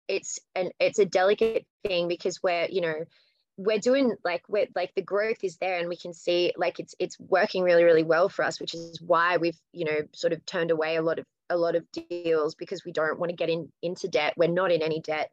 it's 0.09 0.39
and 0.55 0.73
it's 0.79 1.01
a 1.01 1.05
delicate 1.05 1.67
thing 1.85 2.09
because 2.09 2.43
we're 2.43 2.69
you 2.71 2.81
know 2.81 2.95
we're 3.57 3.79
doing 3.79 4.15
like 4.25 4.43
we're 4.49 4.67
like 4.75 4.93
the 4.95 5.03
growth 5.03 5.43
is 5.43 5.57
there 5.59 5.79
and 5.79 5.89
we 5.89 5.97
can 5.97 6.13
see 6.13 6.53
like 6.57 6.81
it's 6.81 6.95
it's 6.99 7.19
working 7.21 7.63
really 7.63 7.85
really 7.85 8.03
well 8.03 8.29
for 8.29 8.45
us 8.45 8.61
which 8.61 8.75
is 8.75 9.01
why 9.01 9.37
we've 9.37 9.59
you 9.73 9.85
know 9.85 10.01
sort 10.13 10.33
of 10.33 10.45
turned 10.45 10.71
away 10.73 10.97
a 10.97 11.03
lot 11.03 11.19
of 11.19 11.27
a 11.51 11.57
lot 11.57 11.77
of 11.77 11.85
deals 11.93 12.55
because 12.55 12.85
we 12.85 12.91
don't 12.91 13.19
want 13.19 13.31
to 13.31 13.37
get 13.37 13.51
in 13.51 13.71
into 13.81 14.09
debt 14.09 14.35
we're 14.37 14.49
not 14.49 14.73
in 14.73 14.83
any 14.83 15.01
debt 15.01 15.31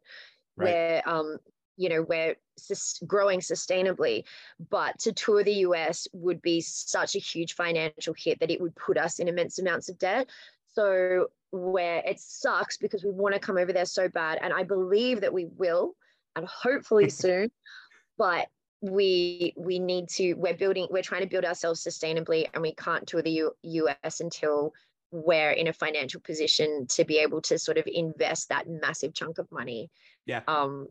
right. 0.56 0.72
we're 0.72 1.02
um 1.06 1.38
you 1.76 1.88
know 1.88 2.02
we're 2.02 2.36
sus- 2.58 3.00
growing 3.06 3.40
sustainably 3.40 4.24
but 4.70 4.98
to 4.98 5.12
tour 5.12 5.42
the 5.42 5.52
us 5.52 6.06
would 6.12 6.40
be 6.42 6.60
such 6.60 7.16
a 7.16 7.18
huge 7.18 7.54
financial 7.54 8.14
hit 8.16 8.38
that 8.40 8.50
it 8.50 8.60
would 8.60 8.74
put 8.76 8.98
us 8.98 9.18
in 9.18 9.28
immense 9.28 9.58
amounts 9.58 9.88
of 9.88 9.98
debt. 9.98 10.28
So 10.74 11.28
where 11.50 12.02
it 12.06 12.18
sucks 12.18 12.76
because 12.78 13.04
we 13.04 13.10
want 13.10 13.34
to 13.34 13.40
come 13.40 13.58
over 13.58 13.74
there 13.74 13.84
so 13.84 14.08
bad 14.08 14.38
and 14.40 14.54
i 14.54 14.62
believe 14.62 15.20
that 15.20 15.34
we 15.34 15.44
will 15.58 15.94
and 16.34 16.46
hopefully 16.46 17.10
soon 17.10 17.50
but 18.16 18.48
we 18.82 19.54
we 19.56 19.78
need 19.78 20.08
to 20.08 20.34
we're 20.34 20.54
building 20.54 20.88
we're 20.90 21.02
trying 21.02 21.20
to 21.20 21.28
build 21.28 21.44
ourselves 21.44 21.82
sustainably 21.82 22.46
and 22.52 22.62
we 22.62 22.74
can't 22.74 23.06
tour 23.06 23.22
the 23.22 23.48
U, 23.62 23.88
us 24.02 24.20
until 24.20 24.72
we're 25.12 25.52
in 25.52 25.68
a 25.68 25.72
financial 25.72 26.20
position 26.20 26.86
to 26.88 27.04
be 27.04 27.18
able 27.18 27.40
to 27.42 27.58
sort 27.58 27.78
of 27.78 27.86
invest 27.86 28.48
that 28.48 28.68
massive 28.68 29.14
chunk 29.14 29.38
of 29.38 29.50
money. 29.52 29.88
Yeah. 30.26 30.40
Um 30.48 30.88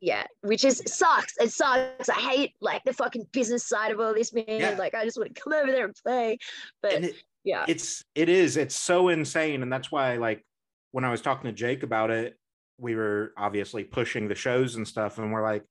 yeah 0.00 0.24
which 0.42 0.64
is 0.64 0.82
sucks. 0.86 1.34
It 1.38 1.52
sucks. 1.52 2.08
I 2.08 2.14
hate 2.14 2.52
like 2.60 2.82
the 2.84 2.92
fucking 2.92 3.26
business 3.32 3.66
side 3.68 3.92
of 3.92 4.00
all 4.00 4.14
this 4.14 4.32
man. 4.32 4.44
Yeah. 4.48 4.76
like 4.78 4.94
i 4.94 5.04
just 5.04 5.18
want 5.18 5.34
to 5.34 5.40
come 5.40 5.52
over 5.52 5.70
there 5.70 5.84
and 5.84 5.94
play. 6.04 6.38
But 6.82 6.92
and 6.94 7.04
it, 7.06 7.14
yeah. 7.44 7.64
it's 7.68 8.04
it 8.14 8.28
is 8.28 8.56
it's 8.56 8.74
so 8.74 9.08
insane. 9.08 9.62
And 9.62 9.72
that's 9.72 9.92
why 9.92 10.16
like 10.16 10.44
when 10.92 11.04
i 11.04 11.10
was 11.10 11.22
talking 11.22 11.48
to 11.48 11.56
jake 11.56 11.82
about 11.82 12.10
it 12.10 12.36
we 12.80 12.94
were 12.96 13.32
obviously 13.36 13.84
pushing 13.84 14.26
the 14.26 14.34
shows 14.34 14.76
and 14.76 14.88
stuff. 14.88 15.18
And 15.18 15.30
we're 15.32 15.42
like 15.42 15.64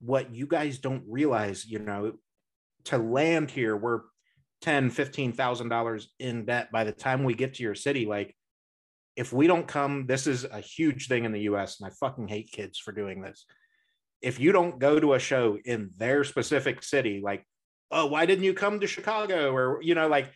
what 0.00 0.34
you 0.34 0.46
guys 0.46 0.78
don't 0.78 1.02
realize, 1.08 1.66
you 1.66 1.78
know, 1.78 2.12
to 2.84 2.98
land 2.98 3.50
here, 3.50 3.76
we're 3.76 4.02
ten, 4.60 4.90
fifteen 4.90 5.32
thousand 5.32 5.68
dollars 5.68 6.12
in 6.18 6.44
debt 6.44 6.70
by 6.70 6.84
the 6.84 6.92
time 6.92 7.24
we 7.24 7.34
get 7.34 7.54
to 7.54 7.62
your 7.62 7.74
city. 7.74 8.06
Like, 8.06 8.34
if 9.16 9.32
we 9.32 9.46
don't 9.46 9.66
come, 9.66 10.06
this 10.06 10.26
is 10.26 10.44
a 10.44 10.60
huge 10.60 11.08
thing 11.08 11.24
in 11.24 11.32
the 11.32 11.42
US, 11.42 11.80
and 11.80 11.90
I 11.90 11.94
fucking 11.98 12.28
hate 12.28 12.50
kids 12.52 12.78
for 12.78 12.92
doing 12.92 13.20
this. 13.22 13.46
If 14.22 14.40
you 14.40 14.52
don't 14.52 14.78
go 14.78 14.98
to 14.98 15.14
a 15.14 15.18
show 15.18 15.58
in 15.64 15.90
their 15.96 16.24
specific 16.24 16.82
city, 16.82 17.20
like, 17.22 17.44
oh, 17.90 18.06
why 18.06 18.26
didn't 18.26 18.44
you 18.44 18.54
come 18.54 18.80
to 18.80 18.86
Chicago? 18.86 19.52
Or, 19.52 19.80
you 19.82 19.94
know, 19.94 20.08
like, 20.08 20.32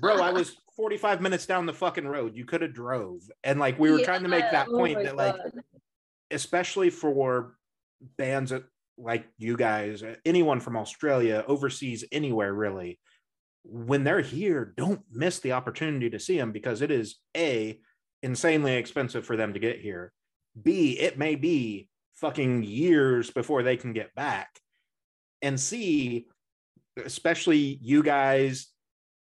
bro, 0.00 0.20
I 0.20 0.32
was 0.32 0.56
45 0.76 1.20
minutes 1.20 1.46
down 1.46 1.66
the 1.66 1.74
fucking 1.74 2.06
road. 2.06 2.36
You 2.36 2.44
could 2.44 2.62
have 2.62 2.72
drove. 2.72 3.20
And 3.44 3.60
like 3.60 3.78
we 3.78 3.90
were 3.90 3.98
yeah. 3.98 4.06
trying 4.06 4.22
to 4.22 4.28
make 4.28 4.50
that 4.50 4.68
oh 4.70 4.76
point 4.76 5.02
that 5.02 5.16
God. 5.16 5.38
like 5.44 5.52
especially 6.30 6.90
for 6.90 7.54
bands 8.16 8.52
like 8.96 9.26
you 9.36 9.56
guys, 9.56 10.02
uh, 10.02 10.14
anyone 10.24 10.60
from 10.60 10.76
Australia, 10.76 11.44
overseas, 11.46 12.04
anywhere 12.12 12.52
really, 12.52 12.98
when 13.64 14.04
they're 14.04 14.22
here, 14.22 14.72
don't 14.76 15.02
miss 15.12 15.40
the 15.40 15.52
opportunity 15.52 16.08
to 16.10 16.18
see 16.18 16.38
them 16.38 16.52
because 16.52 16.80
it 16.80 16.90
is 16.90 17.16
A, 17.36 17.78
insanely 18.22 18.76
expensive 18.76 19.26
for 19.26 19.36
them 19.36 19.52
to 19.52 19.60
get 19.60 19.80
here. 19.80 20.12
B, 20.60 20.98
it 20.98 21.18
may 21.18 21.34
be 21.34 21.89
fucking 22.20 22.62
years 22.62 23.30
before 23.30 23.62
they 23.62 23.76
can 23.76 23.92
get 23.92 24.14
back. 24.14 24.48
And 25.42 25.58
C, 25.58 26.26
especially 27.02 27.78
you 27.80 28.02
guys, 28.02 28.68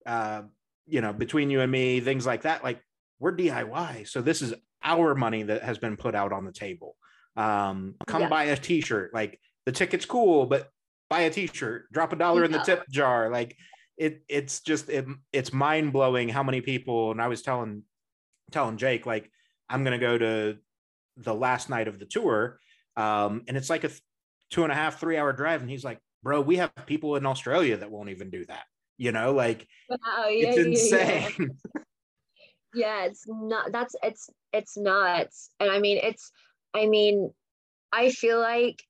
uh, 0.05 0.43
you 0.87 1.01
know, 1.01 1.13
between 1.13 1.49
you 1.49 1.61
and 1.61 1.71
me, 1.71 1.99
things 2.01 2.25
like 2.25 2.43
that, 2.43 2.63
like 2.63 2.81
we're 3.19 3.35
DIY. 3.35 4.07
So 4.07 4.21
this 4.21 4.41
is 4.41 4.53
our 4.83 5.15
money 5.15 5.43
that 5.43 5.63
has 5.63 5.77
been 5.77 5.95
put 5.95 6.15
out 6.15 6.33
on 6.33 6.45
the 6.45 6.51
table. 6.51 6.95
Um, 7.37 7.95
come 8.07 8.23
yeah. 8.23 8.29
buy 8.29 8.43
a 8.45 8.57
t-shirt. 8.57 9.13
Like 9.13 9.39
the 9.65 9.71
ticket's 9.71 10.05
cool, 10.05 10.45
but 10.45 10.69
buy 11.09 11.21
a 11.21 11.29
t-shirt, 11.29 11.91
drop 11.91 12.13
a 12.13 12.15
dollar 12.15 12.43
in 12.43 12.51
the 12.51 12.59
tip 12.59 12.83
jar. 12.89 13.29
Like 13.29 13.55
it, 13.97 14.23
it's 14.27 14.61
just 14.61 14.89
it, 14.89 15.05
it's 15.31 15.53
mind 15.53 15.93
blowing 15.93 16.27
how 16.29 16.43
many 16.43 16.61
people. 16.61 17.11
And 17.11 17.21
I 17.21 17.27
was 17.27 17.41
telling 17.41 17.83
telling 18.51 18.77
Jake 18.77 19.05
like 19.05 19.31
I'm 19.69 19.83
gonna 19.83 19.97
go 19.97 20.17
to 20.17 20.57
the 21.17 21.33
last 21.33 21.69
night 21.69 21.87
of 21.87 21.99
the 21.99 22.05
tour, 22.05 22.59
um, 22.97 23.43
and 23.47 23.57
it's 23.57 23.69
like 23.69 23.83
a 23.83 23.91
two 24.49 24.63
and 24.63 24.71
a 24.71 24.75
half 24.75 24.99
three 24.99 25.17
hour 25.17 25.33
drive, 25.33 25.61
and 25.61 25.69
he's 25.69 25.83
like, 25.83 25.99
"Bro, 26.23 26.41
we 26.41 26.57
have 26.57 26.71
people 26.85 27.15
in 27.15 27.25
Australia 27.25 27.77
that 27.77 27.91
won't 27.91 28.09
even 28.09 28.29
do 28.29 28.45
that." 28.45 28.63
You 28.97 29.11
know, 29.11 29.33
like 29.33 29.67
wow, 29.89 30.27
yeah, 30.27 30.47
it's 30.47 30.57
insane. 30.57 30.99
Yeah, 31.39 31.45
yeah. 31.75 31.81
yeah, 32.73 33.05
it's 33.05 33.25
not. 33.27 33.71
That's 33.71 33.95
it's 34.03 34.29
it's 34.53 34.77
nuts, 34.77 35.49
and 35.59 35.69
I 35.71 35.79
mean 35.79 35.99
it's. 36.01 36.31
I 36.73 36.87
mean, 36.87 37.31
I 37.91 38.11
feel 38.11 38.39
like 38.39 38.81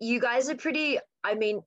you 0.00 0.20
guys 0.20 0.50
are 0.50 0.56
pretty 0.56 0.98
i 1.22 1.34
mean 1.34 1.62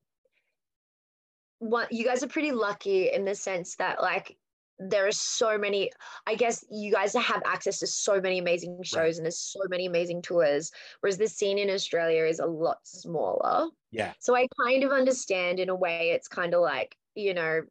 what 1.58 1.90
you 1.92 2.04
guys 2.04 2.22
are 2.22 2.28
pretty 2.28 2.52
lucky 2.52 3.10
in 3.10 3.24
the 3.24 3.34
sense 3.34 3.74
that 3.76 4.00
like 4.00 4.36
there 4.78 5.06
are 5.06 5.12
so 5.12 5.58
many 5.58 5.90
i 6.26 6.34
guess 6.34 6.64
you 6.70 6.92
guys 6.92 7.12
have 7.14 7.42
access 7.44 7.80
to 7.80 7.86
so 7.86 8.20
many 8.20 8.38
amazing 8.38 8.78
shows 8.82 8.96
right. 8.96 9.16
and 9.16 9.24
there's 9.24 9.38
so 9.38 9.60
many 9.68 9.86
amazing 9.86 10.22
tours 10.22 10.70
whereas 11.00 11.18
the 11.18 11.26
scene 11.26 11.58
in 11.58 11.68
australia 11.68 12.24
is 12.24 12.38
a 12.38 12.46
lot 12.46 12.78
smaller. 12.84 13.68
Yeah. 13.90 14.12
So 14.20 14.36
i 14.36 14.46
kind 14.64 14.84
of 14.84 14.92
understand 14.92 15.58
in 15.58 15.68
a 15.68 15.74
way 15.74 16.10
it's 16.14 16.28
kind 16.28 16.54
of 16.54 16.60
like 16.60 16.96
you 17.14 17.34
know 17.34 17.62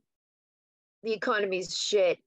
the 1.03 1.13
economy's 1.13 1.77
shit. 1.77 2.19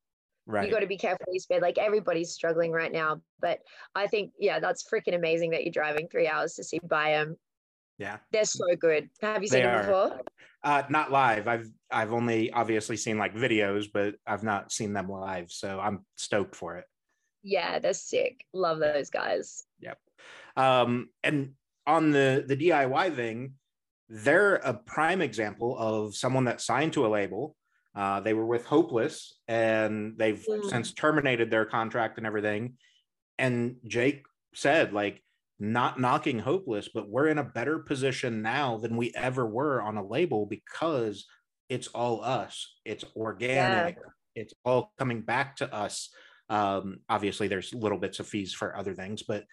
Right 0.47 0.67
you 0.67 0.73
got 0.73 0.81
to 0.81 0.87
be 0.87 0.97
careful 0.97 1.27
you 1.31 1.39
spend. 1.39 1.63
Like 1.63 1.79
everybody's 1.79 2.31
struggling 2.31 2.73
right 2.73 2.91
now 2.91 3.21
but 3.41 3.61
i 3.95 4.07
think 4.07 4.33
yeah 4.39 4.59
that's 4.59 4.89
freaking 4.89 5.15
amazing 5.15 5.51
that 5.51 5.65
you're 5.65 5.73
driving 5.73 6.09
three 6.09 6.27
hours 6.27 6.55
to 6.55 6.65
see 6.65 6.81
BYAM 6.81 7.37
yeah, 8.01 8.17
they're 8.33 8.47
so 8.47 8.65
good. 8.79 9.11
Have 9.21 9.43
you 9.43 9.49
seen 9.49 9.63
them 9.63 9.85
before? 9.85 10.21
Uh, 10.65 10.83
not 10.89 11.13
live. 11.13 11.47
I've 11.47 11.71
I've 11.91 12.15
only 12.15 12.51
obviously 12.51 12.97
seen 12.97 13.19
like 13.19 13.35
videos, 13.35 13.87
but 13.93 14.15
I've 14.27 14.43
not 14.43 14.73
seen 14.73 14.95
them 14.95 15.09
live. 15.09 15.51
So 15.51 15.79
I'm 15.79 16.07
stoked 16.17 16.57
for 16.57 16.77
it. 16.79 16.87
Yeah, 17.43 17.79
they're 17.79 17.93
sick. 17.93 18.45
Love 18.55 18.79
those 18.79 19.11
guys. 19.11 19.65
Yep. 19.81 19.99
Um, 20.57 21.11
and 21.23 21.53
on 21.87 22.11
the 22.11 22.43
the 22.47 22.57
DIY 22.57 23.15
thing, 23.15 23.53
they're 24.09 24.57
a 24.57 24.73
prime 24.73 25.21
example 25.21 25.77
of 25.79 26.17
someone 26.17 26.47
that 26.47 26.63
signed 26.63 26.95
to 26.95 27.05
a 27.05 27.09
label. 27.09 27.55
Uh, 27.95 28.21
they 28.21 28.33
were 28.33 28.47
with 28.47 28.65
Hopeless, 28.65 29.35
and 29.47 30.15
they've 30.17 30.43
mm. 30.49 30.71
since 30.71 30.95
terminated 30.95 31.51
their 31.51 31.67
contract 31.67 32.17
and 32.17 32.27
everything. 32.27 32.75
And 33.39 33.77
Jake 33.87 34.25
said, 34.55 34.93
like, 34.93 35.23
not 35.61 36.01
knocking 36.01 36.39
hopeless, 36.39 36.89
but 36.93 37.09
we're 37.09 37.29
in 37.29 37.39
a 37.39 37.45
better 37.45 37.79
position 37.79 38.41
now 38.43 38.79
than 38.79 38.97
we 38.97 39.13
ever 39.15 39.47
were 39.47 39.83
on 39.83 39.99
a 39.99 40.07
label 40.07 40.47
because 40.47 41.27
it's 41.69 41.89
all 41.89 42.25
us. 42.25 42.75
It's 42.85 43.05
organic. 43.15 43.97
Yeah. 43.97 44.43
It's 44.43 44.55
all 44.65 44.93
coming 44.99 45.21
back 45.21 45.57
to 45.57 45.73
us. 45.73 46.09
Um, 46.49 47.01
obviously, 47.09 47.47
there's 47.47 47.75
little 47.75 47.99
bits 47.99 48.21
of 48.21 48.27
fees 48.27 48.55
for 48.55 48.77
other 48.77 48.95
things, 48.95 49.23
but 49.23 49.45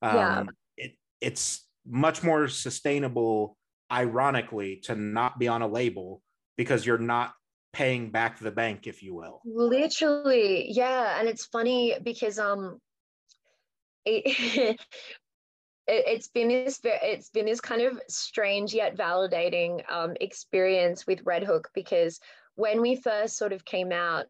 um, 0.00 0.16
yeah. 0.16 0.44
it, 0.76 0.92
it's 1.20 1.66
much 1.84 2.22
more 2.22 2.48
sustainable, 2.48 3.56
ironically, 3.92 4.76
to 4.84 4.94
not 4.94 5.38
be 5.38 5.48
on 5.48 5.62
a 5.62 5.68
label 5.68 6.22
because 6.56 6.86
you're 6.86 6.98
not 6.98 7.32
paying 7.72 8.10
back 8.10 8.38
the 8.38 8.50
bank, 8.50 8.86
if 8.86 9.02
you 9.02 9.14
will. 9.14 9.40
Literally, 9.44 10.70
yeah. 10.70 11.18
And 11.18 11.28
it's 11.28 11.46
funny 11.46 11.96
because 12.02 12.38
um, 12.38 12.80
it, 14.04 14.80
it, 15.88 16.16
has 16.16 16.28
been 16.28 16.48
this 16.48 16.80
it's 16.84 17.30
been 17.30 17.46
this 17.46 17.60
kind 17.60 17.82
of 17.82 18.00
strange 18.08 18.74
yet 18.74 18.96
validating 18.96 19.82
um, 19.90 20.14
experience 20.20 21.06
with 21.06 21.24
RedHook 21.24 21.64
because 21.74 22.20
when 22.54 22.80
we 22.80 22.96
first 22.96 23.36
sort 23.36 23.52
of 23.52 23.64
came 23.64 23.90
out, 23.90 24.26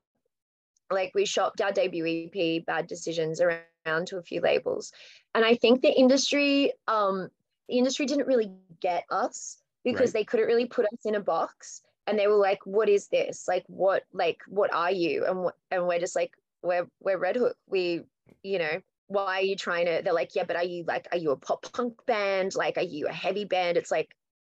like 0.90 1.12
we 1.14 1.24
shopped 1.24 1.60
our 1.60 1.72
debut 1.72 2.30
EP, 2.32 2.64
Bad 2.64 2.86
Decisions, 2.86 3.40
around 3.40 4.06
to 4.06 4.18
a 4.18 4.22
few 4.22 4.40
labels. 4.40 4.92
And 5.34 5.44
I 5.44 5.54
think 5.56 5.82
the 5.82 5.92
industry, 5.92 6.72
um, 6.86 7.28
the 7.68 7.78
industry 7.78 8.06
didn't 8.06 8.26
really 8.26 8.52
get 8.80 9.04
us 9.10 9.58
because 9.84 10.08
right. 10.08 10.20
they 10.20 10.24
couldn't 10.24 10.46
really 10.46 10.66
put 10.66 10.86
us 10.86 11.04
in 11.04 11.14
a 11.14 11.20
box. 11.20 11.82
And 12.06 12.18
they 12.18 12.26
were 12.26 12.36
like, 12.36 12.64
"What 12.64 12.88
is 12.88 13.08
this? 13.08 13.46
Like, 13.46 13.64
what? 13.66 14.04
Like, 14.12 14.40
what 14.46 14.72
are 14.72 14.90
you?" 14.90 15.26
And 15.26 15.42
what? 15.42 15.56
And 15.70 15.86
we're 15.86 15.98
just 15.98 16.16
like, 16.16 16.32
"We're 16.62 16.88
we're 17.00 17.18
RedHook. 17.18 17.52
We, 17.66 18.04
you 18.42 18.58
know, 18.58 18.80
why 19.08 19.38
are 19.38 19.42
you 19.42 19.56
trying 19.56 19.86
to?" 19.86 20.00
They're 20.02 20.12
like, 20.12 20.34
"Yeah, 20.34 20.44
but 20.44 20.56
are 20.56 20.64
you 20.64 20.84
like, 20.84 21.08
are 21.12 21.18
you 21.18 21.32
a 21.32 21.36
pop 21.36 21.70
punk 21.72 21.94
band? 22.06 22.54
Like, 22.54 22.76
are 22.76 22.82
you 22.82 23.08
a 23.08 23.12
heavy 23.12 23.44
band?" 23.44 23.76
It's 23.76 23.90
like, 23.90 24.14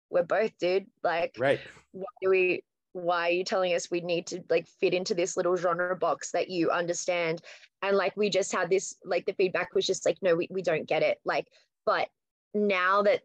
we're 0.10 0.24
both, 0.24 0.58
dude. 0.60 0.88
Like, 1.04 1.36
right? 1.40 1.60
Why 1.92 2.06
do 2.22 2.30
we? 2.30 2.64
Why 2.94 3.30
are 3.30 3.32
you 3.32 3.44
telling 3.44 3.74
us 3.74 3.92
we 3.92 4.02
need 4.02 4.28
to 4.28 4.44
like 4.50 4.68
fit 4.68 4.94
into 4.94 5.14
this 5.14 5.38
little 5.38 5.56
genre 5.56 5.96
box 5.96 6.32
that 6.32 6.50
you 6.50 6.72
understand? 6.72 7.42
And 7.82 7.96
like, 7.96 8.18
we 8.18 8.30
just 8.30 8.52
had 8.52 8.70
this 8.70 8.96
like 9.06 9.26
the 9.26 9.34
feedback 9.34 9.74
was 9.76 9.86
just 9.86 10.06
like, 10.06 10.18
no, 10.22 10.36
we 10.36 10.48
we 10.52 10.62
don't 10.62 10.88
get 10.88 11.04
it. 11.04 11.20
Like, 11.24 11.48
but 11.86 12.10
now 12.54 13.04
that 13.04 13.22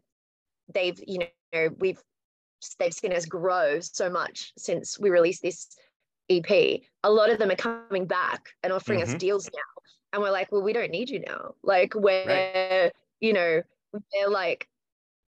they've 0.73 0.99
you 1.05 1.19
know 1.53 1.69
we've 1.79 2.01
they've 2.79 2.93
seen 2.93 3.13
us 3.13 3.25
grow 3.25 3.79
so 3.79 4.09
much 4.09 4.53
since 4.57 4.99
we 4.99 5.09
released 5.09 5.41
this 5.41 5.67
EP. 6.29 6.81
A 7.03 7.09
lot 7.09 7.29
of 7.29 7.37
them 7.37 7.51
are 7.51 7.55
coming 7.55 8.05
back 8.05 8.49
and 8.63 8.73
offering 8.73 8.99
mm-hmm. 8.99 9.13
us 9.13 9.19
deals 9.19 9.49
now. 9.53 9.74
And 10.15 10.23
we're 10.23 10.31
like, 10.31 10.49
well, 10.49 10.61
we 10.61 10.71
don't 10.71 10.91
need 10.91 11.09
you 11.09 11.19
now. 11.19 11.55
Like 11.61 11.93
we're, 11.93 12.25
right. 12.25 12.91
you 13.19 13.33
know, 13.33 13.61
we're 13.91 14.29
like 14.29 14.69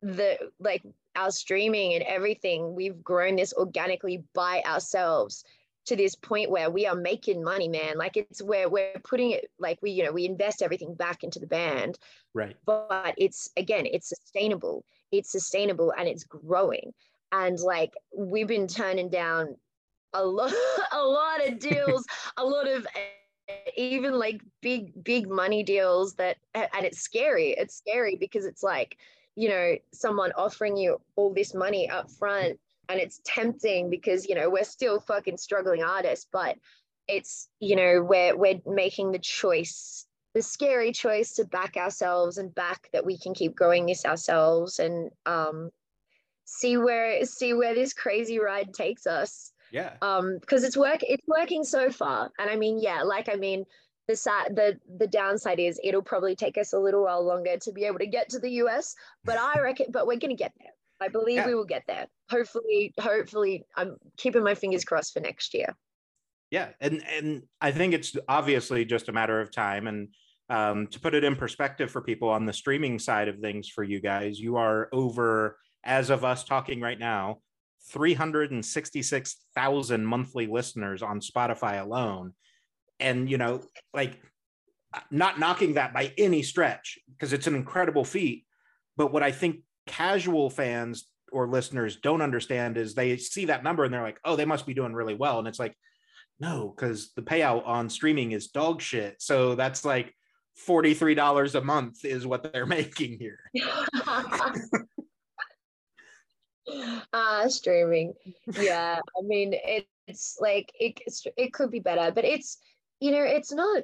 the 0.01 0.37
like 0.61 0.81
our 1.17 1.29
streaming 1.29 1.93
and 1.93 2.03
everything, 2.03 2.73
we've 2.73 3.03
grown 3.03 3.35
this 3.35 3.51
organically 3.51 4.23
by 4.33 4.61
ourselves 4.65 5.43
to 5.87 5.97
this 5.97 6.15
point 6.15 6.49
where 6.49 6.69
we 6.69 6.85
are 6.85 6.95
making 6.95 7.43
money, 7.43 7.67
man. 7.67 7.97
Like 7.97 8.15
it's 8.15 8.41
where 8.41 8.69
we're 8.69 8.93
putting 9.03 9.31
it, 9.31 9.51
like 9.59 9.77
we, 9.81 9.91
you 9.91 10.05
know, 10.05 10.13
we 10.13 10.23
invest 10.23 10.61
everything 10.61 10.93
back 10.93 11.21
into 11.25 11.39
the 11.39 11.47
band. 11.47 11.99
Right. 12.33 12.55
But 12.65 13.15
it's 13.17 13.49
again, 13.57 13.87
it's 13.91 14.07
sustainable. 14.07 14.85
It's 15.11 15.33
sustainable 15.33 15.93
and 15.97 16.07
it's 16.07 16.23
growing. 16.23 16.93
And 17.33 17.59
like 17.59 17.91
we've 18.15 18.47
been 18.47 18.67
turning 18.67 19.09
down 19.09 19.57
a 20.13 20.23
lot, 20.23 20.53
a 20.93 21.01
lot 21.01 21.45
of 21.45 21.59
deals, 21.59 22.05
a 22.37 22.45
lot 22.45 22.69
of 22.69 22.87
even 23.75 24.17
like 24.17 24.41
big, 24.61 25.03
big 25.03 25.29
money 25.29 25.63
deals 25.63 26.15
that, 26.15 26.37
and 26.53 26.85
it's 26.85 26.99
scary. 26.99 27.49
It's 27.51 27.75
scary 27.75 28.15
because 28.15 28.45
it's 28.45 28.63
like, 28.63 28.97
you 29.37 29.47
know 29.47 29.75
someone 29.93 30.31
offering 30.35 30.75
you 30.75 30.99
all 31.15 31.31
this 31.31 31.53
money 31.53 31.89
up 31.89 32.09
front 32.09 32.59
and 32.89 32.99
it's 32.99 33.21
tempting 33.23 33.89
because 33.89 34.27
you 34.27 34.35
know 34.35 34.49
we're 34.49 34.63
still 34.63 34.99
fucking 34.99 35.37
struggling 35.37 35.83
artists 35.83 36.27
but 36.33 36.57
it's 37.07 37.47
you 37.59 37.75
know 37.75 38.01
we're 38.01 38.35
we're 38.35 38.59
making 38.65 39.11
the 39.11 39.19
choice 39.19 40.07
the 40.33 40.41
scary 40.41 40.91
choice 40.91 41.35
to 41.35 41.45
back 41.45 41.77
ourselves 41.77 42.37
and 42.37 42.53
back 42.53 42.89
that 42.91 43.05
we 43.05 43.17
can 43.17 43.33
keep 43.33 43.55
growing 43.55 43.85
this 43.85 44.05
ourselves 44.05 44.79
and 44.79 45.11
um 45.27 45.69
see 46.45 46.75
where 46.75 47.23
see 47.23 47.53
where 47.53 47.75
this 47.75 47.93
crazy 47.93 48.39
ride 48.39 48.73
takes 48.73 49.05
us 49.05 49.53
yeah. 49.71 49.93
Um 50.01 50.37
because 50.39 50.63
it's 50.63 50.77
work 50.77 50.99
it's 51.01 51.27
working 51.27 51.63
so 51.63 51.89
far. 51.89 52.31
And 52.39 52.49
i 52.49 52.55
mean 52.55 52.79
yeah 52.79 53.03
like 53.03 53.29
i 53.29 53.35
mean 53.35 53.65
the 54.07 54.15
side 54.15 54.55
the 54.55 54.79
the 54.97 55.07
downside 55.07 55.59
is 55.59 55.79
it'll 55.83 56.01
probably 56.01 56.35
take 56.35 56.57
us 56.57 56.73
a 56.73 56.79
little 56.79 57.03
while 57.03 57.23
longer 57.23 57.57
to 57.57 57.71
be 57.71 57.83
able 57.83 57.99
to 57.99 58.07
get 58.07 58.29
to 58.29 58.39
the 58.39 58.51
US 58.63 58.95
but 59.23 59.37
I 59.37 59.59
reckon 59.61 59.87
but 59.91 60.07
we're 60.07 60.17
going 60.17 60.35
to 60.35 60.35
get 60.35 60.53
there. 60.59 60.71
I 60.99 61.09
believe 61.09 61.37
yeah. 61.37 61.47
we 61.47 61.53
will 61.53 61.65
get 61.65 61.83
there. 61.87 62.07
Hopefully 62.31 62.93
hopefully 62.99 63.65
I'm 63.75 63.97
keeping 64.17 64.43
my 64.43 64.55
fingers 64.55 64.85
crossed 64.85 65.13
for 65.13 65.19
next 65.19 65.53
year. 65.53 65.75
Yeah 66.49 66.69
and 66.79 67.03
and 67.07 67.43
I 67.61 67.71
think 67.71 67.93
it's 67.93 68.15
obviously 68.27 68.85
just 68.85 69.09
a 69.09 69.13
matter 69.13 69.41
of 69.41 69.51
time. 69.51 69.87
And 69.87 70.09
um, 70.49 70.87
to 70.87 70.99
put 71.01 71.13
it 71.13 71.25
in 71.25 71.35
perspective 71.35 71.91
for 71.91 72.01
people 72.01 72.29
on 72.29 72.45
the 72.45 72.53
streaming 72.53 72.99
side 72.99 73.27
of 73.27 73.39
things 73.39 73.67
for 73.67 73.83
you 73.83 73.99
guys 73.99 74.39
you 74.39 74.55
are 74.55 74.87
over 74.93 75.57
as 75.83 76.09
of 76.09 76.23
us 76.23 76.45
talking 76.45 76.79
right 76.79 76.97
now 76.97 77.39
366,000 77.89 80.05
monthly 80.05 80.47
listeners 80.47 81.01
on 81.01 81.19
Spotify 81.19 81.81
alone. 81.81 82.33
And 82.99 83.29
you 83.29 83.37
know 83.37 83.61
like 83.93 84.19
not 85.11 85.39
knocking 85.39 85.75
that 85.75 85.93
by 85.93 86.11
any 86.17 86.41
stretch 86.41 86.97
because 87.11 87.33
it's 87.33 87.45
an 87.47 87.55
incredible 87.55 88.03
feat. 88.03 88.45
But 88.95 89.13
what 89.13 89.23
i 89.23 89.31
think 89.31 89.61
casual 89.85 90.49
fans 90.49 91.07
or 91.31 91.47
listeners 91.47 91.97
don't 91.97 92.21
understand 92.21 92.77
is 92.77 92.93
they 92.93 93.17
see 93.17 93.45
that 93.45 93.63
number 93.63 93.83
and 93.83 93.93
they're 93.93 94.01
like 94.01 94.19
oh 94.25 94.35
they 94.35 94.45
must 94.45 94.65
be 94.65 94.73
doing 94.73 94.93
really 94.93 95.13
well. 95.13 95.39
And 95.39 95.47
it's 95.47 95.59
like 95.59 95.75
no 96.39 96.73
because 96.75 97.11
the 97.15 97.21
payout 97.21 97.67
on 97.67 97.89
streaming 97.89 98.31
is 98.31 98.47
dog 98.47 98.81
shit. 98.81 99.21
So 99.21 99.55
that's 99.55 99.85
like 99.85 100.13
$43 100.67 101.53
a 101.53 101.61
month 101.61 102.03
is 102.03 102.25
what 102.25 102.51
they're 102.51 102.65
making 102.79 103.19
here 103.19 103.39
uh 107.13 107.47
streaming 107.49 108.13
yeah 108.59 108.99
i 109.17 109.21
mean 109.23 109.53
it, 109.53 109.87
it's 110.07 110.37
like 110.39 110.71
it, 110.79 110.99
it 111.35 111.53
could 111.53 111.71
be 111.71 111.79
better 111.79 112.11
but 112.11 112.25
it's 112.25 112.57
you 112.99 113.11
know, 113.11 113.23
it's 113.23 113.51
not 113.51 113.83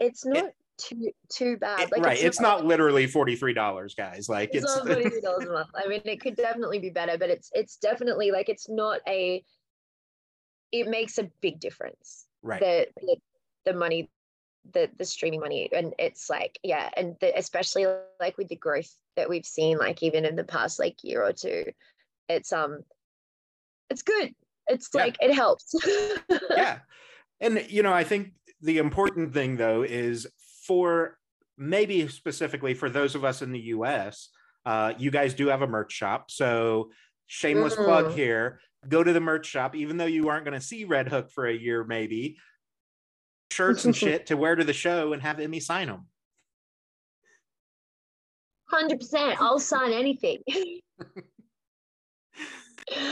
it's 0.00 0.24
not 0.24 0.44
it, 0.44 0.54
too 0.78 1.12
too 1.28 1.56
bad. 1.56 1.90
Like 1.92 2.04
right, 2.04 2.14
it's, 2.14 2.24
it's 2.24 2.40
not, 2.40 2.60
not, 2.60 2.66
literally 2.66 3.06
forty 3.06 3.36
three 3.36 3.54
dollars, 3.54 3.94
guys. 3.94 4.28
Like 4.28 4.50
it's, 4.52 4.64
it's 4.64 4.76
not 4.76 4.86
forty 4.86 5.08
three 5.08 5.20
dollars 5.20 5.46
a 5.46 5.52
month. 5.52 5.68
I 5.74 5.88
mean, 5.88 6.02
it 6.04 6.20
could 6.20 6.36
definitely 6.36 6.78
be 6.78 6.90
better, 6.90 7.16
but 7.18 7.30
it's 7.30 7.50
it's 7.54 7.76
definitely 7.76 8.30
like 8.30 8.48
it's 8.48 8.68
not 8.68 9.00
a. 9.06 9.44
It 10.72 10.88
makes 10.88 11.18
a 11.18 11.30
big 11.40 11.60
difference. 11.60 12.26
Right. 12.42 12.60
The 12.60 12.86
the, 12.96 13.16
the 13.66 13.74
money, 13.74 14.10
the 14.72 14.90
the 14.98 15.04
streaming 15.04 15.40
money, 15.40 15.68
and 15.72 15.94
it's 15.98 16.28
like 16.28 16.58
yeah, 16.62 16.90
and 16.96 17.16
the, 17.20 17.36
especially 17.38 17.86
like 18.18 18.36
with 18.38 18.48
the 18.48 18.56
growth 18.56 18.92
that 19.16 19.28
we've 19.28 19.46
seen, 19.46 19.78
like 19.78 20.02
even 20.02 20.24
in 20.24 20.34
the 20.34 20.44
past 20.44 20.80
like 20.80 21.04
year 21.04 21.22
or 21.22 21.32
two, 21.32 21.66
it's 22.28 22.52
um, 22.52 22.78
it's 23.90 24.02
good. 24.02 24.34
It's 24.68 24.88
yeah. 24.94 25.00
like 25.00 25.16
it 25.20 25.34
helps. 25.34 25.74
yeah 26.56 26.78
and 27.42 27.66
you 27.68 27.82
know, 27.82 27.92
I 27.92 28.04
think 28.04 28.32
the 28.62 28.78
important 28.78 29.34
thing 29.34 29.56
though 29.56 29.82
is 29.82 30.26
for 30.64 31.18
maybe 31.58 32.08
specifically 32.08 32.72
for 32.72 32.88
those 32.88 33.14
of 33.14 33.24
us 33.24 33.42
in 33.42 33.52
the 33.52 33.60
US, 33.60 34.30
uh, 34.64 34.94
you 34.96 35.10
guys 35.10 35.34
do 35.34 35.48
have 35.48 35.60
a 35.60 35.66
merch 35.66 35.92
shop. 35.92 36.30
So 36.30 36.90
shameless 37.26 37.74
mm. 37.74 37.84
plug 37.84 38.12
here. 38.14 38.60
Go 38.88 39.02
to 39.02 39.12
the 39.12 39.20
merch 39.20 39.46
shop, 39.46 39.74
even 39.74 39.96
though 39.96 40.06
you 40.06 40.28
aren't 40.28 40.44
going 40.44 40.58
to 40.58 40.64
see 40.64 40.86
RedHook 40.86 41.32
for 41.32 41.46
a 41.46 41.54
year, 41.54 41.84
maybe 41.84 42.38
shirts 43.50 43.84
and 43.84 43.94
shit 44.02 44.26
to 44.26 44.36
wear 44.36 44.54
to 44.54 44.64
the 44.64 44.72
show 44.72 45.12
and 45.12 45.20
have 45.20 45.40
Emmy 45.40 45.60
sign 45.60 45.88
them. 45.88 46.06
Hundred 48.70 49.00
percent. 49.00 49.40
I'll 49.40 49.58
sign 49.58 49.92
anything. 49.92 50.38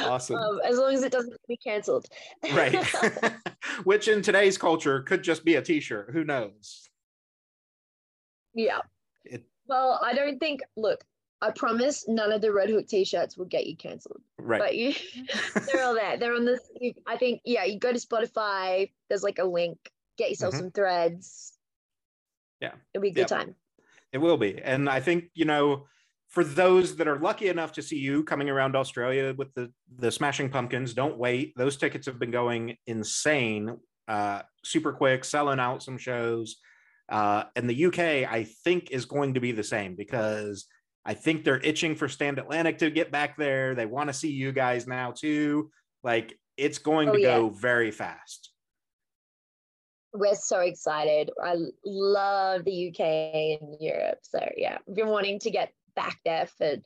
Awesome. 0.05 0.37
Um, 0.37 0.61
as 0.65 0.79
long 0.79 0.93
as 0.95 1.03
it 1.03 1.13
doesn't 1.13 1.37
be 1.49 1.57
canceled. 1.57 2.07
right. 2.53 2.75
Which 3.85 4.09
in 4.09 4.23
today's 4.23 4.59
culture 4.59 5.03
could 5.03 5.23
just 5.23 5.45
be 5.45 5.57
a 5.57 5.63
t-shirt. 5.63 6.11
Who 6.13 6.25
knows? 6.25 6.89
Yeah. 8.55 8.81
It, 9.25 9.45
well, 9.67 10.01
I 10.05 10.15
don't 10.15 10.39
think 10.39 10.61
look, 10.77 11.05
I 11.43 11.51
promise 11.51 12.07
none 12.09 12.33
of 12.33 12.43
the 12.43 12.49
RedHook 12.49 12.89
t-shirts 12.89 13.37
will 13.37 13.47
get 13.47 13.67
you 13.67 13.77
canceled. 13.77 14.21
Right. 14.39 14.61
But 14.61 14.77
you 14.77 14.95
they're 15.73 15.85
all 15.85 15.95
there. 15.95 16.17
They're 16.17 16.35
on 16.35 16.45
the 16.45 16.59
I 17.07 17.17
think, 17.17 17.41
yeah, 17.45 17.65
you 17.65 17.79
go 17.79 17.93
to 17.93 17.99
Spotify, 17.99 18.91
there's 19.09 19.23
like 19.23 19.39
a 19.39 19.45
link, 19.45 19.79
get 20.19 20.31
yourself 20.31 20.55
mm-hmm. 20.55 20.65
some 20.65 20.71
threads. 20.73 21.53
Yeah. 22.61 22.73
It'll 22.93 23.03
be 23.03 23.09
a 23.09 23.13
good 23.13 23.21
yep. 23.21 23.29
time. 23.29 23.55
It 24.13 24.19
will 24.19 24.37
be. 24.37 24.61
And 24.61 24.89
I 24.89 25.01
think, 25.01 25.31
you 25.35 25.45
know, 25.45 25.87
for 26.31 26.45
those 26.45 26.97
that 26.97 27.09
are 27.09 27.19
lucky 27.19 27.49
enough 27.49 27.73
to 27.73 27.83
see 27.83 27.99
you 27.99 28.23
coming 28.23 28.49
around 28.49 28.77
Australia 28.77 29.35
with 29.37 29.53
the 29.55 29.71
the 29.97 30.11
Smashing 30.11 30.49
Pumpkins, 30.49 30.95
don't 30.95 31.19
wait. 31.19 31.53
Those 31.57 31.77
tickets 31.77 32.07
have 32.07 32.19
been 32.19 32.31
going 32.31 32.77
insane, 32.87 33.77
uh, 34.09 34.43
super 34.65 34.93
quick, 34.93 35.25
selling 35.25 35.61
out 35.61 35.83
some 35.83 35.99
shows. 35.99 36.57
Uh, 37.09 37.45
and 37.57 37.69
the 37.69 37.87
UK, 37.87 37.99
I 38.31 38.47
think, 38.65 38.93
is 38.93 39.05
going 39.05 39.35
to 39.35 39.41
be 39.41 39.51
the 39.51 39.65
same 39.65 39.97
because 39.97 40.67
I 41.05 41.15
think 41.15 41.43
they're 41.43 41.59
itching 41.59 41.97
for 41.97 42.09
Stand 42.09 42.39
Atlantic 42.39 42.79
to 42.79 42.91
get 42.91 43.11
back 43.11 43.37
there. 43.37 43.75
They 43.75 43.87
want 43.87 44.09
to 44.09 44.15
see 44.15 44.31
you 44.31 44.53
guys 44.53 44.87
now 44.87 45.11
too. 45.11 45.71
Like 46.05 46.39
it's 46.57 46.79
going 46.79 47.09
oh, 47.09 47.15
to 47.15 47.21
yeah. 47.21 47.37
go 47.39 47.49
very 47.49 47.91
fast. 47.91 48.53
We're 50.13 50.35
so 50.35 50.61
excited. 50.61 51.31
I 51.43 51.57
love 51.85 52.65
the 52.65 52.89
UK 52.89 53.01
and 53.01 53.77
Europe. 53.81 54.19
So 54.23 54.39
yeah, 54.57 54.79
we've 54.87 54.97
been 54.97 55.09
wanting 55.09 55.41
to 55.41 55.51
get 55.51 55.73
back 56.01 56.19
there 56.25 56.47
for 56.59 56.77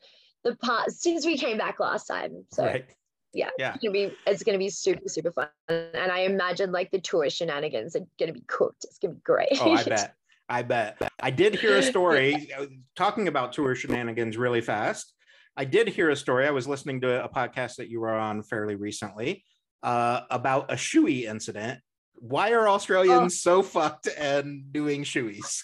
the 0.42 0.56
past 0.56 1.02
since 1.02 1.24
we 1.24 1.38
came 1.38 1.58
back 1.58 1.80
last 1.80 2.06
time. 2.06 2.44
So 2.52 2.64
right. 2.64 2.84
yeah, 3.32 3.50
yeah, 3.58 3.74
it's 3.74 3.82
gonna 3.82 3.92
be 3.92 4.12
it's 4.26 4.42
gonna 4.42 4.58
be 4.58 4.68
super 4.68 5.08
super 5.08 5.32
fun, 5.32 5.48
and 5.68 6.10
I 6.10 6.20
imagine 6.20 6.72
like 6.72 6.90
the 6.90 7.00
tour 7.00 7.28
shenanigans 7.30 7.96
are 7.96 8.06
gonna 8.18 8.32
be 8.32 8.44
cooked. 8.46 8.84
It's 8.84 8.98
gonna 8.98 9.14
be 9.14 9.20
great. 9.24 9.48
Oh, 9.60 9.72
I 9.72 9.82
bet. 9.84 10.14
I 10.48 10.62
bet. 10.62 10.98
I 11.22 11.30
did 11.30 11.54
hear 11.54 11.78
a 11.78 11.82
story 11.82 12.52
uh, 12.58 12.66
talking 12.96 13.28
about 13.28 13.54
tour 13.54 13.74
shenanigans 13.74 14.36
really 14.36 14.60
fast. 14.60 15.14
I 15.56 15.64
did 15.64 15.88
hear 15.88 16.10
a 16.10 16.16
story. 16.16 16.46
I 16.46 16.50
was 16.50 16.66
listening 16.66 17.00
to 17.02 17.24
a 17.24 17.28
podcast 17.28 17.76
that 17.76 17.88
you 17.88 18.00
were 18.00 18.12
on 18.12 18.42
fairly 18.42 18.74
recently 18.74 19.44
uh, 19.82 20.22
about 20.30 20.70
a 20.70 20.74
shoey 20.74 21.24
incident. 21.24 21.80
Why 22.16 22.52
are 22.52 22.68
Australians 22.68 23.34
oh. 23.46 23.62
so 23.62 23.62
fucked 23.62 24.08
and 24.18 24.72
doing 24.72 25.04
shoeys? 25.04 25.62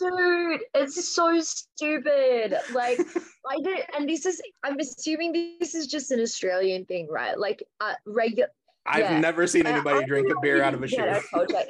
Dude, 0.00 0.60
it's 0.74 1.14
so 1.14 1.40
stupid. 1.40 2.56
Like 2.72 2.98
I 3.50 3.56
did, 3.62 3.84
and 3.96 4.08
this 4.08 4.24
is 4.26 4.40
I'm 4.64 4.78
assuming 4.78 5.56
this 5.60 5.74
is 5.74 5.86
just 5.86 6.10
an 6.10 6.20
Australian 6.20 6.86
thing, 6.86 7.08
right? 7.10 7.38
Like 7.38 7.62
uh 7.80 7.94
regular 8.06 8.48
I've 8.86 9.00
yeah. 9.00 9.20
never 9.20 9.46
seen 9.46 9.66
anybody 9.66 10.06
drink 10.06 10.28
a 10.30 10.40
beer 10.40 10.62
out 10.62 10.74
of 10.74 10.82
a 10.82 10.88
shoe. 10.88 11.04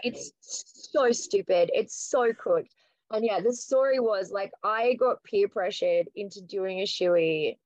It's 0.05 0.33
so 0.93 1.11
stupid. 1.11 1.71
It's 1.75 2.09
so 2.09 2.33
cooked. 2.33 2.73
And 3.11 3.25
yeah, 3.25 3.41
the 3.41 3.53
story 3.53 3.99
was 3.99 4.31
like 4.31 4.53
I 4.63 4.95
got 4.95 5.23
peer 5.25 5.49
pressured 5.49 6.09
into 6.15 6.41
doing 6.41 6.81
a 6.81 6.85
shoey 6.85 7.59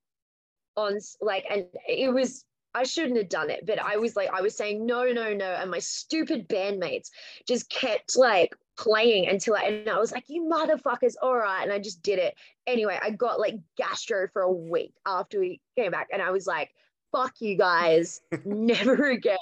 on 0.76 0.98
like, 1.20 1.44
and 1.50 1.66
it 1.86 2.12
was 2.12 2.44
I 2.74 2.84
shouldn't 2.84 3.18
have 3.18 3.28
done 3.28 3.50
it, 3.50 3.66
but 3.66 3.78
I 3.78 3.98
was 3.98 4.16
like 4.16 4.30
I 4.32 4.40
was 4.40 4.56
saying 4.56 4.84
no, 4.86 5.04
no, 5.12 5.34
no, 5.34 5.44
and 5.44 5.70
my 5.70 5.78
stupid 5.78 6.48
bandmates 6.48 7.10
just 7.46 7.68
kept 7.68 8.16
like 8.16 8.56
playing 8.76 9.28
until 9.28 9.54
I 9.54 9.62
and 9.64 9.88
I 9.88 9.98
was 9.98 10.12
like, 10.12 10.24
you 10.28 10.42
motherfuckers, 10.42 11.14
all 11.22 11.36
right, 11.36 11.62
and 11.62 11.72
I 11.72 11.78
just 11.78 12.02
did 12.02 12.18
it 12.18 12.34
anyway. 12.66 12.98
I 13.02 13.10
got 13.10 13.38
like 13.40 13.56
gastro 13.76 14.28
for 14.32 14.42
a 14.42 14.52
week 14.52 14.94
after 15.06 15.40
we 15.40 15.60
came 15.76 15.90
back, 15.92 16.08
and 16.12 16.20
I 16.22 16.30
was 16.30 16.46
like, 16.46 16.70
fuck 17.12 17.34
you 17.40 17.56
guys, 17.56 18.20
never 18.44 19.10
again. 19.10 19.38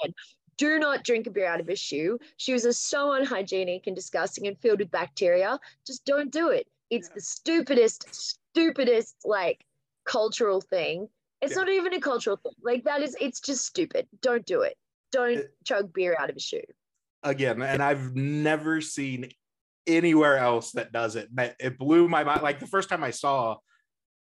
Do 0.57 0.77
not 0.77 1.03
drink 1.03 1.25
a 1.25 1.31
beer 1.31 1.47
out 1.47 1.59
of 1.59 1.67
a 1.69 1.75
shoe. 1.75 2.19
Shoes 2.37 2.63
are 2.65 2.73
so 2.73 3.13
unhygienic 3.13 3.87
and 3.87 3.95
disgusting 3.95 4.45
and 4.45 4.57
filled 4.59 4.79
with 4.79 4.91
bacteria. 4.91 5.59
Just 5.85 6.05
don't 6.05 6.31
do 6.31 6.49
it. 6.49 6.67
It's 6.91 7.09
the 7.09 7.21
stupidest, 7.21 8.05
stupidest 8.13 9.15
like 9.25 9.65
cultural 10.05 10.61
thing. 10.61 11.09
It's 11.41 11.53
Yeah. 11.53 11.61
not 11.61 11.69
even 11.69 11.93
a 11.95 11.99
cultural 11.99 12.37
thing. 12.37 12.51
Like 12.61 12.83
that 12.83 13.01
is, 13.01 13.17
it's 13.19 13.39
just 13.39 13.65
stupid. 13.65 14.07
Don't 14.21 14.45
do 14.45 14.61
it. 14.61 14.77
Don't 15.11 15.39
It- 15.39 15.51
chug 15.65 15.91
beer 15.91 16.15
out 16.19 16.29
of 16.29 16.35
a 16.35 16.39
shoe. 16.39 16.61
Again, 17.23 17.61
and 17.61 17.81
I've 17.81 18.15
never 18.15 18.81
seen 18.81 19.29
anywhere 19.87 20.37
else 20.37 20.71
that 20.73 20.91
does 20.91 21.15
it. 21.15 21.29
But 21.31 21.55
It 21.59 21.77
blew 21.77 22.07
my 22.07 22.23
mind. 22.23 22.41
Like 22.41 22.59
the 22.59 22.67
first 22.67 22.89
time 22.89 23.03
I 23.03 23.11
saw, 23.11 23.57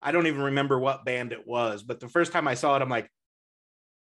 I 0.01 0.13
don't 0.13 0.27
even 0.27 0.43
remember 0.43 0.79
what 0.79 1.05
band 1.05 1.33
it 1.33 1.47
was, 1.47 1.83
but 1.83 2.01
the 2.01 2.09
first 2.09 2.33
time 2.33 2.49
I 2.49 2.55
saw 2.55 2.77
it, 2.77 2.83
I'm 2.83 2.89
like, 2.89 3.09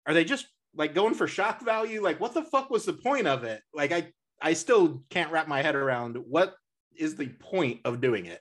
are 0.06 0.14
they 0.14 0.24
just 0.24 0.48
like 0.76 0.94
going 0.94 1.14
for 1.14 1.28
shock 1.28 1.62
value? 1.62 2.02
Like, 2.02 2.20
what 2.20 2.34
the 2.34 2.44
fuck 2.44 2.70
was 2.70 2.86
the 2.86 2.94
point 2.94 3.28
of 3.28 3.44
it? 3.44 3.62
Like, 3.74 3.92
I 3.92 4.12
I 4.42 4.54
still 4.54 5.04
can't 5.10 5.32
wrap 5.32 5.48
my 5.48 5.62
head 5.62 5.76
around 5.76 6.18
what 6.18 6.56
is 6.98 7.16
the 7.16 7.28
point 7.28 7.82
of 7.86 8.02
doing 8.02 8.26
it. 8.26 8.40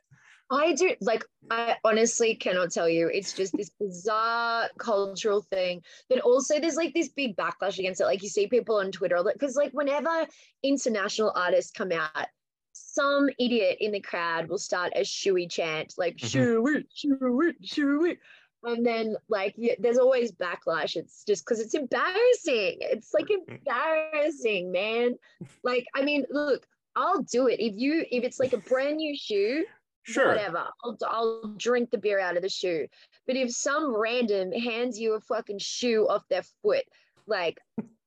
I 0.51 0.73
do 0.73 0.95
like 1.01 1.25
I 1.51 1.77
honestly 1.85 2.35
cannot 2.35 2.71
tell 2.73 2.89
you. 2.89 3.09
It's 3.13 3.33
just 3.33 3.55
this 3.57 3.71
bizarre 3.79 4.69
cultural 4.79 5.43
thing. 5.43 5.83
But 6.09 6.21
also 6.21 6.59
there's 6.59 6.77
like 6.77 6.95
this 6.95 7.09
big 7.11 7.37
backlash 7.37 7.79
against 7.79 8.01
it. 8.01 8.05
Like 8.05 8.23
you 8.23 8.29
see 8.29 8.47
people 8.47 8.77
on 8.77 8.91
Twitter 8.91 9.23
because 9.23 9.57
like 9.57 9.73
whenever 9.73 10.27
international 10.63 11.33
artists 11.35 11.71
come 11.71 11.93
out, 11.93 12.27
some 12.73 13.29
idiot 13.39 13.77
in 13.81 13.93
the 13.93 14.01
crowd 14.01 14.49
will 14.49 14.59
start 14.59 14.93
a 14.97 15.01
shoey 15.01 15.51
chant, 15.51 15.95
like 15.99 16.17
Mhm. 16.17 16.29
shoey, 16.31 16.85
shoey, 16.97 17.55
shoey. 17.63 18.17
And 18.65 18.85
then 18.85 19.17
like 19.29 19.55
yeah, 19.57 19.75
there's 19.79 19.99
always 19.99 20.33
backlash. 20.33 20.97
It's 20.97 21.25
just 21.25 21.45
because 21.45 21.61
it's 21.61 21.75
embarrassing. 21.75 22.79
It's 22.81 23.13
like 23.13 23.29
embarrassing, 23.31 24.73
man. 24.73 25.17
Like, 25.63 25.87
I 25.95 26.03
mean, 26.03 26.25
look, 26.31 26.67
I'll 26.97 27.23
do 27.23 27.47
it. 27.49 27.61
If 27.61 27.75
you 27.77 28.05
if 28.11 28.25
it's 28.25 28.41
like 28.41 28.53
a 28.53 28.59
brand 28.59 28.97
new 28.97 29.17
shoe, 29.17 29.65
Sure. 30.13 30.29
whatever. 30.29 30.65
I'll, 30.85 30.97
I'll 31.07 31.43
drink 31.57 31.91
the 31.91 31.99
beer 31.99 32.19
out 32.19 32.37
of 32.37 32.43
the 32.43 32.49
shoe. 32.49 32.87
But 33.27 33.37
if 33.37 33.51
some 33.53 33.95
random 33.95 34.53
hands 34.53 34.99
you 34.99 35.15
a 35.15 35.21
fucking 35.21 35.59
shoe 35.59 36.07
off 36.09 36.23
their 36.29 36.43
foot, 36.63 36.85
like, 37.27 37.59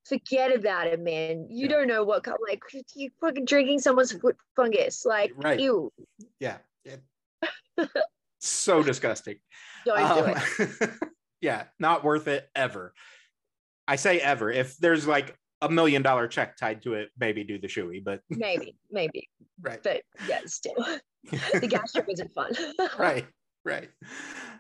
forget 0.06 0.56
about 0.56 0.88
it, 0.88 0.99
man. 0.99 1.45
You 1.49 1.68
Yeah. 1.68 1.76
don't 1.76 1.88
know 1.88 2.03
what 2.03 2.23
kind, 2.23 2.38
like, 2.48 2.61
you 2.95 3.10
fucking 3.22 3.45
drinking 3.45 3.80
someone's 3.80 4.11
foot 4.11 4.36
fungus. 4.56 5.06
Like, 5.06 5.32
Right. 5.36 5.60
ew, 5.60 5.91
Yeah. 6.40 6.57
It- 6.86 7.03
so 8.40 8.82
disgusting. 8.84 9.40
don't 9.86 9.98
do 10.26 10.32
Um, 10.32 10.41
it. 10.60 10.90
yeah, 11.41 11.65
not 11.80 12.03
worth 12.03 12.28
it 12.28 12.49
ever. 12.56 12.94
I 13.88 13.95
say 13.95 14.19
ever. 14.19 14.49
If 14.52 14.78
there's 14.78 15.06
like 15.07 15.36
a 15.61 15.69
million 15.69 16.01
dollar 16.01 16.27
check 16.27 16.57
tied 16.57 16.81
to 16.83 16.93
it, 16.95 17.09
maybe 17.19 17.43
do 17.43 17.59
the 17.59 17.67
shoey, 17.67 18.03
but 18.03 18.21
Maybe, 18.29 18.75
maybe. 18.89 19.29
right. 19.61 19.81
But 19.83 20.01
yeah, 20.27 20.39
still, 20.45 20.73
the 21.31 21.67
gastro 21.67 22.03
isn't 22.09 22.33
fun. 22.33 22.51
right 22.99 23.25
right. 23.63 23.89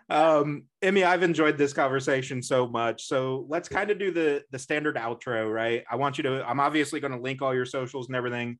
Um 0.09 0.65
emmy 0.81 1.03
i've 1.03 1.23
enjoyed 1.23 1.57
this 1.57 1.73
conversation 1.73 2.41
so 2.43 2.67
much. 2.67 3.05
So 3.07 3.45
let's 3.49 3.67
kind 3.67 3.89
of 3.89 3.97
do 3.97 4.11
the 4.11 4.43
the 4.51 4.59
standard 4.59 4.95
outro 4.95 5.51
right? 5.51 5.83
I 5.89 5.95
want 5.95 6.17
you 6.17 6.23
to 6.23 6.47
i'm 6.47 6.59
obviously 6.59 6.99
going 6.99 7.13
to 7.13 7.19
link 7.19 7.41
all 7.41 7.53
your 7.53 7.65
socials 7.65 8.07
and 8.07 8.15
everything 8.15 8.59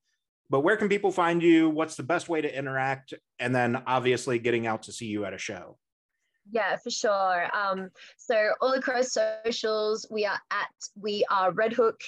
but 0.49 0.61
where 0.61 0.75
can 0.75 0.89
people 0.89 1.11
find 1.11 1.41
you? 1.41 1.69
What's 1.69 1.95
the 1.95 2.03
best 2.03 2.27
way 2.27 2.41
to 2.41 2.57
interact? 2.57 3.13
And 3.39 3.55
then 3.55 3.81
obviously 3.87 4.37
getting 4.37 4.67
out 4.67 4.83
to 4.83 4.91
see 4.91 5.05
you 5.05 5.23
at 5.23 5.33
a 5.33 5.37
show 5.37 5.77
Yeah, 6.49 6.75
for 6.77 6.89
sure. 6.89 7.47
Um, 7.55 7.91
so 8.17 8.51
all 8.61 8.73
across 8.73 9.13
socials, 9.13 10.07
we 10.09 10.25
are 10.25 10.39
at 10.51 10.69
we 10.99 11.25
are 11.29 11.51
RedHook. 11.51 12.01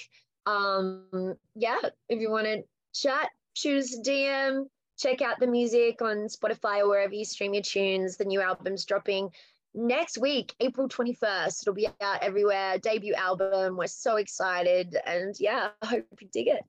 Um, 0.46 1.36
yeah, 1.56 1.80
if 2.10 2.20
you 2.20 2.32
want 2.32 2.46
to 2.48 2.64
chat, 2.94 3.30
choose 3.54 4.00
DM. 4.06 4.66
Check 4.98 5.22
out 5.22 5.40
the 5.40 5.48
music 5.48 6.02
on 6.02 6.28
Spotify 6.28 6.80
or 6.80 6.90
wherever 6.90 7.14
you 7.14 7.26
stream 7.26 7.54
your 7.54 7.64
tunes. 7.64 8.18
The 8.18 8.26
new 8.26 8.42
album's 8.42 8.86
dropping 8.86 9.30
next 9.74 10.18
week, 10.18 10.54
April 10.60 10.88
21st. 10.88 11.64
It'll 11.64 11.74
be 11.74 11.88
out 12.02 12.22
everywhere. 12.22 12.78
Debut 12.78 13.14
album. 13.14 13.78
We're 13.78 13.88
so 13.88 14.18
excited. 14.18 14.96
And 15.06 15.36
yeah, 15.40 15.70
I 15.82 15.86
hope 15.86 16.06
you 16.22 16.28
dig 16.32 16.48
it. 16.48 16.64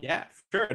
yeah 0.00 0.24
sure 0.52 0.68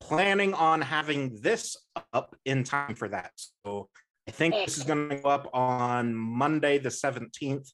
planning 0.00 0.54
on 0.54 0.80
having 0.80 1.36
this 1.40 1.76
up 2.12 2.36
in 2.44 2.62
time 2.62 2.94
for 2.94 3.08
that 3.08 3.32
so 3.64 3.88
i 4.26 4.30
think 4.30 4.54
this 4.54 4.78
is 4.78 4.84
going 4.84 5.08
to 5.08 5.16
go 5.16 5.28
up 5.28 5.48
on 5.52 6.14
monday 6.14 6.78
the 6.78 6.88
17th 6.88 7.70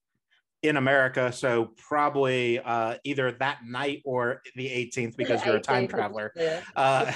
in 0.63 0.77
America, 0.77 1.33
so 1.33 1.71
probably 1.77 2.59
uh, 2.59 2.97
either 3.05 3.33
that 3.33 3.61
night 3.65 4.03
or 4.05 4.43
the 4.57 4.67
18th 4.67 5.17
because 5.17 5.45
you're 5.45 5.57
a 5.57 5.61
time 5.61 5.89
traveler. 5.89 6.33
Uh, 6.77 7.11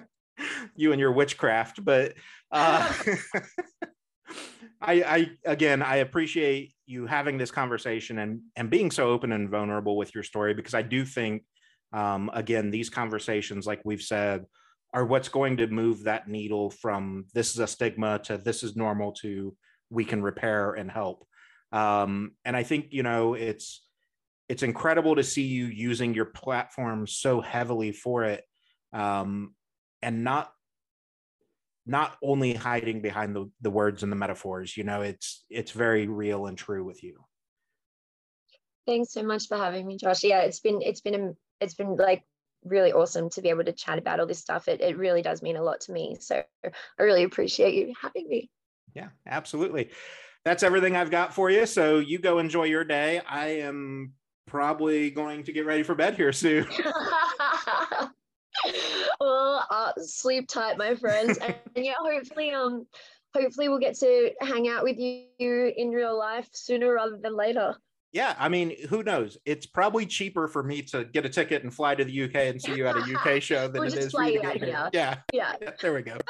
you 0.76 0.92
and 0.92 1.00
your 1.00 1.12
witchcraft, 1.12 1.84
but 1.84 2.14
uh, 2.52 2.92
I, 4.80 5.02
I 5.02 5.30
again, 5.44 5.82
I 5.82 5.96
appreciate 5.96 6.74
you 6.86 7.06
having 7.06 7.38
this 7.38 7.50
conversation 7.50 8.18
and 8.18 8.40
and 8.54 8.70
being 8.70 8.90
so 8.90 9.08
open 9.08 9.32
and 9.32 9.48
vulnerable 9.48 9.96
with 9.96 10.14
your 10.14 10.24
story 10.24 10.54
because 10.54 10.74
I 10.74 10.82
do 10.82 11.04
think, 11.04 11.44
um, 11.92 12.30
again, 12.32 12.70
these 12.70 12.90
conversations, 12.90 13.66
like 13.66 13.80
we've 13.84 14.02
said, 14.02 14.44
are 14.94 15.04
what's 15.04 15.28
going 15.28 15.58
to 15.58 15.66
move 15.66 16.04
that 16.04 16.28
needle 16.28 16.70
from 16.70 17.26
this 17.34 17.50
is 17.50 17.58
a 17.58 17.66
stigma 17.66 18.18
to 18.20 18.38
this 18.38 18.62
is 18.62 18.76
normal 18.76 19.12
to 19.12 19.54
we 19.90 20.04
can 20.04 20.22
repair 20.22 20.74
and 20.74 20.90
help. 20.90 21.26
Um, 21.72 22.32
and 22.44 22.56
I 22.56 22.62
think 22.62 22.88
you 22.90 23.02
know 23.02 23.34
it's 23.34 23.84
it's 24.48 24.62
incredible 24.62 25.16
to 25.16 25.22
see 25.22 25.42
you 25.42 25.66
using 25.66 26.14
your 26.14 26.24
platform 26.24 27.06
so 27.06 27.40
heavily 27.40 27.92
for 27.92 28.24
it 28.24 28.44
um, 28.92 29.54
and 30.00 30.24
not 30.24 30.50
not 31.84 32.16
only 32.22 32.52
hiding 32.52 33.00
behind 33.00 33.34
the, 33.34 33.50
the 33.62 33.70
words 33.70 34.02
and 34.02 34.12
the 34.12 34.16
metaphors 34.16 34.76
you 34.76 34.84
know 34.84 35.02
it's 35.02 35.44
it's 35.50 35.72
very 35.72 36.06
real 36.06 36.46
and 36.46 36.56
true 36.56 36.84
with 36.84 37.02
you 37.02 37.24
Thanks 38.88 39.12
so 39.12 39.22
much 39.22 39.48
for 39.48 39.58
having 39.58 39.86
me, 39.86 39.98
Josh. 39.98 40.24
Yeah, 40.24 40.40
it's 40.40 40.60
been 40.60 40.80
it's 40.80 41.02
been 41.02 41.14
a, 41.14 41.32
it's 41.60 41.74
been 41.74 41.94
like 41.96 42.22
really 42.64 42.92
awesome 42.92 43.30
to 43.30 43.42
be 43.42 43.48
able 43.48 43.64
to 43.64 43.72
chat 43.72 43.98
about 43.98 44.20
all 44.20 44.26
this 44.26 44.38
stuff. 44.38 44.68
It 44.68 44.80
it 44.80 44.96
really 44.98 45.22
does 45.22 45.42
mean 45.42 45.56
a 45.56 45.62
lot 45.62 45.80
to 45.82 45.92
me. 45.92 46.16
So 46.20 46.42
I 46.64 47.02
really 47.02 47.24
appreciate 47.24 47.74
you 47.74 47.94
having 48.00 48.28
me. 48.28 48.50
yeah 48.94 49.08
absolutely 49.26 49.90
that's 50.44 50.62
everything 50.62 50.96
i've 50.96 51.10
got 51.10 51.34
for 51.34 51.50
you 51.50 51.66
so 51.66 51.98
you 51.98 52.18
go 52.18 52.38
enjoy 52.38 52.64
your 52.64 52.84
day 52.84 53.20
i 53.28 53.46
am 53.46 54.12
probably 54.46 55.10
going 55.10 55.42
to 55.44 55.52
get 55.52 55.66
ready 55.66 55.82
for 55.82 55.94
bed 55.94 56.14
here 56.14 56.32
soon 56.32 56.66
well, 59.20 59.66
uh, 59.70 59.92
sleep 59.98 60.48
tight, 60.48 60.78
my 60.78 60.94
friends, 60.94 61.38
and, 61.38 61.54
and 61.76 61.84
yeah, 61.84 61.94
hopefully, 61.98 62.50
um, 62.50 62.86
hopefully 63.34 63.68
we'll 63.68 63.78
get 63.78 63.96
to 63.98 64.30
hang 64.40 64.68
out 64.68 64.84
with 64.84 64.98
you 64.98 65.72
in 65.76 65.90
real 65.90 66.18
life 66.18 66.48
sooner 66.52 66.94
rather 66.94 67.18
than 67.22 67.36
later. 67.36 67.74
Yeah 68.12 68.34
i 68.38 68.48
mean 68.48 68.74
who 68.88 69.02
knows 69.02 69.36
it's 69.44 69.66
probably 69.66 70.06
cheaper 70.06 70.48
for 70.48 70.62
me 70.62 70.82
to 70.82 71.04
get 71.04 71.26
a 71.26 71.28
ticket 71.28 71.62
and 71.62 71.72
fly 71.72 71.94
to 71.94 72.04
the 72.04 72.22
uk 72.24 72.34
and 72.34 72.60
see 72.60 72.74
you 72.74 72.86
at 72.86 72.96
a 72.96 73.14
uk 73.14 73.42
show 73.42 73.68
than 73.68 73.82
We'll 73.82 73.92
it 73.92 73.98
is 73.98 74.12
for 74.12 74.24
you 74.24 74.40
to 74.40 74.46
get 74.46 74.56
here 74.56 74.88
yeah 74.92 75.16
Yeah, 75.32 75.54
Yeah, 75.60 75.70
there 75.82 75.92
we 75.92 76.02
go. 76.02 76.16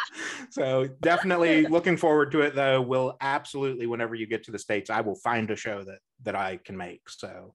So 0.50 0.88
definitely 1.02 1.66
looking 1.66 1.96
forward 1.96 2.32
to 2.32 2.40
it 2.40 2.54
though. 2.54 2.80
We'll 2.80 3.16
absolutely 3.20 3.86
whenever 3.86 4.14
you 4.14 4.26
get 4.26 4.44
to 4.44 4.50
the 4.50 4.58
States, 4.58 4.88
I 4.88 5.02
will 5.02 5.16
find 5.16 5.50
a 5.50 5.56
show 5.56 5.84
that 5.84 5.98
that 6.22 6.34
I 6.34 6.58
can 6.64 6.76
make. 6.76 7.08
So 7.08 7.54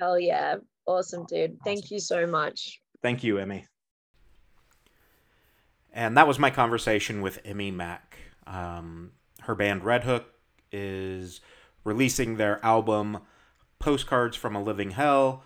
hell 0.00 0.18
yeah, 0.18 0.56
awesome, 0.86 1.24
dude. 1.26 1.56
Thank 1.64 1.90
you 1.90 2.00
so 2.00 2.26
much. 2.26 2.80
thank 3.02 3.22
you, 3.22 3.38
Emmy. 3.38 3.66
And 5.92 6.16
that 6.16 6.26
was 6.26 6.38
my 6.38 6.50
conversation 6.50 7.22
with 7.22 7.38
Emmy 7.44 7.70
Mack. 7.70 8.18
Um, 8.46 9.12
her 9.42 9.54
band 9.54 9.82
RedHook 9.82 10.24
is 10.72 11.40
releasing 11.84 12.36
their 12.36 12.64
album 12.64 13.18
Postcards 13.78 14.36
from 14.36 14.56
a 14.56 14.62
Living 14.62 14.92
Hell. 14.92 15.44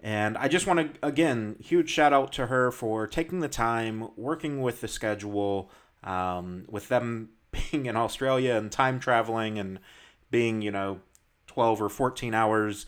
And 0.00 0.36
I 0.36 0.48
just 0.48 0.66
want 0.66 0.94
to, 0.94 1.06
again, 1.06 1.56
huge 1.60 1.88
shout 1.88 2.12
out 2.12 2.32
to 2.34 2.46
her 2.46 2.70
for 2.70 3.06
taking 3.06 3.40
the 3.40 3.48
time, 3.48 4.10
working 4.16 4.60
with 4.60 4.80
the 4.80 4.88
schedule, 4.88 5.70
Um, 6.04 6.64
with 6.68 6.88
them 6.88 7.30
being 7.50 7.86
in 7.86 7.96
Australia 7.96 8.54
and 8.54 8.70
time 8.70 9.00
traveling 9.00 9.58
and 9.58 9.80
being, 10.30 10.62
you 10.62 10.70
know, 10.70 11.00
12 11.46 11.82
or 11.82 11.88
14 11.88 12.34
hours 12.34 12.86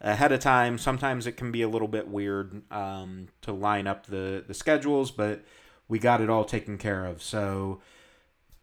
ahead 0.00 0.32
of 0.32 0.40
time, 0.40 0.78
sometimes 0.78 1.26
it 1.26 1.36
can 1.36 1.50
be 1.52 1.62
a 1.62 1.68
little 1.68 1.88
bit 1.88 2.08
weird 2.08 2.62
um, 2.72 3.28
to 3.42 3.52
line 3.52 3.86
up 3.86 4.06
the, 4.06 4.44
the 4.46 4.54
schedules, 4.54 5.10
but 5.10 5.44
we 5.88 5.98
got 5.98 6.20
it 6.20 6.30
all 6.30 6.44
taken 6.44 6.78
care 6.78 7.04
of. 7.04 7.22
So, 7.22 7.80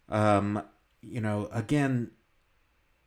um, 0.09 0.63
you 1.01 1.21
know, 1.21 1.49
again, 1.51 2.11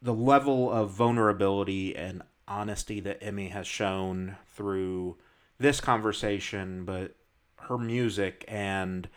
the 0.03 0.15
level 0.15 0.71
of 0.71 0.91
vulnerability 0.91 1.95
and 1.95 2.23
honesty 2.49 3.01
that 3.01 3.23
Emmy 3.23 3.49
has 3.49 3.67
shown 3.67 4.37
through 4.55 5.17
this 5.59 5.81
conversation, 5.81 6.85
but 6.85 7.15
her 7.57 7.79
music 7.79 8.45
and 8.49 9.09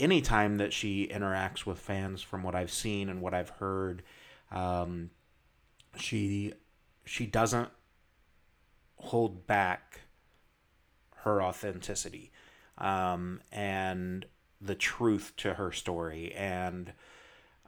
anytime 0.00 0.58
that 0.58 0.72
she 0.72 1.08
interacts 1.08 1.64
with 1.66 1.78
fans 1.78 2.22
from 2.22 2.42
what 2.42 2.54
I've 2.54 2.72
seen 2.72 3.08
and 3.08 3.20
what 3.20 3.34
I've 3.34 3.50
heard, 3.50 4.02
um, 4.50 5.10
she 5.96 6.52
she 7.04 7.26
doesn't 7.26 7.70
hold 8.96 9.46
back 9.46 10.00
her 11.22 11.42
authenticity 11.42 12.30
um, 12.76 13.40
and 13.50 14.26
the 14.60 14.74
truth 14.74 15.32
to 15.38 15.54
her 15.54 15.72
story. 15.72 16.32
And 16.34 16.92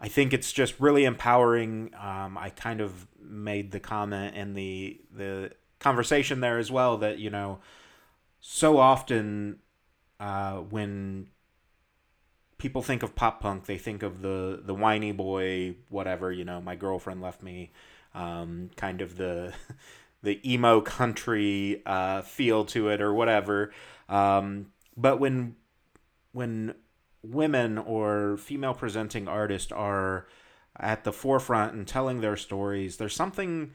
I 0.01 0.09
think 0.09 0.33
it's 0.33 0.53
just 0.53 0.81
really 0.81 1.05
empowering. 1.05 1.91
Um, 2.01 2.39
I 2.39 2.51
kind 2.51 2.81
of 2.81 3.07
made 3.23 3.71
the 3.71 3.81
comment 3.81 4.35
in 4.35 4.55
the 4.55 5.01
the 5.15 5.53
conversation 5.79 6.41
there 6.41 6.59
as 6.59 6.71
well 6.71 6.97
that 6.99 7.19
you 7.19 7.31
know, 7.31 7.61
so 8.41 8.79
often 8.79 9.59
uh, 10.19 10.57
when 10.57 11.29
people 12.57 12.83
think 12.83 13.03
of 13.03 13.15
pop 13.15 13.41
punk, 13.41 13.67
they 13.67 13.79
think 13.79 14.03
of 14.03 14.23
the 14.23 14.63
the 14.65 14.75
whiny 14.75 15.13
boy, 15.13 15.77
whatever 15.89 16.33
you 16.33 16.45
know. 16.45 16.61
My 16.61 16.77
girlfriend 16.77 17.21
left 17.21 17.43
me, 17.43 17.73
um, 18.15 18.71
kind 18.77 19.03
of 19.03 19.17
the 19.17 19.53
the 20.23 20.41
emo 20.51 20.81
country 20.81 21.83
uh, 21.85 22.23
feel 22.23 22.65
to 22.67 22.89
it 22.89 23.03
or 23.03 23.13
whatever. 23.13 23.73
Um, 24.09 24.67
but 24.97 25.21
when 25.21 25.57
when 26.33 26.75
women 27.23 27.79
or 27.79 28.37
female 28.37 28.75
presenting 28.75 29.29
artists 29.29 29.73
are 29.73 30.27
at 30.79 31.05
the 31.05 31.13
forefront 31.13 31.75
and 31.75 31.87
telling 31.87 32.21
their 32.21 32.37
stories, 32.37 32.97
there's 32.97 33.15
something 33.15 33.73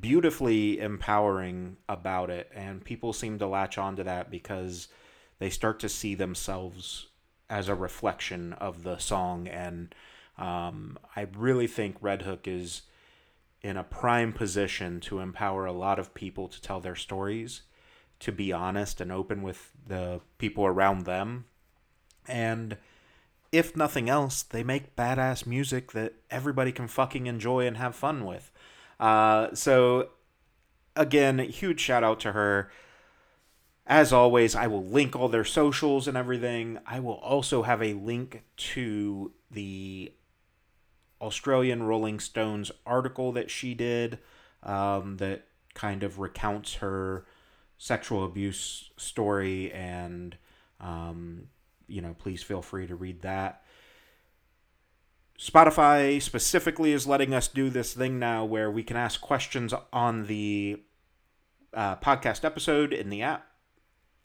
beautifully 0.00 0.78
empowering 0.78 1.76
about 1.88 2.30
it. 2.30 2.50
And 2.54 2.84
people 2.84 3.12
seem 3.12 3.38
to 3.38 3.46
latch 3.46 3.78
onto 3.78 4.02
that 4.04 4.30
because 4.30 4.88
they 5.38 5.50
start 5.50 5.80
to 5.80 5.88
see 5.88 6.14
themselves 6.14 7.08
as 7.48 7.68
a 7.68 7.74
reflection 7.74 8.52
of 8.54 8.82
the 8.82 8.98
song. 8.98 9.48
And 9.48 9.94
um, 10.38 10.98
I 11.14 11.26
really 11.36 11.66
think 11.66 12.00
RedHook 12.00 12.46
is 12.46 12.82
in 13.62 13.76
a 13.76 13.84
prime 13.84 14.32
position 14.32 15.00
to 15.00 15.20
empower 15.20 15.66
a 15.66 15.72
lot 15.72 15.98
of 15.98 16.14
people 16.14 16.46
to 16.48 16.60
tell 16.60 16.80
their 16.80 16.94
stories, 16.94 17.62
to 18.20 18.32
be 18.32 18.52
honest 18.52 19.00
and 19.00 19.10
open 19.10 19.42
with 19.42 19.72
the 19.86 20.20
people 20.38 20.64
around 20.64 21.04
them 21.04 21.46
and 22.28 22.76
if 23.52 23.76
nothing 23.76 24.08
else, 24.10 24.42
they 24.42 24.62
make 24.62 24.96
badass 24.96 25.46
music 25.46 25.92
that 25.92 26.14
everybody 26.30 26.72
can 26.72 26.88
fucking 26.88 27.26
enjoy 27.26 27.66
and 27.66 27.76
have 27.76 27.94
fun 27.94 28.24
with. 28.24 28.50
Uh, 28.98 29.54
so, 29.54 30.10
again, 30.94 31.38
huge 31.38 31.80
shout 31.80 32.04
out 32.04 32.20
to 32.20 32.32
her. 32.32 32.70
As 33.86 34.12
always, 34.12 34.56
I 34.56 34.66
will 34.66 34.84
link 34.84 35.14
all 35.14 35.28
their 35.28 35.44
socials 35.44 36.08
and 36.08 36.16
everything. 36.16 36.78
I 36.86 36.98
will 36.98 37.14
also 37.14 37.62
have 37.62 37.82
a 37.82 37.94
link 37.94 38.42
to 38.56 39.32
the 39.50 40.12
Australian 41.20 41.84
Rolling 41.84 42.18
Stones 42.18 42.72
article 42.84 43.32
that 43.32 43.50
she 43.50 43.74
did 43.74 44.18
um, 44.62 45.18
that 45.18 45.46
kind 45.74 46.02
of 46.02 46.18
recounts 46.18 46.74
her 46.74 47.24
sexual 47.78 48.24
abuse 48.24 48.90
story 48.96 49.70
and 49.72 50.36
um, 50.80 51.48
you 51.88 52.00
know, 52.00 52.14
please 52.18 52.42
feel 52.42 52.62
free 52.62 52.86
to 52.86 52.94
read 52.94 53.22
that. 53.22 53.62
Spotify 55.38 56.20
specifically 56.20 56.92
is 56.92 57.06
letting 57.06 57.34
us 57.34 57.46
do 57.48 57.68
this 57.68 57.92
thing 57.92 58.18
now 58.18 58.44
where 58.44 58.70
we 58.70 58.82
can 58.82 58.96
ask 58.96 59.20
questions 59.20 59.74
on 59.92 60.26
the 60.26 60.82
uh, 61.74 61.96
podcast 61.96 62.44
episode 62.44 62.92
in 62.92 63.10
the 63.10 63.22
app. 63.22 63.46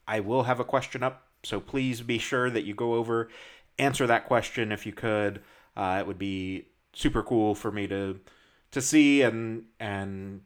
I 0.08 0.20
will 0.20 0.44
have 0.44 0.58
a 0.58 0.64
question 0.64 1.02
up, 1.02 1.26
so 1.42 1.60
please 1.60 2.00
be 2.00 2.18
sure 2.18 2.50
that 2.50 2.64
you 2.64 2.74
go 2.74 2.94
over, 2.94 3.28
answer 3.78 4.06
that 4.06 4.26
question 4.26 4.72
if 4.72 4.86
you 4.86 4.92
could. 4.92 5.42
Uh, 5.76 5.98
it 6.00 6.06
would 6.06 6.18
be 6.18 6.68
super 6.94 7.22
cool 7.22 7.54
for 7.54 7.70
me 7.70 7.86
to 7.86 8.20
to 8.70 8.80
see 8.80 9.22
and 9.22 9.64
and 9.78 10.40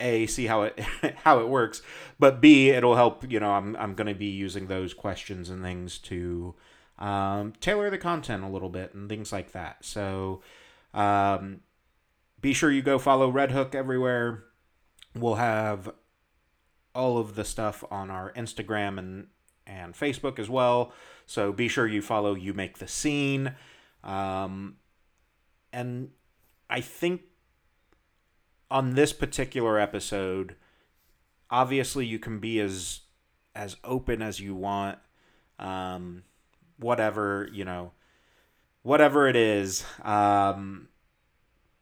a 0.00 0.26
see 0.26 0.46
how 0.46 0.62
it 0.62 0.78
how 1.24 1.40
it 1.40 1.48
works 1.48 1.82
but 2.18 2.40
b 2.40 2.70
it'll 2.70 2.96
help 2.96 3.28
you 3.30 3.40
know 3.40 3.50
i'm, 3.50 3.76
I'm 3.76 3.94
going 3.94 4.06
to 4.06 4.14
be 4.14 4.26
using 4.26 4.66
those 4.66 4.94
questions 4.94 5.50
and 5.50 5.62
things 5.62 5.98
to 5.98 6.54
um, 6.98 7.52
tailor 7.60 7.90
the 7.90 7.98
content 7.98 8.42
a 8.42 8.48
little 8.48 8.68
bit 8.68 8.94
and 8.94 9.08
things 9.08 9.32
like 9.32 9.52
that. 9.52 9.84
So 9.84 10.42
um, 10.92 11.60
be 12.40 12.52
sure 12.52 12.70
you 12.70 12.82
go 12.82 12.98
follow 12.98 13.30
red 13.30 13.52
hook 13.52 13.74
everywhere. 13.74 14.44
We'll 15.14 15.36
have 15.36 15.90
all 16.94 17.18
of 17.18 17.34
the 17.34 17.44
stuff 17.44 17.84
on 17.90 18.10
our 18.10 18.32
instagram 18.32 18.98
and 18.98 19.28
and 19.66 19.94
facebook 19.94 20.38
as 20.38 20.48
well. 20.48 20.92
So 21.26 21.52
be 21.52 21.68
sure 21.68 21.86
you 21.86 22.02
follow 22.02 22.34
you 22.34 22.54
make 22.54 22.78
the 22.78 22.88
scene. 22.88 23.54
Um, 24.02 24.76
and 25.72 26.10
i 26.70 26.80
think 26.80 27.20
on 28.70 28.94
this 28.94 29.12
particular 29.12 29.78
episode, 29.78 30.56
obviously 31.50 32.06
you 32.06 32.18
can 32.18 32.38
be 32.38 32.60
as 32.60 33.00
as 33.54 33.76
open 33.84 34.22
as 34.22 34.40
you 34.40 34.54
want. 34.54 34.98
Um, 35.58 36.22
whatever 36.78 37.48
you 37.52 37.64
know, 37.64 37.92
whatever 38.82 39.28
it 39.28 39.36
is. 39.36 39.84
Um, 40.02 40.88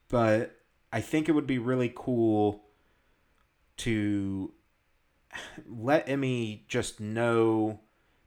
but 0.09 0.57
I 0.93 1.01
think 1.01 1.29
it 1.29 1.33
would 1.33 1.47
be 1.47 1.59
really 1.59 1.93
cool 1.95 2.63
to 3.79 4.53
let 5.69 6.09
Emmy 6.09 6.65
just 6.69 7.01
know 7.01 7.81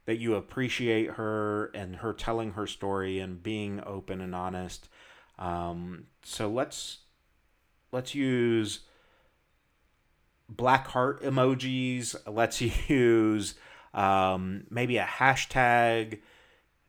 that 0.06 0.18
you 0.18 0.34
appreciate 0.34 1.12
her 1.12 1.66
and 1.66 1.96
her 1.96 2.12
telling 2.12 2.52
her 2.52 2.66
story 2.66 3.18
and 3.18 3.42
being 3.42 3.82
open 3.86 4.20
and 4.20 4.34
honest. 4.34 4.88
Um, 5.38 6.06
so 6.22 6.48
let's 6.48 6.98
let's 7.92 8.14
use 8.14 8.80
black 10.48 10.86
heart 10.88 11.22
emojis. 11.22 12.14
Let's 12.26 12.60
use 12.90 13.54
um, 13.94 14.64
maybe 14.70 14.98
a 14.98 15.04
hashtag 15.04 16.20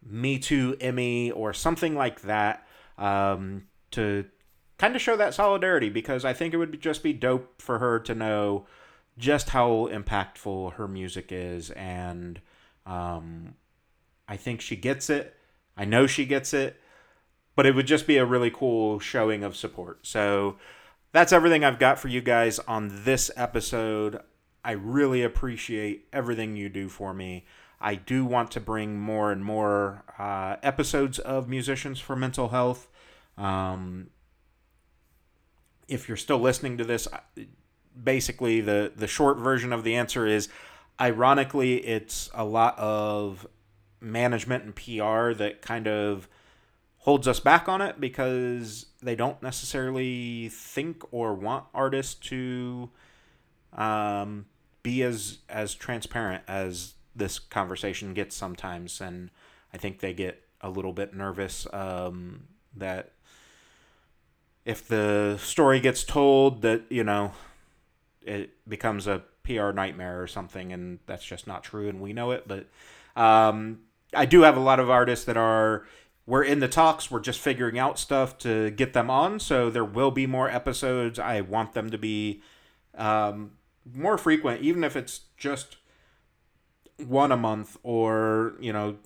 me 0.03 0.39
too 0.39 0.75
emmy 0.81 1.31
or 1.31 1.53
something 1.53 1.95
like 1.95 2.21
that 2.21 2.67
um, 2.97 3.63
to 3.91 4.25
kind 4.77 4.95
of 4.95 5.01
show 5.01 5.15
that 5.15 5.33
solidarity 5.33 5.89
because 5.89 6.25
I 6.25 6.33
think 6.33 6.53
it 6.53 6.57
would 6.57 6.81
just 6.81 7.03
be 7.03 7.13
dope 7.13 7.61
for 7.61 7.79
her 7.79 7.99
to 7.99 8.15
know 8.15 8.65
just 9.17 9.49
how 9.49 9.87
impactful 9.91 10.73
her 10.73 10.87
music 10.87 11.27
is 11.31 11.69
and 11.71 12.41
um, 12.87 13.53
I 14.27 14.37
think 14.37 14.61
she 14.61 14.75
gets 14.75 15.09
it. 15.09 15.35
I 15.77 15.85
know 15.85 16.07
she 16.07 16.25
gets 16.25 16.53
it, 16.53 16.79
but 17.55 17.65
it 17.65 17.75
would 17.75 17.85
just 17.85 18.07
be 18.07 18.17
a 18.17 18.25
really 18.25 18.49
cool 18.49 18.99
showing 18.99 19.43
of 19.43 19.55
support. 19.55 20.07
So 20.07 20.57
that's 21.11 21.33
everything 21.33 21.63
I've 21.63 21.79
got 21.79 21.99
for 21.99 22.07
you 22.07 22.21
guys 22.21 22.59
on 22.59 23.03
this 23.03 23.29
episode. 23.35 24.21
I 24.63 24.71
really 24.71 25.23
appreciate 25.23 26.07
everything 26.13 26.55
you 26.55 26.69
do 26.69 26.87
for 26.87 27.13
me. 27.13 27.45
I 27.79 27.95
do 27.95 28.25
want 28.25 28.51
to 28.51 28.59
bring 28.59 28.99
more 28.99 29.31
and 29.31 29.43
more 29.43 30.03
uh, 30.17 30.57
episodes 30.61 31.19
of 31.19 31.49
Musicians 31.49 31.99
for 31.99 32.15
Mental 32.15 32.49
Health. 32.49 32.87
Um, 33.37 34.11
if 35.87 36.07
you're 36.07 36.17
still 36.17 36.39
listening 36.39 36.77
to 36.77 36.83
this, 36.83 37.07
basically 38.01 38.61
the 38.61 38.91
the 38.95 39.07
short 39.07 39.37
version 39.37 39.73
of 39.73 39.83
the 39.83 39.95
answer 39.95 40.27
is, 40.27 40.47
ironically, 40.99 41.77
it's 41.77 42.29
a 42.33 42.45
lot 42.45 42.77
of 42.77 43.47
management 43.99 44.63
and 44.63 44.75
PR 44.75 45.33
that 45.33 45.61
kind 45.61 45.87
of 45.87 46.29
holds 46.99 47.27
us 47.27 47.39
back 47.39 47.67
on 47.67 47.81
it 47.81 47.99
because 47.99 48.85
they 49.01 49.15
don't 49.15 49.41
necessarily 49.41 50.49
think 50.49 51.03
or 51.11 51.33
want 51.33 51.65
artists 51.73 52.15
to 52.29 52.89
um, 53.73 54.45
be 54.83 55.03
as 55.03 55.39
as 55.49 55.73
transparent 55.73 56.43
as 56.47 56.93
this 57.15 57.39
conversation 57.39 58.13
gets 58.13 58.35
sometimes, 58.35 59.01
and 59.01 59.29
I 59.73 59.77
think 59.77 59.99
they 59.99 60.13
get 60.13 60.43
a 60.61 60.69
little 60.69 60.93
bit 60.93 61.13
nervous 61.13 61.67
um, 61.73 62.43
that 62.75 63.11
if 64.65 64.87
the 64.87 65.37
story 65.37 65.79
gets 65.79 66.03
told 66.03 66.61
that 66.61 66.83
you 66.89 67.03
know 67.03 67.33
it 68.21 68.51
becomes 68.67 69.07
a 69.07 69.23
PR 69.43 69.71
nightmare 69.71 70.21
or 70.21 70.27
something, 70.27 70.71
and 70.71 70.99
that's 71.05 71.25
just 71.25 71.47
not 71.47 71.63
true, 71.63 71.89
and 71.89 71.99
we 71.99 72.13
know 72.13 72.31
it. 72.31 72.47
But 72.47 72.67
um, 73.15 73.79
I 74.13 74.25
do 74.25 74.41
have 74.41 74.57
a 74.57 74.61
lot 74.61 74.79
of 74.79 74.89
artists 74.89 75.25
that 75.25 75.37
are 75.37 75.87
we're 76.25 76.43
in 76.43 76.59
the 76.59 76.67
talks. 76.67 77.09
We're 77.09 77.19
just 77.19 77.39
figuring 77.39 77.79
out 77.79 77.97
stuff 77.97 78.37
to 78.39 78.71
get 78.71 78.93
them 78.93 79.09
on. 79.09 79.39
So 79.39 79.69
there 79.69 79.85
will 79.85 80.11
be 80.11 80.27
more 80.27 80.49
episodes. 80.49 81.19
I 81.19 81.41
want 81.41 81.73
them 81.73 81.89
to 81.89 81.97
be 81.97 82.41
um, 82.95 83.51
more 83.91 84.17
frequent, 84.17 84.61
even 84.61 84.83
if 84.83 84.95
it's 84.95 85.21
just 85.37 85.77
one 86.97 87.31
a 87.31 87.37
month 87.37 87.77
or 87.83 88.53
you 88.59 88.71
know 88.71 88.97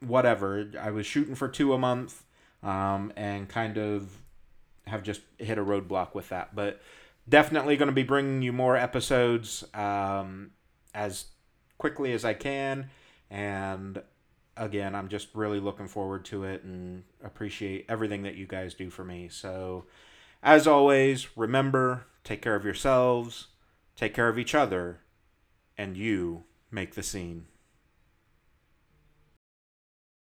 whatever. 0.00 0.70
I 0.80 0.90
was 0.90 1.06
shooting 1.06 1.34
for 1.34 1.48
two 1.48 1.72
a 1.72 1.78
month, 1.78 2.24
um, 2.62 3.12
and 3.16 3.48
kind 3.48 3.78
of 3.78 4.18
have 4.86 5.02
just 5.02 5.22
hit 5.38 5.58
a 5.58 5.64
roadblock 5.64 6.14
with 6.14 6.28
that. 6.28 6.54
But 6.54 6.80
definitely 7.28 7.76
going 7.76 7.88
to 7.88 7.94
be 7.94 8.02
bringing 8.02 8.42
you 8.42 8.52
more 8.52 8.76
episodes 8.76 9.64
um, 9.74 10.50
as 10.94 11.26
quickly 11.78 12.12
as 12.12 12.24
I 12.24 12.34
can, 12.34 12.90
and 13.30 14.02
again, 14.60 14.94
I'm 14.94 15.08
just 15.08 15.28
really 15.34 15.58
looking 15.58 15.88
forward 15.88 16.24
to 16.26 16.44
it 16.44 16.62
and 16.62 17.02
appreciate 17.24 17.86
everything 17.88 18.22
that 18.22 18.36
you 18.36 18.46
guys 18.46 18.74
do 18.74 18.90
for 18.90 19.02
me. 19.02 19.28
So, 19.28 19.86
as 20.42 20.66
always, 20.66 21.36
remember 21.36 22.06
take 22.22 22.42
care 22.42 22.54
of 22.54 22.64
yourselves, 22.64 23.48
take 23.96 24.14
care 24.14 24.28
of 24.28 24.38
each 24.38 24.54
other, 24.54 25.00
and 25.76 25.96
you 25.96 26.44
make 26.70 26.94
the 26.94 27.02
scene. 27.02 27.46